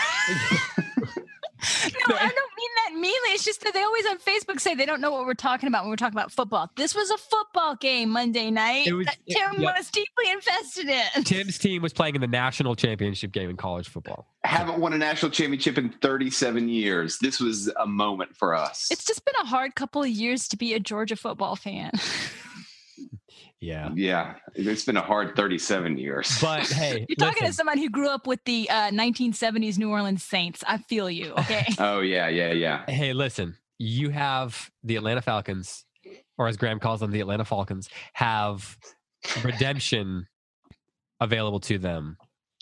no, 0.78 2.16
I 2.16 2.32
don't 2.34 2.45
mean 2.66 2.74
that 2.84 3.00
meanly. 3.00 3.30
It's 3.34 3.44
just 3.44 3.62
that 3.62 3.74
they 3.74 3.82
always 3.82 4.06
on 4.06 4.18
Facebook 4.18 4.60
say 4.60 4.74
they 4.74 4.86
don't 4.86 5.00
know 5.00 5.10
what 5.10 5.26
we're 5.26 5.34
talking 5.34 5.68
about 5.68 5.84
when 5.84 5.90
we're 5.90 5.96
talking 5.96 6.16
about 6.16 6.32
football. 6.32 6.70
This 6.76 6.94
was 6.94 7.10
a 7.10 7.18
football 7.18 7.76
game 7.76 8.10
Monday 8.10 8.50
night 8.50 8.92
was, 8.92 9.06
that 9.06 9.18
Tim 9.28 9.54
it, 9.54 9.60
yeah. 9.60 9.76
was 9.76 9.90
deeply 9.90 10.30
invested 10.30 10.88
in. 10.88 11.24
Tim's 11.24 11.58
team 11.58 11.82
was 11.82 11.92
playing 11.92 12.14
in 12.14 12.20
the 12.20 12.26
national 12.26 12.76
championship 12.76 13.32
game 13.32 13.50
in 13.50 13.56
college 13.56 13.88
football. 13.88 14.26
Haven't 14.44 14.78
won 14.78 14.92
a 14.92 14.98
national 14.98 15.30
championship 15.30 15.78
in 15.78 15.90
37 15.90 16.68
years. 16.68 17.18
This 17.18 17.40
was 17.40 17.68
a 17.80 17.86
moment 17.86 18.36
for 18.36 18.54
us. 18.54 18.88
It's 18.90 19.04
just 19.04 19.24
been 19.24 19.34
a 19.42 19.46
hard 19.46 19.74
couple 19.74 20.02
of 20.02 20.08
years 20.08 20.48
to 20.48 20.56
be 20.56 20.74
a 20.74 20.80
Georgia 20.80 21.16
football 21.16 21.56
fan. 21.56 21.92
Yeah. 23.60 23.90
Yeah. 23.94 24.34
It's 24.54 24.84
been 24.84 24.96
a 24.96 25.02
hard 25.02 25.34
37 25.34 25.96
years. 25.96 26.38
But 26.40 26.68
hey, 26.68 27.06
you're 27.08 27.16
talking 27.16 27.42
listen. 27.42 27.46
to 27.46 27.52
someone 27.52 27.78
who 27.78 27.88
grew 27.88 28.08
up 28.08 28.26
with 28.26 28.44
the 28.44 28.68
uh, 28.68 28.90
1970s 28.90 29.78
New 29.78 29.90
Orleans 29.90 30.22
Saints. 30.22 30.62
I 30.66 30.78
feel 30.78 31.10
you. 31.10 31.34
Okay. 31.46 31.66
oh, 31.78 32.00
yeah. 32.00 32.28
Yeah. 32.28 32.52
Yeah. 32.52 32.84
Hey, 32.88 33.12
listen, 33.12 33.56
you 33.78 34.10
have 34.10 34.70
the 34.82 34.96
Atlanta 34.96 35.22
Falcons, 35.22 35.84
or 36.38 36.48
as 36.48 36.56
Graham 36.56 36.80
calls 36.80 37.00
them, 37.00 37.10
the 37.10 37.20
Atlanta 37.20 37.44
Falcons, 37.44 37.88
have 38.14 38.76
redemption 39.44 40.26
available 41.20 41.60
to 41.60 41.78
them. 41.78 42.16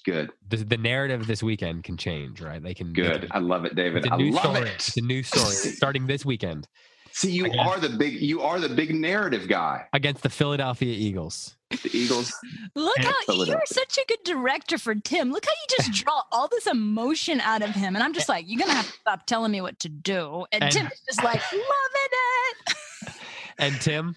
Good. 0.05 0.31
The, 0.49 0.59
the, 0.59 0.77
narrative 0.77 1.27
this 1.27 1.43
weekend 1.43 1.85
can 1.85 1.97
change, 1.97 2.43
right? 2.43 2.63
They 2.63 2.75
can. 2.75 2.93
Good. 2.93 3.23
They 3.23 3.27
can, 3.27 3.31
I 3.33 3.39
love 3.39 3.65
it, 3.65 3.75
David. 3.75 4.07
I 4.11 4.17
love 4.17 4.43
story. 4.43 4.69
it. 4.69 4.75
It's 4.75 4.97
a 4.99 5.01
new 5.01 5.23
story 5.23 5.55
starting 5.55 6.07
this 6.07 6.27
weekend. 6.27 6.69
See, 7.15 7.31
you 7.31 7.45
against, 7.45 7.61
are 7.61 7.79
the 7.79 7.91
big 7.91 8.21
you 8.21 8.43
are 8.43 8.59
the 8.59 8.69
big 8.69 8.93
narrative 8.93 9.49
guy 9.49 9.87
against 9.93 10.25
the 10.25 10.29
Philadelphia 10.29 10.93
Eagles. 10.93 11.57
The 11.71 11.91
Eagles. 11.97 12.33
Look 12.75 12.99
how 12.99 13.15
you're 13.33 13.63
such 13.67 13.99
a 13.99 14.05
good 14.09 14.19
director 14.25 14.79
for 14.79 14.97
Tim. 14.97 15.31
Look 15.31 15.47
how 15.47 15.53
you 15.53 15.77
just 15.77 15.93
draw 16.05 16.23
all 16.33 16.49
this 16.49 16.67
emotion 16.67 17.41
out 17.41 17.63
of 17.63 17.71
him, 17.71 17.95
and 17.95 18.03
I'm 18.03 18.15
just 18.15 18.29
like, 18.29 18.47
you're 18.49 18.59
gonna 18.59 18.73
have 18.73 18.87
to 18.91 18.99
stop 18.99 19.27
telling 19.27 19.53
me 19.53 19.61
what 19.61 19.79
to 19.81 19.89
do. 19.89 20.45
And, 20.51 20.65
and 20.65 20.73
Tim 20.73 20.87
is 20.87 21.03
just 21.07 21.23
like 21.23 21.41
loving 21.53 21.63
it. 22.11 23.15
and 23.59 23.81
Tim, 23.81 24.17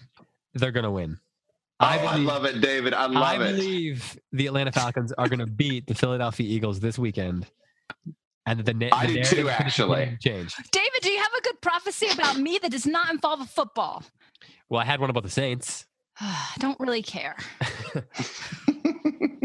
they're 0.54 0.72
gonna 0.72 0.90
win. 0.90 1.18
Oh, 1.78 1.86
I, 1.86 1.98
believe, 1.98 2.28
I, 2.28 2.32
love 2.32 2.44
it, 2.46 2.60
David. 2.60 2.94
I 2.94 3.06
love 3.06 3.22
I 3.22 3.34
it. 3.36 3.40
I 3.40 3.52
believe 3.52 4.18
the 4.32 4.48
Atlanta 4.48 4.72
Falcons 4.72 5.12
are 5.12 5.28
going 5.28 5.38
to 5.38 5.46
beat 5.46 5.86
the 5.86 5.94
Philadelphia 5.94 6.48
Eagles 6.48 6.80
this 6.80 6.98
weekend 6.98 7.46
and 8.48 8.64
the, 8.64 8.72
the 8.72 8.92
I 8.92 9.06
do 9.06 9.22
too, 9.22 9.48
actually. 9.50 10.16
Change. 10.22 10.54
David, 10.72 11.00
do 11.02 11.10
you 11.10 11.18
have 11.18 11.32
a 11.38 11.42
good 11.42 11.60
prophecy 11.60 12.08
about 12.08 12.38
me 12.38 12.58
that 12.62 12.70
does 12.70 12.86
not 12.86 13.10
involve 13.10 13.40
a 13.40 13.44
football? 13.44 14.02
Well, 14.70 14.80
I 14.80 14.84
had 14.84 15.00
one 15.00 15.10
about 15.10 15.22
the 15.22 15.30
Saints. 15.30 15.86
I 16.20 16.54
don't 16.58 16.80
really 16.80 17.02
care. 17.02 17.36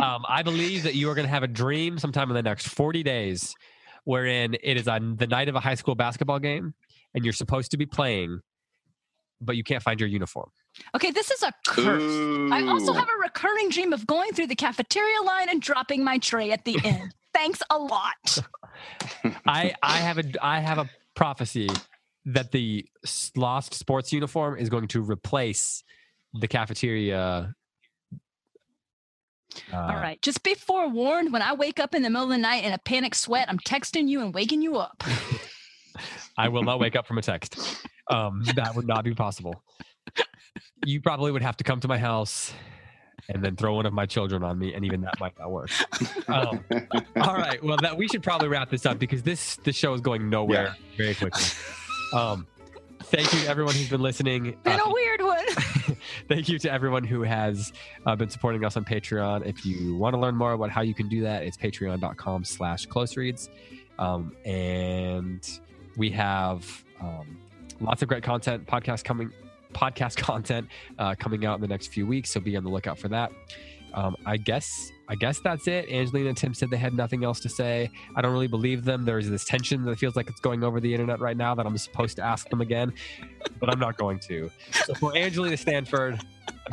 um, 0.02 0.24
I 0.28 0.42
believe 0.44 0.84
that 0.84 0.96
you 0.96 1.10
are 1.10 1.16
going 1.16 1.28
to 1.28 1.32
have 1.32 1.44
a 1.44 1.48
dream 1.48 2.00
sometime 2.00 2.30
in 2.30 2.36
the 2.36 2.44
next 2.44 2.70
40 2.70 3.04
days 3.04 3.54
wherein 4.06 4.56
it 4.62 4.78
is 4.78 4.88
on 4.88 5.18
the 5.18 5.28
night 5.28 5.50
of 5.50 5.56
a 5.56 5.60
high 5.60 5.76
school 5.76 5.96
basketball 5.96 6.40
game 6.40 6.74
and 7.14 7.26
you're 7.26 7.34
supposed 7.34 7.72
to 7.72 7.78
be 7.78 7.86
playing, 7.86 8.40
but 9.42 9.58
you 9.58 9.64
can't 9.64 9.84
find 9.84 10.00
your 10.00 10.10
uniform. 10.10 10.50
Okay, 10.96 11.12
this 11.12 11.30
is 11.30 11.44
a 11.44 11.52
curse. 11.68 12.02
Ooh. 12.02 12.52
I 12.52 12.66
also 12.68 12.94
have 12.94 13.08
a 13.08 13.22
recurring 13.22 13.70
dream 13.70 13.94
of 13.94 14.08
going 14.08 14.32
through 14.32 14.48
the 14.48 14.56
cafeteria 14.56 15.22
line 15.22 15.50
and 15.50 15.62
dropping 15.62 16.04
my 16.04 16.18
tray 16.18 16.52
at 16.52 16.66
the 16.66 16.78
end. 16.84 17.14
Thanks 17.34 17.62
a 17.70 17.78
lot. 17.78 18.40
I 19.46 19.74
I 19.82 19.98
have 19.98 20.18
a 20.18 20.24
I 20.42 20.60
have 20.60 20.78
a 20.78 20.90
prophecy 21.16 21.70
that 22.26 22.52
the 22.52 22.86
lost 23.36 23.74
sports 23.74 24.14
uniform 24.14 24.58
is 24.58 24.70
going 24.70 24.88
to 24.90 25.02
replace 25.02 25.84
the 26.34 26.48
cafeteria. 26.48 27.54
Uh, 29.72 29.76
All 29.76 29.96
right. 29.96 30.20
Just 30.22 30.42
be 30.42 30.56
forewarned 30.56 31.32
when 31.32 31.42
I 31.42 31.54
wake 31.54 31.80
up 31.80 31.94
in 31.94 32.02
the 32.02 32.10
middle 32.10 32.24
of 32.24 32.30
the 32.30 32.38
night 32.38 32.64
in 32.64 32.74
a 32.74 32.78
panic 32.80 33.14
sweat, 33.14 33.48
I'm 33.50 33.60
texting 33.60 34.08
you 34.08 34.22
and 34.22 34.34
waking 34.34 34.62
you 34.62 34.78
up. 34.78 35.04
I 36.38 36.50
will 36.50 36.64
not 36.64 36.80
wake 36.80 36.96
up 36.96 37.06
from 37.06 37.20
a 37.20 37.22
text. 37.22 37.60
Um, 38.10 38.44
that 38.56 38.76
would 38.76 38.88
not 38.88 39.04
be 39.04 39.14
possible. 39.14 39.64
You 40.86 41.02
probably 41.02 41.32
would 41.32 41.44
have 41.44 41.58
to 41.58 41.64
come 41.64 41.80
to 41.82 41.88
my 41.88 41.98
house 41.98 42.52
and 43.30 43.44
then 43.44 43.56
throw 43.56 43.76
one 43.76 43.86
of 43.86 43.94
my 43.94 44.06
children 44.06 44.44
on 44.44 44.60
me, 44.60 44.74
and 44.74 44.86
even 44.86 45.02
that 45.02 45.20
might 45.20 45.38
not 45.40 45.52
work. 45.52 45.70
Um, 46.28 46.64
all 47.18 47.36
right, 47.36 47.62
well, 47.64 47.78
that 47.82 47.96
we 47.98 48.08
should 48.08 48.24
probably 48.24 48.48
wrap 48.48 48.70
this 48.70 48.86
up 48.86 48.98
because 48.98 49.24
this 49.24 49.58
this 49.58 49.76
show 49.76 49.94
is 49.94 50.02
going 50.02 50.30
nowhere 50.30 50.76
yeah. 50.78 50.98
very 50.98 51.16
quickly. 51.16 51.44
Um, 52.14 52.46
thank 53.06 53.34
you 53.34 53.40
to 53.40 53.48
everyone 53.48 53.74
who's 53.74 53.90
been 53.90 54.02
listening. 54.02 54.56
Been 54.64 54.80
uh, 54.80 54.86
a 54.86 54.94
weird 54.94 55.22
one. 55.22 55.46
thank 56.28 56.48
you 56.48 56.60
to 56.60 56.72
everyone 56.72 57.04
who 57.04 57.24
has 57.24 57.74
uh, 58.06 58.16
been 58.16 58.30
supporting 58.30 58.64
us 58.64 58.78
on 58.78 58.86
Patreon. 58.86 59.48
If 59.48 59.66
you 59.66 59.96
want 59.96 60.14
to 60.14 60.20
learn 60.20 60.36
more 60.36 60.54
about 60.54 60.70
how 60.70 60.82
you 60.82 60.94
can 60.94 61.10
do 61.10 61.22
that, 61.22 61.42
it's 61.42 61.58
patreon.com 61.58 62.44
slash 62.44 62.86
close 62.86 63.18
reads. 63.18 63.50
Um, 63.98 64.36
and 64.46 65.48
we 65.98 66.12
have 66.12 66.84
um, 67.02 67.40
lots 67.80 68.04
of 68.04 68.08
great 68.08 68.24
content, 68.24 68.68
podcasts 68.68 69.04
coming 69.04 69.32
podcast 69.74 70.16
content 70.18 70.68
uh, 71.00 71.16
coming 71.16 71.46
out 71.46 71.56
in 71.56 71.62
the 71.62 71.68
next 71.68 71.88
few 71.88 72.08
weeks, 72.08 72.32
so 72.32 72.40
be 72.40 72.56
on 72.56 72.64
the 72.64 72.70
lookout 72.70 72.98
for 72.98 73.08
that. 73.10 73.32
Um, 73.94 74.16
I 74.26 74.38
guess 74.38 74.92
I 75.08 75.16
guess 75.16 75.40
that's 75.40 75.68
it. 75.68 75.90
Angelina 75.90 76.30
and 76.30 76.38
Tim 76.38 76.54
said 76.54 76.70
they 76.70 76.78
had 76.78 76.94
nothing 76.94 77.24
else 77.24 77.40
to 77.42 77.50
say. 77.50 77.92
I 78.16 78.22
don't 78.22 78.32
really 78.32 78.48
believe 78.48 78.86
them. 78.86 79.06
There's 79.06 79.30
this 79.30 79.44
tension 79.44 79.84
that 79.86 80.00
feels 80.00 80.16
like 80.16 80.30
it's 80.30 80.40
going 80.40 80.64
over 80.64 80.80
the 80.80 80.92
internet 80.92 81.20
right 81.20 81.38
now 81.38 81.54
that 81.56 81.66
I'm 81.66 81.78
supposed 81.78 82.16
to 82.16 82.24
ask 82.24 82.50
them 82.50 82.62
again, 82.62 82.94
but 83.60 83.70
I'm 83.70 83.80
not 83.80 83.98
going 83.98 84.20
to. 84.20 84.50
So 84.86 84.94
for 84.96 85.16
Angelina 85.16 85.58
Stanford, 85.58 86.20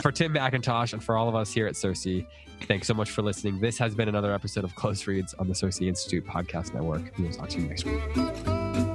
for 0.00 0.12
Tim 0.12 0.34
McIntosh, 0.34 0.92
and 0.92 1.02
for 1.02 1.16
all 1.16 1.28
of 1.28 1.34
us 1.34 1.52
here 1.52 1.66
at 1.66 1.74
CiRCE, 1.74 2.24
thanks 2.62 2.86
so 2.86 2.94
much 2.94 3.10
for 3.10 3.22
listening. 3.22 3.60
This 3.60 3.76
has 3.78 3.94
been 3.94 4.08
another 4.08 4.32
episode 4.32 4.64
of 4.64 4.74
Close 4.76 5.06
Reads 5.06 5.34
on 5.34 5.48
the 5.48 5.54
CiRCE 5.54 5.88
Institute 5.88 6.24
Podcast 6.24 6.72
Network. 6.72 7.12
We 7.18 7.24
will 7.24 7.32
talk 7.32 7.48
to 7.50 7.60
you 7.60 7.66
next 7.66 7.84
week. 7.84 8.89